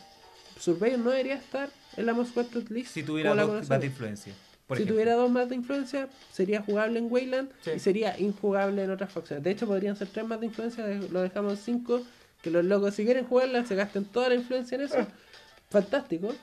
Surveyor 0.60 1.00
no 1.00 1.10
debería 1.12 1.36
estar 1.36 1.70
en 1.98 2.06
la 2.06 2.14
Most 2.14 2.36
Wanted 2.36 2.70
List. 2.70 2.92
Si 2.94 3.04
tuviera 3.04 3.34
dos 3.36 3.68
más 3.70 3.80
de 3.80 3.86
influencia. 3.88 4.34
por 4.68 4.78
si 4.78 4.84
ejemplo. 4.84 4.96
tuviera 4.96 5.16
dos 5.16 5.32
más 5.32 5.50
de 5.50 5.56
influencia, 5.56 6.10
sería 6.32 6.62
jugable 6.62 7.00
en 7.00 7.08
Wayland 7.12 7.50
Sí. 7.62 7.72
y 7.76 7.80
sería 7.80 8.20
injugable 8.20 8.84
en 8.84 8.92
otras 8.92 9.12
facciones. 9.12 9.44
De 9.44 9.52
hecho, 9.52 9.66
podrían 9.68 9.96
ser 9.96 10.08
tres 10.10 10.26
más 10.28 10.40
de 10.40 10.46
influencia, 10.48 10.86
lo 11.12 11.22
dejamos 11.22 11.54
en 11.54 11.58
cinco. 11.58 12.02
Que 12.44 12.52
los 12.52 12.64
locos, 12.64 12.94
si 12.96 13.04
quieren 13.04 13.26
jugarla, 13.26 13.66
se 13.66 13.76
gasten 13.76 14.06
toda 14.06 14.30
la 14.30 14.36
influencia 14.36 14.76
en 14.76 14.82
eso. 14.84 15.06
Fantástico. 15.70 16.34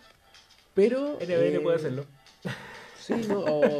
Pero. 0.74 1.18
NBN 1.20 1.56
eh, 1.56 1.60
puede 1.60 1.76
hacerlo. 1.76 2.04
Sí, 3.00 3.14
no, 3.28 3.38
o 3.38 3.78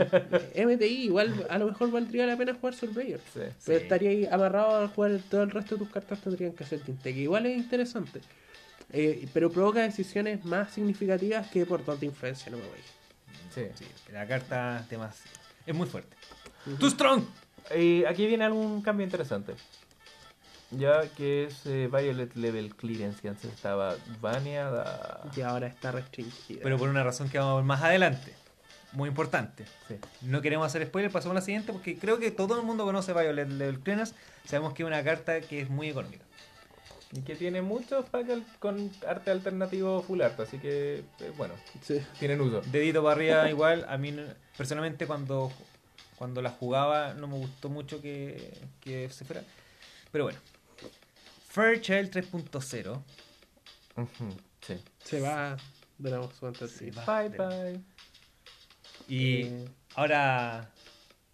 MTI, 0.55 1.05
igual 1.07 1.47
a 1.51 1.59
lo 1.59 1.67
mejor 1.67 1.91
valdría 1.91 2.27
la 2.27 2.37
pena 2.37 2.55
jugar 2.55 2.75
Surveyor. 2.75 3.19
Sí. 3.35 3.41
Pero 3.65 3.79
Sí. 3.79 3.85
estaría 3.85 4.11
ahí 4.11 4.25
amarrado 4.27 4.85
a 4.85 4.89
jugar 4.89 5.19
todo 5.29 5.43
el 5.43 5.51
resto 5.51 5.75
de 5.75 5.81
tus 5.85 5.91
cartas 5.93 6.21
tendrían 6.21 6.53
que 6.53 6.65
ser 6.65 6.79
Tinte, 6.81 7.13
que 7.13 7.21
igual 7.21 7.45
es 7.47 7.57
interesante. 7.59 8.21
Eh, 8.93 9.29
pero 9.33 9.51
provoca 9.51 9.81
decisiones 9.81 10.45
más 10.45 10.73
significativas 10.73 11.49
que 11.49 11.67
por 11.67 11.85
de 11.99 12.07
influencia, 12.07 12.51
no 12.51 12.59
me 12.59 12.65
voy. 12.65 12.79
Sí. 13.55 13.63
Sí, 13.75 13.87
la 14.13 14.27
carta 14.27 14.85
temas 14.89 15.23
es 15.67 15.75
muy 15.75 15.87
fuerte. 15.87 16.17
¡Too 16.79 16.91
strong! 16.91 17.25
Y 17.77 18.05
aquí 18.05 18.27
viene 18.27 18.45
algún 18.45 18.83
cambio 18.83 19.05
interesante. 19.05 19.55
Ya 20.71 21.09
que 21.17 21.45
es 21.45 21.65
eh, 21.67 21.89
Violet 21.91 22.35
Level 22.35 22.75
Clearance, 22.75 23.21
que 23.23 23.29
antes 23.29 23.53
estaba 23.53 23.97
baneada. 24.21 25.23
Y 25.37 25.41
ahora 25.41 25.69
está 25.69 25.93
restringida. 25.93 26.61
Pero 26.63 26.77
por 26.77 26.89
una 26.89 27.05
razón 27.05 27.29
que 27.29 27.39
vamos 27.39 27.53
a 27.53 27.57
ver 27.57 27.65
más 27.65 27.83
adelante. 27.83 28.35
Muy 28.93 29.09
importante. 29.09 29.65
Sí. 29.89 29.97
No 30.23 30.43
queremos 30.43 30.67
hacer 30.67 30.87
spoiler, 30.87 31.11
pasamos 31.11 31.37
a 31.37 31.41
la 31.41 31.45
siguiente 31.45 31.73
porque 31.73 31.99
creo 31.99 32.19
que 32.19 32.31
todo 32.31 32.59
el 32.59 32.65
mundo 32.65 32.85
conoce 32.85 33.13
Violet 33.13 33.49
Level 33.49 33.81
Clearance. 33.81 34.15
Sabemos 34.45 34.75
que 34.75 34.83
es 34.83 34.87
una 34.87 35.03
carta 35.05 35.41
que 35.41 35.61
es 35.61 35.71
muy 35.71 35.89
económica. 35.89 36.26
Y 37.13 37.21
que 37.23 37.37
tiene 37.37 37.63
muchos 37.63 38.05
packs 38.11 38.43
con 38.59 38.91
arte 39.07 39.31
alternativo 39.31 40.03
full 40.03 40.21
art, 40.23 40.39
así 40.41 40.59
que, 40.59 41.05
eh, 41.21 41.33
bueno, 41.37 41.55
Sí. 41.83 42.01
tienen 42.19 42.41
uso. 42.41 42.61
Dedito 42.63 43.03
para 43.03 43.15
arriba 43.15 43.49
igual. 43.51 43.87
A 43.89 43.97
mí 43.97 44.15
personalmente 44.57 45.07
cuando, 45.07 45.53
cuando 46.17 46.43
la 46.43 46.51
jugaba 46.51 47.15
no 47.15 47.29
me 47.29 47.37
gustó 47.37 47.69
mucho 47.69 48.03
que, 48.03 48.59
que 48.81 49.09
se 49.11 49.25
fuera. 49.25 49.43
Pero 50.11 50.25
bueno. 50.25 50.39
Fairchild 51.49 52.11
3.0. 52.11 53.03
Ujú, 53.97 54.37
Sí. 54.61 54.75
Se 55.05 55.21
va 55.21 55.57
de 55.99 56.11
la 56.11 56.19
va. 56.91 57.21
Bye 57.23 57.29
bye. 57.39 57.81
Y 59.09 59.43
Eh, 59.45 59.69
ahora 59.95 60.71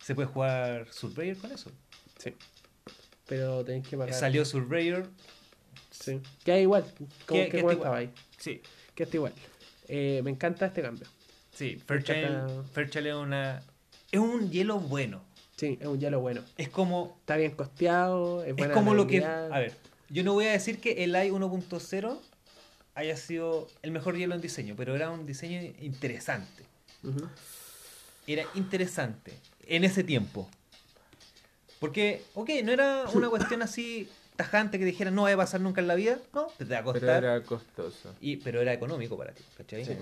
se 0.00 0.14
puede 0.14 0.28
jugar 0.28 0.86
Surveyor 0.92 1.38
con 1.38 1.50
eso. 1.52 1.72
sí. 2.18 2.34
Pero 3.26 3.64
tenéis 3.64 3.88
que 3.88 3.96
pagar. 3.96 4.12
Salió 4.14 4.44
Surveyor. 4.44 5.08
Sí. 6.02 6.20
Queda 6.44 6.58
igual. 6.58 6.84
Como 7.26 7.40
Que- 7.42 7.48
que 7.48 7.50
que 7.64 7.72
igual. 7.72 7.94
ahí. 7.94 8.10
Sí, 8.38 8.60
Que 8.94 9.04
está 9.04 9.16
igual. 9.16 9.32
Eh, 9.88 10.20
me 10.24 10.30
encanta 10.30 10.66
este 10.66 10.82
cambio. 10.82 11.06
sí. 11.54 11.80
Fairchild, 11.86 12.64
Fairchild 12.72 13.06
es 13.06 13.14
una. 13.14 13.62
Es 14.10 14.18
un 14.20 14.50
hielo 14.50 14.78
bueno. 14.80 15.22
Sí, 15.56 15.78
es 15.80 15.86
un 15.86 16.00
hielo 16.00 16.20
bueno. 16.20 16.42
Es 16.58 16.68
como. 16.68 17.16
Está 17.20 17.36
bien 17.36 17.52
costeado. 17.52 18.42
Es, 18.42 18.50
Es 18.50 18.56
buena 18.56 18.74
como 18.74 18.94
lo 18.94 19.06
que. 19.06 19.24
A 19.24 19.58
ver, 19.58 19.72
yo 20.10 20.24
no 20.24 20.32
voy 20.32 20.46
a 20.46 20.52
decir 20.52 20.80
que 20.80 21.04
el 21.04 21.14
AI 21.14 21.30
1.0 21.30 22.20
haya 22.94 23.16
sido 23.16 23.68
el 23.82 23.90
mejor 23.92 24.16
hielo 24.16 24.34
en 24.34 24.40
diseño, 24.40 24.74
pero 24.76 24.94
era 24.96 25.10
un 25.10 25.24
diseño 25.24 25.60
interesante. 25.80 26.64
Era 28.26 28.44
interesante 28.54 29.32
en 29.66 29.84
ese 29.84 30.02
tiempo. 30.04 30.48
Porque, 31.80 32.22
ok, 32.34 32.50
no 32.64 32.72
era 32.72 33.06
una 33.14 33.28
cuestión 33.28 33.62
así 33.62 34.08
tajante 34.36 34.78
que 34.78 34.84
dijera 34.84 35.10
no 35.10 35.22
va 35.22 35.32
a 35.32 35.36
pasar 35.36 35.60
nunca 35.60 35.80
en 35.80 35.88
la 35.88 35.94
vida. 35.94 36.18
No, 36.32 36.46
te 36.58 36.64
va 36.64 36.78
a 36.78 36.92
Pero 36.92 37.12
era 37.12 37.42
costoso. 37.42 38.14
Y, 38.20 38.36
pero 38.38 38.60
era 38.60 38.72
económico 38.72 39.16
para 39.16 39.32
ti, 39.32 39.42
¿cachai? 39.56 39.84
Sí. 39.84 39.96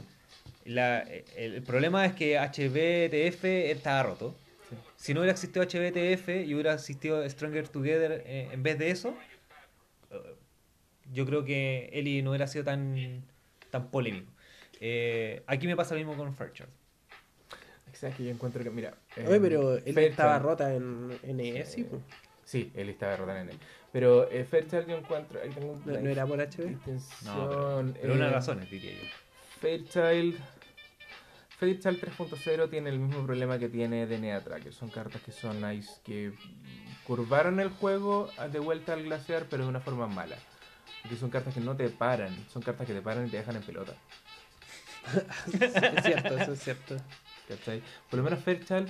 La- 0.65 1.01
el, 1.01 1.55
el 1.55 1.63
problema 1.63 2.05
es 2.07 2.13
que 2.15 2.39
HBTF 2.39 3.45
estaba 3.71 4.03
roto. 4.03 4.35
Sí. 4.69 4.77
Si 4.97 5.15
no 5.15 5.21
hubiera 5.21 5.33
existido 5.33 5.65
HBTF 5.65 6.29
y 6.47 6.55
hubiera 6.55 6.75
existido 6.75 7.29
Stronger 7.29 7.69
Together 7.69 8.23
eh, 8.27 8.49
en 8.53 8.63
vez 8.63 8.79
de 8.79 8.91
eso, 8.91 9.15
eh, 10.11 10.35
yo 11.13 11.27
creo 11.27 11.45
que 11.45 11.91
Eli 11.93 12.23
no 12.23 12.31
hubiera 12.31 12.47
sido 12.47 12.65
tan, 12.65 13.25
tan 13.71 13.91
polémico. 13.91 14.31
Eh, 14.81 15.43
aquí 15.47 15.67
me 15.67 15.77
pasa 15.77 15.95
lo 15.95 15.99
mismo 15.99 16.17
con 16.17 16.35
Fairchild. 16.35 16.69
Exacto, 17.89 18.19
que 18.19 18.25
yo 18.25 18.31
encuentro 18.31 18.63
que, 18.63 18.71
mira. 18.71 18.95
Oye, 19.27 19.41
pero 19.41 19.75
él 19.77 19.83
Fairchild- 19.95 20.11
estaba 20.11 20.39
rota 20.39 20.73
en, 20.75 21.19
en. 21.25 21.41
Eh, 21.41 21.65
pues. 21.89 22.03
Sí, 22.45 22.71
él 22.75 22.89
estaba 22.89 23.13
derrotado 23.13 23.39
en 23.41 23.49
él. 23.51 23.59
Pero 23.93 24.31
eh, 24.31 24.45
Fairchild 24.45 24.87
yo 24.89 24.97
encuentro. 24.97 25.41
Ahí 25.43 25.51
tengo 25.51 25.81
No, 25.85 25.95
era 25.97 26.27
por 26.27 26.39
HB. 26.41 26.77
No, 27.25 27.49
pero, 27.49 27.93
pero 28.01 28.13
eh, 28.13 28.17
una 28.17 28.31
razón, 28.31 28.65
diría 28.71 28.93
yo. 28.93 29.03
Fairchild. 29.61 30.39
Fairchild 31.59 32.01
3.0 32.01 32.71
tiene 32.71 32.89
el 32.91 32.99
mismo 32.99 33.25
problema 33.27 33.59
que 33.59 33.69
tiene 33.69 34.07
DNA 34.07 34.41
Tracker. 34.43 34.73
Son 34.73 34.89
cartas 34.91 35.21
que 35.23 35.33
son 35.33 35.61
nice, 35.61 35.91
que 36.05 36.33
curvaron 37.07 37.61
el 37.61 37.69
juego 37.71 38.31
a- 38.39 38.49
de 38.49 38.59
vuelta 38.61 38.95
al 38.95 39.03
glaciar, 39.03 39.47
pero 39.51 39.65
de 39.65 39.69
una 39.69 39.81
forma 39.81 40.07
mala. 40.07 40.37
Porque 41.03 41.17
son 41.19 41.29
cartas 41.31 41.53
que 41.53 41.61
no 41.61 41.77
te 41.77 41.89
paran, 41.91 42.35
son 42.51 42.63
cartas 42.63 42.87
que 42.87 42.95
te 42.95 43.03
paran 43.03 43.27
y 43.27 43.31
te 43.31 43.39
dejan 43.39 43.57
en 43.57 43.63
pelota. 43.63 43.95
es 45.53 46.05
cierto, 46.05 46.37
eso 46.39 46.53
es 46.53 46.63
cierto. 46.63 46.97
¿Cachai? 47.49 47.83
Por 48.09 48.19
lo 48.19 48.25
menos 48.25 48.41
Fairchild 48.45 48.89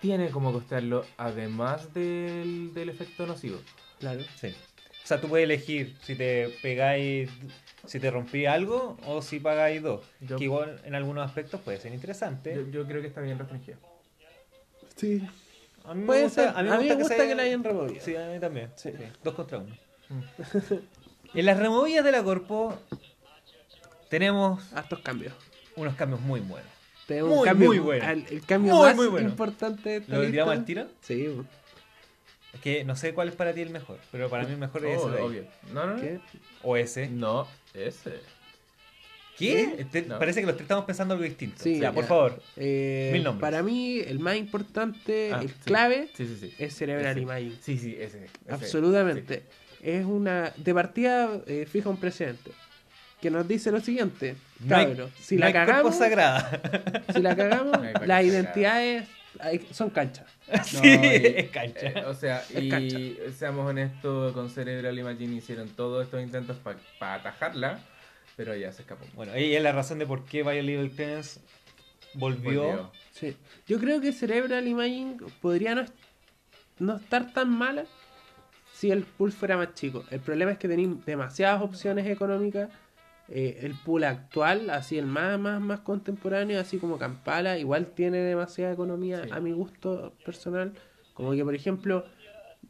tiene 0.00 0.30
como 0.30 0.52
costearlo, 0.52 1.04
además 1.16 1.92
del, 1.92 2.72
del 2.74 2.88
efecto 2.88 3.26
nocivo. 3.26 3.58
Claro. 4.14 4.20
Sí. 4.40 4.48
O 4.48 5.06
sea, 5.06 5.20
tú 5.20 5.28
puedes 5.28 5.44
elegir 5.44 5.96
si 6.02 6.14
te 6.16 6.48
pegáis, 6.62 7.30
si 7.86 7.98
te 8.00 8.10
rompí 8.10 8.46
algo 8.46 8.96
o 9.06 9.22
si 9.22 9.38
pagáis 9.40 9.82
dos. 9.82 10.04
Yo- 10.20 10.36
Que 10.36 10.44
igual 10.44 10.80
en 10.84 10.94
algunos 10.94 11.24
aspectos 11.26 11.60
puede 11.60 11.78
ser 11.80 11.92
interesante. 11.94 12.54
Yo, 12.54 12.68
yo 12.70 12.86
creo 12.86 13.00
que 13.00 13.08
está 13.08 13.20
bien 13.20 13.38
restringido. 13.38 13.78
Sí. 14.96 15.26
A 15.84 15.94
mí 15.94 16.02
me 16.04 16.22
gusta, 16.22 16.42
ser. 16.42 16.56
A 16.56 16.62
mí 16.62 16.68
me 16.88 16.94
gusta 16.94 17.16
que, 17.16 17.22
sea- 17.26 17.34
la 17.34 17.42
hayan 17.42 17.62
removido. 17.64 18.00
Sí, 18.04 18.16
a 18.16 18.26
mí 18.28 18.38
también. 18.40 18.70
Sí. 18.76 18.90
Sí, 18.96 19.04
Dos 19.22 19.34
contra 19.34 19.58
uno. 19.58 19.74
Mm. 20.08 20.22
En 21.38 21.46
las 21.46 21.58
removidas 21.58 22.04
de 22.04 22.12
la 22.12 22.22
Corpo 22.22 22.76
tenemos 24.08 24.72
Hartos 24.72 25.00
cambios. 25.00 25.34
unos 25.76 25.94
cambios 25.96 26.20
muy 26.20 26.40
buenos. 26.40 26.70
Tenemos 27.06 27.30
Muy, 27.30 27.38
un 27.40 27.44
cambio, 27.44 27.68
muy 27.68 27.78
bueno. 27.78 28.04
el 28.28 28.44
cambio 28.44 28.74
Muy, 28.74 28.86
más 28.86 28.96
muy 28.96 29.06
bueno. 29.06 29.28
importante 29.28 29.88
de 29.90 29.96
esta 29.98 30.16
¿Lo 30.16 30.26
tiramos 30.28 30.54
al 30.54 30.64
tiro? 30.64 30.86
Sí. 31.02 31.28
Es 32.56 32.62
que 32.62 32.84
no 32.84 32.96
sé 32.96 33.12
cuál 33.12 33.28
es 33.28 33.34
para 33.34 33.52
ti 33.52 33.60
el 33.60 33.70
mejor, 33.70 33.98
pero 34.10 34.30
para 34.30 34.44
mí 34.44 34.52
el 34.52 34.58
mejor 34.58 34.84
es 34.86 34.98
Oh, 34.98 35.10
ese 35.12 35.20
obvio. 35.22 35.44
No, 35.74 35.86
no, 35.86 35.94
no. 35.96 36.00
¿Qué? 36.00 36.20
O 36.62 36.76
ese. 36.76 37.08
No, 37.08 37.46
ese. 37.74 38.14
¿Qué? 39.38 39.76
Este- 39.78 40.02
No. 40.02 40.18
Parece 40.18 40.40
que 40.40 40.46
los 40.46 40.54
tres 40.56 40.64
estamos 40.64 40.86
pensando 40.86 41.12
algo 41.12 41.24
distinto. 41.24 41.62
Sí, 41.62 41.78
ya, 41.78 41.92
por 41.92 42.06
favor. 42.06 42.42
Eh, 42.56 43.10
Mil 43.12 43.22
nombres. 43.22 43.40
Para 43.42 43.62
mí, 43.62 43.98
el 44.00 44.18
más 44.18 44.36
importante, 44.36 45.30
Ah, 45.32 45.40
el 45.42 45.50
sí. 45.50 45.54
clave, 45.64 46.08
Sí, 46.14 46.26
sí, 46.26 46.36
sí. 46.40 46.54
es 46.58 46.74
Cerebral. 46.74 47.18
Imaging. 47.18 47.58
Sí, 47.60 47.76
sí, 47.76 47.94
ese. 48.00 48.24
ese. 48.24 48.30
Absolutamente. 48.48 49.42
Es 49.82 50.04
una. 50.06 50.52
De 50.56 50.72
partida, 50.72 51.38
eh, 51.46 51.66
fija 51.70 51.90
un 51.90 51.98
precedente. 51.98 52.50
Que 53.20 53.30
nos 53.30 53.46
dice 53.46 53.70
lo 53.70 53.80
siguiente. 53.80 54.36
No 54.60 54.76
hay- 54.76 54.86
Cabro, 54.86 55.10
si 55.20 55.36
no 55.36 55.44
la 55.46 55.52
cagamos. 55.52 55.96
sagrada. 55.96 57.02
Si 57.14 57.20
la 57.20 57.36
cagamos, 57.36 57.76
las 58.06 58.24
identidades 58.24 59.06
hay- 59.40 59.66
son 59.72 59.90
canchas. 59.90 60.26
sí, 60.64 60.78
No, 60.82 60.84
y- 61.04 61.34
es 61.36 61.50
cancha. 61.50 61.86
Eh, 61.88 62.04
o 62.06 62.14
sea, 62.14 62.42
Es 62.54 62.62
y 62.62 62.68
cancha. 62.68 62.98
seamos 63.36 63.66
honestos, 63.68 64.32
con 64.32 64.50
Cerebral 64.50 64.98
Imagine 64.98 65.36
hicieron 65.36 65.68
todos 65.68 66.04
estos 66.04 66.22
intentos 66.22 66.56
para 66.98 67.14
atajarla, 67.14 67.80
pero 68.36 68.54
ya 68.54 68.72
se 68.72 68.82
escapó. 68.82 69.04
Bueno, 69.14 69.36
y 69.38 69.54
es 69.54 69.62
la 69.62 69.72
razón 69.72 69.98
de 69.98 70.06
por 70.06 70.24
qué 70.24 70.42
Violet 70.42 70.94
Clearance 70.94 71.40
volvió. 72.14 72.62
Volvió. 72.64 72.92
Sí. 73.12 73.36
Yo 73.66 73.78
creo 73.78 74.00
que 74.00 74.12
Cerebral 74.12 74.66
Imaging 74.66 75.18
podría 75.40 75.74
no, 75.74 75.84
no 76.78 76.96
estar 76.96 77.32
tan 77.32 77.50
mala 77.50 77.84
si 78.74 78.90
el 78.90 79.04
pool 79.04 79.32
fuera 79.32 79.56
más 79.56 79.72
chico. 79.74 80.04
El 80.10 80.20
problema 80.20 80.52
es 80.52 80.58
que 80.58 80.68
tenéis 80.68 81.04
demasiadas 81.06 81.62
opciones 81.62 82.06
económicas. 82.06 82.68
Eh, 83.28 83.58
el 83.62 83.74
pool 83.74 84.04
actual, 84.04 84.70
así 84.70 84.98
el 84.98 85.06
más, 85.06 85.38
más, 85.38 85.60
más 85.60 85.80
contemporáneo, 85.80 86.60
así 86.60 86.78
como 86.78 86.96
Kampala, 86.98 87.58
igual 87.58 87.86
tiene 87.88 88.18
demasiada 88.18 88.72
economía 88.72 89.24
Sí. 89.24 89.30
a 89.32 89.40
mi 89.40 89.52
gusto 89.52 90.14
personal. 90.24 90.72
Como 91.14 91.32
que, 91.32 91.42
por 91.44 91.54
ejemplo, 91.54 92.04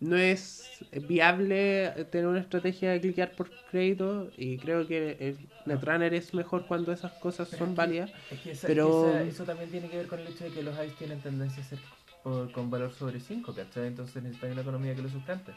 no 0.01 0.16
es 0.16 0.85
viable 1.09 1.91
tener 2.11 2.27
una 2.27 2.41
estrategia 2.41 2.91
de 2.93 3.01
cliquear 3.01 3.33
por 3.33 3.51
crédito 3.70 4.31
y 4.37 4.57
creo 4.59 4.87
que 4.87 5.16
el 5.20 5.39
Netrunner 5.66 6.15
es 6.15 6.33
mejor 6.33 6.66
cuando 6.66 6.93
esas 6.93 7.12
cosas 7.12 7.49
son 7.49 7.74
válidas. 7.74 8.11
Es 8.31 8.41
que, 8.41 8.51
esa- 8.53 8.66
Pero- 8.66 9.09
esa- 9.11 9.23
eso 9.24 9.45
también 9.45 9.70
tiene 9.70 9.89
que 9.91 9.97
ver 9.99 10.07
con 10.07 10.20
el 10.20 10.27
hecho 10.28 10.45
de 10.45 10.51
que 10.51 10.62
los 10.62 10.74
ICE 10.74 10.95
tienen 10.99 11.20
tendencia 11.20 11.62
a 11.62 11.66
ser 11.66 11.78
por- 12.23 12.51
con 12.53 12.70
valor 12.70 12.93
sobre 12.93 13.20
5, 13.20 13.55
¿cachai? 13.55 13.89
Entonces 13.89 14.23
necesitan 14.23 14.53
una 14.53 14.62
economía 14.62 14.95
que 14.95 15.03
lo 15.03 15.09
sustente. 15.09 15.53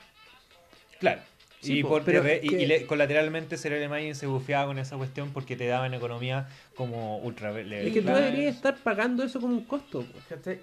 Claro. 0.99 1.21
Sí, 1.61 1.79
y, 1.79 1.83
po, 1.83 1.89
por 1.89 2.03
pero 2.05 2.23
y- 2.25 2.39
que- 2.47 2.61
y 2.61 2.65
le- 2.65 2.85
colateralmente 2.85 3.57
Cerebral 3.57 4.15
se 4.15 4.27
bufeaba 4.27 4.67
con 4.67 4.79
esa 4.79 4.95
cuestión 4.95 5.31
porque 5.33 5.57
te 5.57 5.67
daban 5.67 5.93
economía 5.93 6.47
como 6.73 7.17
ultra 7.17 7.51
level. 7.51 7.73
Es 7.87 7.93
que 7.93 8.01
tú 8.01 8.07
deberías 8.07 8.55
estar 8.55 8.77
pagando 8.77 9.23
eso 9.23 9.41
como 9.41 9.55
un 9.55 9.65
costo. 9.65 10.05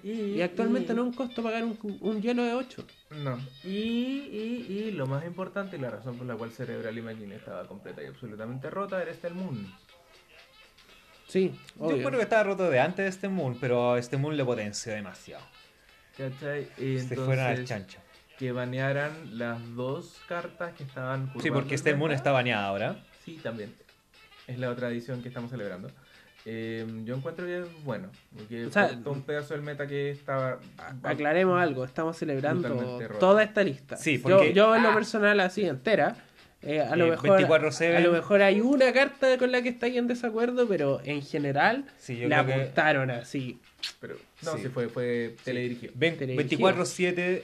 Y, 0.03 0.11
Y 0.11 0.41
actualmente 0.41 0.93
y- 0.93 0.95
no 0.95 1.03
es 1.03 1.07
un 1.09 1.13
costo 1.13 1.43
pagar 1.43 1.63
un, 1.63 1.77
un 2.01 2.21
hielo 2.21 2.43
de 2.43 2.53
8. 2.55 2.83
No. 3.11 3.37
Y, 3.63 3.67
y, 3.69 4.65
y 4.69 4.91
lo 4.91 5.05
más 5.05 5.23
importante 5.25 5.77
y 5.77 5.79
la 5.79 5.91
razón 5.91 6.17
por 6.17 6.25
la 6.25 6.35
cual 6.35 6.49
Cerebral 6.51 6.97
Imagine 6.97 7.35
estaba 7.35 7.67
completa 7.67 8.01
y 8.01 8.07
absolutamente 8.07 8.67
rota 8.71 8.99
era 8.99 9.11
este 9.11 9.29
Moon. 9.29 9.71
Sí, 11.27 11.51
Yo 11.79 11.87
creo 11.89 12.11
que 12.11 12.21
estaba 12.21 12.43
roto 12.43 12.69
de 12.69 12.79
antes 12.79 13.03
de 13.03 13.09
este 13.09 13.27
Moon, 13.29 13.57
pero 13.59 13.97
este 13.97 14.17
Moon 14.17 14.35
le 14.37 14.45
potenció 14.45 14.93
demasiado. 14.93 15.43
¿Cachai? 16.17 16.67
Y 16.77 16.99
Se 16.99 17.15
fueron 17.15 17.39
al 17.39 17.51
entonces 17.59 17.65
chancho. 17.67 17.99
Que 18.37 18.51
banearan 18.51 19.11
las 19.37 19.59
dos 19.75 20.15
cartas 20.27 20.73
que 20.75 20.83
estaban 20.83 21.31
Sí, 21.41 21.49
porque 21.51 21.75
este 21.75 21.95
Moon 21.95 22.11
está 22.11 22.31
baneado 22.31 22.65
ahora. 22.67 22.95
Sí, 23.25 23.39
también. 23.41 23.73
Es 24.47 24.59
la 24.59 24.69
otra 24.69 24.89
edición 24.89 25.21
que 25.21 25.27
estamos 25.27 25.49
celebrando. 25.51 25.89
Eh, 26.45 26.85
yo 27.03 27.15
encuentro 27.15 27.45
que 27.45 27.59
es 27.59 27.83
bueno. 27.83 28.09
Porque 28.37 28.67
O 28.67 28.71
sea, 28.71 28.89
un 29.05 29.23
pedazo 29.23 29.53
del 29.53 29.63
meta 29.63 29.85
que 29.87 30.11
estaba. 30.11 30.59
Aclaremos 31.03 31.59
algo, 31.61 31.83
estamos 31.83 32.15
celebrando 32.15 32.69
toda 33.19 33.43
esta 33.43 33.63
lista. 33.63 33.97
Sí, 33.97 34.17
yo, 34.17 34.21
porque- 34.23 34.53
yo 34.53 34.73
en 34.75 34.83
lo 34.83 34.89
ah. 34.89 34.93
personal 34.93 35.39
así 35.41 35.65
entera. 35.65 36.15
eh, 36.63 36.81
a, 36.81 36.95
lo 36.95 37.05
Eh, 37.05 37.09
mejor, 37.11 37.29
24/7. 37.39 37.95
a 37.97 37.99
lo 37.99 38.11
mejor 38.11 38.41
hay 38.41 38.61
una 38.61 38.91
carta 38.91 39.37
con 39.37 39.51
la 39.51 39.61
que 39.61 39.69
estáis 39.69 39.95
en 39.95 40.07
desacuerdo, 40.07 40.67
pero 40.67 40.99
en 41.05 41.21
general 41.21 41.85
Sí, 41.99 42.17
yo 42.17 42.27
la 42.27 42.43
creo 42.43 42.55
que- 42.55 42.61
apuntaron 42.63 43.11
así 43.11 43.59
Pero, 44.01 44.15
no, 44.41 44.53
Sí. 44.53 44.63
sí, 44.63 44.67
fue, 44.69 44.89
fue 44.89 45.35
Teledirigido. 45.43 45.93
24-7 45.95 47.43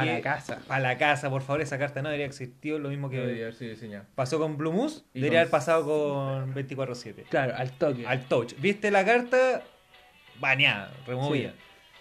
para 0.00 0.16
que- 0.16 0.22
casa. 0.22 0.58
para 0.66 0.80
la 0.80 0.98
casa, 0.98 1.30
por 1.30 1.42
favor, 1.42 1.60
esa 1.62 1.78
carta 1.78 2.02
no 2.02 2.08
debería 2.08 2.26
existir. 2.26 2.78
Lo 2.78 2.88
mismo 2.90 3.08
Que 3.10 3.16
debería 3.16 3.36
que 3.38 3.42
haber 3.44 3.54
sido 3.54 3.70
diseñado. 3.70 4.04
pasó 4.14 4.38
con 4.38 4.56
Blue 4.56 4.72
Moose, 4.72 5.02
Y 5.14 5.20
debería 5.20 5.38
con- 5.38 5.40
haber 5.42 5.50
pasado 5.50 5.84
con 5.84 6.54
24-7. 6.54 7.24
Claro, 7.30 7.54
al 7.56 7.70
toque. 7.72 8.06
Al 8.06 8.24
touch. 8.26 8.54
¿Viste 8.58 8.90
la 8.90 9.04
carta? 9.04 9.62
Baneada, 10.40 10.92
removida. 11.06 11.54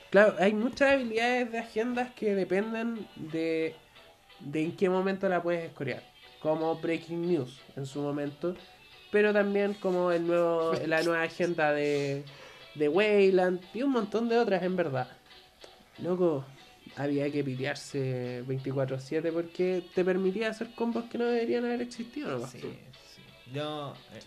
Claro, 0.10 0.36
hay 0.40 0.53
muchas 0.53 0.91
habilidades 0.94 1.52
de 1.52 1.60
agendas 1.60 2.11
que 2.15 2.36
dependen 2.36 3.07
de, 3.15 3.76
de 4.40 4.64
en 4.64 4.76
qué 4.76 4.90
momento 4.90 5.28
la 5.30 5.41
puedes 5.41 5.64
escorear. 5.65 6.03
Como 6.40 6.76
Breaking 6.76 7.28
News 7.28 7.61
en 7.76 7.86
su 7.86 8.02
momento. 8.02 8.56
Pero 9.11 9.32
también 9.34 9.74
como 9.76 10.11
el 10.11 10.26
nuevo, 10.28 10.74
la 10.88 11.02
nueva 11.03 11.24
agenda 11.24 11.72
de, 11.72 12.24
de 12.76 12.90
Wayland 12.90 13.61
y 13.74 13.84
un 13.84 13.91
montón 13.91 14.28
de 14.30 14.38
otras 14.40 14.61
en 14.64 14.76
verdad. 14.76 15.07
Loco, 15.99 16.44
había 16.95 17.32
que 17.32 17.44
pitearse 17.44 18.44
24-7 18.48 19.32
porque 19.32 19.84
te 19.95 20.03
permitía 20.06 20.49
hacer 20.49 20.74
combos 20.76 21.06
que 21.06 21.18
no 21.18 21.26
deberían 21.26 21.65
haber 21.65 21.82
existido. 21.82 22.38
¿no? 22.38 22.48
Sí, 22.48 22.60
sí. 22.60 23.22
Yo, 23.53 23.94
eh, 24.14 24.22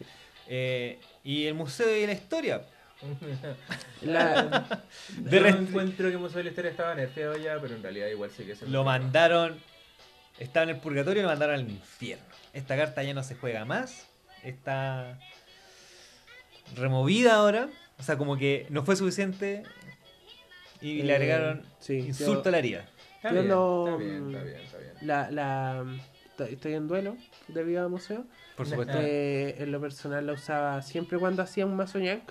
eh, 0.49 0.99
y 1.25 1.47
el 1.47 1.55
museo 1.55 1.97
y 1.97 2.07
la 2.07 2.13
historia. 2.13 2.63
La- 4.03 4.81
De 5.19 5.41
rest- 5.41 5.59
encuentro 5.69 6.11
que 6.11 6.17
Museo 6.17 6.39
de 6.39 6.45
la 6.45 6.51
Historia 6.51 6.71
estaba 6.71 6.95
nerfeado 6.95 7.37
ya, 7.37 7.59
pero 7.61 7.75
en 7.75 7.83
realidad 7.83 8.09
igual 8.09 8.31
sí 8.31 8.45
que 8.45 8.57
se 8.57 8.67
Lo 8.67 8.85
mandaron. 8.85 9.59
Estaba 10.39 10.65
en 10.65 10.71
el 10.71 10.77
purgatorio 10.81 11.21
y 11.21 11.23
lo 11.23 11.29
mandaron 11.31 11.55
al 11.57 11.71
infierno. 11.71 12.25
Esta 12.53 12.77
carta 12.77 13.03
ya 13.03 13.15
no 13.15 13.23
se 13.23 13.35
juega 13.37 13.65
más. 13.65 14.07
Está 14.43 15.19
removida 16.75 17.35
ahora. 17.37 17.69
O 17.99 18.03
sea, 18.03 18.17
como 18.19 18.37
que 18.37 18.67
no 18.71 18.85
fue 18.85 18.97
suficiente. 18.97 19.63
Y 20.81 21.03
le 21.03 21.13
Eh, 21.13 21.17
agregaron 21.17 21.63
sí, 21.79 21.95
insulto 21.99 22.43
yo- 22.45 22.49
a 22.49 22.53
la 22.53 22.59
herida. 22.59 22.89
Está 23.17 23.33
bien, 23.33 23.45
está 23.51 23.97
bien, 23.97 24.25
está 24.27 24.43
bien, 24.45 24.57
está 24.61 24.79
bien. 24.79 24.93
la, 25.03 25.31
la, 25.31 25.85
estoy- 26.27 26.53
estoy 26.55 26.75
en 26.75 26.87
duelo 26.89 27.17
debido 27.49 27.85
a 27.85 27.89
museo. 27.89 28.25
Por 28.57 28.67
supuesto. 28.67 28.97
Eh, 29.01 29.57
en 29.59 29.73
lo 29.73 29.81
personal 29.81 30.27
la 30.27 30.33
usaba 30.33 30.81
siempre 30.83 31.19
cuando 31.19 31.43
hacía 31.43 31.67
un 31.67 31.77
mazo 31.77 31.99
yank. 31.99 32.31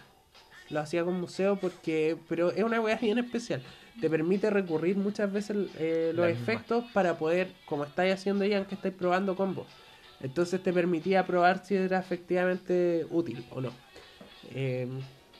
Lo 0.69 0.79
hacía 0.79 1.03
con 1.03 1.19
museo 1.19 1.57
porque. 1.59 2.17
Pero 2.27 2.51
es 2.51 2.63
una 2.63 2.81
weá 2.81 2.95
bien 2.97 3.17
especial. 3.19 3.61
Te 4.01 4.09
permite 4.09 4.49
recurrir 4.49 4.97
muchas 4.97 5.31
veces 5.31 5.55
eh, 5.77 6.11
los 6.13 6.25
La 6.25 6.31
misma. 6.33 6.53
efectos 6.53 6.85
para 6.93 7.17
poder, 7.17 7.49
como 7.65 7.83
estáis 7.83 8.13
haciendo 8.15 8.43
yank, 8.45 8.71
estáis 8.71 8.93
probando 8.93 9.35
combos. 9.35 9.67
Entonces 10.21 10.61
te 10.63 10.73
permitía 10.73 11.25
probar 11.27 11.63
si 11.63 11.75
era 11.75 11.99
efectivamente 11.99 13.05
útil 13.11 13.45
o 13.51 13.61
no. 13.61 13.71
Eh, 14.53 14.87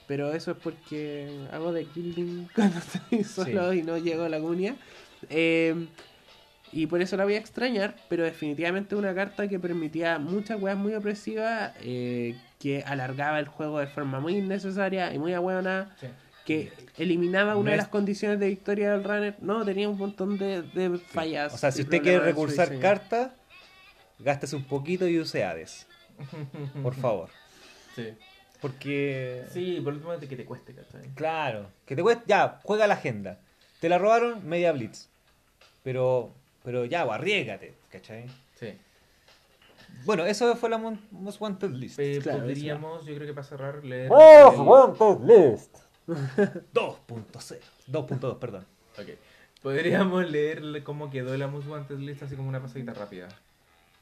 pero 0.07 0.34
eso 0.34 0.52
es 0.52 0.57
porque 0.57 1.30
hago 1.52 1.72
de 1.73 1.86
killing 1.86 2.48
cuando 2.56 2.80
estoy 2.80 3.23
solo 3.23 3.73
y 3.73 3.84
no 3.84 3.98
llego 3.98 4.23
a 4.23 4.30
la 4.30 4.40
comunidad. 4.40 4.76
Eh, 5.30 5.88
y 6.72 6.88
por 6.88 7.02
eso 7.02 7.15
la 7.15 7.23
voy 7.23 7.36
a 7.36 7.38
extrañar, 7.38 7.95
pero 8.10 8.23
definitivamente 8.23 8.95
una 8.95 9.14
carta 9.15 9.48
que 9.48 9.60
permitía 9.60 10.19
muchas 10.19 10.61
weas 10.61 10.77
muy 10.77 10.94
opresivas, 10.94 11.73
eh, 11.82 12.36
que 12.60 12.84
alargaba 12.84 13.40
el 13.40 13.48
juego 13.48 13.80
de 13.80 13.88
forma 13.88 14.19
muy 14.19 14.38
innecesaria 14.38 15.14
y 15.14 15.19
muy 15.19 15.34
ahueonada, 15.34 15.95
Sí. 16.02 16.07
que 16.45 16.73
eliminaba 16.98 17.53
No 17.53 17.60
una 17.60 17.72
de 17.72 17.77
es- 17.77 17.84
las 17.84 17.88
condiciones 17.90 18.40
de 18.40 18.49
victoria 18.49 18.91
del 18.91 19.03
runner. 19.06 19.36
No, 19.41 19.64
tenía 19.64 19.88
un 19.88 19.98
montón 19.98 20.38
de, 20.38 20.64
de 20.64 20.98
fallas. 20.99 21.53
O 21.53 21.57
sea, 21.57 21.72
si 21.72 21.84
usted 21.84 22.02
quiere 22.02 22.19
recursar 22.19 22.77
cartas, 22.80 23.32
gástese 24.19 24.56
un 24.57 24.65
poquito 24.65 25.07
y 25.07 25.18
use 25.19 25.44
Hades. 25.45 25.88
Por 26.84 26.95
favor. 26.95 27.30
Sí. 27.95 28.10
Porque. 28.65 29.43
Sí, 29.51 29.79
por 29.83 29.93
último 29.93 30.17
que 30.19 30.35
te 30.35 30.43
cueste, 30.45 30.73
¿cachai? 30.73 31.01
Claro. 31.13 31.67
Que 31.85 31.95
te 31.95 32.01
cueste. 32.01 32.23
Ya, 32.25 32.59
juega 32.63 32.87
la 32.87 32.95
agenda. 32.95 33.37
Te 33.79 33.89
la 33.89 33.99
robaron, 33.99 34.47
media 34.47 34.71
blitz. 34.71 35.07
Pero. 35.83 36.31
Pero 36.63 36.83
ya, 36.85 37.05
pues, 37.05 37.19
arriesgate, 37.19 37.75
¿cachai? 37.91 38.25
Sí. 38.59 38.73
Bueno, 40.03 40.25
eso 40.25 40.55
fue 40.55 40.69
la 40.71 40.79
Most 40.79 41.39
Wanted 41.39 41.69
List. 41.71 41.99
Eh, 41.99 42.19
Claro, 42.23 42.39
podríamos, 42.39 43.05
yo 43.05 43.13
creo 43.13 43.27
que 43.27 43.33
para 43.35 43.45
cerrar, 43.47 43.85
leer. 43.85 44.09
Most 44.09 44.55
el- 44.57 44.61
Wanted 44.61 45.51
List 45.51 45.77
2.0. 46.73 47.59
2.2, 47.87 48.39
perdón. 48.39 48.65
Ok. 48.99 49.09
Podríamos 49.61 50.27
leer 50.29 50.83
cómo 50.83 51.11
quedó 51.11 51.37
la 51.37 51.47
Most 51.47 51.67
Wanted 51.67 51.99
List 51.99 52.23
así 52.23 52.35
como 52.35 52.49
una 52.49 52.61
pasadita 52.61 52.93
rápida. 52.95 53.27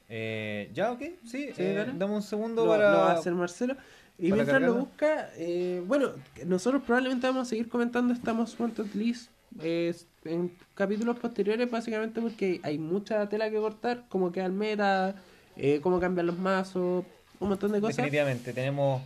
Eh, 0.08 0.70
ya, 0.72 0.90
ok, 0.92 1.00
sí. 1.26 1.52
Sí, 1.54 1.62
eh, 1.62 1.74
dale. 1.74 1.92
dame 1.96 2.14
un 2.14 2.22
segundo 2.22 2.64
Lo, 2.64 2.70
para. 2.70 2.90
lo 2.92 2.98
va 2.98 3.10
a 3.12 3.14
hacer 3.14 3.34
Marcelo. 3.34 3.76
Y 4.18 4.32
mientras 4.32 4.62
lo 4.62 4.74
busca, 4.74 5.30
eh, 5.36 5.82
bueno, 5.86 6.12
nosotros 6.46 6.82
probablemente 6.84 7.26
vamos 7.26 7.48
a 7.48 7.50
seguir 7.50 7.68
comentando 7.68 8.12
esta 8.12 8.32
Most 8.32 8.58
Wanted 8.60 8.94
List 8.94 9.30
eh, 9.60 9.94
en 10.24 10.56
capítulos 10.74 11.18
posteriores, 11.18 11.70
básicamente 11.70 12.20
porque 12.20 12.60
hay 12.62 12.78
mucha 12.78 13.28
tela 13.28 13.50
que 13.50 13.56
cortar, 13.56 14.04
como 14.08 14.30
queda 14.30 14.46
el 14.46 14.52
meta, 14.52 15.16
eh, 15.56 15.80
cómo 15.82 15.98
cambian 15.98 16.26
los 16.26 16.38
mazos, 16.38 17.04
un 17.40 17.48
montón 17.48 17.72
de 17.72 17.80
cosas. 17.80 17.96
Definitivamente, 17.96 18.52
tenemos, 18.52 19.02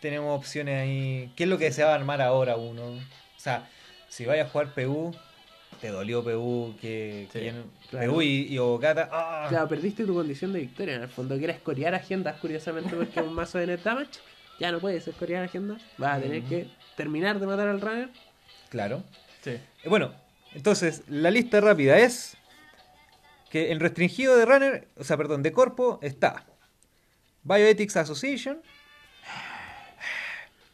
tenemos 0.00 0.38
opciones 0.38 0.80
ahí. 0.80 1.32
¿Qué 1.36 1.44
es 1.44 1.50
lo 1.50 1.58
que 1.58 1.70
se 1.70 1.84
va 1.84 1.92
a 1.92 1.94
armar 1.94 2.22
ahora 2.22 2.56
uno? 2.56 2.84
O 2.84 3.00
sea, 3.36 3.68
si 4.08 4.24
vayas 4.24 4.48
a 4.48 4.50
jugar 4.50 4.74
PU, 4.74 5.14
te 5.82 5.88
dolió 5.88 6.22
PU, 6.24 6.74
que, 6.80 7.28
que 7.32 7.50
Sí, 7.50 7.56
claro. 7.90 8.12
PU 8.12 8.22
y, 8.22 8.46
y 8.54 8.58
Ogata. 8.58 9.10
¡ah! 9.12 9.46
Claro, 9.50 9.68
perdiste 9.68 10.06
tu 10.06 10.14
condición 10.14 10.52
de 10.52 10.60
victoria. 10.60 10.94
En 10.94 11.02
el 11.02 11.08
fondo, 11.08 11.36
quieres 11.36 11.58
corear 11.58 11.94
agendas, 11.94 12.38
curiosamente, 12.40 12.94
porque 12.96 13.18
es 13.20 13.26
un 13.26 13.34
mazo 13.34 13.58
de 13.58 13.66
net 13.66 13.80
damage. 13.82 14.20
Ya 14.60 14.70
no 14.70 14.78
puedes 14.78 15.04
corear 15.18 15.42
agendas. 15.44 15.82
Vas 15.98 16.18
a 16.18 16.20
tener 16.22 16.42
que 16.44 16.68
terminar 16.96 17.40
de 17.40 17.46
matar 17.46 17.66
al 17.68 17.80
runner. 17.80 18.08
Claro. 18.70 19.02
Sí. 19.42 19.50
Eh, 19.50 19.88
Bueno, 19.88 20.14
entonces, 20.54 21.02
la 21.08 21.30
lista 21.32 21.60
rápida 21.60 21.98
es 21.98 22.36
que 23.50 23.72
el 23.72 23.80
restringido 23.80 24.36
de 24.36 24.46
Runner, 24.46 24.88
o 24.96 25.04
sea, 25.04 25.16
perdón, 25.16 25.42
de 25.42 25.50
Corpo 25.52 25.98
está 26.00 26.44
Bioethics 27.42 27.96
Association, 27.96 28.62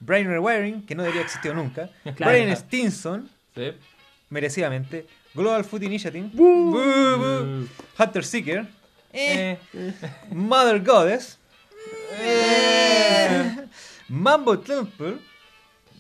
Brain 0.00 0.28
Rewiring, 0.28 0.84
que 0.86 0.94
no 0.94 1.02
debería 1.02 1.22
existir 1.22 1.54
nunca, 1.54 1.90
Claro. 2.16 2.32
Brian 2.32 2.54
Stinson, 2.56 3.28
Sí. 3.54 3.72
Merecidamente, 4.30 5.06
Global 5.34 5.64
Food 5.64 5.82
Initiative, 5.82 6.30
Boo, 6.32 6.72
boo, 6.72 7.66
Hunter 7.98 8.24
Seeker, 8.24 8.66
eh, 9.12 9.58
Eh, 9.72 9.92
Mother 10.32 10.82
Goddess, 10.84 11.38
eh, 12.20 13.56
Mambo 14.08 14.58
Temple, 14.58 15.16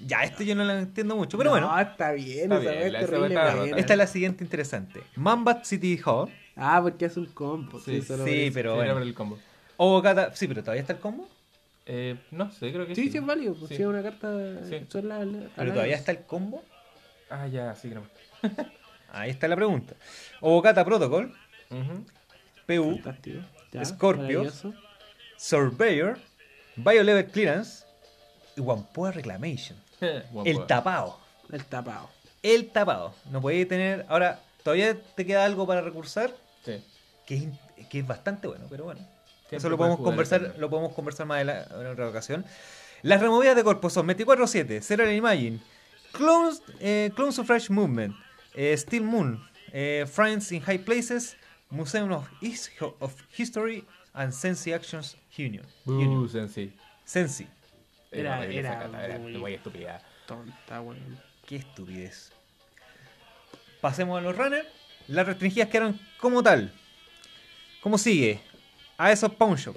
Ya, 0.06 0.22
esto 0.22 0.44
yo 0.44 0.54
no 0.54 0.62
lo 0.64 0.72
entiendo 0.78 1.16
mucho, 1.16 1.36
pero 1.36 1.50
No, 1.50 1.66
bueno. 1.66 1.80
está 1.80 2.12
bien, 2.12 2.52
Está 2.52 2.58
bien, 2.70 2.94
es 2.94 3.00
terrible 3.06 3.26
está 3.28 3.50
rota. 3.50 3.76
Esta 3.78 3.92
es 3.94 3.98
la 3.98 4.06
siguiente 4.06 4.44
interesante. 4.44 5.00
Mambat 5.16 5.64
City 5.64 5.98
Hall. 6.04 6.30
Ah, 6.54 6.78
porque 6.80 7.06
es 7.06 7.16
un 7.16 7.26
combo. 7.26 7.80
Sí, 7.80 8.00
Sí, 8.02 8.14
sí, 8.24 8.50
pero 8.54 8.74
Era 8.74 8.76
bueno. 8.76 8.92
por 8.94 9.02
el 9.02 9.12
combo. 9.14 9.38
O 9.76 10.00
Kata. 10.00 10.34
Sí, 10.36 10.46
pero 10.46 10.62
todavía 10.62 10.82
está 10.82 10.92
el 10.92 11.00
combo. 11.00 11.28
Eh, 11.86 12.16
no 12.30 12.48
sé, 12.52 12.70
creo 12.72 12.86
que 12.86 12.94
sí. 12.94 13.04
Sí, 13.06 13.10
sí, 13.10 13.18
es 13.18 13.26
válido. 13.26 13.54
Pues 13.54 13.70
Sí. 13.70 13.76
sí, 13.76 13.82
es 13.82 13.88
una 13.88 14.02
carta. 14.02 14.28
Sí. 14.68 14.72
La- 15.02 15.18
Pero 15.56 15.68
la- 15.68 15.72
todavía 15.74 15.96
está 15.96 16.12
el 16.12 16.20
combo. 16.22 16.62
Ah, 17.30 17.46
ya, 17.46 17.74
sí, 17.74 17.90
creo. 17.90 18.02
Ahí 19.10 19.30
está 19.30 19.48
la 19.48 19.56
pregunta. 19.56 19.94
Obokata 20.40 20.84
Protocol. 20.84 21.34
PU. 22.66 23.00
Ya, 23.72 23.82
maravilloso. 24.02 24.72
Surveyor, 25.36 26.18
Biolevel 26.76 27.26
Clearance 27.26 27.84
y 28.56 28.60
Wampoa 28.60 29.12
Reclamation. 29.12 29.78
El 30.44 30.66
tapado. 30.66 31.18
El 31.50 31.64
tapado. 31.64 32.10
El 32.42 32.70
tapado. 32.70 33.14
No 33.30 33.40
podéis 33.40 33.68
tener. 33.68 34.04
Ahora, 34.08 34.40
todavía 34.62 34.96
te 35.14 35.24
queda 35.26 35.44
algo 35.44 35.66
para 35.66 35.80
recursar 35.80 36.30
Sí. 36.64 36.82
que 37.26 37.36
es, 37.36 37.86
que 37.88 38.00
es 38.00 38.06
bastante 38.06 38.48
bueno, 38.48 38.66
pero 38.68 38.84
bueno. 38.84 39.00
Siempre 39.48 39.56
Eso 39.58 39.68
lo 39.70 39.78
podemos 39.78 39.98
conversar, 40.00 40.54
lo 40.58 40.68
podemos 40.68 40.92
conversar 40.92 41.26
más 41.26 41.36
adelante, 41.36 41.72
en 41.74 41.86
otra 41.86 42.08
ocasión. 42.08 42.44
Las 43.02 43.20
removidas 43.20 43.56
de 43.56 43.64
cuerpo 43.64 43.88
son 43.88 44.06
24-7, 44.06 44.80
Serial 44.82 45.12
Imagine, 45.12 45.58
Clone, 46.12 46.56
eh, 46.80 47.10
Clone 47.14 47.32
Suffrage 47.32 47.70
Movement, 47.70 48.14
eh, 48.54 48.76
Steel 48.76 49.02
Moon, 49.04 49.40
eh, 49.72 50.06
Friends 50.06 50.52
in 50.52 50.60
High 50.62 50.78
Places, 50.78 51.36
Museum 51.70 52.10
of, 52.12 52.28
His- 52.40 52.70
of 53.00 53.14
History 53.36 53.84
and 54.14 54.32
Sensi 54.32 54.72
Actions 54.72 55.16
Union. 55.36 55.64
Union. 55.86 56.24
Uh, 56.24 56.28
Sensei. 56.28 56.72
Sensi. 57.04 57.46
Era- 58.10 58.38
horrible 58.38 58.58
era 58.58 59.04
era 59.04 59.18
muy- 59.18 59.54
estúpida. 59.54 60.00
Tonta, 60.26 60.80
weón. 60.80 60.98
Qué 61.46 61.56
estupidez. 61.56 62.32
Pasemos 63.80 64.18
a 64.18 64.22
los 64.22 64.36
runners. 64.36 64.66
Las 65.08 65.26
restringidas 65.26 65.68
quedaron 65.68 65.98
como 66.18 66.42
tal. 66.42 66.72
Como 67.82 67.96
sigue. 67.98 68.40
AES 68.98 69.22
of 69.24 69.34
Pawn 69.36 69.56
Shop. 69.56 69.76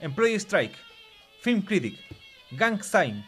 Employee 0.00 0.36
Strike. 0.40 0.74
Film 1.42 1.60
Critic. 1.62 1.94
Gang 2.52 2.82
Sign. 2.82 3.24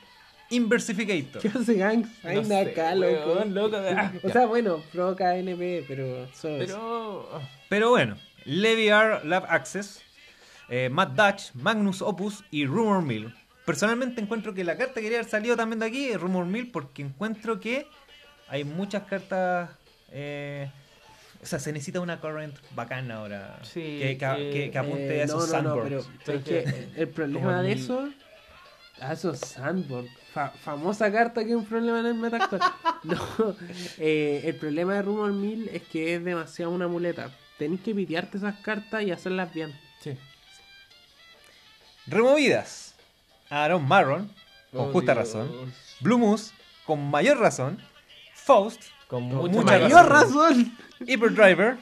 Inversificator. 0.51 1.41
¿Qué 1.43 1.49
hace 1.49 1.75
Gangs? 1.75 2.09
Ahí 2.25 2.37
No 2.37 2.45
sé, 2.45 2.59
acá, 2.61 2.95
loco. 2.95 3.33
weón, 3.35 3.55
loco. 3.55 3.77
Ah, 3.97 4.13
O 4.23 4.29
sea, 4.31 4.47
bueno, 4.47 4.83
provoca 4.93 5.37
NP, 5.37 5.85
pero 5.89 6.29
solo 6.35 6.63
eso. 6.63 7.29
Pero. 7.31 7.43
Pero 7.69 7.91
bueno. 7.91 8.17
Levy 8.45 8.89
R 8.89 9.25
Lab 9.25 9.45
Access. 9.49 10.03
eh, 10.69 10.89
Matt 10.91 11.11
Dutch. 11.15 11.55
Magnus 11.55 12.03
Opus 12.03 12.43
y 12.51 12.67
Rumor 12.67 13.03
Mill. 13.03 13.35
Personalmente 13.67 14.21
encuentro 14.21 14.55
que 14.55 14.65
la 14.65 14.77
carta 14.77 14.95
que 14.95 15.03
quería 15.03 15.19
haber 15.19 15.31
salido 15.31 15.57
también 15.57 15.79
de 15.79 15.87
aquí 15.87 16.09
es 16.09 16.21
Rumor 16.21 16.47
Mill 16.47 16.71
porque 16.71 17.03
encuentro 17.03 17.61
que 17.61 17.87
hay 18.49 18.65
muchas 18.65 19.05
cartas... 19.05 19.71
eh, 20.11 20.71
o 21.43 21.47
sea, 21.47 21.59
se 21.59 21.73
necesita 21.73 22.01
una 22.01 22.21
current 22.21 22.55
bacana 22.75 23.17
ahora. 23.17 23.59
Sí, 23.63 23.81
que, 24.01 24.19
que- 24.19 24.27
eh, 24.27 24.51
que- 24.53 24.71
que 24.71 24.79
apunte 24.79 25.17
Eh, 25.19 25.23
a 25.23 25.25
esos 25.25 25.51
no, 25.53 25.63
no, 25.63 25.63
no, 25.63 25.75
sandboards. 25.87 26.07
pero, 26.07 26.19
Pero 26.27 26.39
es 26.39 26.45
que 26.45 26.89
el 27.01 27.09
problema 27.09 27.63
de 27.63 27.73
eso. 27.73 28.09
A 29.01 29.13
esos 29.15 29.39
sandboard. 29.39 30.07
Fa- 30.33 30.51
famosa 30.51 31.11
carta 31.11 31.43
que 31.45 31.51
es 31.51 31.57
un 31.57 31.65
problema 31.67 32.01
en 32.01 32.07
el 32.07 32.15
meta 32.15 32.37
actual. 32.37 32.61
No, 33.03 33.17
eh, 33.99 34.43
el 34.45 34.55
problema 34.57 34.95
de 34.95 35.03
Rumor 35.03 35.33
Mill 35.33 35.69
es 35.73 35.83
que 35.83 36.15
es 36.15 36.25
demasiado 36.25 36.71
una 36.71 36.87
muleta. 36.87 37.31
Tenés 37.59 37.81
que 37.81 37.95
pitearte 37.95 38.37
esas 38.39 38.57
cartas 38.61 39.03
y 39.03 39.11
hacerlas 39.11 39.53
bien. 39.55 39.73
Sí. 40.03 40.17
Removidas. 42.07 42.95
Aaron 43.49 43.87
Marron, 43.87 44.31
con 44.73 44.89
Oh, 44.89 44.93
justa 44.93 45.15
Dios. 45.15 45.27
razón. 45.27 45.73
Blue 46.01 46.19
Moose, 46.19 46.53
con 46.87 47.11
mayor 47.11 47.39
razón. 47.39 47.79
Faust, 48.35 48.83
Con 49.09 49.29
Con 49.29 49.39
mucha 49.51 49.61
mucha 49.61 49.79
¡Mayor 49.81 50.09
razón! 50.09 50.77
Hyperdriver, 51.07 51.77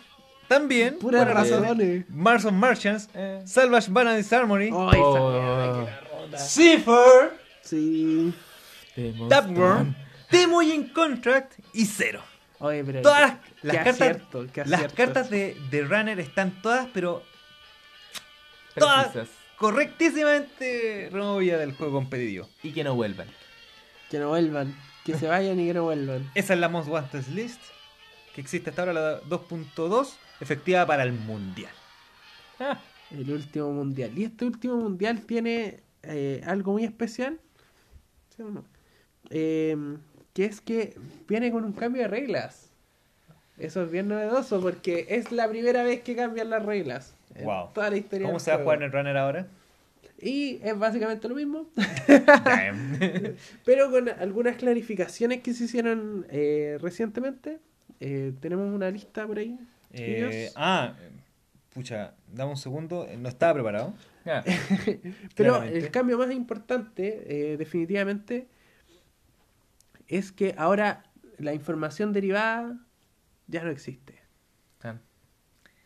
también. 0.48 0.96
Buena 1.00 1.24
razón. 1.26 1.62
razones. 1.62 2.08
Mars 2.08 2.44
of 2.46 2.52
Merchants, 2.54 3.08
Eh. 3.14 3.42
Salvage 3.44 3.90
Banner 3.90 4.24
Harmony, 4.34 4.70
¡Oh, 4.72 4.90
Oh. 4.96 5.86
Cipher, 6.38 7.38
Sí. 7.68 8.34
Tapworm, 9.28 9.94
Demo 10.30 10.62
in 10.62 10.88
Contract 10.88 11.54
y. 11.72 11.88
Oye, 12.58 12.84
pero. 12.84 13.02
Todas 13.02 13.20
las, 13.20 13.32
qué 13.34 13.66
las 13.66 13.76
cartas, 13.76 14.00
acierto, 14.00 14.46
las 14.64 14.92
cartas 14.92 15.30
de, 15.30 15.56
de 15.70 15.82
Runner 15.82 16.18
están 16.18 16.60
todas, 16.62 16.88
pero 16.92 17.22
todas 18.74 19.08
Precisas. 19.08 19.36
correctísimamente 19.56 21.08
removidas 21.12 21.60
del 21.60 21.74
juego 21.74 21.94
competitivo. 21.94 22.48
Y 22.62 22.72
que 22.72 22.84
no 22.84 22.94
vuelvan. 22.94 23.28
Que 24.10 24.18
no 24.18 24.28
vuelvan. 24.28 24.74
Que 25.04 25.14
se 25.16 25.26
vayan 25.26 25.60
y 25.60 25.66
que 25.66 25.74
no 25.74 25.84
vuelvan. 25.84 26.30
Esa 26.34 26.54
es 26.54 26.60
la 26.60 26.68
Most 26.68 26.88
Wanted 26.88 27.26
List 27.28 27.60
que 28.38 28.42
existe 28.42 28.70
hasta 28.70 28.82
ahora, 28.82 28.92
la 28.92 29.22
2.2, 29.22 30.12
efectiva 30.40 30.86
para 30.86 31.02
el 31.02 31.12
Mundial. 31.12 31.72
Ah, 32.60 32.80
El 33.10 33.32
último 33.32 33.72
mundial. 33.72 34.16
Y 34.16 34.24
este 34.24 34.44
último 34.44 34.76
mundial 34.76 35.22
tiene 35.22 35.80
eh, 36.04 36.40
algo 36.46 36.70
muy 36.70 36.84
especial. 36.84 37.40
¿Sí 38.38 38.42
o 38.44 38.50
no? 38.50 38.64
Eh, 39.30 39.76
que 40.32 40.44
es 40.44 40.60
que 40.60 40.94
viene 41.26 41.50
con 41.50 41.64
un 41.64 41.72
cambio 41.72 42.02
de 42.02 42.08
reglas. 42.08 42.70
Eso 43.58 43.82
es 43.82 43.90
bien 43.90 44.06
novedoso 44.06 44.60
porque 44.60 45.06
es 45.08 45.32
la 45.32 45.48
primera 45.48 45.82
vez 45.82 46.02
que 46.02 46.14
cambian 46.14 46.48
las 46.48 46.64
reglas. 46.64 47.16
en 47.34 47.46
Wow. 47.46 47.70
Toda 47.74 47.90
la 47.90 47.96
historia 47.96 48.28
¿Cómo 48.28 48.38
se 48.38 48.52
va 48.52 48.58
a 48.58 48.60
jugar 48.60 48.78
en 48.78 48.84
el 48.84 48.92
Runner 48.92 49.16
ahora? 49.16 49.48
Y 50.20 50.60
es 50.62 50.78
básicamente 50.78 51.28
lo 51.28 51.34
mismo. 51.34 51.66
Pero 53.64 53.90
con 53.90 54.08
algunas 54.08 54.56
clarificaciones 54.56 55.40
que 55.42 55.52
se 55.52 55.64
hicieron 55.64 56.24
eh, 56.30 56.78
recientemente. 56.80 57.58
Eh, 57.98 58.32
tenemos 58.40 58.72
una 58.72 58.88
lista 58.88 59.26
por 59.26 59.38
ahí. 59.38 59.58
Eh, 59.92 60.52
ah, 60.54 60.94
pucha, 61.74 62.14
dame 62.32 62.52
un 62.52 62.56
segundo, 62.56 63.08
no 63.18 63.28
estaba 63.28 63.54
preparado. 63.54 63.94
Pero 65.36 65.54
claramente. 65.54 65.78
el 65.78 65.90
cambio 65.90 66.18
más 66.18 66.30
importante, 66.30 67.52
eh, 67.52 67.56
definitivamente, 67.56 68.48
es 70.06 70.32
que 70.32 70.54
ahora 70.56 71.04
la 71.38 71.54
información 71.54 72.12
derivada 72.12 72.78
ya 73.46 73.62
no 73.62 73.70
existe. 73.70 74.20
Tan. 74.78 75.00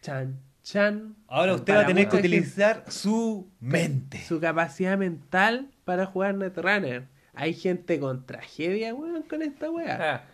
Chan, 0.00 0.40
chan. 0.62 1.16
Ahora 1.28 1.54
usted 1.54 1.74
va 1.74 1.80
a 1.80 1.86
tener 1.86 2.08
que 2.08 2.16
utilizar 2.16 2.84
su 2.88 3.50
mente. 3.60 4.18
su 4.24 4.40
capacidad 4.40 4.96
mental 4.98 5.70
para 5.84 6.06
jugar 6.06 6.34
Netrunner. 6.34 7.08
Hay 7.34 7.54
gente 7.54 7.98
con 7.98 8.26
tragedia, 8.26 8.94
weón, 8.94 9.22
con 9.22 9.42
esta 9.42 9.70
weá. 9.70 10.14
Ah, 10.14 10.24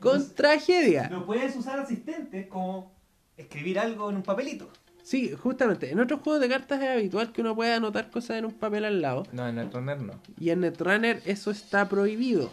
Con 0.00 0.34
tragedia. 0.34 1.08
No 1.08 1.24
puedes 1.24 1.56
usar 1.56 1.78
asistentes 1.78 2.46
como 2.46 2.92
escribir 3.36 3.78
algo 3.78 4.10
en 4.10 4.16
un 4.16 4.22
papelito. 4.22 4.70
Sí, 5.12 5.36
justamente. 5.42 5.90
En 5.90 6.00
otros 6.00 6.20
juegos 6.22 6.40
de 6.40 6.48
cartas 6.48 6.80
es 6.80 6.88
habitual 6.88 7.32
que 7.32 7.42
uno 7.42 7.54
pueda 7.54 7.76
anotar 7.76 8.10
cosas 8.10 8.38
en 8.38 8.46
un 8.46 8.52
papel 8.54 8.86
al 8.86 9.02
lado. 9.02 9.26
no, 9.32 9.46
en 9.46 9.58
el 9.58 9.70
runner 9.70 10.00
no. 10.00 10.14
Y 10.40 10.48
en 10.48 10.60
Netrunner 10.60 11.20
eso 11.26 11.50
está 11.50 11.86
prohibido. 11.86 12.50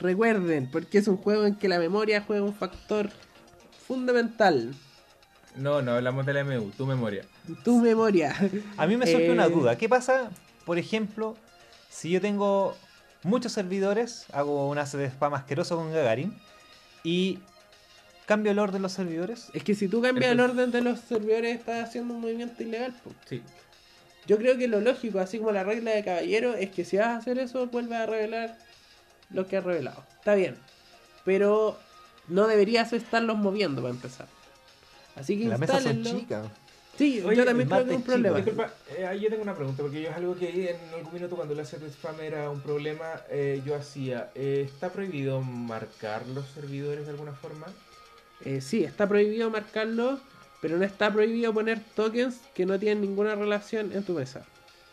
Recuerden, 0.00 0.70
porque 0.72 0.96
es 0.96 1.06
un 1.06 1.18
juego 1.18 1.44
en 1.44 1.54
que 1.56 1.68
la 1.68 1.78
memoria 1.78 2.24
juega 2.26 2.42
un 2.42 2.54
factor 2.54 3.10
fundamental. 3.86 4.74
No, 5.54 5.82
no 5.82 5.92
hablamos 5.92 6.24
de 6.24 6.32
la 6.32 6.44
MU, 6.44 6.70
tu 6.70 6.86
memoria. 6.86 7.26
Tu 7.62 7.78
memoria. 7.78 8.34
A 8.78 8.86
mí 8.86 8.96
me 8.96 9.06
surge 9.06 9.26
Eh, 9.26 9.30
una 9.30 9.46
duda. 9.50 9.76
¿Qué 9.76 9.86
pasa, 9.86 10.30
por 10.64 10.78
ejemplo, 10.78 11.36
si 11.90 12.08
yo 12.08 12.22
tengo 12.22 12.74
muchos 13.22 13.52
servidores, 13.52 14.24
hago 14.32 14.66
un 14.66 14.78
hace 14.78 14.96
de 14.96 15.10
spam 15.10 15.34
asqueroso 15.34 15.76
con 15.76 15.92
Gagarin 15.92 16.34
y 17.04 17.38
cambio 18.30 18.52
el 18.52 18.60
orden 18.60 18.74
de 18.74 18.82
los 18.82 18.92
servidores? 18.92 19.48
Es 19.54 19.64
que 19.64 19.74
si 19.74 19.88
tú 19.88 20.00
cambias 20.00 20.30
el 20.30 20.38
orden 20.38 20.70
de 20.70 20.82
los 20.82 21.00
servidores 21.00 21.58
estás 21.58 21.88
haciendo 21.88 22.14
un 22.14 22.20
movimiento 22.20 22.62
ilegal. 22.62 22.92
po. 23.02 23.10
Sí. 23.28 23.42
Yo 24.28 24.38
creo 24.38 24.56
que 24.56 24.68
lo 24.68 24.80
lógico, 24.80 25.18
así 25.18 25.38
como 25.38 25.50
la 25.50 25.64
regla 25.64 25.90
de 25.90 26.04
caballero, 26.04 26.54
es 26.54 26.70
que 26.70 26.84
si 26.84 26.96
vas 26.96 27.08
a 27.08 27.16
hacer 27.16 27.40
eso, 27.40 27.66
vuelve 27.66 27.96
a 27.96 28.06
revelar 28.06 28.56
lo 29.30 29.48
que 29.48 29.56
has 29.56 29.64
revelado. 29.64 30.04
Está 30.18 30.36
bien. 30.36 30.54
Pero 31.24 31.76
no 32.28 32.46
deberías 32.46 32.92
estarlos 32.92 33.36
moviendo 33.36 33.82
para 33.82 33.92
empezar. 33.94 34.28
Así 35.16 35.36
que 35.36 35.46
Las 35.46 35.58
mesas 35.58 35.82
son 35.82 36.04
chicas. 36.04 36.46
Sí, 36.96 37.20
Oye, 37.26 37.36
yo 37.38 37.44
también 37.44 37.68
creo 37.68 37.84
que 37.84 37.90
es 37.90 37.96
un 37.96 38.02
chico. 38.02 38.12
problema. 38.12 38.36
Disculpa, 38.36 38.72
eh, 38.96 39.06
ahí 39.06 39.20
yo 39.20 39.28
tengo 39.28 39.42
una 39.42 39.56
pregunta, 39.56 39.82
porque 39.82 40.02
yo 40.02 40.10
es 40.10 40.16
algo 40.16 40.36
que 40.36 40.70
en 40.70 40.94
algún 40.94 41.14
minuto 41.14 41.34
cuando 41.34 41.54
el 41.54 41.66
de 41.66 41.88
spam 41.90 42.20
era 42.20 42.48
un 42.48 42.60
problema, 42.60 43.22
eh, 43.28 43.60
yo 43.66 43.74
hacía. 43.74 44.30
eh, 44.36 44.68
¿Está 44.72 44.90
prohibido 44.90 45.40
marcar 45.40 46.26
los 46.28 46.46
servidores 46.50 47.06
de 47.06 47.10
alguna 47.10 47.32
forma? 47.32 47.66
Eh, 48.44 48.60
sí, 48.60 48.84
está 48.84 49.06
prohibido 49.08 49.50
marcarlo, 49.50 50.18
pero 50.60 50.78
no 50.78 50.84
está 50.84 51.12
prohibido 51.12 51.52
poner 51.52 51.80
tokens 51.94 52.40
que 52.54 52.66
no 52.66 52.78
tienen 52.78 53.00
ninguna 53.02 53.34
relación 53.34 53.92
en 53.92 54.02
tu 54.02 54.14
mesa. 54.14 54.42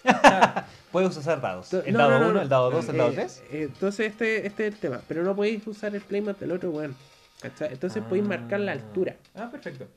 Puedes 0.92 1.16
usar 1.18 1.42
dados. 1.42 1.74
El 1.74 1.94
no, 1.94 2.00
dado 2.00 2.12
no, 2.12 2.20
no, 2.20 2.26
1, 2.26 2.34
no. 2.36 2.42
el 2.42 2.50
dado 2.50 2.72
2, 2.72 2.90
el 2.90 2.98
dado 2.98 3.10
Eh, 3.12 3.16
3. 3.16 3.44
eh, 3.52 3.64
entonces 3.64 4.12
este, 4.12 4.46
este 4.48 4.68
es 4.68 4.74
el 4.74 4.80
tema. 4.80 5.02
Pero 5.08 5.24
no 5.24 5.36
podéis 5.36 5.66
usar 5.68 5.94
el 5.96 6.02
playmat 6.02 6.40
del 6.40 6.52
otro 6.52 6.72
weón. 6.72 6.96
¿cachai? 7.42 7.74
Entonces 7.74 8.04
podéis 8.04 8.26
marcar 8.26 8.60
la 8.62 8.72
altura. 8.74 9.16
Ah, 9.36 9.50
perfecto. 9.52 9.88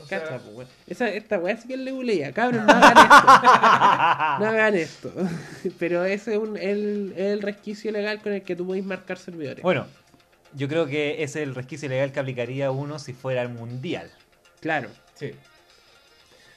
O 0.00 0.06
sea, 0.06 0.20
Cacha, 0.20 0.38
pues, 0.38 0.56
weón. 0.56 0.68
Esa, 0.86 1.08
esta 1.10 1.38
weá 1.38 1.56
sí 1.56 1.68
que 1.68 1.74
es 1.74 1.80
leguleya. 1.80 2.32
Cabrón, 2.32 2.64
no 2.66 2.72
hagan 2.72 2.96
esto. 2.96 3.26
no 4.40 4.46
hagan 4.48 4.74
esto. 4.74 5.12
Pero 5.78 6.04
ese 6.04 6.32
es 6.34 6.38
un, 6.38 6.56
el, 6.56 7.12
el 7.16 7.42
resquicio 7.42 7.90
legal 7.92 8.20
con 8.22 8.32
el 8.32 8.42
que 8.42 8.56
tú 8.56 8.66
podés 8.66 8.84
marcar 8.84 9.18
servidores. 9.18 9.62
Bueno, 9.62 9.86
yo 10.54 10.68
creo 10.68 10.86
que 10.86 11.22
ese 11.22 11.42
es 11.42 11.48
el 11.48 11.54
resquicio 11.54 11.88
legal 11.88 12.12
que 12.12 12.20
aplicaría 12.20 12.70
uno 12.70 12.98
si 12.98 13.12
fuera 13.12 13.42
el 13.42 13.48
mundial. 13.48 14.10
Claro. 14.60 14.90
Sí. 15.14 15.32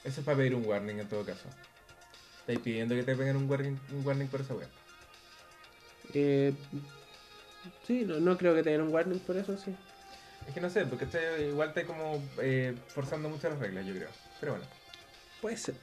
Eso 0.04 0.20
es 0.20 0.24
para 0.24 0.36
pedir 0.38 0.54
un 0.54 0.64
warning 0.64 1.00
en 1.00 1.08
todo 1.08 1.24
caso. 1.24 1.48
Estáis 2.40 2.60
pidiendo 2.60 2.94
que 2.94 3.02
te 3.02 3.16
peguen 3.16 3.36
un 3.36 3.50
warning, 3.50 3.78
un 3.92 4.06
warning 4.06 4.28
por 4.28 4.40
esa 4.40 4.54
wea. 4.54 4.68
Eh, 6.14 6.52
sí, 7.86 8.04
no, 8.04 8.20
no 8.20 8.38
creo 8.38 8.54
que 8.54 8.62
tengan 8.62 8.82
un 8.82 8.94
warning 8.94 9.18
por 9.18 9.36
eso, 9.36 9.56
sí. 9.58 9.74
Es 10.46 10.54
que 10.54 10.60
no 10.60 10.70
sé, 10.70 10.86
porque 10.86 11.06
este, 11.06 11.48
igual 11.48 11.70
está 11.70 11.84
como 11.84 12.22
eh, 12.40 12.74
forzando 12.88 13.28
mucho 13.28 13.48
las 13.48 13.58
reglas, 13.58 13.84
yo 13.84 13.94
creo. 13.94 14.08
Pero 14.40 14.52
bueno. 14.52 14.66
Puede 15.40 15.56
ser. 15.56 15.74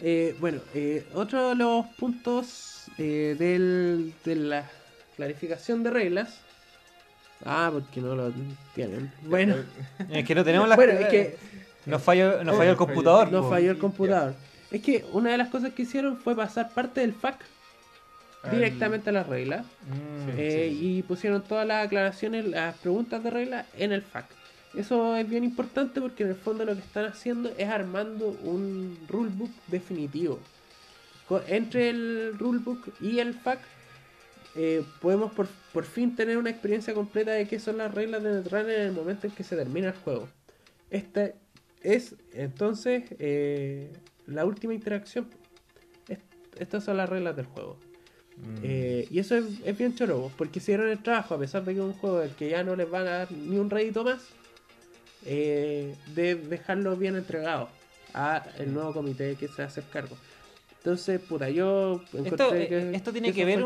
Eh, 0.00 0.36
bueno, 0.38 0.60
eh, 0.74 1.04
otro 1.14 1.48
de 1.48 1.54
los 1.56 1.86
puntos 1.98 2.84
eh, 2.98 3.34
del, 3.38 4.14
de 4.24 4.36
la 4.36 4.70
clarificación 5.16 5.82
de 5.82 5.90
reglas. 5.90 6.40
Ah, 7.44 7.70
porque 7.72 8.00
no 8.00 8.14
lo 8.14 8.32
tienen. 8.74 9.12
Bueno, 9.24 9.56
Es 10.10 10.24
que 10.24 10.34
no 10.34 10.44
tenemos 10.44 10.68
las 10.68 10.76
bueno 10.76 10.92
es 10.92 11.06
que 11.08 11.36
Nos 11.86 12.02
falló, 12.02 12.42
nos 12.44 12.56
falló 12.56 12.70
el 12.70 12.76
computador. 12.76 13.32
no 13.32 13.42
po. 13.42 13.50
falló 13.50 13.70
el 13.70 13.78
computador. 13.78 14.34
Es 14.70 14.80
que 14.82 15.04
una 15.12 15.30
de 15.30 15.38
las 15.38 15.48
cosas 15.48 15.72
que 15.72 15.82
hicieron 15.82 16.16
fue 16.16 16.34
pasar 16.36 16.70
parte 16.72 17.00
del 17.00 17.12
FAQ 17.14 17.40
Al- 18.44 18.50
directamente 18.52 19.10
a 19.10 19.12
las 19.12 19.26
reglas. 19.26 19.64
Mm, 19.86 20.26
Sí. 20.26 20.32
eh, 20.38 20.76
y 20.80 21.02
pusieron 21.02 21.42
todas 21.42 21.66
las 21.66 21.86
aclaraciones, 21.86 22.46
las 22.46 22.76
preguntas 22.78 23.22
de 23.22 23.30
regla 23.30 23.66
en 23.76 23.92
el 23.92 24.02
FAQ. 24.02 24.26
Eso 24.74 25.16
es 25.16 25.28
bien 25.28 25.44
importante 25.44 26.00
porque 26.00 26.22
en 26.22 26.30
el 26.30 26.34
fondo 26.36 26.64
lo 26.64 26.74
que 26.74 26.80
están 26.80 27.04
haciendo 27.04 27.52
es 27.58 27.68
armando 27.68 28.28
un 28.44 28.96
rulebook 29.08 29.50
definitivo. 29.66 30.38
Entre 31.48 31.88
el 31.90 32.34
rulebook 32.38 32.88
y 33.00 33.18
el 33.18 33.34
FAQ 33.34 33.58
eh, 34.54 34.84
podemos 35.00 35.32
por, 35.32 35.46
por 35.72 35.84
fin 35.84 36.14
tener 36.14 36.36
una 36.38 36.50
experiencia 36.50 36.92
completa 36.94 37.30
de 37.32 37.46
qué 37.48 37.58
son 37.58 37.78
las 37.78 37.92
reglas 37.94 38.22
de 38.22 38.32
Netrunner 38.34 38.80
en 38.80 38.86
el 38.88 38.92
momento 38.92 39.26
en 39.26 39.32
que 39.32 39.44
se 39.44 39.56
termina 39.56 39.88
el 39.88 39.94
juego. 39.94 40.28
Esta 40.90 41.32
es 41.82 42.14
entonces 42.34 43.04
eh, 43.18 43.90
la 44.26 44.44
última 44.44 44.74
interacción. 44.74 45.28
Est- 46.08 46.22
Estas 46.58 46.84
son 46.84 46.96
las 46.98 47.08
reglas 47.08 47.34
del 47.36 47.46
juego. 47.46 47.78
mm. 48.36 48.56
Eh, 48.62 49.08
y 49.10 49.18
eso 49.18 49.36
es, 49.36 49.44
es 49.64 49.76
bien 49.78 49.94
choro, 49.94 50.30
porque 50.36 50.58
hicieron 50.58 50.88
el 50.88 51.02
trabajo, 51.02 51.34
a 51.34 51.38
pesar 51.38 51.64
de 51.64 51.72
que 51.74 51.80
es 51.80 51.84
un 51.84 51.94
juego 51.94 52.18
del 52.20 52.30
que 52.32 52.50
ya 52.50 52.62
no 52.62 52.76
les 52.76 52.88
van 52.90 53.06
a 53.06 53.10
dar 53.18 53.32
ni 53.32 53.56
un 53.58 53.70
rédito 53.70 54.04
más, 54.04 54.22
de 55.24 55.94
dejarlo 56.48 56.96
bien 56.96 57.16
entregado 57.16 57.68
a 58.14 58.44
el 58.58 58.74
nuevo 58.74 58.92
comité 58.92 59.36
que 59.36 59.48
se 59.48 59.62
hace 59.62 59.82
cargo. 59.82 60.16
Entonces, 60.84 61.20
puta, 61.20 61.48
yo 61.48 62.02
Esto, 62.06 62.18
encontré 62.18 62.64
eh, 62.64 62.68
que 62.68 62.96
esto 62.96 63.12
tiene 63.12 63.32
que 63.32 63.44
ver 63.44 63.64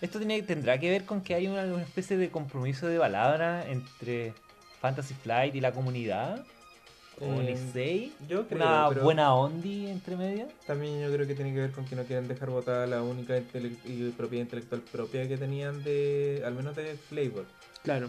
esto 0.00 0.18
tiene, 0.18 0.42
tendrá 0.42 0.78
que 0.78 0.90
ver 0.90 1.04
con 1.04 1.20
que 1.20 1.34
hay 1.34 1.48
una, 1.48 1.64
una 1.64 1.82
especie 1.82 2.16
de 2.16 2.30
compromiso 2.30 2.86
de 2.86 3.00
palabra 3.00 3.68
entre 3.68 4.32
Fantasy 4.80 5.14
Flight 5.14 5.56
y 5.56 5.60
la 5.60 5.72
comunidad 5.72 6.44
o 7.20 7.24
Eh, 7.40 7.42
Licey 7.50 8.12
Yo 8.28 8.46
creo, 8.46 8.58
una 8.58 8.88
buena 8.90 9.34
ondi 9.34 9.88
entre 9.88 10.16
medio 10.16 10.46
también 10.64 11.00
yo 11.02 11.12
creo 11.12 11.26
que 11.26 11.34
tiene 11.34 11.52
que 11.52 11.60
ver 11.62 11.72
con 11.72 11.84
que 11.84 11.96
no 11.96 12.04
quieren 12.04 12.28
dejar 12.28 12.50
botada 12.50 12.86
la 12.86 13.02
única 13.02 13.36
intele- 13.36 13.76
y 13.84 14.10
propiedad 14.10 14.44
intelectual 14.44 14.82
propia 14.82 15.26
que 15.26 15.36
tenían 15.36 15.82
de, 15.82 16.42
al 16.46 16.54
menos 16.54 16.76
de 16.76 16.94
Flavor. 16.94 17.44
Claro, 17.82 18.08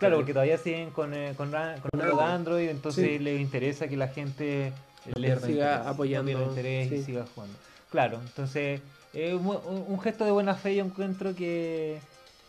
claro 0.00 0.16
porque 0.16 0.32
todavía 0.32 0.58
siguen 0.58 0.90
con 0.90 1.14
eh, 1.14 1.34
con, 1.36 1.52
con 1.52 2.20
Android. 2.20 2.68
Entonces 2.68 3.06
Sí. 3.06 3.18
les 3.20 3.40
interesa 3.40 3.86
que 3.86 3.96
la 3.96 4.08
gente 4.08 4.72
les 5.14 5.40
siga 5.40 5.74
interés. 5.76 5.86
apoyando. 5.86 6.30
interés 6.32 6.92
y 6.92 6.96
sí. 6.98 7.02
siga 7.04 7.24
jugando 7.32 7.56
claro 7.92 8.18
entonces 8.20 8.80
es 9.12 9.34
un, 9.34 9.46
un- 9.46 9.84
un 9.86 10.00
gesto 10.00 10.24
de 10.24 10.32
buena 10.32 10.54
fe 10.56 10.74
yo 10.74 10.84
encuentro 10.84 11.34
que 11.36 12.00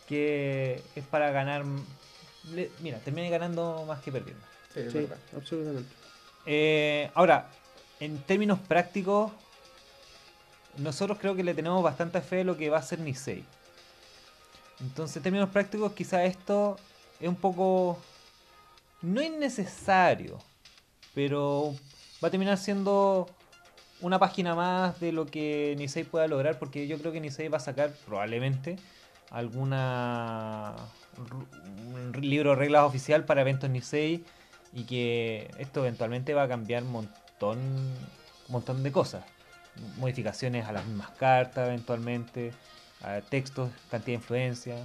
que 0.07 0.81
es 0.95 1.05
para 1.05 1.29
ganar 1.31 1.63
le- 2.51 2.71
mira 2.81 2.97
termine 2.99 3.29
ganando 3.29 3.85
más 3.87 4.01
que 4.01 4.11
perdiendo 4.11 4.43
Sí, 4.73 4.79
es 4.79 4.91
Sí, 4.91 4.97
verdad. 5.01 5.17
absolutamente. 5.37 5.93
Eh, 6.47 7.11
ahora, 7.13 7.47
en 7.99 8.17
términos 8.23 8.57
prácticos, 8.67 9.31
nosotros 10.79 11.19
creo 11.21 11.35
que 11.35 11.43
le 11.43 11.53
tenemos 11.53 11.83
bastante 11.83 12.21
fe 12.21 12.41
a 12.41 12.43
lo 12.43 12.57
que 12.57 12.71
va 12.71 12.79
a 12.79 12.81
ser 12.81 12.97
Nisei. 12.99 13.43
Entonces, 14.81 15.17
en 15.17 15.23
términos 15.23 15.49
prácticos, 15.49 15.91
quizá 15.93 16.23
esto 16.25 16.77
es 17.19 17.27
un 17.29 17.35
poco... 17.35 17.99
No 19.03 19.21
es 19.21 19.31
necesario, 19.31 20.39
pero 21.13 21.75
va 22.23 22.29
a 22.29 22.31
terminar 22.31 22.57
siendo 22.57 23.29
una 24.03 24.19
página 24.19 24.53
más 24.53 24.99
de 24.99 25.11
lo 25.11 25.25
que 25.25 25.75
Nisei 25.77 26.03
pueda 26.03 26.27
lograr, 26.27 26.59
porque 26.59 26.88
yo 26.88 26.97
creo 26.99 27.11
que 27.11 27.21
Nisei 27.21 27.47
va 27.47 27.57
a 27.57 27.61
sacar 27.61 27.91
probablemente 28.05 28.75
alguna 29.31 30.75
un 31.17 32.11
libro 32.21 32.51
de 32.51 32.55
reglas 32.57 32.84
oficial 32.84 33.23
para 33.25 33.41
eventos 33.41 33.69
Nisei 33.69 34.23
y 34.73 34.84
que 34.84 35.49
esto 35.57 35.80
eventualmente 35.81 36.34
va 36.34 36.43
a 36.43 36.47
cambiar 36.47 36.84
un 36.84 36.91
montón, 36.91 37.59
montón 38.49 38.84
de 38.84 38.91
cosas. 38.91 39.23
Modificaciones 39.97 40.67
a 40.67 40.71
las 40.71 40.85
mismas 40.85 41.11
cartas 41.11 41.67
eventualmente, 41.69 42.51
a 43.01 43.21
textos, 43.21 43.71
cantidad 43.89 44.05
de 44.05 44.13
influencia. 44.21 44.75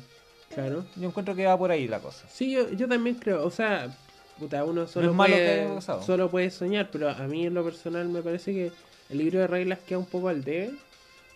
Claro. 0.55 0.85
Yo 0.97 1.09
encuentro 1.09 1.35
que 1.35 1.45
va 1.45 1.59
por 1.59 1.70
ahí 1.70 1.89
la 1.89 2.01
cosa. 2.01 2.27
Sí, 2.28 2.53
yo, 2.53 2.70
yo 2.70 2.89
también 2.89 3.16
creo, 3.16 3.45
o 3.45 3.51
sea, 3.51 3.95
puta, 4.39 4.65
uno 4.65 4.86
solo, 4.86 5.15
puede, 5.15 5.81
solo 5.81 6.31
puede 6.31 6.51
soñar, 6.51 6.89
pero 6.90 7.11
a 7.11 7.27
mí 7.27 7.47
en 7.47 7.55
lo 7.55 7.65
personal 7.65 8.09
me 8.09 8.23
parece 8.23 8.53
que 8.53 8.73
el 9.10 9.18
libro 9.18 9.40
de 9.40 9.47
reglas 9.47 9.78
queda 9.86 9.98
un 9.98 10.06
poco 10.06 10.28
al 10.28 10.43
debe. 10.44 10.72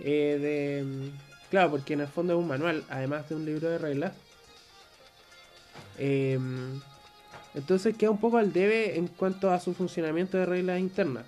eh, 0.00 0.38
de, 0.40 1.10
claro, 1.50 1.70
porque 1.72 1.94
en 1.94 2.00
el 2.00 2.08
fondo 2.08 2.32
es 2.34 2.38
un 2.38 2.48
manual, 2.48 2.84
además 2.88 3.28
de 3.28 3.34
un 3.36 3.44
libro 3.44 3.68
de 3.68 3.78
reglas. 3.78 4.12
Eh, 5.98 6.38
entonces 7.54 7.96
queda 7.96 8.10
un 8.10 8.18
poco 8.18 8.38
al 8.38 8.52
debe 8.52 8.96
en 8.96 9.06
cuanto 9.08 9.50
a 9.50 9.60
su 9.60 9.74
funcionamiento 9.74 10.38
de 10.38 10.46
reglas 10.46 10.80
internas. 10.80 11.24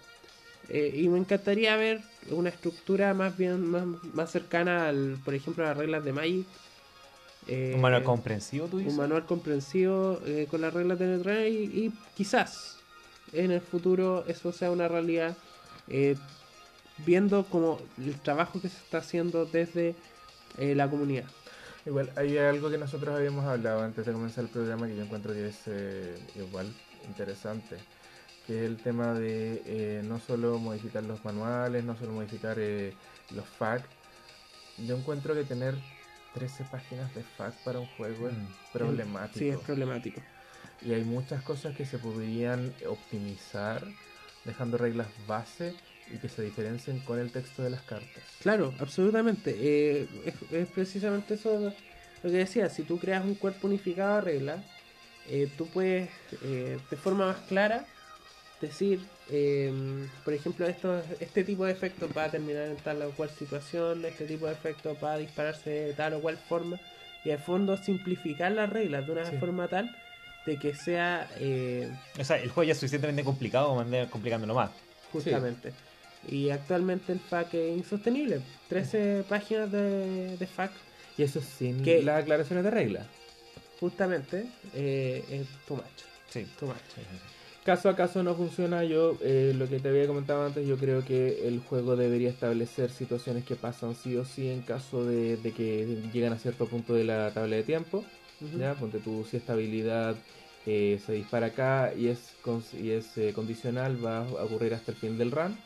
Eh, 0.70 0.94
y 0.96 1.08
me 1.08 1.18
encantaría 1.18 1.76
ver 1.76 2.00
una 2.30 2.48
estructura 2.48 3.12
más 3.12 3.36
bien 3.36 3.66
más, 3.66 3.84
más 4.14 4.30
cercana 4.30 4.88
al, 4.88 5.18
por 5.22 5.34
ejemplo, 5.34 5.62
a 5.64 5.68
las 5.68 5.76
reglas 5.76 6.04
de 6.04 6.12
Magic. 6.14 6.46
Eh, 7.46 7.72
Un 7.74 7.82
manual 7.82 8.02
comprensivo, 8.02 8.66
tú 8.68 8.78
dices. 8.78 8.92
un 8.94 8.98
manual 8.98 9.26
comprensivo 9.26 10.18
eh, 10.24 10.46
con 10.50 10.62
las 10.62 10.72
reglas 10.72 10.98
de 10.98 11.06
Netrunner 11.06 11.48
y, 11.48 11.64
y 11.64 11.92
quizás 12.16 12.78
en 13.34 13.50
el 13.50 13.60
futuro 13.60 14.24
eso 14.26 14.50
sea 14.52 14.70
una 14.70 14.88
realidad 14.88 15.36
eh, 15.88 16.16
viendo 16.98 17.46
como 17.48 17.80
el 17.98 18.20
trabajo 18.20 18.60
que 18.60 18.68
se 18.68 18.78
está 18.78 18.98
haciendo 18.98 19.46
desde 19.46 19.96
eh, 20.56 20.74
la 20.74 20.88
comunidad. 20.88 21.24
Igual, 21.86 22.12
hay 22.16 22.38
algo 22.38 22.70
que 22.70 22.78
nosotros 22.78 23.14
habíamos 23.14 23.44
hablado 23.44 23.82
antes 23.82 24.06
de 24.06 24.12
comenzar 24.12 24.44
el 24.44 24.50
programa 24.50 24.86
que 24.86 24.96
yo 24.96 25.02
encuentro 25.02 25.32
que 25.34 25.48
es 25.48 25.62
eh, 25.66 26.18
igual 26.34 26.72
interesante, 27.06 27.76
que 28.46 28.60
es 28.64 28.70
el 28.70 28.76
tema 28.78 29.12
de 29.14 29.62
eh, 29.66 30.02
no 30.04 30.18
solo 30.18 30.58
modificar 30.58 31.02
los 31.02 31.22
manuales, 31.24 31.84
no 31.84 31.94
solo 31.96 32.12
modificar 32.12 32.58
eh, 32.58 32.94
los 33.30 33.44
FAQ. 33.46 33.84
Yo 34.86 34.96
encuentro 34.96 35.34
que 35.34 35.44
tener 35.44 35.76
13 36.32 36.64
páginas 36.64 37.14
de 37.14 37.20
FAQ 37.22 37.54
para 37.64 37.80
un 37.80 37.86
juego 37.86 38.28
es 38.28 38.34
Mm. 38.34 38.72
problemático. 38.72 39.38
Sí, 39.38 39.48
es 39.48 39.58
problemático. 39.58 40.22
Y 40.82 40.92
hay 40.92 41.04
muchas 41.04 41.42
cosas 41.42 41.74
que 41.76 41.84
se 41.84 41.98
podrían 41.98 42.74
optimizar 42.88 43.86
dejando 44.44 44.76
reglas 44.78 45.08
base 45.26 45.74
y 46.14 46.18
que 46.18 46.28
se 46.28 46.42
diferencien 46.42 46.98
con 47.00 47.18
el 47.18 47.30
texto 47.30 47.62
de 47.62 47.70
las 47.70 47.82
cartas. 47.82 48.22
Claro, 48.40 48.74
absolutamente. 48.78 49.54
Eh, 49.58 50.06
es, 50.26 50.34
es 50.52 50.68
precisamente 50.68 51.34
eso 51.34 51.72
lo 52.22 52.30
que 52.30 52.36
decía. 52.36 52.68
Si 52.68 52.82
tú 52.82 52.98
creas 52.98 53.24
un 53.24 53.34
cuerpo 53.34 53.66
unificado 53.66 54.16
de 54.16 54.20
reglas, 54.20 54.60
eh, 55.28 55.48
tú 55.56 55.66
puedes 55.68 56.10
eh, 56.42 56.78
de 56.90 56.96
forma 56.96 57.26
más 57.26 57.38
clara 57.48 57.86
decir, 58.60 59.00
eh, 59.30 59.72
por 60.24 60.32
ejemplo, 60.34 60.66
esto, 60.66 61.02
este 61.20 61.44
tipo 61.44 61.64
de 61.64 61.72
efectos 61.72 62.10
va 62.16 62.24
a 62.24 62.30
terminar 62.30 62.68
en 62.68 62.76
tal 62.76 63.02
o 63.02 63.10
cual 63.12 63.30
situación, 63.30 64.04
este 64.04 64.26
tipo 64.26 64.46
de 64.46 64.52
efectos 64.52 64.96
va 65.02 65.14
a 65.14 65.18
dispararse 65.18 65.70
de 65.70 65.92
tal 65.94 66.14
o 66.14 66.20
cual 66.20 66.36
forma, 66.36 66.78
y 67.24 67.30
al 67.30 67.38
fondo 67.38 67.76
simplificar 67.76 68.52
las 68.52 68.70
reglas 68.70 69.06
de 69.06 69.12
una 69.12 69.24
Sí. 69.30 69.36
forma 69.38 69.68
tal 69.68 69.90
de 70.46 70.58
que 70.58 70.74
sea 70.74 71.28
eh, 71.38 71.88
O 72.18 72.24
sea, 72.24 72.36
el 72.36 72.50
juego 72.50 72.64
ya 72.66 72.72
es 72.72 72.78
suficientemente 72.78 73.24
complicado 73.24 73.68
como 73.68 73.80
andar 73.80 74.08
complicándolo 74.10 74.54
más. 74.54 74.70
justamente. 75.12 75.72
Y 76.28 76.50
actualmente 76.50 77.12
el 77.12 77.20
FAQ 77.20 77.54
es 77.54 77.76
insostenible. 77.78 78.40
13 78.68 79.24
páginas 79.28 79.70
de, 79.70 80.36
de 80.38 80.46
FAQ 80.46 80.72
Y 81.18 81.22
eso 81.22 81.40
sin 81.40 81.82
Que- 81.82 82.02
las 82.02 82.22
aclaraciones 82.22 82.64
de 82.64 82.70
reglas. 82.70 83.06
justamente 83.80 84.46
eh, 84.74 85.24
es 85.30 85.46
too 85.66 85.76
much. 85.76 85.84
Sí. 86.30 86.46
Too 86.58 86.66
much. 86.66 86.76
Caso 87.64 87.88
a 87.88 87.96
caso 87.96 88.22
no 88.22 88.34
funciona. 88.34 88.84
Yo, 88.84 89.16
eh, 89.22 89.54
lo 89.56 89.68
que 89.68 89.80
te 89.80 89.88
había 89.88 90.06
comentado 90.06 90.44
antes, 90.44 90.66
yo 90.66 90.76
creo 90.76 91.04
que 91.04 91.46
el 91.48 91.60
juego 91.60 91.96
debería 91.96 92.28
establecer 92.28 92.90
situaciones 92.90 93.44
que 93.44 93.56
pasan 93.56 93.94
sí 93.94 94.16
o 94.16 94.24
sí 94.24 94.50
en 94.50 94.62
caso 94.62 95.04
de, 95.06 95.36
de 95.38 95.52
que 95.52 95.86
llegan 96.12 96.32
a 96.34 96.38
cierto 96.38 96.66
punto 96.66 96.92
de 96.94 97.04
la 97.04 97.30
tabla 97.32 97.56
de 97.56 97.62
tiempo. 97.62 98.04
Ya, 98.58 98.74
ponte 98.74 98.98
tú 98.98 99.24
si 99.28 99.36
esta 99.36 99.52
habilidad 99.54 100.16
eh, 100.66 101.00
se 101.04 101.12
dispara 101.12 101.46
acá 101.48 101.92
y 101.96 102.08
es, 102.08 102.34
y 102.80 102.90
es 102.90 103.16
eh, 103.18 103.32
condicional, 103.34 104.04
va 104.04 104.18
a 104.18 104.44
ocurrir 104.44 104.74
hasta 104.74 104.92
el 104.92 104.96
fin 104.96 105.18
del 105.18 105.30
run. 105.30 105.56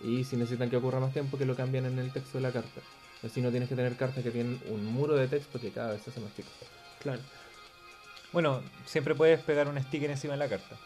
Y 0.00 0.24
si 0.24 0.36
necesitan 0.36 0.68
que 0.68 0.76
ocurra 0.76 0.98
más 1.00 1.12
tiempo, 1.12 1.38
que 1.38 1.44
lo 1.44 1.54
cambien 1.54 1.86
en 1.86 1.98
el 1.98 2.12
texto 2.12 2.38
de 2.38 2.42
la 2.42 2.50
carta. 2.52 2.80
Así 3.24 3.40
no 3.40 3.50
tienes 3.50 3.68
que 3.68 3.76
tener 3.76 3.94
cartas 3.96 4.24
que 4.24 4.30
tienen 4.32 4.58
un 4.68 4.84
muro 4.84 5.14
de 5.14 5.28
texto 5.28 5.60
que 5.60 5.70
cada 5.70 5.92
vez 5.92 6.02
se 6.02 6.10
hace 6.10 6.20
más 6.20 6.34
chico. 6.34 6.48
Claro. 7.00 7.20
Bueno, 8.32 8.62
siempre 8.86 9.14
puedes 9.14 9.40
pegar 9.40 9.68
un 9.68 9.80
sticker 9.80 10.10
encima 10.10 10.32
de 10.32 10.38
la 10.38 10.48
carta. 10.48 10.76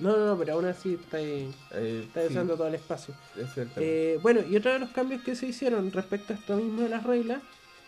No, 0.00 0.16
no, 0.16 0.26
no, 0.26 0.38
pero 0.38 0.52
aún 0.52 0.66
así 0.66 0.94
está, 0.94 1.16
ahí- 1.16 1.50
Eh, 1.72 2.04
está 2.06 2.20
sí, 2.22 2.28
usando 2.28 2.56
todo 2.56 2.68
el 2.68 2.74
espacio. 2.74 3.14
es 3.36 3.56
el. 3.56 3.70
Eh, 3.76 4.18
bueno, 4.22 4.40
y 4.48 4.54
otro 4.56 4.72
de 4.72 4.78
los 4.78 4.90
cambios 4.90 5.22
que 5.22 5.34
se 5.34 5.46
hicieron 5.46 5.90
respecto 5.90 6.32
a 6.34 6.36
esto 6.36 6.56
mismo 6.56 6.82
de 6.82 6.90
las 6.90 7.04
reglas 7.04 7.40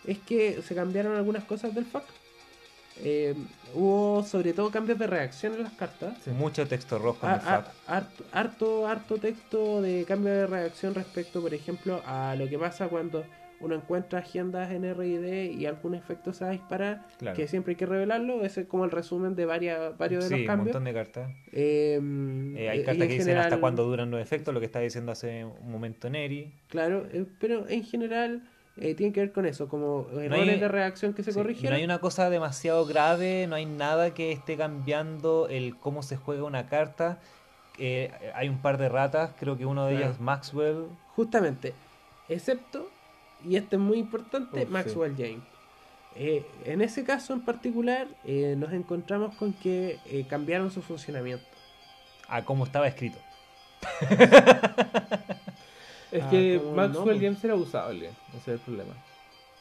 es 0.05 0.17
que 0.19 0.61
se 0.63 0.73
cambiaron 0.73 1.15
algunas 1.15 1.43
cosas 1.43 1.75
del 1.75 1.85
FAQ. 1.85 2.03
Eh, 3.03 3.35
hubo 3.73 4.23
sobre 4.23 4.53
todo 4.53 4.69
cambios 4.69 4.99
de 4.99 5.07
reacción 5.07 5.53
en 5.55 5.63
las 5.63 5.73
cartas. 5.73 6.17
Sí. 6.23 6.29
Mucho 6.31 6.67
texto 6.67 6.99
rojo 6.99 7.25
en 7.25 7.31
Ah, 7.33 7.35
el 7.35 7.41
ah, 7.47 7.61
FAQ. 7.61 7.73
harto, 7.87 8.23
harto, 8.31 8.87
harto 8.87 9.17
texto 9.17 9.81
de 9.81 10.05
cambio 10.05 10.31
de 10.33 10.47
reacción 10.47 10.93
respecto, 10.93 11.41
por 11.41 11.53
ejemplo, 11.53 12.01
a 12.05 12.35
lo 12.37 12.47
que 12.47 12.59
pasa 12.59 12.87
cuando 12.89 13.23
uno 13.59 13.75
encuentra 13.75 14.19
agendas 14.19 14.71
en 14.71 14.83
RD 14.91 15.51
y 15.51 15.67
algún 15.67 15.93
efecto 15.93 16.33
se 16.33 16.43
va 16.43 16.49
a 16.49 16.53
disparar, 16.53 17.05
Claro. 17.19 17.37
que 17.37 17.47
siempre 17.47 17.73
hay 17.73 17.75
que 17.75 17.85
revelarlo. 17.85 18.43
Ese 18.43 18.61
es 18.61 18.67
como 18.67 18.85
el 18.85 18.91
resumen 18.91 19.35
de 19.35 19.45
varias, 19.45 19.95
varios 19.99 20.23
de 20.23 20.29
Sí, 20.29 20.33
los 20.33 20.41
un 20.41 20.47
cambios. 20.47 20.65
montón 20.73 20.83
de 20.85 20.93
cartas. 20.93 21.31
Eh, 21.51 21.99
Eh, 22.57 22.69
hay 22.69 22.79
y 22.79 22.83
cartas 22.83 22.97
que 23.07 23.13
dicen 23.13 23.19
general- 23.27 23.43
hasta 23.45 23.59
cuándo 23.59 23.83
duran 23.83 24.09
los 24.09 24.19
efectos, 24.19 24.51
lo 24.53 24.59
que 24.59 24.65
está 24.65 24.79
diciendo 24.79 25.11
hace 25.11 25.45
un 25.45 25.71
momento 25.71 26.09
Neri. 26.09 26.51
Claro, 26.69 27.05
eh, 27.11 27.25
pero 27.39 27.67
en 27.69 27.83
general 27.83 28.41
eh, 28.81 28.95
tiene 28.95 29.13
que 29.13 29.19
ver 29.21 29.31
con 29.31 29.45
eso, 29.45 29.67
como 29.69 30.07
errores 30.19 30.49
hay- 30.49 30.59
de 30.59 30.67
reacción 30.67 31.13
que 31.13 31.23
se 31.23 31.31
Sí, 31.31 31.37
corrigieron. 31.37 31.71
No 31.73 31.77
hay 31.77 31.83
una 31.83 31.99
cosa 31.99 32.29
demasiado 32.29 32.85
grave, 32.85 33.45
no 33.47 33.55
hay 33.55 33.65
nada 33.65 34.13
que 34.13 34.31
esté 34.31 34.57
cambiando 34.57 35.47
el 35.49 35.77
cómo 35.77 36.03
se 36.03 36.17
juega 36.17 36.43
una 36.43 36.67
carta. 36.67 37.19
Eh, 37.77 38.11
hay 38.35 38.49
un 38.49 38.57
par 38.61 38.77
de 38.77 38.89
ratas, 38.89 39.31
creo 39.39 39.57
que 39.57 39.65
uno 39.65 39.85
de 39.85 39.91
Claro. 39.91 40.05
ellas 40.05 40.15
es 40.17 40.21
Maxwell. 40.21 40.85
Justamente, 41.15 41.73
excepto, 42.29 42.89
y 43.47 43.55
este 43.55 43.75
es 43.77 43.81
muy 43.81 43.97
importante, 43.97 44.57
Uf, 44.59 44.65
sí. 44.67 44.71
Maxwell 44.71 45.15
James. 45.17 45.41
Eh, 46.15 46.45
en 46.65 46.81
ese 46.81 47.03
caso 47.05 47.33
en 47.33 47.39
particular, 47.41 48.07
eh, 48.25 48.55
nos 48.57 48.73
encontramos 48.73 49.33
con 49.35 49.53
que 49.53 49.97
eh, 50.05 50.25
cambiaron 50.29 50.69
su 50.71 50.81
funcionamiento. 50.81 51.45
a 52.27 52.43
cómo 52.45 52.63
estaba 52.65 52.87
escrito. 52.87 53.17
es 56.11 56.23
ah, 56.23 56.29
que 56.29 56.61
Maxwell 56.75 57.15
no, 57.17 57.21
James 57.23 57.43
era 57.43 57.55
usable, 57.55 58.09
ese 58.29 58.37
es 58.37 58.47
el 58.47 58.59
problema. 58.59 58.93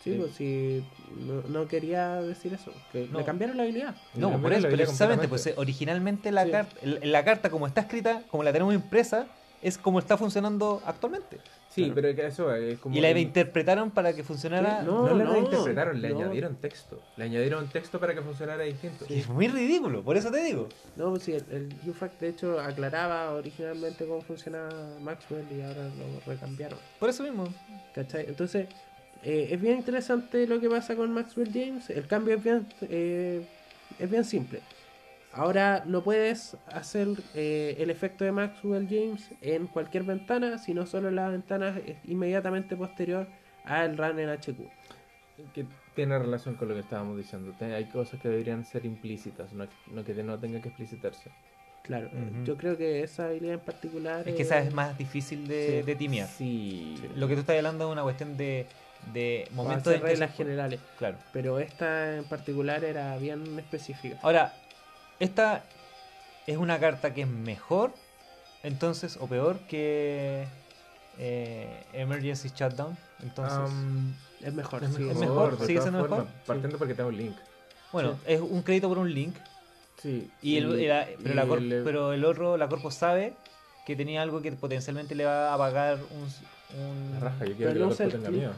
Sí, 0.02 0.12
Sí. 0.12 0.18
pues 0.18 0.32
si 0.34 0.82
no, 1.26 1.42
no 1.48 1.68
quería 1.68 2.22
decir 2.22 2.54
eso, 2.54 2.72
que 2.90 3.06
No. 3.12 3.18
le 3.18 3.24
cambiaron 3.24 3.56
la 3.58 3.64
habilidad. 3.64 3.94
No, 4.14 4.30
la 4.30 4.38
por 4.38 4.52
eso, 4.52 4.68
precisamente, 4.68 5.28
pues 5.28 5.52
originalmente 5.56 6.32
la, 6.32 6.44
Sí. 6.44 6.50
carta, 6.50 6.76
la 6.82 7.24
carta 7.24 7.50
como 7.50 7.66
está 7.66 7.82
escrita, 7.82 8.22
como 8.30 8.42
la 8.42 8.52
tenemos 8.52 8.72
impresa, 8.74 9.26
es 9.60 9.76
como 9.76 9.98
está 9.98 10.16
funcionando 10.16 10.80
actualmente. 10.86 11.38
Sí, 11.70 11.82
Claro. 11.84 11.94
pero 11.94 12.14
que 12.16 12.26
eso 12.26 12.52
es 12.52 12.78
como... 12.80 12.96
y 12.96 13.00
la 13.00 13.10
el- 13.10 13.18
interpretaron 13.18 13.92
para 13.92 14.12
que 14.12 14.24
funcionara. 14.24 14.80
Sí, 14.80 14.86
no. 14.86 15.06
No, 15.08 15.14
la 15.16 15.24
reinterpretaron, 15.24 16.02
le 16.02 16.08
no. 16.10 16.18
añadieron 16.18 16.56
texto. 16.56 17.00
Le 17.16 17.24
añadieron 17.24 17.68
texto 17.68 18.00
para 18.00 18.12
que 18.12 18.22
funcionara 18.22 18.64
distinto. 18.64 19.04
Es 19.08 19.28
muy 19.28 19.46
ridículo, 19.46 20.02
por 20.02 20.16
eso 20.16 20.32
te 20.32 20.42
digo. 20.42 20.68
No, 20.96 21.10
pues 21.10 21.22
sí, 21.22 21.32
el, 21.32 21.44
el 21.52 21.88
UFAC 21.90 22.18
de 22.18 22.28
hecho 22.30 22.58
aclaraba 22.58 23.30
originalmente 23.34 24.04
cómo 24.04 24.20
funcionaba 24.20 24.68
Maxwell 25.00 25.46
y 25.56 25.60
ahora 25.62 25.84
lo 25.84 26.32
recambiaron. 26.32 26.78
Por 26.98 27.08
eso 27.08 27.22
mismo. 27.22 27.44
¿Cachai? 27.94 28.26
Entonces, 28.26 28.66
eh, 29.22 29.48
es 29.52 29.60
bien 29.60 29.76
interesante 29.78 30.48
lo 30.48 30.58
que 30.58 30.68
pasa 30.68 30.96
con 30.96 31.12
Maxwell 31.12 31.52
James. 31.52 31.88
El 31.90 32.08
cambio 32.08 32.34
es 32.34 32.42
bien, 32.42 32.66
eh, 32.82 33.46
es 33.98 34.10
bien 34.10 34.24
simple. 34.24 34.60
Ahora 35.32 35.84
no 35.86 36.02
puedes 36.02 36.56
hacer 36.72 37.06
eh, 37.34 37.76
el 37.78 37.90
efecto 37.90 38.24
de 38.24 38.32
Maxwell 38.32 38.88
James 38.88 39.30
en 39.40 39.68
cualquier 39.68 40.02
ventana, 40.02 40.58
sino 40.58 40.86
solo 40.86 41.08
en 41.08 41.16
la 41.16 41.28
ventana 41.28 41.78
eh, 41.86 41.96
inmediatamente 42.04 42.76
posterior 42.76 43.28
al 43.64 43.96
run 43.96 44.18
en 44.18 44.28
HQ. 44.30 44.56
Que 45.54 45.66
tiene 45.94 46.18
relación 46.18 46.56
con 46.56 46.68
lo 46.68 46.74
que 46.74 46.80
estábamos 46.80 47.16
diciendo. 47.16 47.54
Hay 47.60 47.84
cosas 47.86 48.20
que 48.20 48.28
deberían 48.28 48.64
ser 48.64 48.84
implícitas, 48.84 49.52
no, 49.52 49.66
no 49.92 50.04
que 50.04 50.14
no 50.22 50.38
tenga 50.38 50.60
que 50.60 50.68
explicitarse. 50.68 51.30
Claro, 51.82 52.08
eh, 52.12 52.30
yo 52.44 52.56
creo 52.56 52.76
que 52.76 53.02
esa 53.02 53.26
habilidad 53.26 53.54
en 53.54 53.60
particular. 53.60 54.28
Es 54.28 54.34
que 54.34 54.42
esa 54.42 54.58
es 54.58 54.74
más 54.74 54.98
difícil 54.98 55.46
de, 55.48 55.80
Sí. 55.80 55.86
de 55.86 55.96
timear. 55.96 56.28
Sí. 56.28 56.94
Lo 57.16 57.26
que 57.26 57.34
tú 57.34 57.40
estás 57.40 57.56
hablando 57.56 57.86
es 57.86 57.92
una 57.92 58.02
cuestión 58.02 58.36
de, 58.36 58.66
de 59.14 59.48
momentos 59.52 59.94
que 59.94 59.98
reglas 60.00 60.34
generales. 60.36 60.80
Claro. 60.98 61.16
Pero 61.32 61.58
esta 61.58 62.16
en 62.16 62.24
particular 62.24 62.84
era 62.84 63.16
bien 63.16 63.58
específica. 63.58 64.18
Ahora, 64.22 64.52
esta 65.20 65.64
es 66.46 66.56
una 66.56 66.78
carta 66.80 67.14
que 67.14 67.22
es 67.22 67.28
mejor, 67.28 67.92
entonces, 68.62 69.16
o 69.20 69.26
peor 69.28 69.60
que 69.60 70.46
eh, 71.18 71.84
Emergency 71.92 72.50
Shutdown. 72.54 72.96
Entonces, 73.22 73.58
Es 74.42 74.52
mejor, 74.54 74.82
es 74.82 74.94
sí, 74.94 75.02
mejor, 75.02 75.20
mejor, 75.20 75.58
de 75.58 75.66
sigue 75.66 75.80
siendo 75.82 76.00
formas, 76.00 76.20
mejor. 76.20 76.34
Partiendo 76.46 76.78
porque 76.78 76.94
tengo 76.94 77.08
un 77.10 77.16
link. 77.16 77.36
bueno, 77.92 78.18
es 78.26 78.40
un 78.40 78.62
crédito 78.62 78.88
por 78.88 78.98
un 78.98 79.12
link. 79.12 79.34
Sí. 79.98 80.30
Y 80.40 80.56
el, 80.56 80.80
el- 80.80 81.16
pero, 81.22 81.34
la 81.34 81.44
y 81.44 81.48
cor- 81.48 81.58
el- 81.58 81.82
pero 81.84 82.12
el 82.14 82.24
otro, 82.24 82.56
la 82.56 82.68
Corpo 82.68 82.90
sabe 82.90 83.34
que 83.84 83.94
tenía 83.96 84.22
algo 84.22 84.40
que 84.40 84.50
potencialmente 84.52 85.14
le 85.14 85.26
va 85.26 85.52
a 85.52 85.58
pagar 85.58 85.98
un. 86.10 86.78
un- 86.80 87.12
La 87.12 87.20
raja, 87.20 87.44
yo 87.44 87.54
quiero 87.56 87.72
Pero 87.72 87.88
que 87.96 88.04
no 88.04 88.10
tenga 88.10 88.30
miedo. 88.30 88.52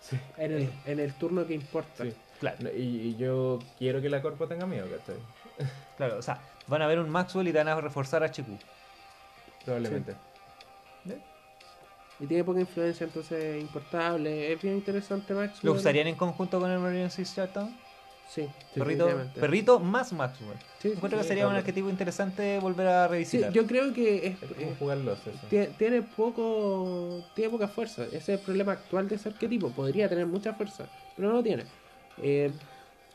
Sí. 0.00 0.18
En 0.38 0.52
el, 0.52 0.70
en 0.86 0.98
el 0.98 1.12
turno 1.14 1.46
que 1.46 1.54
importa. 1.54 2.02
Sí. 2.04 2.12
Claro, 2.40 2.70
Y, 2.74 2.80
y 2.80 3.16
yo 3.16 3.58
quiero 3.78 4.00
que 4.00 4.08
la 4.08 4.22
corpo 4.22 4.48
tenga 4.48 4.66
miedo, 4.66 4.86
¿cachai? 4.90 5.16
Claro, 5.96 6.18
o 6.18 6.22
sea, 6.22 6.40
van 6.66 6.82
a 6.82 6.86
ver 6.86 6.98
un 6.98 7.08
Maxwell 7.10 7.48
y 7.48 7.52
te 7.52 7.58
van 7.58 7.68
a 7.68 7.80
reforzar 7.80 8.22
HQ. 8.22 8.46
Probablemente. 9.64 10.14
Y 12.18 12.26
tiene 12.26 12.44
poca 12.44 12.60
influencia, 12.60 13.04
entonces 13.04 13.42
es 13.42 13.60
importable. 13.62 14.52
Es 14.52 14.60
bien 14.60 14.74
interesante 14.74 15.32
Maxwell. 15.32 15.60
¿Lo 15.62 15.72
usarían 15.72 16.06
en 16.06 16.16
conjunto 16.16 16.60
con 16.60 16.70
Emergency 16.70 17.24
Shutdown? 17.24 17.74
Sí, 18.28 18.48
Perrito, 18.74 19.08
perrito 19.34 19.80
más 19.80 20.12
Maxwell. 20.12 20.56
Sí, 20.78 20.90
sí, 20.90 20.92
Encuentro 20.92 21.18
que 21.18 21.24
sí. 21.24 21.28
sería 21.28 21.48
un 21.48 21.54
arquetipo 21.54 21.88
interesante 21.88 22.60
volver 22.60 22.86
a 22.86 23.06
Sí, 23.06 23.10
revisitar. 23.10 23.52
yo 23.52 23.66
creo 23.66 23.92
que 23.92 24.26
es- 24.28 24.42
Es 24.42 24.52
como 24.52 24.74
jugarlos 24.76 25.18
eso. 25.26 25.48
tie- 25.50 25.74
tiene 25.76 26.02
poco 26.02 27.24
tiene 27.34 27.50
poca 27.50 27.66
fuerza. 27.66 28.04
Ese 28.04 28.16
es 28.18 28.28
el 28.28 28.38
problema 28.38 28.72
actual 28.72 29.08
de 29.08 29.16
ese 29.16 29.30
arquetipo. 29.30 29.70
Podría 29.70 30.08
tener 30.08 30.26
mucha 30.26 30.52
fuerza, 30.52 30.86
pero 31.16 31.28
no 31.28 31.34
lo 31.36 31.42
tiene. 31.42 31.64
Eh, 32.18 32.52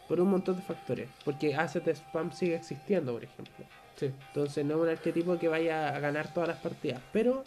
por 0.08 0.20
un 0.22 0.30
montón 0.30 0.56
de 0.56 0.62
factores. 0.62 1.10
Porque 1.24 1.56
Asset 1.56 1.88
Spam 1.88 2.32
sigue 2.32 2.56
existiendo, 2.56 3.14
por 3.14 3.24
ejemplo. 3.24 3.66
Sí. 3.96 4.12
Entonces 4.28 4.66
no 4.66 4.76
es 4.76 4.82
un 4.82 4.90
arquetipo 4.90 5.38
que 5.40 5.48
vaya 5.48 5.96
a 5.96 6.00
ganar 6.00 6.34
todas 6.34 6.50
las 6.50 6.58
partidas. 6.60 7.02
Pero 7.14 7.44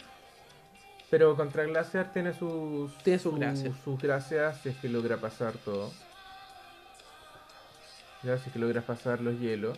Pero 1.09 1.35
contra 1.35 1.63
Glaciar 1.63 2.11
tiene 2.11 2.33
sus, 2.33 2.95
Tiene 3.03 3.19
sus 3.19 3.37
gracias. 3.39 3.73
sus 3.83 3.99
gracias 4.01 4.57
si 4.61 4.69
es 4.69 4.77
que 4.77 4.89
logra 4.89 5.17
pasar 5.17 5.53
todo. 5.63 5.91
Ya, 8.23 8.37
si 8.37 8.47
es 8.47 8.53
que 8.53 8.59
logra 8.59 8.81
pasar 8.81 9.21
los 9.21 9.39
hielos. 9.39 9.77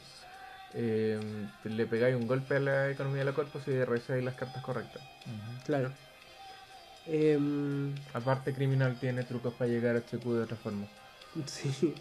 eh, 0.73 1.19
le 1.65 1.85
pegáis 1.85 2.15
un 2.15 2.27
golpe 2.27 2.55
a 2.55 2.59
la 2.59 2.89
economía 2.89 3.19
de 3.19 3.25
la 3.25 3.33
corpus 3.33 3.67
y 3.67 3.83
revisáis 3.83 4.23
las 4.23 4.35
cartas 4.35 4.63
correctas. 4.63 5.03
Claro. 5.65 5.91
Em, 7.07 7.93
Aparte, 8.13 8.53
Criminal 8.53 8.95
tiene 8.99 9.23
trucos 9.23 9.53
para 9.55 9.69
llegar 9.69 9.95
a 9.95 9.99
HQ 9.99 10.23
de 10.33 10.43
otra 10.43 10.57
forma. 10.57 10.85
Sí. 11.45 11.93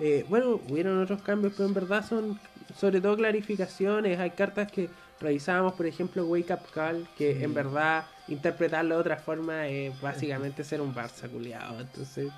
Eh, 0.00 0.24
bueno, 0.28 0.60
hubieron 0.68 1.02
otros 1.02 1.22
cambios, 1.22 1.52
pero 1.56 1.68
en 1.68 1.74
verdad 1.74 2.04
son 2.06 2.38
sobre 2.76 3.00
todo 3.00 3.16
clarificaciones. 3.16 4.18
Hay 4.20 4.30
cartas 4.30 4.70
que 4.70 4.88
revisábamos, 5.20 5.72
por 5.72 5.86
ejemplo, 5.86 6.24
Wake 6.26 6.52
Up 6.52 6.70
Call, 6.72 7.08
que 7.16 7.34
Sí. 7.36 7.42
en 7.44 7.54
verdad 7.54 8.04
interpretarlo 8.28 8.94
de 8.96 9.00
otra 9.00 9.16
forma 9.16 9.66
es 9.66 9.98
básicamente 10.00 10.62
ser 10.62 10.80
un 10.80 10.94
Barça 10.94 11.28
culiado. 11.28 11.80
Entonces, 11.80 12.30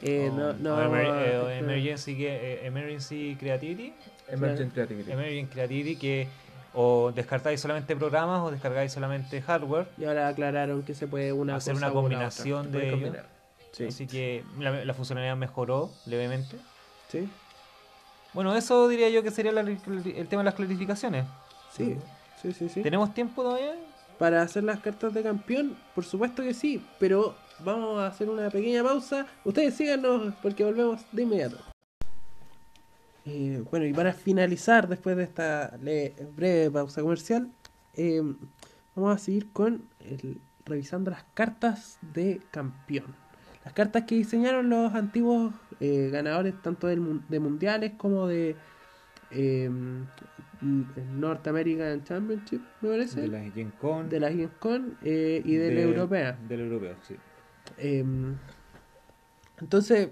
eh, 0.00 0.30
O- 0.32 0.36
no, 0.36 0.52
no. 0.54 0.76
o 0.76 0.80
emer- 0.80 1.06
eh, 1.32 1.38
o 1.38 1.48
eh, 1.50 1.58
emergency, 1.58 2.16
que- 2.16 2.54
eh, 2.54 2.66
emergency 2.66 3.36
Creativity. 3.38 3.92
Emergent 4.28 4.72
Creativity. 4.72 5.10
Emergency 5.12 5.52
Creativity 5.52 5.96
que 5.96 6.28
o 6.72 7.10
descartáis 7.14 7.60
solamente 7.60 7.96
programas 7.96 8.40
o 8.42 8.50
descargáis 8.50 8.92
solamente 8.92 9.42
hardware. 9.42 9.88
Y 9.98 10.04
ahora 10.04 10.28
aclararon 10.28 10.82
que 10.84 10.94
se 10.94 11.08
puede 11.08 11.32
una 11.32 11.56
hacer 11.56 11.74
cosa 11.74 11.86
una 11.86 11.92
combinación 11.92 12.70
de 12.72 12.88
ellos. 12.94 13.16
Sí, 13.72 13.86
Así 13.86 14.06
que 14.06 14.44
la, 14.58 14.84
la 14.84 14.94
funcionalidad 14.94 15.36
mejoró 15.36 15.92
levemente. 16.06 16.56
Sí, 17.10 17.28
Bueno, 18.32 18.54
eso 18.54 18.86
diría 18.88 19.08
yo 19.10 19.22
que 19.24 19.30
sería 19.32 19.50
la- 19.52 19.62
el 19.62 19.80
tema 20.28 20.42
de 20.42 20.44
las 20.44 20.54
clarificaciones. 20.54 21.26
sí, 21.72 21.96
sí, 22.40 22.52
sí, 22.52 22.68
sí. 22.68 22.82
¿Tenemos 22.82 23.12
tiempo 23.12 23.42
todavía? 23.42 23.74
Para 24.18 24.42
hacer 24.42 24.62
las 24.64 24.80
cartas 24.80 25.12
de 25.14 25.22
campeón, 25.22 25.76
por 25.94 26.04
supuesto 26.04 26.42
que 26.42 26.54
sí, 26.54 26.84
pero 27.00 27.34
vamos 27.64 27.98
a 28.00 28.06
hacer 28.06 28.28
una 28.30 28.48
pequeña 28.50 28.82
pausa. 28.84 29.26
Ustedes 29.44 29.74
síganos 29.74 30.34
porque 30.42 30.62
volvemos 30.64 31.00
de 31.12 31.22
inmediato. 31.22 31.56
Eh, 33.26 33.62
bueno, 33.70 33.86
y 33.86 33.92
para 33.92 34.12
finalizar, 34.12 34.88
después 34.88 35.16
de 35.16 35.24
esta 35.24 35.76
breve 35.78 36.70
pausa 36.70 37.02
comercial, 37.02 37.50
eh, 37.94 38.22
vamos 38.94 39.14
a 39.16 39.18
seguir 39.18 39.50
con 39.52 39.82
el- 40.00 40.40
revisando 40.64 41.10
las 41.10 41.24
cartas 41.34 41.98
de 42.00 42.40
campeón. 42.50 43.14
Las 43.64 43.74
cartas 43.74 44.04
que 44.04 44.14
diseñaron 44.14 44.70
los 44.70 44.94
antiguos 44.94 45.52
eh, 45.80 46.10
ganadores 46.12 46.60
tanto 46.62 46.86
del 46.86 47.20
de 47.28 47.40
mundiales 47.40 47.92
como 47.96 48.26
de 48.26 48.56
eh, 49.30 49.70
North 50.60 51.46
American 51.46 52.04
Championship, 52.04 52.62
me 52.80 52.90
parece. 52.90 53.22
De 53.22 53.28
la 53.28 53.42
Gen 53.50 53.70
Con. 53.70 54.08
de 54.08 54.20
la 54.20 54.30
Gen 54.30 54.50
Con 54.58 54.96
eh, 55.02 55.42
y 55.44 55.54
de, 55.54 55.74
la 55.74 55.80
europea. 55.80 56.38
Del 56.46 56.60
europeo, 56.60 56.96
sí. 57.06 57.16
Eh, 57.78 58.04
entonces, 59.60 60.08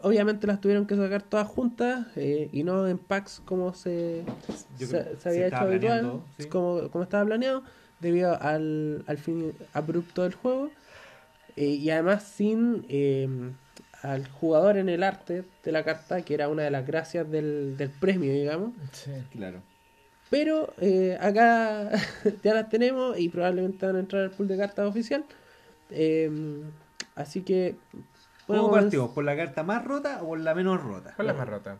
obviamente 0.00 0.46
las 0.46 0.60
tuvieron 0.60 0.86
que 0.86 0.96
sacar 0.96 1.22
todas 1.22 1.48
juntas 1.48 2.06
eh, 2.14 2.48
y 2.52 2.62
no 2.62 2.86
en 2.86 2.98
packs 2.98 3.42
como 3.44 3.74
se, 3.74 4.24
se, 4.76 5.28
había 5.28 5.48
hecho 5.48 5.56
habitual, 5.56 6.22
sí. 6.38 6.48
como, 6.48 6.88
como 6.90 7.02
estaba 7.02 7.24
planeado, 7.24 7.64
debido 8.00 8.40
al, 8.40 9.04
al 9.06 9.18
fin 9.18 9.54
abrupto 9.72 10.22
del 10.22 10.34
juego. 10.34 10.70
Eh, 11.56 11.66
y 11.66 11.90
además 11.90 12.22
sin 12.22 12.86
eh, 12.88 13.28
al 14.02 14.28
jugador 14.28 14.76
en 14.76 14.88
el 14.88 15.02
arte 15.02 15.44
de 15.64 15.72
la 15.72 15.84
carta, 15.84 16.22
que 16.22 16.34
era 16.34 16.48
una 16.48 16.64
de 16.64 16.70
las 16.70 16.86
gracias 16.86 17.30
del, 17.30 17.76
del 17.76 17.90
premio, 17.90 18.32
digamos. 18.32 18.72
Sí. 18.92 19.12
Claro. 19.30 19.62
Pero 20.28 20.72
eh, 20.80 21.18
acá 21.20 21.90
ya 22.42 22.54
las 22.54 22.68
tenemos 22.68 23.18
y 23.18 23.28
probablemente 23.28 23.86
van 23.86 23.96
a 23.96 24.00
entrar 24.00 24.22
al 24.22 24.30
pool 24.30 24.48
de 24.48 24.56
cartas 24.56 24.88
oficial. 24.88 25.24
Eh, 25.90 26.62
así 27.14 27.42
que... 27.42 27.76
¿Cómo 28.46 28.70
partimos? 28.70 29.10
¿Por 29.10 29.24
la 29.24 29.36
carta 29.36 29.62
más 29.62 29.84
rota 29.84 30.22
o 30.22 30.28
por 30.28 30.40
la 30.40 30.54
menos 30.54 30.82
rota? 30.82 31.12
¿Cuál 31.14 31.28
es 31.28 31.34
la 31.34 31.38
más 31.38 31.48
rota? 31.48 31.76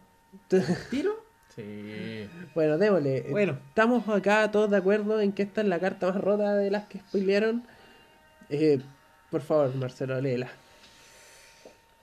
¿Tiro? 0.90 1.24
Sí. 1.55 2.28
Bueno, 2.55 2.78
démosle. 2.78 3.27
Bueno. 3.31 3.59
Estamos 3.69 4.09
acá 4.09 4.51
todos 4.51 4.70
de 4.70 4.77
acuerdo 4.77 5.20
en 5.20 5.32
que 5.32 5.43
esta 5.43 5.61
es 5.61 5.66
la 5.66 5.81
carta 5.81 6.07
más 6.07 6.20
rota 6.20 6.55
de 6.55 6.70
las 6.70 6.86
que 6.89 7.01
spoilearon. 7.01 7.65
Eh, 8.49 8.81
por 9.31 9.40
favor, 9.40 9.74
Marcelo, 9.74 10.20
léela. 10.20 10.51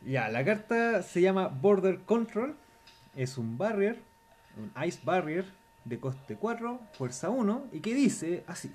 Ya, 0.05 0.29
la 0.29 0.45
carta 0.45 1.03
se 1.03 1.21
llama 1.21 1.47
Border 1.47 1.99
Control. 2.05 2.55
Es 3.15 3.37
un 3.37 3.57
barrier, 3.57 4.01
un 4.57 4.71
ice 4.83 4.99
barrier 5.03 5.45
de 5.83 5.99
coste 5.99 6.35
4, 6.35 6.79
fuerza 6.93 7.29
1 7.29 7.67
y 7.71 7.79
que 7.79 7.93
dice 7.93 8.43
así. 8.47 8.71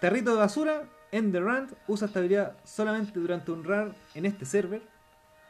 Territo 0.00 0.32
de 0.32 0.36
basura, 0.36 0.84
en 1.10 1.30
The 1.30 1.40
usa 1.88 2.06
esta 2.06 2.18
habilidad 2.20 2.56
solamente 2.64 3.18
durante 3.18 3.50
un 3.52 3.64
run 3.64 3.94
en 4.14 4.26
este 4.26 4.44
server. 4.44 4.82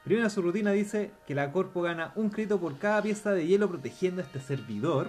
Primero 0.05 0.29
su 0.31 0.43
rutina 0.43 0.73
dice 0.73 1.13
que 1.27 1.35
la 1.35 1.53
corpo 1.53 1.83
gana 1.83 2.13
un 2.17 2.31
crédito 2.31 2.61
por 2.61 2.79
cada 2.79 3.03
pieza 3.03 3.33
de 3.33 3.47
hielo 3.47 3.69
protegiendo 3.69 4.21
este 4.21 4.41
servidor 4.41 5.09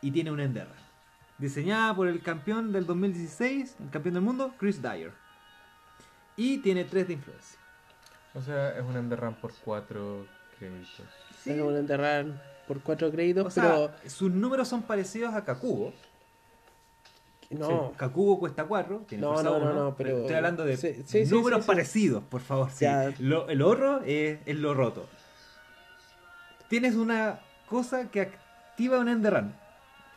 y 0.00 0.12
tiene 0.12 0.30
un 0.30 0.40
Ender. 0.40 0.68
Diseñada 1.38 1.94
por 1.94 2.06
el 2.06 2.22
campeón 2.22 2.72
del 2.72 2.86
2016, 2.86 3.76
el 3.80 3.90
campeón 3.90 4.14
del 4.14 4.22
mundo, 4.22 4.54
Chris 4.58 4.80
Dyer. 4.80 5.12
Y 6.36 6.58
tiene 6.58 6.84
3 6.84 7.08
de 7.08 7.14
influencia. 7.14 7.58
O 8.34 8.42
sea, 8.42 8.76
es 8.76 8.84
un 8.84 8.96
enderrun 8.96 9.34
por 9.34 9.52
4 9.64 10.26
créditos. 10.58 11.06
Sí. 11.42 11.50
Es 11.52 11.60
un 11.60 11.76
enterrar 11.76 12.26
por 12.66 12.80
cuatro 12.80 13.10
créditos, 13.12 13.46
O 13.46 13.50
sea, 13.50 13.62
pero 13.62 13.92
sus 14.10 14.30
números 14.32 14.66
son 14.66 14.82
parecidos 14.82 15.32
a 15.34 15.44
Kakugo. 15.44 15.92
no. 17.50 17.92
Kakugo 17.96 18.40
cuesta 18.40 18.64
4, 18.64 19.04
tiene 19.08 19.22
No, 19.22 19.40
no, 19.42 19.58
no, 19.60 19.72
no, 19.72 19.94
pero- 19.96 20.18
Estoy 20.22 20.34
hablando 20.34 20.64
de 20.64 20.76
Sí, 20.76 21.04
sí, 21.06 21.24
sí, 21.26 21.32
números 21.32 21.60
sí, 21.60 21.62
sí. 21.62 21.66
parecidos, 21.68 22.24
por 22.24 22.40
favor. 22.40 22.70
sí. 22.72 22.86
Lo, 23.20 23.48
el 23.48 23.62
horro 23.62 24.00
es, 24.04 24.40
es 24.46 24.56
lo 24.56 24.74
roto. 24.74 25.06
Tienes 26.68 26.96
una 26.96 27.38
cosa 27.68 28.10
que 28.10 28.20
activa 28.22 28.98
un 28.98 29.08
Enderrun. 29.08 29.54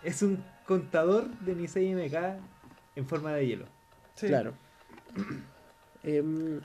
Es 0.01 0.23
un 0.23 0.43
contador 0.65 1.27
de 1.41 1.53
Nisei 1.53 1.93
MK 1.93 2.39
en 2.95 3.07
forma 3.07 3.31
de 3.33 3.45
hielo. 3.45 3.65
Claro. 4.19 4.53
Em, 6.03 6.61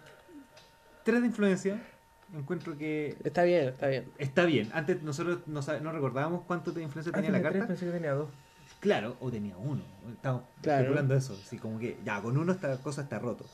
3 1.04 1.20
de 1.20 1.26
influencia. 1.26 1.80
Encuentro 2.34 2.76
que 2.76 3.16
está 3.22 3.44
bien, 3.44 3.68
está 3.68 3.86
bien. 3.86 4.04
está 4.18 4.44
bien. 4.44 4.70
Antes 4.72 5.02
nosotros 5.02 5.40
no, 5.46 5.60
no 5.80 5.92
recordábamos 5.92 6.42
cuánto 6.46 6.72
de 6.72 6.82
influencia 6.82 7.12
Ah, 7.14 7.16
tenía 7.16 7.30
la 7.30 7.38
tres, 7.40 7.52
carta. 7.52 7.66
pensé 7.68 7.86
que 7.86 7.92
tenía 7.92 8.12
2. 8.12 8.28
Claro, 8.80 9.16
o 9.20 9.30
tenía 9.30 9.56
uno. 9.56 9.82
Estamos 10.12 10.42
Claro. 10.62 10.80
especulando 10.82 11.14
eso. 11.14 11.38
Así 11.40 11.58
como 11.58 11.78
que, 11.78 11.96
ya, 12.04 12.20
con 12.20 12.36
uno 12.36 12.52
esta 12.52 12.76
cosa 12.78 13.02
está 13.02 13.18
roto. 13.18 13.44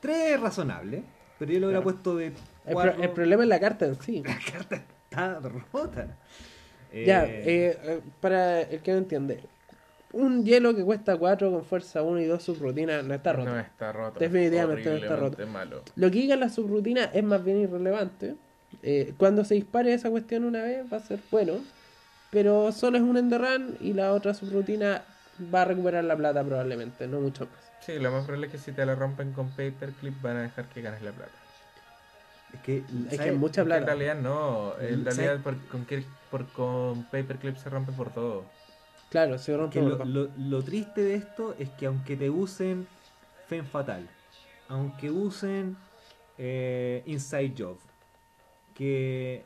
Tres 0.00 0.34
es 0.34 0.40
razonable, 0.40 1.04
pero 1.38 1.52
yo 1.52 1.60
lo 1.60 1.66
hubiera 1.66 1.82
Claro. 1.82 1.92
puesto 1.92 2.16
de 2.16 2.26
El, 2.28 2.32
pro- 2.32 2.72
cuatro. 2.74 3.02
el 3.02 3.10
problema 3.10 3.42
es 3.42 3.48
la 3.48 3.60
carta 3.60 3.86
en 3.86 4.00
sí. 4.00 4.22
La 4.24 4.38
carta 4.52 4.76
está 5.10 5.40
rota. 5.40 6.16
Ya, 6.92 7.24
Eh, 7.24 7.42
eh, 7.46 7.78
eh, 7.84 8.00
para 8.20 8.62
el 8.62 8.80
que 8.80 8.92
no 8.92 8.98
entiende. 8.98 9.42
Un 10.12 10.44
hielo 10.44 10.74
que 10.74 10.84
cuesta 10.84 11.16
4 11.16 11.50
con 11.50 11.64
fuerza 11.64 12.02
1 12.02 12.20
y 12.20 12.24
2 12.26 12.42
subrutina 12.42 13.02
no 13.02 13.14
está 13.14 13.32
roto. 13.32 13.50
No 13.50 13.58
está 13.58 13.92
roto. 13.92 14.18
Definitivamente 14.20 14.90
no 15.08 15.26
está 15.26 15.46
malo. 15.46 15.82
Lo 15.96 16.10
que 16.10 16.18
diga 16.18 16.36
la 16.36 16.48
subrutina 16.50 17.04
es 17.04 17.24
más 17.24 17.42
bien 17.42 17.58
irrelevante. 17.62 18.34
Eh, 18.82 19.14
cuando 19.16 19.44
se 19.44 19.54
dispare 19.54 19.92
esa 19.94 20.10
cuestión 20.10 20.44
una 20.44 20.62
vez 20.62 20.84
va 20.92 20.98
a 20.98 21.00
ser 21.00 21.20
bueno. 21.30 21.54
Pero 22.30 22.72
solo 22.72 22.96
es 22.96 23.02
un 23.02 23.16
enderrun 23.18 23.76
y 23.80 23.92
la 23.92 24.12
otra 24.12 24.32
subrutina 24.32 25.02
va 25.54 25.62
a 25.62 25.64
recuperar 25.66 26.04
la 26.04 26.16
plata 26.16 26.42
probablemente, 26.42 27.06
no 27.06 27.20
mucho 27.20 27.44
más. 27.46 27.70
Sí, 27.80 27.98
lo 27.98 28.10
más 28.10 28.24
probable 28.24 28.46
es 28.46 28.52
que 28.52 28.58
si 28.58 28.72
te 28.72 28.86
la 28.86 28.94
rompen 28.94 29.32
con 29.32 29.50
paperclip 29.50 30.20
van 30.22 30.36
a 30.38 30.42
dejar 30.42 30.66
que 30.68 30.80
ganes 30.80 31.02
la 31.02 31.12
plata. 31.12 31.32
es 32.54 32.60
que, 32.60 32.84
Es 33.10 33.20
que 33.20 33.32
mucha 33.32 33.62
En 33.62 33.66
plata. 33.66 33.84
realidad 33.86 34.16
no, 34.16 34.72
en 34.80 35.04
¿Sabes? 35.04 35.16
realidad 35.16 35.42
por, 35.42 35.58
con, 35.68 35.84
que- 35.84 36.04
por, 36.30 36.46
con 36.52 37.04
paperclip 37.04 37.56
se 37.56 37.68
rompe 37.68 37.92
por 37.92 38.10
todo. 38.14 38.44
Claro, 39.12 39.38
se 39.38 39.56
rompe 39.56 39.74
que 39.74 39.82
lo, 39.82 39.96
dos. 39.96 40.08
lo- 40.08 40.30
lo 40.36 40.62
triste 40.64 41.02
de 41.02 41.14
esto 41.14 41.54
es 41.58 41.68
que 41.70 41.86
aunque 41.86 42.16
te 42.16 42.30
usen 42.30 42.86
Fen 43.46 43.64
Fatal, 43.66 44.08
aunque 44.68 45.10
usen 45.10 45.76
eh, 46.38 47.02
Inside 47.06 47.54
Job, 47.58 47.76
que 48.74 49.44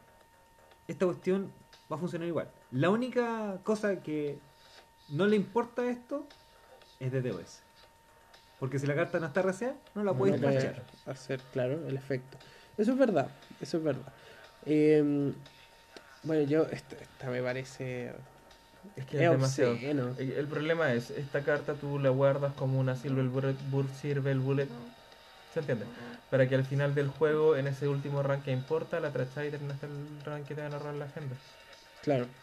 esta 0.89 1.07
cuestión 1.07 1.51
va 1.91 1.97
a 1.97 1.99
funcionar 1.99 2.29
igual. 2.29 2.49
La 2.71 2.91
única 2.91 3.59
cosa 3.65 3.97
que 4.03 4.39
no 5.09 5.27
le 5.27 5.37
importa 5.37 5.83
a 5.83 5.91
esto 5.91 6.23
es 7.01 7.11
de 7.13 7.23
DOS. 7.23 7.63
Porque 8.61 8.79
si 8.79 8.87
la 8.87 8.95
carta 8.95 9.19
no 9.21 9.27
está 9.27 9.43
raciada, 9.43 9.75
no 9.95 10.03
la 10.05 10.13
No 10.13 10.19
puedes 10.19 10.41
parchear. 10.41 10.83
hacer, 11.07 11.41
claro, 11.53 11.87
el 11.87 11.97
efecto. 11.97 12.39
Eso 12.79 12.93
es 12.93 12.99
verdad, 12.99 13.29
eso 13.61 13.79
es 13.79 13.83
verdad. 13.83 14.13
Eh, 14.65 15.33
bueno, 16.23 16.43
yo, 16.49 16.63
esta, 16.67 16.97
esta 16.97 17.31
me 17.31 17.43
parece... 17.43 18.13
Es 18.95 19.07
que 19.07 19.23
Es 19.23 19.25
es 19.25 19.31
demasiado. 19.31 19.75
obsceno. 19.75 20.15
El 20.19 20.49
problema 20.49 20.93
es, 20.95 21.11
esta 21.11 21.43
carta 21.43 21.79
tú 21.79 21.99
la 21.99 22.11
guardas 22.11 22.55
como 22.55 22.79
una 22.81 22.97
Silver 22.97 23.29
Bullet, 23.29 23.89
Silver 23.93 24.39
Bullet 24.39 24.71
¿se 25.49 25.61
entiende? 25.61 25.91
Para 26.31 26.49
que 26.49 26.55
al 26.57 26.65
final 26.65 26.95
del 26.95 27.09
juego, 27.09 27.57
en 27.57 27.67
ese 27.69 27.89
último 27.89 28.23
rank 28.23 28.45
que 28.45 28.53
importa, 28.53 29.01
la 29.01 29.13
trachada 29.13 29.47
y 29.47 29.51
terminaste 29.53 29.87
el 29.87 30.23
rank 30.25 30.47
que 30.47 30.55
te 30.57 30.63
van 30.63 30.75
a 30.75 30.77
ahorrar 30.79 30.95
la 30.97 31.09
gente. 31.11 31.41
Claro, 32.01 32.35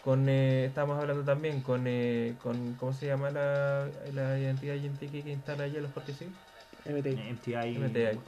Con, 0.00 0.28
eh, 0.28 0.64
estábamos 0.66 0.98
hablando 0.98 1.24
también 1.24 1.62
con, 1.62 1.86
eh, 1.86 2.36
con 2.38 2.76
¿cómo 2.76 2.92
se 2.92 3.06
llama 3.06 3.30
la, 3.30 3.86
la 4.12 4.38
identidad 4.38 4.74
GNTK 4.76 5.22
que 5.22 5.30
instala 5.30 5.68
hielos 5.68 5.92
porque 5.92 6.14
sí? 6.14 6.38
MTI. 6.84 7.16
MTI, 7.30 7.76
MTI. 7.86 8.22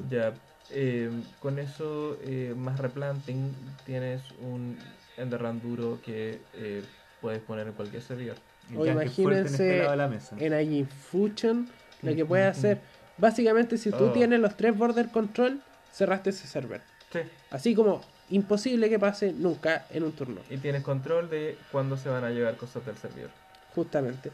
Ya, 0.00 0.40
eh, 0.68 1.10
con 1.38 1.58
eso, 1.58 2.18
eh, 2.20 2.54
más 2.56 2.78
replanting, 2.78 3.80
tienes 3.84 4.32
un 4.32 4.97
Enderrun 5.18 5.60
duro 5.60 5.98
que 6.04 6.40
eh, 6.54 6.82
puedes 7.20 7.40
poner 7.40 7.66
en 7.66 7.72
cualquier 7.74 8.02
servidor. 8.02 8.36
O 8.76 8.84
en 8.86 8.98
este 9.00 9.22
imagínense 9.22 9.62
de. 9.64 10.46
En 10.46 10.52
allí 10.52 10.84
Fusion, 10.84 11.68
lo 12.02 12.14
que 12.14 12.24
puede 12.24 12.44
hacer, 12.44 12.80
básicamente 13.16 13.78
si 13.78 13.90
tú 13.90 14.04
Oh. 14.06 14.12
tienes 14.12 14.40
los 14.40 14.56
tres 14.56 14.76
border 14.76 15.08
control, 15.08 15.60
cerraste 15.92 16.30
ese 16.30 16.46
server. 16.46 16.80
Sí. 17.12 17.20
Así 17.50 17.74
como 17.74 18.02
imposible 18.30 18.90
que 18.90 18.98
pase 18.98 19.32
nunca 19.32 19.86
en 19.90 20.02
un 20.02 20.12
turno, 20.12 20.40
Y 20.50 20.58
tienes 20.58 20.82
control 20.82 21.30
de 21.30 21.56
cuándo 21.72 21.96
se 21.96 22.10
van 22.10 22.24
a 22.24 22.30
llegar 22.30 22.56
cosas 22.56 22.84
del 22.84 22.96
servidor. 22.96 23.30
justamente. 23.74 24.30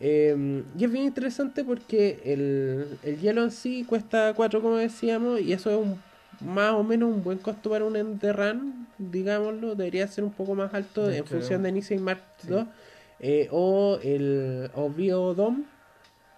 Eh, 0.00 0.62
y 0.78 0.84
es 0.84 0.90
bien 0.90 1.04
interesante 1.04 1.62
porque 1.64 2.20
el, 2.24 2.98
el 3.04 3.20
hielo 3.20 3.42
en 3.44 3.50
sí 3.52 3.84
cuesta 3.84 4.32
4 4.34 4.60
como 4.60 4.76
decíamos 4.76 5.40
y 5.40 5.52
eso 5.52 5.70
es 5.70 5.76
un, 5.76 6.00
más 6.40 6.72
o 6.72 6.82
menos 6.82 7.12
un 7.12 7.22
buen 7.22 7.38
costo 7.38 7.70
para 7.70 7.84
un 7.84 7.96
Enderrun, 7.96 8.88
digámoslo, 8.98 9.74
debería 9.74 10.06
ser 10.08 10.24
un 10.24 10.32
poco 10.32 10.54
más 10.54 10.74
alto 10.74 11.06
De 11.06 11.18
en 11.18 11.26
función 11.26 11.62
de 11.62 11.72
Nisei 11.72 11.98
Mark 11.98 12.22
sí. 12.38 12.48
II 12.52 12.66
eh, 13.20 13.48
o 13.50 13.98
el 14.02 14.70
o 14.74 14.90
Biodome, 14.90 15.64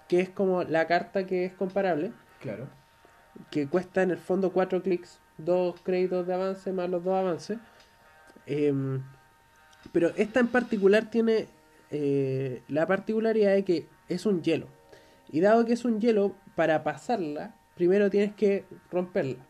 que 0.08 0.20
es 0.20 0.28
como 0.28 0.64
la 0.64 0.86
carta 0.86 1.26
que 1.26 1.46
es 1.46 1.52
comparable. 1.52 2.12
Claro. 2.40 2.68
que 3.50 3.66
cuesta 3.66 4.02
en 4.02 4.10
el 4.10 4.18
fondo 4.18 4.52
4 4.52 4.82
clics, 4.82 5.18
2 5.38 5.80
créditos 5.82 6.26
de 6.26 6.34
avance 6.34 6.72
más 6.72 6.90
los 6.90 7.02
dos 7.02 7.14
avances. 7.14 7.58
Em, 8.46 9.02
pero 9.92 10.12
esta 10.16 10.40
en 10.40 10.48
particular 10.48 11.10
tiene 11.10 11.46
eh, 11.90 12.62
la 12.68 12.86
particularidad 12.86 13.54
de 13.54 13.64
que 13.64 13.86
es 14.08 14.26
un 14.26 14.42
hielo. 14.42 14.66
Y 15.32 15.40
dado 15.40 15.64
que 15.64 15.72
es 15.72 15.84
un 15.86 16.00
hielo, 16.00 16.34
para 16.54 16.84
pasarla, 16.84 17.54
primero 17.74 18.10
tienes 18.10 18.34
que 18.34 18.64
romperla. 18.90 19.46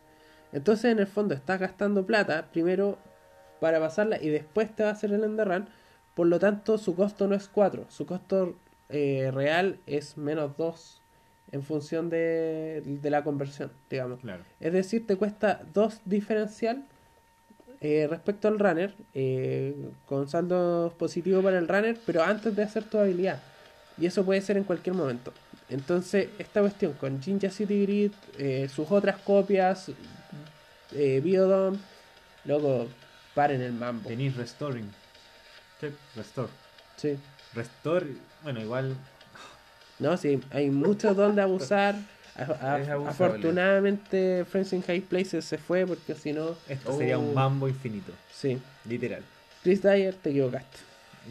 Entonces 0.55 0.85
en 0.85 0.99
el 0.99 1.07
fondo 1.07 1.35
estás 1.35 1.59
gastando 1.59 2.05
plata 2.05 2.47
primero 2.51 2.97
para 3.59 3.79
pasarla 3.79 4.21
y 4.21 4.29
después 4.29 4.73
te 4.73 4.83
va 4.83 4.89
a 4.89 4.93
hacer 4.93 5.11
el 5.11 5.23
enderrun. 5.23 5.67
Por 6.15 6.27
lo 6.27 6.39
tanto, 6.39 6.77
su 6.77 6.95
costo 6.95 7.27
no 7.27 7.35
es 7.35 7.49
4, 7.49 7.87
su 7.89 8.05
costo 8.05 8.55
eh, 8.87 9.31
real 9.33 9.79
es 9.85 10.17
menos 10.17 10.55
2 10.55 11.01
en 11.51 11.61
función 11.61 12.09
de, 12.09 12.81
de 12.85 13.09
la 13.09 13.23
conversión, 13.25 13.69
digamos. 13.89 14.21
Claro. 14.21 14.43
Es 14.61 14.71
decir, 14.71 15.05
te 15.05 15.17
cuesta 15.17 15.61
2 15.73 16.01
diferencial 16.05 16.85
eh, 17.81 18.07
respecto 18.09 18.47
al 18.47 18.57
runner, 18.57 18.95
eh, 19.13 19.75
con 20.05 20.29
saldos 20.29 20.93
positivos 20.93 21.43
para 21.43 21.59
el 21.59 21.67
runner, 21.67 21.97
pero 22.05 22.23
antes 22.23 22.55
de 22.55 22.63
hacer 22.63 22.85
tu 22.85 22.97
habilidad. 22.97 23.43
Y 23.97 24.05
eso 24.05 24.23
puede 24.23 24.39
ser 24.39 24.55
en 24.55 24.63
cualquier 24.63 24.95
momento. 24.95 25.33
Entonces, 25.69 26.29
esta 26.39 26.61
cuestión 26.61 26.93
con 26.93 27.21
Jinja 27.21 27.49
City 27.49 27.81
Grid, 27.81 28.11
eh, 28.37 28.69
sus 28.73 28.89
otras 28.89 29.17
copias, 29.17 29.91
eh, 30.95 31.21
Biodome, 31.23 31.77
luego, 32.45 32.87
paren 33.33 33.61
el 33.61 33.73
mambo. 33.73 34.07
Tenéis 34.09 34.35
Restoring. 34.35 34.89
Sí. 35.81 35.87
Restore. 36.15 36.49
Sí. 36.97 37.17
Restore, 37.53 38.07
bueno, 38.43 38.61
igual. 38.61 38.95
No, 39.99 40.17
sí, 40.17 40.41
hay 40.51 40.69
mucho 40.69 41.13
donde 41.13 41.41
abusar. 41.41 41.95
A- 42.37 42.41
a- 42.75 43.09
afortunadamente, 43.09 44.43
Friends 44.43 44.73
in 44.73 44.81
High 44.83 44.99
Places 45.01 45.45
se 45.45 45.57
fue 45.57 45.85
porque 45.87 46.15
si 46.15 46.33
no, 46.33 46.57
Esto 46.67 46.97
sería 46.97 47.17
un 47.17 47.33
mambo 47.33 47.67
infinito. 47.69 48.11
sí. 48.29 48.61
Literal. 48.83 49.23
Chris 49.63 49.81
Dyer, 49.81 50.13
te 50.15 50.31
equivocaste. 50.31 50.77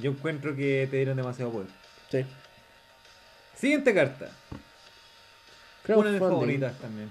Yo 0.00 0.10
encuentro 0.12 0.56
que 0.56 0.88
te 0.90 0.96
dieron 0.96 1.16
demasiado 1.18 1.52
poder. 1.52 1.68
Sí. 2.10 2.24
Siguiente 3.54 3.92
carta. 3.94 4.30
Una 5.88 6.06
de 6.06 6.10
mis 6.12 6.20
favoritas 6.20 6.74
también. 6.78 7.10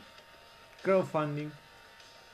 Crowdfunding 0.82 1.50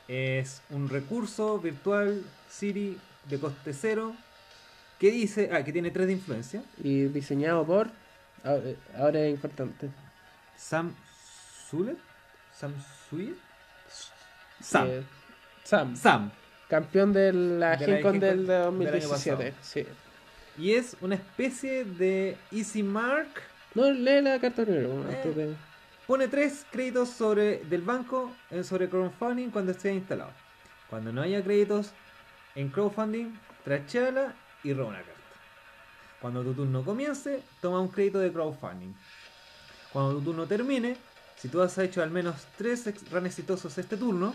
es 0.10 0.62
un 0.72 0.90
recurso 0.90 1.60
virtual 1.60 2.24
Siri 2.50 2.98
de 3.30 3.40
coste 3.40 3.74
cero 3.74 4.16
que 5.00 5.12
dice, 5.12 5.52
ah, 5.54 5.64
que 5.64 5.72
tiene 5.72 5.92
tres 5.92 6.08
de 6.08 6.14
influencia. 6.14 6.64
Y 6.84 7.04
diseñado 7.06 7.66
por. 7.66 7.90
Ahora, 8.98 9.20
es 9.22 9.32
importante. 9.32 9.90
Sam 10.58 10.94
Zulet, 11.70 11.98
Sam 12.58 12.74
Suyet, 13.10 13.36
Sam, 14.60 14.88
Eh, 14.90 15.04
Sam. 15.64 15.96
Sam. 15.96 16.32
Campeón 16.68 17.14
de 17.14 17.32
la 17.32 17.78
De 17.78 17.86
Gen 17.86 18.02
Con 18.02 18.20
del 18.20 18.38
Con 18.38 18.48
del 18.48 18.52
año 18.52 18.66
2017. 18.66 19.54
Sí. 19.62 19.86
Y 20.58 20.74
es 20.74 20.98
una 21.02 21.16
especie 21.16 21.86
de 21.86 22.38
Easy 22.52 22.84
Mark. 22.84 23.30
No, 23.76 23.90
lee 23.92 24.22
la 24.22 24.40
carta 24.40 24.64
primero. 24.64 25.06
Eh. 25.10 25.56
Pone 26.10 26.28
tres 26.28 26.66
créditos 26.72 27.10
sobre 27.10 27.60
del 27.66 27.84
banco 27.84 28.34
eh, 28.50 28.64
sobre 28.64 28.90
crowdfunding 28.90 29.52
cuando 29.52 29.74
esté 29.74 29.94
instalado. 29.94 30.32
Cuando 30.90 31.14
no 31.14 31.22
haya 31.22 31.44
créditos 31.44 31.92
en 32.56 32.70
crowdfunding, 32.70 33.38
trachéala 33.64 34.34
y 34.64 34.74
roba 34.74 34.90
una 34.90 35.04
carta. 35.04 35.22
Cuando 36.20 36.42
tu 36.42 36.56
turno 36.56 36.84
comience, 36.84 37.44
toma 37.62 37.80
un 37.80 37.90
crédito 37.90 38.18
de 38.18 38.34
crowdfunding. 38.34 38.92
Cuando 39.94 40.16
tu 40.16 40.22
turno 40.24 40.48
termine, 40.48 40.98
si 41.36 41.48
tú 41.48 41.62
has 41.62 41.78
hecho 41.78 42.02
al 42.02 42.10
menos 42.10 42.48
tres 42.58 42.88
ex- 42.88 43.08
runs 43.12 43.28
exitosos 43.28 43.78
este 43.78 43.96
turno, 43.96 44.34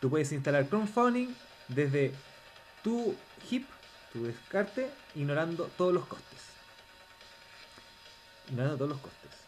tú 0.00 0.08
puedes 0.08 0.30
instalar 0.30 0.68
crowdfunding 0.68 1.34
desde 1.66 2.14
tu 2.84 3.16
hip, 3.50 3.66
tu 4.12 4.26
descarte, 4.26 4.88
ignorando 5.16 5.64
todos 5.76 5.92
los 5.92 6.06
costes. 6.06 6.38
Ignorando 8.48 8.76
todos 8.76 8.90
los 8.90 9.00
costes. 9.00 9.43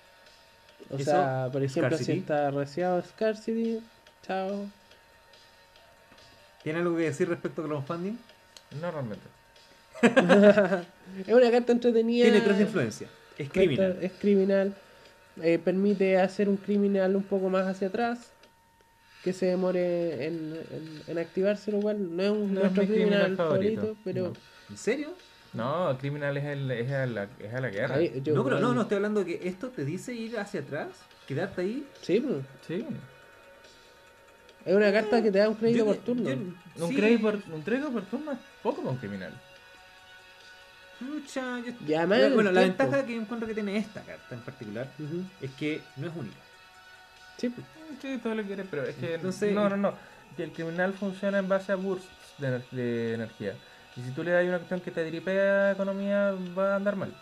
O 0.90 0.96
Eso, 0.96 1.04
sea, 1.10 1.48
por 1.52 1.62
ejemplo, 1.62 1.96
si 1.96 2.04
Scarcity. 2.04 2.18
está 2.20 2.50
reciado 2.50 3.02
Scarcity, 3.02 3.80
chao. 4.22 4.66
¿Tiene 6.62 6.80
algo 6.80 6.96
que 6.96 7.02
decir 7.04 7.28
respecto 7.28 7.62
a 7.62 7.66
crowdfunding? 7.66 8.16
No 8.80 8.90
realmente. 8.90 9.22
es 11.26 11.32
una 11.34 11.50
carta 11.50 11.72
entretenida. 11.72 12.24
Tiene 12.24 12.40
tres 12.40 12.56
de 12.58 12.62
influencia. 12.64 13.08
Es 13.38 13.48
Carta- 13.48 13.60
criminal. 13.60 13.98
Es 14.00 14.12
criminal. 14.12 14.74
Eh, 15.42 15.58
permite 15.58 16.18
hacer 16.18 16.48
un 16.48 16.56
criminal 16.56 17.14
un 17.16 17.22
poco 17.22 17.48
más 17.48 17.66
hacia 17.66 17.88
atrás. 17.88 18.30
Que 19.22 19.32
se 19.32 19.46
demore 19.46 20.26
en, 20.26 20.54
en, 20.70 21.02
en 21.08 21.18
activarse, 21.18 21.72
lo 21.72 21.80
cual 21.80 22.16
no 22.16 22.22
es 22.22 22.30
un, 22.30 22.54
No 22.54 22.60
es 22.60 22.64
nuestro 22.72 22.82
mi 22.82 22.88
criminal 22.88 23.20
criminal 23.22 23.36
favorito, 23.36 23.80
favorito, 23.80 24.00
pero. 24.04 24.22
no. 24.28 24.32
¿En 24.70 24.76
serio? 24.76 25.14
No, 25.52 25.96
Criminal 25.98 26.36
es, 26.36 26.44
el, 26.44 26.70
es, 26.70 26.90
a, 26.92 27.06
la, 27.06 27.28
es 27.38 27.54
a 27.54 27.60
la 27.60 27.68
guerra. 27.70 28.00
Yo- 28.00 28.34
no, 28.34 28.44
pero 28.44 28.60
no, 28.60 28.74
no, 28.74 28.82
estoy 28.82 28.96
hablando 28.96 29.24
de 29.24 29.38
que 29.38 29.48
esto 29.48 29.68
te 29.70 29.84
dice 29.84 30.12
ir 30.12 30.38
hacia 30.38 30.60
atrás, 30.60 30.88
quedarte 31.26 31.62
ahí. 31.62 31.86
Sí. 32.02 32.24
Sí. 32.66 32.84
Es 34.64 34.74
una 34.74 34.92
carta 34.92 35.22
que 35.22 35.30
te 35.30 35.38
da 35.38 35.48
un 35.48 35.54
crédito 35.54 35.78
Yo- 35.78 35.86
por 35.86 35.96
turno. 35.98 36.28
yo- 36.28 36.84
Un, 36.84 36.88
sí, 36.90 36.96
crédito 36.96 37.22
por, 37.22 37.34
un 37.54 37.62
crédito 37.62 37.90
por 37.92 38.02
turno 38.02 38.32
es 38.32 38.38
poco 38.62 38.82
con 38.82 38.96
Criminal. 38.96 39.32
pucha, 40.98 41.60
yo- 41.60 41.72
Y 41.86 41.94
además 41.94 42.18
La- 42.20 42.26
el 42.26 42.34
bueno, 42.34 42.52
la 42.52 42.60
tiempo. 42.62 42.82
ventaja 42.84 43.06
que 43.06 43.14
yo 43.14 43.20
encuentro 43.20 43.46
que 43.48 43.54
tiene 43.54 43.76
esta 43.76 44.00
carta 44.02 44.34
en 44.34 44.40
particular 44.40 44.88
es 45.40 45.50
que 45.52 45.80
no 45.96 46.08
es 46.08 46.16
única. 46.16 46.36
Sí, 47.38 47.48
pues. 47.50 47.66
Sí, 48.02 48.18
todo 48.22 48.34
lo 48.34 48.42
que 48.42 48.48
quieres, 48.48 48.66
pero 48.70 48.84
es 48.84 48.96
que. 48.96 49.14
Entonces- 49.14 49.52
no, 49.54 49.68
no, 49.68 49.76
no. 49.76 49.94
Que 50.36 50.44
el 50.44 50.52
criminal 50.52 50.92
funciona 50.94 51.38
en 51.38 51.48
base 51.48 51.72
a 51.72 51.76
bursts 51.76 52.08
de 52.72 53.14
energía. 53.14 53.54
Y 53.96 54.02
si 54.02 54.10
tú 54.10 54.22
le 54.22 54.30
das 54.32 54.44
una 54.44 54.58
cuestión 54.58 54.80
que 54.80 54.90
te 54.90 55.04
dripea 55.04 55.72
economía, 55.72 56.34
va 56.56 56.72
a 56.72 56.76
andar 56.76 56.96
mal. 56.96 57.12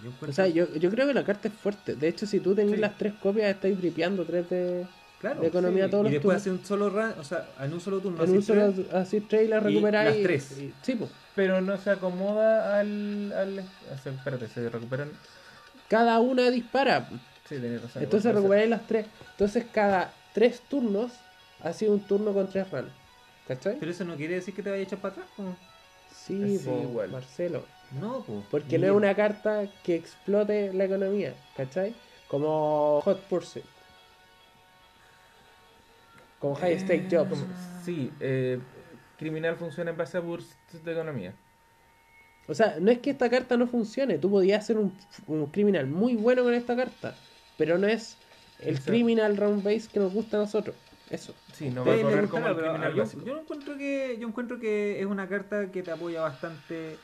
Yo 0.00 0.08
encuentro- 0.08 0.30
O 0.30 0.32
sea, 0.32 0.46
yo, 0.48 0.72
yo 0.74 0.90
creo 0.90 1.06
que 1.06 1.14
la 1.14 1.24
carta 1.24 1.48
es 1.48 1.54
fuerte. 1.54 1.94
De 1.94 2.08
hecho, 2.08 2.26
si 2.26 2.40
tú 2.40 2.54
tenés 2.54 2.74
Sí. 2.76 2.80
las 2.80 2.96
tres 2.98 3.12
copias, 3.20 3.50
estáis 3.50 3.76
dripeando 3.78 4.24
tres 4.24 4.48
de, 4.50 4.86
claro, 5.20 5.40
de 5.40 5.46
economía 5.48 5.84
sí. 5.86 5.90
todos 5.90 6.02
Y 6.02 6.04
los 6.06 6.12
después 6.14 6.22
turnos. 6.22 6.40
hace 6.42 6.50
un 6.50 6.64
solo 6.64 6.90
run, 6.90 7.14
o 7.20 7.24
sea, 7.24 7.46
en 7.60 7.72
un 7.72 7.80
solo 7.80 8.00
turno. 8.00 8.22
en 8.24 8.30
un 8.30 8.42
solo 8.42 8.72
tres, 8.72 8.92
así 8.92 9.20
trailer 9.20 9.62
y 9.62 9.66
recuperáis. 9.74 10.14
las 10.16 10.22
tres. 10.22 10.58
y- 10.58 10.74
sí, 10.82 10.94
pues. 10.96 11.10
Pero 11.34 11.60
no 11.60 11.76
se 11.78 11.90
acomoda 11.90 12.78
al. 12.78 13.32
al 13.32 13.58
o 13.60 13.98
sea, 14.02 14.12
espérate, 14.12 14.48
se 14.48 14.68
recuperan. 14.68 15.10
Cada 15.88 16.18
una 16.20 16.50
dispara. 16.50 17.08
Sí, 17.48 17.56
tenés 17.56 17.82
razón. 17.82 18.02
Entonces 18.02 18.34
recuperáis 18.34 18.70
las 18.70 18.86
tres. 18.86 19.06
Entonces 19.32 19.64
cada 19.72 20.12
tres 20.34 20.60
turnos 20.68 21.12
ha 21.62 21.72
sido 21.72 21.92
un 21.92 22.00
turno 22.00 22.32
con 22.32 22.48
tres 22.48 22.70
runs. 22.70 22.90
¿Cachai? 23.54 23.76
Pero 23.78 23.90
eso 23.90 24.04
no 24.04 24.16
quiere 24.16 24.34
decir 24.34 24.54
que 24.54 24.62
te 24.62 24.70
vaya 24.70 24.80
a 24.80 24.84
echar 24.84 24.98
para 25.00 25.12
atrás. 25.12 25.28
po. 25.36 25.44
Sí, 26.14 26.58
Sí, 26.58 26.64
po, 26.64 26.80
igual. 26.82 27.10
Marcelo. 27.10 27.64
No, 28.00 28.22
pues. 28.26 28.44
Porque 28.50 28.78
no 28.78 28.86
es 28.86 28.92
una 28.92 29.14
carta 29.14 29.66
que 29.82 29.94
explote 29.96 30.72
la 30.72 30.84
economía. 30.84 31.34
¿Cachai? 31.56 31.94
Como 32.28 33.00
Hot 33.02 33.20
Pursuit. 33.28 33.64
Como 36.38 36.54
High 36.56 36.78
Stake 36.80 37.08
Jobs. 37.10 37.38
Sí, 37.84 38.10
eh, 38.20 38.58
criminal 39.18 39.56
funciona 39.56 39.90
en 39.90 39.96
base 39.96 40.16
a 40.16 40.20
bursts 40.20 40.56
de 40.84 40.92
economía. 40.92 41.34
O 42.48 42.54
sea, 42.54 42.76
no 42.80 42.90
es 42.90 42.98
que 42.98 43.10
esta 43.10 43.30
carta 43.30 43.56
no 43.56 43.66
funcione. 43.68 44.18
Tú 44.18 44.30
podías 44.30 44.64
hacer 44.64 44.76
un, 44.76 44.92
un 45.28 45.46
criminal 45.46 45.86
muy 45.86 46.16
bueno 46.16 46.42
con 46.42 46.54
esta 46.54 46.74
carta. 46.74 47.14
Pero 47.56 47.78
no 47.78 47.86
es 47.86 48.16
el 48.58 48.70
Exacto. 48.70 48.90
criminal 48.90 49.36
round 49.36 49.62
base 49.62 49.88
que 49.92 50.00
nos 50.00 50.12
gusta 50.12 50.38
a 50.38 50.40
nosotros. 50.40 50.74
Eso. 51.10 51.34
Sí, 51.52 51.70
no 51.70 51.84
va 51.84 51.94
a 51.94 52.00
correr 52.00 52.28
como 52.28 52.46
el 52.46 52.56
criminal 52.56 52.94
yo, 52.94 53.04
yo 53.24 53.38
encuentro 53.38 53.76
que 53.76 54.16
yo 54.18 54.28
encuentro 54.28 54.58
que 54.58 55.00
es 55.00 55.06
una 55.06 55.28
carta 55.28 55.70
que 55.70 55.82
te 55.82 55.90
apoya 55.90 56.22
bastante. 56.22 56.96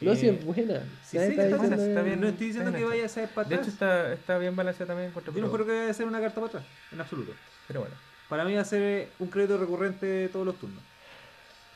No, 0.00 0.12
eh, 0.12 0.16
si 0.16 0.28
es 0.28 0.44
buena. 0.44 0.80
sí, 1.02 1.18
sí, 1.18 1.18
está 1.18 1.56
buena, 1.56 1.76
está 1.76 2.02
bien. 2.02 2.20
No 2.20 2.28
estoy 2.28 2.48
diciendo 2.48 2.70
que 2.70 2.78
bien 2.78 2.90
vaya 2.90 3.06
a 3.06 3.08
ser 3.08 3.28
para 3.30 3.48
De 3.48 3.54
atrás. 3.54 3.68
hecho, 3.68 3.74
está, 3.74 4.12
está 4.12 4.38
bien 4.38 4.54
balanceada 4.54 4.92
también 4.92 5.10
contra 5.10 5.32
yo 5.32 5.40
no 5.40 5.50
creo 5.50 5.66
que 5.66 5.72
vaya 5.72 5.90
a 5.90 5.94
ser 5.94 6.06
una 6.06 6.20
carta 6.20 6.34
para 6.36 6.46
atrás, 6.46 6.64
en 6.92 7.00
absoluto. 7.00 7.32
Pero 7.66 7.80
bueno. 7.80 7.96
Para 8.28 8.44
mí 8.44 8.54
va 8.54 8.60
a 8.60 8.64
ser 8.64 9.08
un 9.18 9.28
crédito 9.28 9.56
recurrente 9.56 10.28
todos 10.28 10.44
los 10.44 10.56
turnos. 10.56 10.82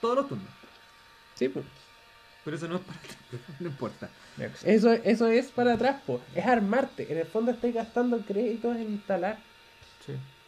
Todos 0.01 0.17
los 0.17 0.29
turnos. 0.29 0.49
Sí, 1.35 1.49
pues. 1.49 1.65
Pero 2.45 2.57
eso 2.57 2.69
no 2.69 2.77
es 2.77 2.83
para 2.83 2.99
atrás, 2.99 3.17
no 3.61 3.69
importa. 3.69 4.11
Eso, 4.65 4.93
eso 4.93 5.29
es 5.29 5.51
para 5.51 5.75
atrás, 5.75 6.01
po. 6.07 6.21
es 6.35 6.47
armarte. 6.47 7.11
En 7.11 7.19
el 7.19 7.27
fondo 7.27 7.51
estáis 7.53 7.75
gastando 7.75 8.19
créditos 8.21 8.77
en 8.77 8.93
instalar. 8.93 9.39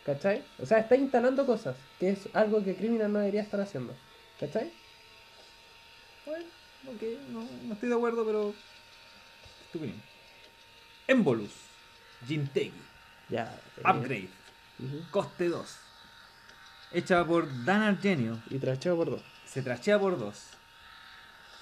¿Cachai? 0.04 0.44
O 0.58 0.66
sea, 0.66 0.78
está 0.78 0.96
instalando 0.96 1.46
cosas, 1.46 1.76
que 1.98 2.10
es 2.10 2.28
algo 2.34 2.62
que 2.64 2.74
Criminal 2.76 3.12
no 3.12 3.18
debería 3.20 3.42
estar 3.42 3.60
haciendo, 3.60 3.94
¿cachai? 4.40 4.72
Bueno, 6.26 6.44
ok, 6.88 7.02
no, 7.30 7.46
no 7.64 7.74
estoy 7.74 7.88
de 7.88 7.94
acuerdo, 7.94 8.24
pero. 8.24 8.48
es 8.50 9.72
tu 9.72 9.78
opinión. 9.78 10.00
Embolus. 11.06 11.52
Jintegi. 12.26 12.72
Ya. 13.28 13.52
eh, 13.78 13.80
Upgrade. 13.84 14.28
Coste 15.10 15.48
2. 15.48 15.76
Hecha 16.92 17.24
por 17.24 17.64
Dan 17.64 17.82
Argenio. 17.82 18.38
Y 18.50 18.58
tracheo 18.58 18.96
por 18.96 19.10
dos. 19.10 19.22
Se 19.46 19.62
trachea 19.62 19.98
por 19.98 20.18
2. 20.18 20.34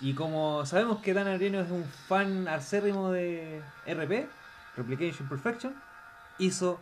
Y 0.03 0.15
como 0.15 0.65
sabemos 0.67 1.01
que 1.01 1.15
Dan 1.15 1.29
Argenio 1.29 1.61
es 1.61 1.71
un 1.71 1.85
fan 1.85 2.49
acérrimo 2.49 3.11
de 3.11 3.63
RP, 3.87 4.29
Replication 4.77 5.29
Perfection, 5.29 5.75
hizo. 6.39 6.81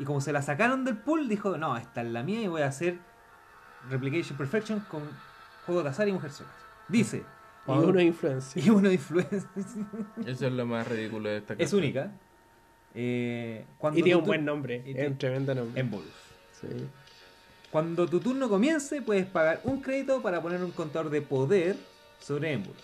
Y 0.00 0.04
como 0.04 0.20
se 0.20 0.32
la 0.32 0.42
sacaron 0.42 0.84
del 0.84 0.96
pool, 0.96 1.28
dijo: 1.28 1.56
No, 1.58 1.76
esta 1.76 2.02
es 2.02 2.08
la 2.08 2.22
mía 2.24 2.40
y 2.40 2.48
voy 2.48 2.62
a 2.62 2.66
hacer 2.66 2.98
Replication 3.88 4.36
Perfection 4.36 4.80
con 4.80 5.02
juegos 5.66 5.84
de 5.84 5.90
azar 5.90 6.08
y 6.08 6.12
mujer 6.12 6.32
sola. 6.32 6.50
Dice. 6.88 7.22
Y 7.68 7.92
de 7.92 8.02
influencia. 8.04 8.60
y 8.64 8.70
uno 8.70 8.88
de 8.88 8.94
influencia. 8.94 9.48
Eso 10.26 10.46
es 10.46 10.52
lo 10.52 10.66
más 10.66 10.88
ridículo 10.88 11.28
de 11.28 11.36
esta 11.36 11.52
es 11.52 11.58
carta. 11.58 11.76
única. 11.76 12.10
Eh, 12.94 13.64
cuando 13.78 14.00
Y 14.00 14.02
tiene 14.02 14.18
un 14.18 14.26
buen 14.26 14.44
nombre, 14.44 14.76
y 14.84 14.90
es 14.90 14.94
tiene- 14.96 15.06
un 15.08 15.18
tremendo 15.18 15.54
nombre. 15.54 15.80
Embolus. 15.80 16.10
Sí. 16.60 16.66
Cuando 17.70 18.08
tu 18.08 18.18
turno 18.18 18.48
comience, 18.48 19.00
puedes 19.02 19.26
pagar 19.26 19.60
un 19.62 19.80
crédito 19.80 20.20
para 20.22 20.42
poner 20.42 20.64
un 20.64 20.72
contador 20.72 21.10
de 21.10 21.22
poder 21.22 21.76
sobre 22.18 22.52
Embolus. 22.54 22.82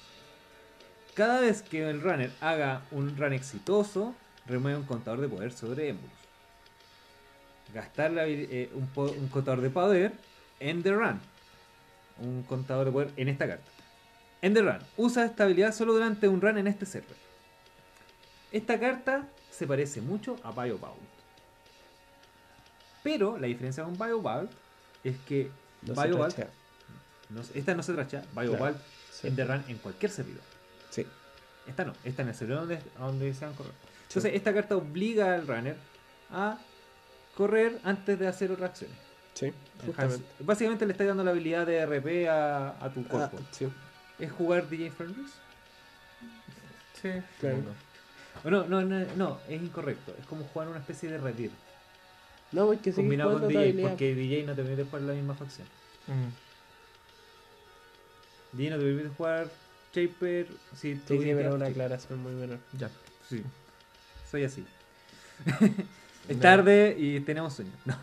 Cada 1.15 1.41
vez 1.41 1.63
que 1.63 1.89
el 1.91 2.01
runner 2.03 2.31
haga 2.41 2.83
un 2.93 3.17
run 3.17 3.33
exitoso, 3.33 4.15
remueve 4.47 4.79
un 4.79 4.85
contador 4.85 5.21
de 5.21 5.29
poder 5.29 5.51
sobre 5.53 5.89
Embolus. 5.89 6.13
Gastar 7.75 8.11
la 8.13 8.27
eh, 8.27 8.71
un, 8.75 8.89
un 8.97 9.29
contador 9.29 9.61
de 9.61 9.71
poder 9.71 10.13
en 10.61 10.83
the 10.83 10.93
run. 10.93 11.21
un 12.19 12.43
contador 12.45 12.87
de 12.87 12.93
poder 12.93 13.11
en 13.17 13.29
esta 13.29 13.47
carta. 13.47 13.71
En 14.43 14.55
the 14.55 14.63
run, 14.63 14.79
usa 14.97 15.25
esta 15.27 15.45
habilidad 15.45 15.75
solo 15.75 15.93
durante 15.93 16.29
un 16.29 16.41
run 16.41 16.57
en 16.59 16.67
este 16.67 16.87
server. 16.87 17.17
Esta 18.53 18.79
carta 18.81 19.27
se 19.51 19.67
parece 19.67 20.01
mucho 20.01 20.37
a 20.45 20.51
Biobound. 20.53 21.01
Pero 23.03 23.39
la 23.39 23.47
diferencia 23.47 23.85
con 23.85 23.97
Biobound 23.99 24.49
es 25.05 25.17
que 25.27 25.51
No 27.29 27.43
se- 27.43 27.59
esta 27.59 27.75
no 27.75 27.83
se 27.83 27.93
tracha, 27.93 28.23
Biobound 28.35 28.77
Sí. 29.13 29.27
en 29.29 29.37
the 29.37 29.45
run 29.45 29.65
en 29.69 29.79
cualquier 29.79 30.11
servidor. 30.11 30.43
Sí. 30.91 31.07
Esta 31.67 31.85
no, 31.85 31.93
esta 32.05 32.23
en 32.23 32.29
el 32.29 32.35
servidor 32.35 32.61
donde, 32.61 32.81
donde 32.99 33.35
se 33.35 33.45
van 33.45 33.55
a 33.55 33.57
correr. 33.57 33.73
Entonces, 34.09 34.35
esta 34.35 34.55
carta 34.55 34.77
obliga 34.77 35.35
al 35.35 35.47
runner 35.47 35.77
a 36.31 36.59
correr 37.37 37.79
antes 37.85 38.19
de 38.19 38.27
hacer 38.27 38.51
otras 38.51 38.71
acciones. 38.71 38.97
Sí, 39.35 39.53
justamente. 39.85 40.25
Básicamente 40.41 40.87
le 40.87 40.93
está 40.93 41.05
dando 41.05 41.23
la 41.23 41.31
habilidad 41.33 41.67
de 41.67 41.79
RP 41.85 42.29
a, 42.29 42.71
a 42.85 42.91
tu 42.93 43.01
Ah, 43.01 43.09
cuerpo. 43.09 43.39
sí, 43.53 43.69
¿Es 44.19 44.33
jugar 44.33 44.69
DJ 44.69 44.91
Fenris? 44.91 45.31
Sí, 47.03 47.11
Claro. 47.41 47.59
no, 48.45 48.65
no, 48.67 48.83
no, 48.83 49.05
no, 49.17 49.39
es 49.49 49.61
incorrecto. 49.63 50.15
Es 50.19 50.25
como 50.25 50.45
jugar 50.47 50.69
una 50.69 50.79
especie 50.79 51.11
de 51.11 51.19
retir. 51.19 51.51
No, 52.53 52.67
porque 52.67 52.91
sí 52.93 52.97
combinado 52.97 53.39
con 53.39 53.49
DJ, 53.49 53.83
porque 53.87 54.15
DJ 54.15 54.45
no 54.45 54.55
te 54.55 54.63
permite 54.63 54.85
jugar 54.85 55.03
la 55.03 55.13
misma 55.13 55.35
facción. 55.35 55.67
Mm. 56.07 56.31
DJ 58.57 58.71
no 58.71 58.77
te 58.79 58.83
permite 58.85 59.09
jugar 59.17 59.51
Shaper 59.93 60.47
si 60.75 60.95
tú 60.95 61.15
Sí, 61.15 61.19
sí, 61.19 61.25
pero 61.25 61.37
tienes- 61.37 61.55
una 61.55 61.67
aclaración 61.67 62.23
muy 62.23 62.33
menor. 62.33 62.59
Ya. 62.73 62.89
Sí, 63.29 63.43
soy 64.31 64.45
así. 64.45 64.65
es 66.29 66.37
No. 66.37 66.43
tarde 66.43 66.97
y 66.99 67.21
tenemos 67.21 67.55
sueño. 67.55 67.73
No. 67.85 67.97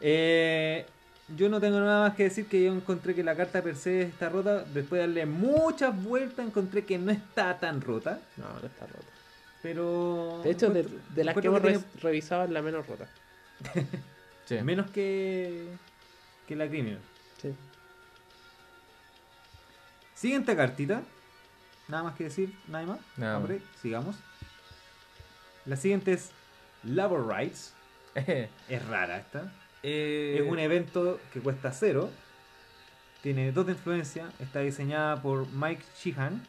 Eh, 0.00 0.86
yo 1.36 1.48
no 1.48 1.58
tengo 1.60 1.80
nada 1.80 2.08
más 2.08 2.16
que 2.16 2.24
decir 2.24 2.46
que 2.46 2.62
yo 2.62 2.72
encontré 2.72 3.14
que 3.14 3.24
la 3.24 3.34
carta 3.34 3.62
per 3.62 3.74
se 3.76 4.02
está 4.02 4.28
rota. 4.28 4.62
Después 4.64 5.00
de 5.00 5.06
darle 5.06 5.26
muchas 5.26 6.00
vueltas 6.04 6.46
encontré 6.46 6.84
que 6.84 6.98
no 6.98 7.10
está 7.10 7.58
tan 7.58 7.80
rota. 7.80 8.20
No, 8.36 8.48
no 8.60 8.66
está 8.66 8.86
rota. 8.86 9.06
Pero... 9.62 10.40
De 10.44 10.50
hecho, 10.50 10.70
de, 10.70 10.84
las 11.24 11.34
que 11.36 11.46
hemos 11.48 11.60
tiene 11.62 11.78
re- 11.78 11.84
revisado 12.00 12.44
es 12.44 12.50
la 12.50 12.62
menos 12.62 12.86
rota. 12.86 13.08
Sí. 14.44 14.60
Menos 14.62 14.88
que, 14.92 15.66
que 16.46 16.54
la 16.54 16.68
criminal. 16.68 17.00
Sí. 17.42 17.52
Siguiente 20.14 20.54
cartita. 20.56 21.02
Nada 21.88 22.02
más 22.04 22.14
que 22.16 22.24
decir, 22.24 22.54
nada 22.68 22.86
más. 22.86 22.98
Nada 23.16 23.38
Hombre, 23.38 23.60
sigamos. 23.82 24.16
La 25.64 25.76
siguiente 25.76 26.12
es 26.12 26.30
Labor 26.86 27.26
Rights. 27.26 27.72
Es 28.68 28.86
rara 28.88 29.18
esta. 29.18 29.52
Eh, 29.82 30.38
Es 30.40 30.50
un 30.50 30.58
evento 30.58 31.20
que 31.32 31.40
cuesta 31.40 31.70
cero. 31.72 32.10
Tiene 33.22 33.52
dos 33.52 33.66
de 33.66 33.72
influencia. 33.72 34.30
Está 34.38 34.60
diseñada 34.60 35.20
por 35.20 35.46
Mike 35.48 35.82
Sheehan, 35.98 36.42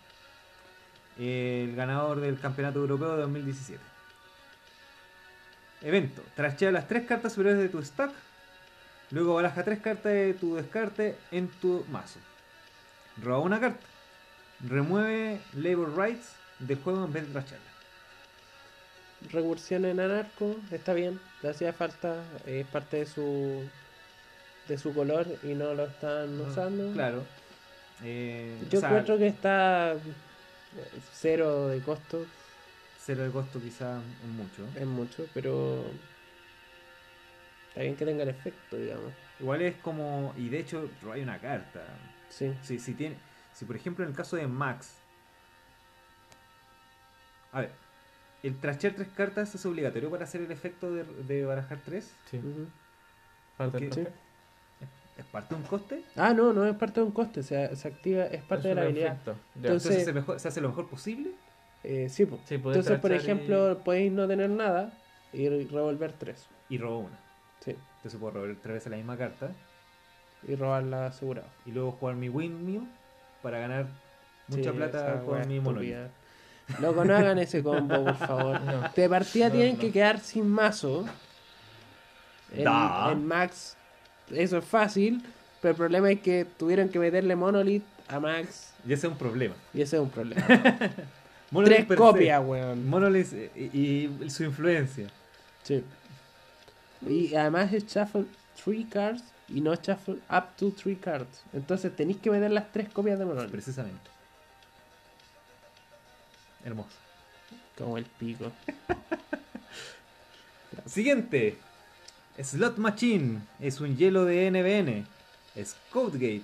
el 1.17 1.75
ganador 1.75 2.21
del 2.21 2.39
Campeonato 2.39 2.79
Europeo 2.79 3.15
de 3.15 3.21
2017. 3.23 3.81
Evento. 5.81 6.23
Trashea 6.35 6.71
las 6.71 6.87
tres 6.87 7.05
cartas 7.05 7.33
superiores 7.33 7.61
de 7.61 7.69
tu 7.69 7.81
stack. 7.83 8.11
Luego 9.11 9.35
baraja 9.35 9.63
tres 9.63 9.79
cartas 9.79 10.11
de 10.11 10.33
tu 10.33 10.55
descarte 10.55 11.17
en 11.31 11.47
tu 11.47 11.85
mazo. 11.89 12.19
Roba 13.21 13.39
una 13.39 13.59
carta. 13.59 13.85
Remueve 14.67 15.39
Labor 15.53 15.95
Rights 15.97 16.33
del 16.59 16.77
juego 16.79 17.05
en 17.05 17.13
vez 17.13 17.27
de 17.27 17.33
trashearla. 17.33 17.65
Recursión 19.31 19.85
en 19.85 19.99
anarco, 19.99 20.55
está 20.71 20.93
bien. 20.93 21.19
Le 21.41 21.49
hacía 21.49 21.73
falta, 21.73 22.23
es 22.45 22.65
parte 22.67 22.97
de 22.97 23.05
su 23.05 23.67
de 24.67 24.77
su 24.77 24.93
color 24.93 25.25
y 25.43 25.53
no 25.53 25.73
lo 25.73 25.85
están 25.85 26.39
usando. 26.41 26.91
Claro. 26.93 27.23
Eh, 28.03 28.57
Yo 28.69 28.79
sea, 28.79 28.89
encuentro 28.89 29.17
que 29.17 29.27
está 29.27 29.93
eh, 29.93 29.99
cero 31.13 31.67
de 31.67 31.81
costo, 31.81 32.25
Cero 33.03 33.23
de 33.23 33.31
costo 33.31 33.59
quizá 33.61 33.99
es 33.99 34.29
mucho. 34.29 34.67
es 34.75 34.85
mucho, 34.85 35.25
pero 35.33 35.83
está 37.69 37.81
bien 37.81 37.95
que 37.95 38.05
tenga 38.05 38.23
el 38.23 38.29
efecto, 38.29 38.75
digamos. 38.75 39.13
Igual 39.39 39.61
es 39.61 39.75
como. 39.77 40.33
Y 40.37 40.49
de 40.49 40.59
hecho, 40.59 40.89
hay 41.11 41.21
una 41.21 41.39
carta. 41.39 41.81
Sí. 42.29 42.53
Si, 42.61 42.77
si 42.79 42.93
tiene. 42.93 43.15
Si 43.53 43.65
por 43.65 43.75
ejemplo 43.75 44.03
en 44.03 44.11
el 44.11 44.15
caso 44.17 44.35
de 44.35 44.45
Max. 44.45 44.95
A 47.53 47.61
ver. 47.61 47.86
El 48.47 48.57
trashear 48.59 48.93
tres 48.93 49.09
cartas 49.09 49.53
es 49.53 49.65
obligatorio 49.65 50.09
para 50.09 50.23
hacer 50.23 50.41
el 50.41 50.51
efecto 50.51 50.91
de, 50.93 51.03
de 51.03 51.45
barajar 51.45 51.79
tres. 51.83 52.13
Sí. 52.29 52.39
Profe. 53.57 54.07
¿Es 55.17 55.25
parte 55.25 55.55
de 55.55 55.61
un 55.61 55.67
coste? 55.67 56.03
Ah, 56.15 56.33
no, 56.33 56.53
no 56.53 56.63
es 56.65 56.75
parte 56.75 56.99
de 56.99 57.05
un 57.07 57.11
coste, 57.11 57.41
se, 57.41 57.75
se 57.75 57.87
activa, 57.87 58.25
es 58.25 58.43
parte 58.43 58.69
Es 58.69 58.69
de 58.69 58.75
la 58.75 58.81
habilidad. 58.83 59.17
Entonces- 59.17 59.41
Entonces 59.63 60.05
se, 60.05 60.13
mejor- 60.13 60.39
se 60.39 60.47
hace 60.47 60.61
lo 60.61 60.69
mejor 60.69 60.87
posible. 60.89 61.31
Eh, 61.83 62.07
sí, 62.09 62.25
podés 62.25 62.51
Entonces, 62.51 62.99
por 62.99 63.09
trachar 63.09 63.27
y- 63.27 63.31
ejemplo, 63.31 63.79
podéis 63.83 64.11
no 64.11 64.27
tener 64.27 64.49
nada 64.51 64.93
y 65.33 65.49
re- 65.49 65.67
revolver 65.71 66.13
tres. 66.13 66.47
Y 66.69 66.77
robo 66.77 66.99
una. 66.99 67.19
Sí. 67.61 67.71
Entonces 67.97 68.19
puedo 68.19 68.33
robar 68.33 68.55
tres 68.61 68.73
veces 68.75 68.91
la 68.91 68.97
misma 68.97 69.17
carta. 69.17 69.51
Y 70.47 70.55
robarla 70.55 71.07
asegurado. 71.07 71.47
Y 71.65 71.71
luego 71.71 71.93
jugar 71.93 72.15
mi 72.15 72.29
windmill 72.29 72.87
para 73.41 73.57
ganar 73.59 73.87
mucha 74.47 74.71
Sí, 74.71 74.77
plata 74.77 75.21
con 75.25 75.47
mi 75.47 75.59
monolith. 75.59 75.95
Loco, 76.81 77.05
no 77.05 77.15
hagan 77.15 77.39
ese 77.39 77.63
combo, 77.63 78.03
por 78.03 78.15
favor. 78.17 78.61
No. 78.65 78.89
De 78.95 79.09
partida 79.09 79.47
No, 79.47 79.55
tienen 79.55 79.75
no. 79.75 79.79
que 79.79 79.91
quedar 79.91 80.19
sin 80.19 80.47
mazo. 80.47 81.05
En, 82.53 83.25
Max, 83.27 83.75
eso 84.31 84.57
es 84.57 84.65
fácil. 84.65 85.23
Pero 85.61 85.71
el 85.71 85.77
problema 85.77 86.11
es 86.11 86.21
que 86.21 86.45
tuvieron 86.45 86.89
que 86.89 86.99
meterle 86.99 87.35
Monolith 87.35 87.83
a 88.07 88.19
Max. 88.19 88.73
Y 88.87 88.93
ese 88.93 89.07
es 89.07 89.11
un 89.13 89.17
problema. 89.17 89.55
Y 89.73 89.81
ese 89.81 89.95
es 89.97 90.01
un 90.01 90.09
problema. 90.09 90.45
Monolith 91.51 91.87
Tres 91.87 91.97
copias, 91.97 92.43
weón. 92.45 92.87
Monolith 92.87 93.33
y, 93.55 94.09
y 94.23 94.29
su 94.29 94.43
influencia. 94.43 95.07
Sí. 95.63 95.83
Y 97.07 97.33
además 97.35 97.73
es 97.73 97.85
shuffle 97.87 98.25
three 98.63 98.83
cards 98.85 99.23
y 99.47 99.61
no 99.61 99.73
shuffle 99.75 100.19
up 100.29 100.55
to 100.57 100.71
three 100.71 100.95
cards. 100.95 101.43
Entonces 101.53 101.95
tenéis 101.95 102.17
que 102.19 102.29
meter 102.29 102.51
las 102.51 102.71
tres 102.71 102.89
copias 102.89 103.17
de 103.17 103.25
Monolith. 103.25 103.51
Precisamente. 103.51 104.09
Hermoso. 106.67 106.97
Como 107.77 107.97
el 107.97 108.03
pico. 108.03 108.51
Siguiente. 110.85 111.57
Slot 112.43 112.77
Machine. 112.77 113.39
Es 113.61 113.79
un 113.79 113.95
hielo 113.95 114.25
de 114.25 114.51
NBN. 114.51 115.07
Es 115.55 115.77
Codegate. 115.91 116.43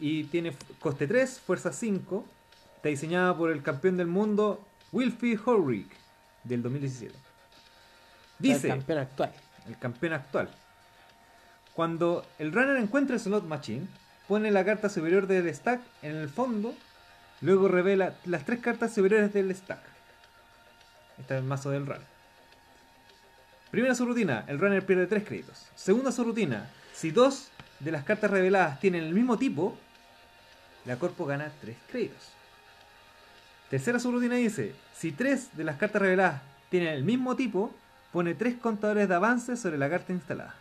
Y 0.00 0.24
tiene 0.24 0.52
coste 0.80 1.06
3, 1.06 1.38
fuerza 1.38 1.72
5. 1.72 2.24
Está 2.74 2.88
diseñada 2.88 3.36
por 3.36 3.52
el 3.52 3.62
campeón 3.62 3.96
del 3.96 4.08
mundo, 4.08 4.66
Wilfie 4.90 5.38
Horrick, 5.44 5.88
del 6.42 6.62
2017. 6.62 7.14
Dice, 8.40 8.66
El 8.66 8.74
campeón 8.74 8.98
actual. 8.98 9.32
el 9.68 9.78
campeón 9.78 10.12
actual. 10.14 10.48
Cuando 11.72 12.26
el 12.40 12.52
runner 12.52 12.76
encuentra 12.78 13.14
el 13.14 13.20
slot 13.20 13.44
machine, 13.44 13.86
pone 14.26 14.50
la 14.50 14.64
carta 14.64 14.88
superior 14.88 15.28
del 15.28 15.54
stack 15.54 15.80
en 16.02 16.16
el 16.16 16.28
fondo, 16.28 16.74
luego 17.44 17.68
revela 17.68 18.14
las 18.24 18.46
tres 18.46 18.60
cartas 18.60 18.94
superiores 18.94 19.32
del 19.34 19.54
stack. 19.54 19.80
Este 21.18 21.34
es 21.34 21.40
el 21.40 21.46
mazo 21.46 21.68
del 21.70 21.84
runner. 21.84 22.14
Primera 23.70 23.94
subrutina, 23.94 24.44
el 24.48 24.58
runner 24.58 24.84
pierde 24.86 25.06
3 25.06 25.24
créditos. 25.24 25.66
Segunda 25.74 26.10
subrutina, 26.10 26.70
si 26.94 27.10
dos 27.10 27.50
de 27.80 27.92
las 27.92 28.04
cartas 28.04 28.30
reveladas 28.30 28.80
tienen 28.80 29.04
el 29.04 29.12
mismo 29.12 29.36
tipo, 29.36 29.76
la 30.86 30.96
corpo 30.96 31.26
gana 31.26 31.52
3 31.60 31.76
créditos. 31.90 32.32
Tercera 33.68 33.98
subrutina 33.98 34.36
dice, 34.36 34.74
si 34.96 35.12
tres 35.12 35.54
de 35.54 35.64
las 35.64 35.76
cartas 35.76 36.00
reveladas 36.00 36.40
tienen 36.70 36.94
el 36.94 37.04
mismo 37.04 37.36
tipo, 37.36 37.74
pone 38.12 38.34
tres 38.34 38.54
contadores 38.54 39.08
de 39.08 39.14
avance 39.14 39.56
sobre 39.56 39.76
la 39.76 39.90
carta 39.90 40.12
instalada. 40.12 40.54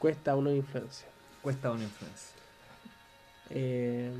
Cuesta 0.00 0.34
uno 0.34 0.48
de 0.48 0.56
influencia. 0.56 1.06
Cuesta 1.42 1.70
una 1.70 1.82
influencia. 1.82 2.34
Eh, 3.50 4.10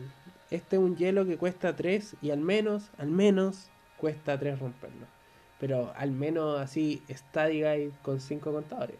este 0.51 0.77
es 0.77 0.83
un 0.83 0.95
hielo 0.95 1.25
que 1.25 1.39
cuesta 1.39 1.75
3 1.75 2.17
y 2.21 2.31
al 2.33 2.41
menos, 2.41 2.91
al 2.99 3.09
menos, 3.09 3.71
cuesta 3.97 4.39
3 4.39 4.59
romperlo. 4.59 5.07
Pero 5.59 5.91
al 5.97 6.11
menos 6.11 6.61
así, 6.61 7.03
Study 7.09 7.63
Guide 7.63 7.93
con 8.03 8.21
5 8.21 8.53
contadores. 8.53 8.97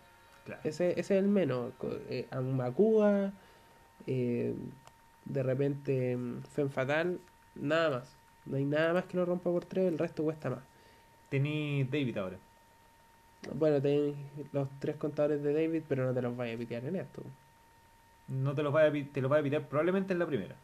Claro. 0.47 0.63
Ese, 0.65 0.93
ese 0.93 1.01
es 1.01 1.11
el 1.23 1.29
menos. 1.29 1.75
Eh, 2.09 2.27
eh, 4.07 4.55
de 5.27 5.43
repente 5.43 6.17
mm, 6.17 6.43
Fen 6.45 6.71
Fatal, 6.71 7.21
nada 7.57 7.91
más. 7.91 8.17
No 8.47 8.57
hay 8.57 8.65
nada 8.65 8.95
más 8.95 9.05
que 9.05 9.19
lo 9.19 9.27
rompa 9.27 9.51
por 9.51 9.67
3, 9.67 9.87
el 9.87 9.99
resto 9.99 10.25
cuesta 10.25 10.49
más. 10.49 10.63
Tení 11.29 11.85
David 11.85 12.17
ahora. 12.17 12.39
Bueno, 13.55 13.81
tenéis 13.81 14.17
los 14.53 14.69
tres 14.79 14.97
contadores 14.97 15.43
de 15.43 15.53
David, 15.55 15.83
pero 15.89 16.05
no 16.05 16.15
te 16.15 16.23
los 16.23 16.37
vayas 16.37 16.57
a 16.57 16.59
pitear 16.59 16.85
en 16.85 16.97
esto. 16.97 17.23
No 18.29 18.55
te 18.55 18.63
lo 18.63 18.71
vaya 18.71 18.89
a, 18.89 19.13
te 19.13 19.21
lo 19.21 19.29
vaya 19.29 19.41
a 19.41 19.45
pitar 19.45 19.69
probablemente 19.69 20.13
en 20.13 20.19
la 20.19 20.27
primera. 20.27 20.55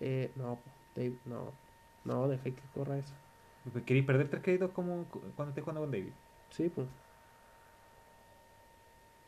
Eh, 0.00 0.30
no, 0.36 0.58
David, 0.94 1.14
no. 1.26 1.52
No, 2.04 2.28
dejé 2.28 2.54
que 2.54 2.62
corra 2.74 2.98
eso. 2.98 3.14
Porque 3.64 3.82
¿Queréis 3.84 4.06
perder 4.06 4.28
tres 4.28 4.42
créditos 4.42 4.70
como 4.70 5.04
cu- 5.04 5.20
cuando 5.36 5.50
estés 5.50 5.62
jugando 5.62 5.82
con 5.82 5.90
David? 5.90 6.12
Sí, 6.50 6.70
pues. 6.74 6.86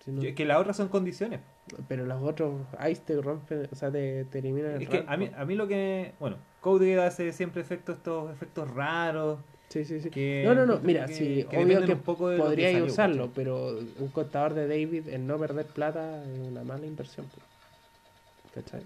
Si 0.04 0.10
no- 0.10 0.20
que 0.34 0.44
las 0.44 0.58
otras 0.58 0.76
son 0.76 0.88
condiciones. 0.88 1.40
Pero 1.88 2.04
los 2.04 2.22
otros 2.22 2.60
Ice 2.90 3.02
te 3.06 3.20
rompen, 3.20 3.68
o 3.72 3.74
sea, 3.74 3.90
te, 3.90 4.24
te 4.26 4.40
eliminan 4.40 4.72
el 4.72 4.82
Es 4.82 4.88
que 4.88 5.04
a 5.06 5.16
mí, 5.16 5.30
a 5.34 5.44
mí 5.44 5.54
lo 5.54 5.66
que. 5.66 6.12
Bueno, 6.20 6.36
Code 6.60 7.00
hace 7.02 7.32
siempre 7.32 7.62
efectos, 7.62 7.96
estos 7.96 8.30
efectos 8.32 8.70
raros. 8.70 9.38
Sí, 9.68 9.84
sí, 9.84 10.00
sí. 10.00 10.10
que 10.10 10.42
no, 10.44 10.54
no, 10.54 10.66
no, 10.66 10.78
mira, 10.80 11.06
que- 11.06 11.14
sí, 11.14 11.46
que 11.50 11.56
obvio 11.58 11.84
que 11.84 11.96
poco 11.96 12.30
podría 12.36 12.70
salió, 12.70 12.84
usarlo, 12.84 13.22
¿cachai? 13.28 13.34
pero 13.34 13.78
un 13.98 14.08
contador 14.08 14.54
de 14.54 14.68
David, 14.68 15.08
el 15.08 15.26
no 15.26 15.38
perder 15.38 15.66
plata 15.66 16.22
es 16.22 16.50
una 16.50 16.62
mala 16.62 16.86
inversión. 16.86 17.26
¿Cachai? 18.54 18.82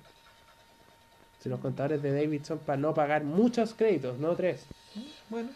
Si 1.40 1.48
los 1.48 1.60
contadores 1.60 2.02
de 2.02 2.12
David 2.12 2.42
son 2.44 2.58
para 2.58 2.78
no 2.78 2.94
pagar 2.94 3.22
muchos 3.24 3.74
créditos, 3.74 4.18
no 4.18 4.34
tres. 4.34 4.66
Bueno, 5.28 5.50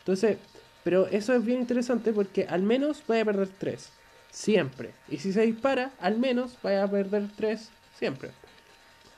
Entonces, 0.00 0.36
pero 0.84 1.06
eso 1.06 1.34
es 1.34 1.44
bien 1.44 1.60
interesante 1.60 2.12
porque 2.12 2.44
al 2.44 2.62
menos 2.62 3.02
vaya 3.06 3.22
a 3.22 3.24
perder 3.24 3.48
tres. 3.58 3.90
Siempre. 4.30 4.90
Y 5.08 5.18
si 5.18 5.32
se 5.32 5.42
dispara, 5.42 5.92
al 6.00 6.18
menos 6.18 6.58
vaya 6.62 6.84
a 6.84 6.90
perder 6.90 7.28
tres 7.36 7.70
siempre. 7.98 8.30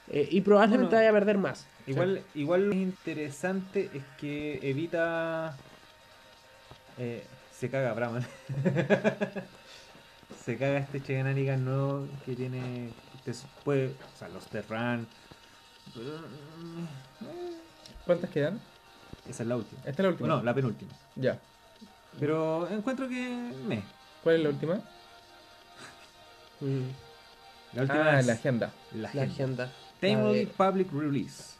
Eh, 0.09 0.28
y 0.31 0.41
probablemente 0.41 0.95
Bueno, 0.95 0.99
vaya 0.99 1.11
a 1.11 1.12
perder 1.12 1.39
más. 1.39 1.66
igual, 1.87 2.23
igual 2.35 2.69
lo 2.69 2.74
interesante 2.74 3.91
es 3.93 4.03
que 4.19 4.59
evita. 4.62 5.57
eh, 6.99 7.24
se 7.53 7.69
caga 7.70 7.93
Brahman. 7.95 8.24
se 10.45 10.57
caga 10.59 10.78
este 10.78 11.03
Cheganarigan 11.03 11.65
nuevo 11.65 12.07
que 12.24 12.35
tiene. 12.37 12.91
Después, 13.24 13.91
o 14.15 14.19
sea, 14.19 14.28
los 14.28 14.47
Terran. 14.47 15.07
¿Cuántas 18.05 18.31
quedan? 18.31 18.61
Esa 19.28 19.43
es 19.43 19.49
la 19.49 19.57
última. 19.57 19.81
Esta 19.81 19.91
es 19.91 19.99
la 20.01 20.09
última. 20.11 20.28
Bueno, 20.28 20.43
la 20.45 20.55
penúltima. 20.55 20.93
Ya. 21.16 21.39
Pero 22.20 22.69
encuentro 22.70 23.09
que. 23.09 23.53
Me. 23.66 23.83
¿Cuál 24.23 24.37
es 24.37 24.43
la 24.43 24.49
última? 24.51 24.74
Mm, 26.61 26.89
La 27.74 27.83
última 27.83 28.11
Ah, 28.11 28.20
es 28.20 28.27
la 28.27 28.33
agenda. 28.35 28.70
la 28.95 29.03
la 29.03 29.09
agenda. 29.09 29.65
agenda. 29.65 29.73
Timely 30.01 30.47
Public 30.47 30.93
Release. 30.93 31.55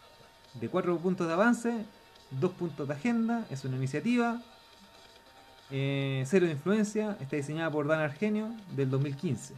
De 0.55 0.69
4 0.69 0.99
puntos 0.99 1.27
de 1.27 1.33
avance, 1.33 1.85
2 2.31 2.53
puntos 2.53 2.89
de 2.89 2.95
agenda, 2.95 3.45
es 3.51 3.65
una 3.65 3.77
iniciativa. 3.77 4.41
eh, 5.71 6.23
cero 6.27 6.47
de 6.47 6.53
influencia, 6.53 7.17
está 7.21 7.35
diseñada 7.37 7.71
por 7.73 7.87
Dan 7.89 7.99
Argenio 8.01 8.55
del 8.77 8.89
2015. 8.89 9.55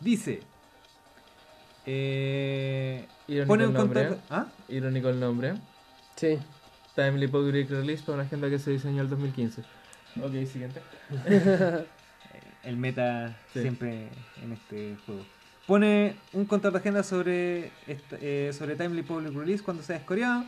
Dice. 0.00 0.42
eh, 1.86 3.06
Irónico 3.26 3.48
pone 3.48 3.64
el 3.64 3.72
nombre. 3.72 4.16
¿Ah? 4.30 4.46
Irónico 4.68 5.08
el 5.08 5.18
nombre. 5.20 5.54
Sí. 6.16 6.38
Timely 6.94 7.26
Public 7.28 7.70
Release 7.70 8.02
para 8.04 8.16
una 8.16 8.24
agenda 8.24 8.50
que 8.50 8.58
se 8.58 8.70
diseñó 8.70 9.00
el 9.02 9.08
2015. 9.08 9.62
Ok, 10.22 10.32
siguiente. 10.46 10.82
El 12.62 12.76
meta 12.76 13.36
Sí. 13.52 13.60
siempre 13.62 14.08
en 14.40 14.52
este 14.52 14.96
juego. 15.04 15.24
Pone 15.66 16.16
un 16.32 16.44
contador 16.44 16.72
de 16.72 16.78
agenda 16.80 17.02
sobre, 17.02 17.70
eh, 17.86 18.52
sobre 18.52 18.74
Timely 18.74 19.02
Public 19.02 19.34
Release 19.34 19.62
cuando 19.62 19.82
sea 19.82 19.96
escoreado. 19.96 20.44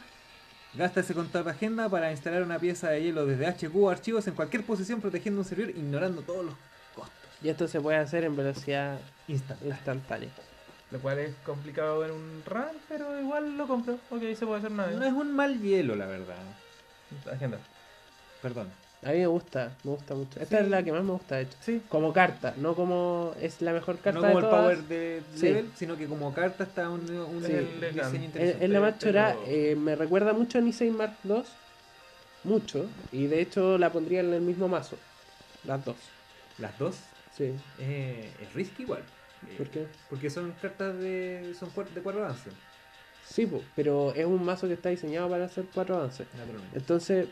Gasta 0.74 1.00
ese 1.00 1.14
contador 1.14 1.46
de 1.46 1.50
agenda 1.52 1.88
para 1.88 2.10
instalar 2.10 2.42
una 2.42 2.58
pieza 2.58 2.90
de 2.90 3.00
hielo 3.02 3.24
desde 3.24 3.46
HQ 3.46 3.76
o 3.76 3.90
archivos 3.90 4.26
en 4.26 4.34
cualquier 4.34 4.64
posición 4.64 5.00
protegiendo 5.00 5.40
un 5.40 5.44
servidor 5.46 5.70
ignorando 5.70 6.22
todos 6.22 6.44
los 6.44 6.54
costos. 6.96 7.14
Y 7.42 7.48
esto 7.48 7.68
se 7.68 7.80
puede 7.80 7.98
hacer 7.98 8.24
en 8.24 8.34
velocidad 8.34 8.98
Instantánea. 9.28 9.74
instantánea. 9.76 10.30
Lo 10.90 10.98
cual 10.98 11.18
es 11.20 11.34
complicado 11.46 12.04
en 12.04 12.10
un 12.10 12.42
run, 12.44 12.76
pero 12.88 13.20
igual 13.20 13.56
lo 13.56 13.68
compro. 13.68 13.94
Ok, 14.10 14.22
se 14.36 14.46
puede 14.46 14.58
hacer 14.58 14.72
nada. 14.72 14.90
No 14.90 15.04
es 15.04 15.12
un 15.12 15.34
mal 15.34 15.60
hielo, 15.60 15.94
la 15.94 16.06
verdad. 16.06 16.36
Agenda. 17.32 17.58
Perdón. 18.42 18.68
A 19.04 19.10
mí 19.12 19.18
me 19.18 19.26
gusta, 19.26 19.72
me 19.84 19.90
gusta 19.90 20.14
mucho. 20.14 20.40
Esta 20.40 20.58
Sí. 20.58 20.64
es 20.64 20.70
la 20.70 20.82
que 20.82 20.90
más 20.92 21.04
me 21.04 21.12
gusta, 21.12 21.36
de 21.36 21.42
hecho. 21.42 21.56
Sí. 21.60 21.82
Como 21.88 22.12
carta, 22.12 22.54
no 22.56 22.74
como 22.74 23.34
es 23.40 23.60
la 23.60 23.72
mejor 23.72 23.98
carta 23.98 24.20
no 24.20 24.26
como 24.26 24.38
de 24.40 24.44
el 24.44 24.50
todas. 24.50 24.62
power 24.62 24.78
de 24.88 25.22
Sí. 25.34 25.42
level, 25.46 25.70
sino 25.76 25.96
que 25.96 26.06
como 26.06 26.32
carta 26.32 26.64
está 26.64 26.88
un, 26.88 27.02
un 27.10 27.42
Sí, 27.44 27.52
diseño 27.52 28.24
interesante. 28.24 28.64
Es, 28.64 28.70
la 28.70 28.80
más 28.80 28.94
pero- 28.98 29.42
eh, 29.46 29.76
me 29.76 29.94
recuerda 29.94 30.32
mucho 30.32 30.58
a 30.58 30.60
Nisei 30.62 30.90
Mark 30.90 31.16
II, 31.24 31.42
mucho, 32.44 32.86
y 33.12 33.26
de 33.26 33.40
hecho 33.40 33.78
la 33.78 33.90
pondría 33.90 34.20
en 34.20 34.32
el 34.32 34.40
mismo 34.40 34.68
mazo, 34.68 34.96
las 35.64 35.84
dos. 35.84 35.96
Las 36.58 36.78
dos 36.78 36.96
Sí, 37.36 37.52
eh, 37.80 38.30
es 38.40 38.52
risky 38.54 38.84
igual. 38.84 39.02
Eh, 39.48 39.54
¿por 39.58 39.68
qué? 39.68 39.86
Porque 40.08 40.30
son 40.30 40.52
cartas 40.62 40.96
de. 40.98 41.52
son 41.58 41.68
de 41.92 42.00
cuatro 42.00 42.24
avances. 42.24 42.52
Sí, 43.26 43.50
pero 43.74 44.14
es 44.14 44.24
un 44.24 44.44
mazo 44.44 44.68
que 44.68 44.74
está 44.74 44.90
diseñado 44.90 45.28
para 45.28 45.46
hacer 45.46 45.64
cuatro 45.74 45.96
avances. 45.96 46.28
Naturalmente. 46.38 46.78
Entonces, 46.78 47.26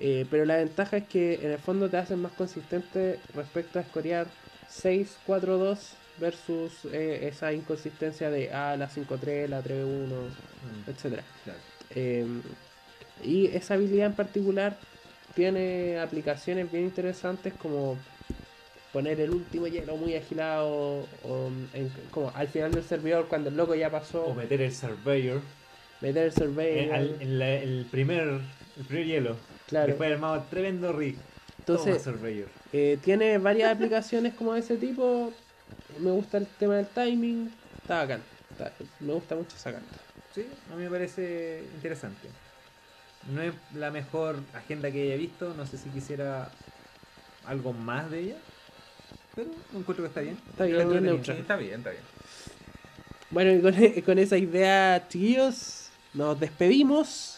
eh, 0.00 0.26
pero 0.30 0.44
la 0.44 0.56
ventaja 0.56 0.96
es 0.98 1.04
que 1.04 1.34
en 1.42 1.50
el 1.52 1.58
fondo 1.58 1.88
te 1.90 1.96
hacen 1.98 2.18
más 2.20 2.32
consistente 2.32 3.18
respecto 3.34 3.78
a 3.78 3.82
escorear 3.82 4.26
6-4-2 4.68 5.94
versus 6.18 6.72
eh, 6.92 7.28
esa 7.30 7.52
inconsistencia 7.52 8.30
de 8.30 8.52
ah, 8.52 8.76
la 8.78 8.88
5-3, 8.88 9.48
la 9.48 9.62
3-1, 9.62 10.30
Mm, 10.62 10.90
etcétera. 10.90 11.22
claro. 11.44 11.58
Eh, 11.94 12.26
y 13.24 13.46
esa 13.46 13.74
habilidad 13.74 14.06
en 14.08 14.12
particular 14.14 14.76
tiene 15.34 15.98
aplicaciones 15.98 16.70
bien 16.70 16.84
interesantes 16.84 17.54
como 17.54 17.96
poner 18.92 19.20
el 19.20 19.30
último 19.30 19.66
hielo 19.68 19.96
muy 19.96 20.16
agilado 20.16 21.06
o 21.22 21.50
en- 21.72 21.90
como 22.10 22.30
al 22.34 22.48
final 22.48 22.72
del 22.72 22.84
servidor 22.84 23.26
cuando 23.28 23.48
el 23.48 23.56
loco 23.56 23.74
ya 23.74 23.88
pasó, 23.90 24.24
O 24.26 24.34
meter 24.34 24.60
el 24.60 24.72
Surveyor. 24.74 25.40
meter 26.02 26.24
el 26.26 26.32
survey. 26.32 26.78
En, 26.80 26.92
al- 26.92 27.16
en 27.20 27.38
la- 27.38 27.54
el, 27.54 27.86
primer, 27.90 28.20
el 28.78 28.84
primer 28.86 29.06
hielo. 29.06 29.36
Claro. 29.70 29.86
Después 29.88 30.12
armado 30.12 30.44
tremendo 30.50 30.92
rig. 30.92 31.16
Entonces. 31.60 32.06
Eh, 32.72 32.98
tiene 33.02 33.38
varias 33.38 33.72
aplicaciones 33.72 34.34
como 34.34 34.52
de 34.54 34.60
ese 34.60 34.76
tipo. 34.76 35.32
Me 35.98 36.10
gusta 36.10 36.38
el 36.38 36.46
tema 36.46 36.76
del 36.76 36.86
timing. 36.86 37.50
Está 37.82 37.98
bacán. 38.02 38.22
Está- 38.50 38.72
me 39.00 39.12
gusta 39.14 39.34
mucho 39.34 39.56
esa 39.56 39.72
carta. 39.72 39.96
Sí, 40.34 40.46
a 40.72 40.76
mí 40.76 40.84
me 40.84 40.90
parece 40.90 41.64
interesante. 41.74 42.28
No 43.34 43.42
es 43.42 43.52
la 43.74 43.90
mejor 43.90 44.36
agenda 44.54 44.90
que 44.90 45.02
haya 45.02 45.16
visto. 45.16 45.54
No 45.56 45.66
sé 45.66 45.78
si 45.78 45.88
quisiera 45.90 46.50
algo 47.46 47.72
más 47.72 48.10
de 48.10 48.20
ella. 48.20 48.36
Pero 49.34 49.50
encuentro 49.74 50.04
que 50.04 50.08
está 50.08 50.20
bien. 50.20 50.38
Está 50.50 50.64
bien. 50.64 51.24
Sí, 51.24 51.30
está 51.32 51.56
bien, 51.56 51.74
está 51.78 51.90
bien. 51.90 52.02
Bueno, 53.30 53.52
y 53.52 53.60
con, 53.60 54.02
con 54.04 54.18
esa 54.18 54.36
idea, 54.38 55.06
chiquillos, 55.08 55.90
nos 56.14 56.38
despedimos. 56.40 57.29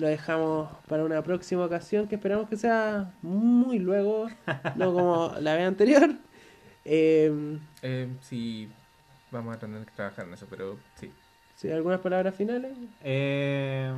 Lo 0.00 0.06
dejamos 0.08 0.70
para 0.88 1.04
una 1.04 1.22
próxima 1.22 1.64
ocasión 1.64 2.08
que 2.08 2.14
esperamos 2.16 2.48
que 2.48 2.56
sea 2.56 3.12
muy 3.22 3.78
luego, 3.78 4.28
no 4.76 4.92
como 4.94 5.34
la 5.40 5.54
vez 5.54 5.66
anterior. 5.68 6.10
Eh, 6.84 7.58
Eh, 7.82 8.08
sí, 8.22 8.70
vamos 9.30 9.54
a 9.56 9.60
tener 9.60 9.84
que 9.84 9.90
trabajar 9.92 10.26
en 10.26 10.34
eso, 10.34 10.46
pero 10.48 10.78
sí. 10.96 11.12
¿sí, 11.56 11.70
¿Algunas 11.70 12.00
palabras 12.00 12.34
finales? 12.34 12.72
Eh, 13.04 13.92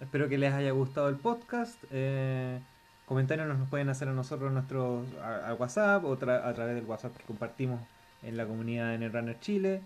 espero 0.00 0.28
que 0.28 0.38
les 0.38 0.52
haya 0.52 0.70
gustado 0.70 1.08
el 1.08 1.16
podcast. 1.16 1.76
Eh, 1.90 2.60
comentarios 3.06 3.48
nos 3.48 3.58
los 3.58 3.68
pueden 3.68 3.88
hacer 3.88 4.08
a 4.08 4.12
nosotros 4.12 4.52
nuestro, 4.52 5.04
a, 5.22 5.48
a 5.48 5.54
WhatsApp 5.54 6.04
o 6.04 6.16
tra- 6.18 6.44
a 6.44 6.54
través 6.54 6.74
del 6.76 6.84
WhatsApp 6.84 7.16
que 7.16 7.24
compartimos 7.24 7.80
en 8.22 8.36
la 8.36 8.46
comunidad 8.46 8.90
de 8.90 8.98
Netrunner 8.98 9.40
Chile. 9.40 9.80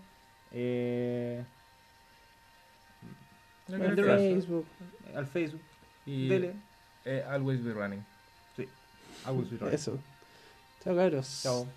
Eh, 0.51 1.43
Eso. 3.81 4.17
Facebook. 4.17 4.65
al 5.15 5.25
Facebook. 5.27 5.61
Y 6.05 6.27
Dele. 6.27 6.53
eh, 7.05 7.23
always 7.29 7.63
be 7.63 7.71
running. 7.73 8.03
Sí. 8.55 8.67
Always 9.25 9.49
be 9.49 9.57
right. 9.57 9.73
Eso. 9.73 9.99
Chao, 10.83 10.95
cabros. 10.95 11.41
Chao. 11.43 11.67